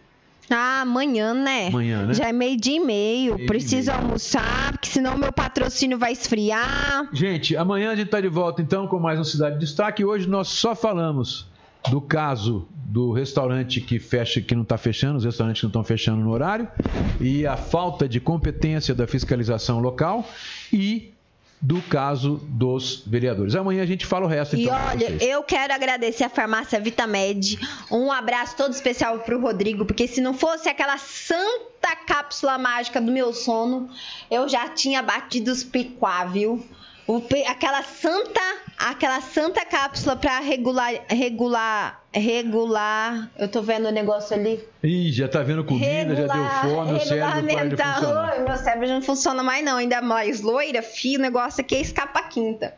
Ah, 0.48 0.82
amanhã, 0.82 1.34
né? 1.34 1.68
Amanhã, 1.68 2.06
né? 2.06 2.14
Já 2.14 2.28
é 2.28 2.32
meio 2.32 2.56
dia 2.56 2.76
e 2.76 2.80
meio. 2.80 2.86
Meio-dia 3.34 3.44
e 3.44 3.46
Preciso 3.48 3.90
meio. 3.90 4.02
almoçar, 4.02 4.72
porque 4.72 4.88
senão 4.88 5.16
meu 5.18 5.32
patrocínio 5.32 5.98
vai 5.98 6.12
esfriar. 6.12 7.08
Gente, 7.12 7.56
amanhã 7.56 7.90
a 7.90 7.96
gente 7.96 8.06
está 8.06 8.20
de 8.20 8.28
volta 8.28 8.62
então 8.62 8.86
com 8.86 8.98
mais 8.98 9.18
um 9.18 9.24
Cidade 9.24 9.54
de 9.56 9.60
Destaque. 9.62 10.04
Hoje 10.04 10.28
nós 10.28 10.48
só 10.48 10.74
falamos 10.74 11.46
do 11.90 12.00
caso 12.00 12.66
do 12.74 13.12
restaurante 13.12 13.80
que 13.80 13.98
fecha, 13.98 14.40
que 14.40 14.54
não 14.54 14.62
está 14.62 14.78
fechando, 14.78 15.18
os 15.18 15.24
restaurantes 15.24 15.60
que 15.60 15.66
não 15.66 15.70
estão 15.70 15.84
fechando 15.84 16.22
no 16.22 16.30
horário, 16.30 16.68
e 17.20 17.46
a 17.46 17.56
falta 17.56 18.08
de 18.08 18.20
competência 18.20 18.94
da 18.94 19.06
fiscalização 19.06 19.80
local 19.80 20.28
e 20.72 21.12
do 21.60 21.80
caso 21.82 22.36
dos 22.44 23.02
vereadores. 23.06 23.54
Amanhã 23.54 23.82
a 23.82 23.86
gente 23.86 24.06
fala 24.06 24.26
o 24.26 24.28
resto. 24.28 24.56
E 24.56 24.64
Então, 24.64 24.76
pra 24.76 24.90
olha, 24.90 25.24
eu 25.24 25.42
quero 25.42 25.72
agradecer 25.72 26.24
a 26.24 26.28
farmácia 26.28 26.80
Vitamed. 26.80 27.58
Um 27.90 28.12
abraço 28.12 28.56
todo 28.56 28.72
especial 28.72 29.18
pro 29.20 29.40
Rodrigo, 29.40 29.84
porque 29.84 30.06
se 30.06 30.20
não 30.20 30.34
fosse 30.34 30.68
aquela 30.68 30.98
santa 30.98 31.96
cápsula 32.06 32.58
mágica 32.58 33.00
do 33.00 33.10
meu 33.10 33.32
sono, 33.32 33.88
eu 34.30 34.48
já 34.48 34.68
tinha 34.68 35.02
batido 35.02 35.50
os 35.50 35.64
picuá, 35.64 36.24
viu? 36.24 36.64
O 37.06 37.22
aquela 37.46 37.82
santa, 37.84 38.40
aquela 38.76 39.20
santa 39.20 39.64
cápsula 39.64 40.16
pra 40.16 40.40
regular, 40.40 40.92
regular, 41.08 42.04
regular. 42.18 43.30
Eu 43.38 43.48
tô 43.48 43.62
vendo 43.62 43.86
o 43.88 43.90
negócio 43.90 44.36
ali. 44.36 44.62
Ih, 44.82 45.10
já 45.12 45.28
tá 45.28 45.42
vendo 45.42 45.64
comida, 45.64 46.14
já 46.14 46.26
deu 46.26 46.48
fome, 46.70 46.92
o 46.94 47.00
cérebro 47.00 47.54
para 47.54 47.68
de 47.68 47.76
funcionar. 47.76 48.40
Meu 48.40 48.56
cérebro 48.56 48.88
não 48.88 49.02
funciona 49.02 49.42
mais 49.42 49.64
não, 49.64 49.76
ainda 49.76 50.00
mais 50.00 50.40
loira, 50.40 50.82
fio, 50.82 51.18
o 51.18 51.22
negócio 51.22 51.60
aqui 51.60 51.74
é 51.74 51.80
escapa 51.80 52.22
quinta. 52.22 52.74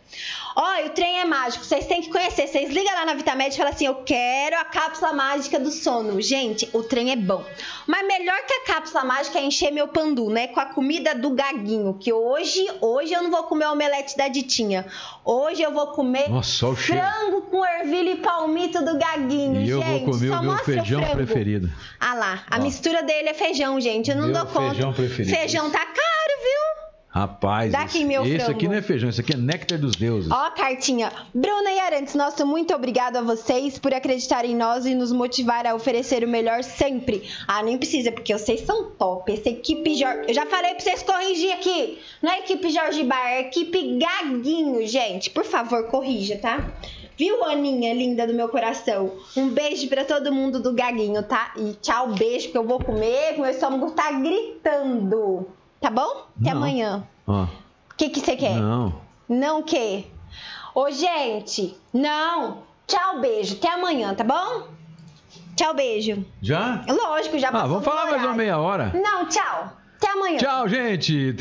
Ó, 0.57 0.87
o 0.87 0.91
trem 0.91 1.21
é 1.21 1.25
mágico, 1.25 1.65
vocês 1.65 1.87
têm 1.87 2.01
que 2.01 2.11
conhecer. 2.11 2.47
Vocês 2.47 2.71
ligam 2.71 2.93
lá 2.95 3.05
na 3.05 3.15
Vitamed 3.15 3.55
e 3.55 3.57
falam 3.57 3.73
assim: 3.73 3.87
"Eu 3.87 3.97
quero 3.97 4.57
a 4.57 4.65
cápsula 4.65 5.13
mágica 5.13 5.59
do 5.61 5.71
sono". 5.71 6.21
Gente, 6.21 6.69
o 6.73 6.83
trem 6.83 7.13
é 7.13 7.17
bom. 7.17 7.45
Mas 7.87 8.07
melhor 8.07 8.39
que 8.47 8.53
a 8.53 8.75
cápsula 8.75 9.05
mágica 9.05 9.39
é 9.39 9.43
encher 9.43 9.71
meu 9.71 9.89
pandu, 9.89 10.31
né, 10.31 10.49
com 10.49 10.61
a 10.61 10.67
comida 10.67 11.15
do 11.15 11.31
gaguinho, 11.31 11.95
que 11.95 12.13
hoje, 12.13 12.67
hoje 12.81 13.13
eu 13.13 13.23
não 13.23 13.31
vou 13.31 13.45
comer 13.45 13.67
omelete 13.67 14.17
da 14.17 14.29
Ditinha. 14.29 14.87
Hoje 15.31 15.61
eu 15.61 15.71
vou 15.73 15.89
comer 15.89 16.27
Nossa, 16.31 16.69
o 16.69 16.75
frango 16.75 17.43
com 17.51 17.63
ervilha 17.63 18.13
e 18.13 18.17
palmito 18.17 18.83
do 18.83 18.97
gaguinho, 18.97 19.61
E 19.61 19.69
eu 19.69 19.83
gente. 19.83 19.91
vou 20.07 20.13
comer 20.15 20.29
só 20.29 20.39
o 20.41 20.43
meu 20.43 20.57
feijão 20.65 21.01
frango. 21.03 21.17
preferido. 21.17 21.71
Ah 22.01 22.15
lá, 22.15 22.45
a 22.51 22.57
Ó. 22.57 22.63
mistura 22.63 23.03
dele 23.03 23.29
é 23.29 23.35
feijão, 23.35 23.79
gente. 23.79 24.11
Eu 24.11 24.17
não 24.17 24.29
Meu 24.29 24.33
dou 24.33 24.47
conta. 24.47 24.71
feijão 24.71 24.93
preferido. 24.95 25.37
Feijão 25.37 25.71
tá 25.71 25.81
caro, 25.85 26.35
viu? 26.43 26.78
Rapaz, 27.11 27.73
Dá 27.73 27.81
aqui 27.81 27.99
esse, 27.99 28.05
meu 28.05 28.23
esse 28.23 28.37
frango. 28.37 28.51
aqui 28.53 28.69
não 28.69 28.75
é 28.75 28.83
feijão, 28.83 29.09
esse 29.09 29.21
aqui 29.21 29.33
é 29.33 29.37
néctar 29.37 29.79
dos 29.79 29.97
deuses. 29.97 30.31
Ó 30.31 30.51
cartinha. 30.51 31.11
Bruna 31.33 31.73
e 31.73 31.79
Arantes, 31.81 32.15
nosso 32.15 32.47
muito 32.47 32.75
obrigado 32.75 33.17
a 33.17 33.23
vocês 33.23 33.79
por 33.79 33.95
acreditarem 33.95 34.53
em 34.53 34.57
nós 34.57 34.85
e 34.85 34.95
nos 34.95 35.11
motivar 35.11 35.67
a 35.67 35.75
oferecer 35.75 36.23
o 36.23 36.29
melhor 36.29 36.63
sempre. 36.63 37.23
Ah, 37.47 37.63
nem 37.63 37.79
precisa, 37.79 38.13
porque 38.13 38.37
vocês 38.37 38.61
são 38.61 38.91
top. 38.91 39.33
Essa 39.33 39.49
equipe 39.49 39.95
Jorge... 39.95 40.29
Eu 40.29 40.35
já 40.35 40.45
falei 40.45 40.75
pra 40.75 40.81
vocês 40.81 41.03
corrigir 41.03 41.51
aqui. 41.53 41.99
Não 42.23 42.31
é 42.31 42.41
equipe 42.41 42.71
Jorge 42.71 43.03
Bar, 43.05 43.27
é 43.27 43.41
equipe 43.41 43.99
Gaguinho, 43.99 44.87
gente. 44.87 45.31
Por 45.31 45.45
favor, 45.45 45.85
corrija, 45.85 46.37
tá? 46.37 46.73
Viu, 47.17 47.43
Aninha, 47.43 47.95
linda 47.95 48.27
do 48.27 48.35
meu 48.35 48.49
coração? 48.49 49.13
Um 49.37 49.49
beijo 49.49 49.89
pra 49.89 50.05
todo 50.05 50.33
mundo 50.33 50.61
do 50.63 50.73
Gaguinho, 50.73 51.23
tá? 51.23 51.53
E 51.57 51.73
tchau, 51.81 52.09
beijo, 52.09 52.51
que 52.51 52.59
eu 52.59 52.65
vou 52.65 52.79
comer, 52.79 53.37
meu 53.37 53.47
estômago 53.47 53.91
tá 53.91 54.13
gritando. 54.13 55.49
Tá 55.81 55.91
bom? 55.91 56.27
Até 56.41 56.51
Não. 56.51 56.57
amanhã. 56.59 57.05
Ó, 57.27 57.45
O 57.45 57.49
que 57.97 58.09
que 58.11 58.21
você 58.21 58.37
quer? 58.37 58.57
não. 58.57 58.95
Não 59.29 59.63
que? 59.63 60.07
Ô, 60.75 60.91
gente, 60.91 61.77
não. 61.93 62.63
Tchau, 62.87 63.21
beijo. 63.21 63.57
Até 63.57 63.71
amanhã, 63.73 64.15
tá 64.15 64.25
bom? 64.25 64.69
Tchau, 65.57 65.75
beijo. 65.75 66.25
Já? 66.41 66.85
Lógico, 66.89 67.39
já 67.39 67.49
Ah, 67.49 67.53
passou 67.53 67.69
vamos 67.69 67.85
do 67.85 67.91
falar 67.91 68.11
mais 68.11 68.23
uma 68.23 68.35
meia 68.35 68.59
hora. 68.59 68.93
Não, 68.95 69.27
tchau. 69.27 69.73
Até 69.97 70.11
amanhã. 70.13 70.39
Tchau, 70.39 70.69
gente. 70.69 71.33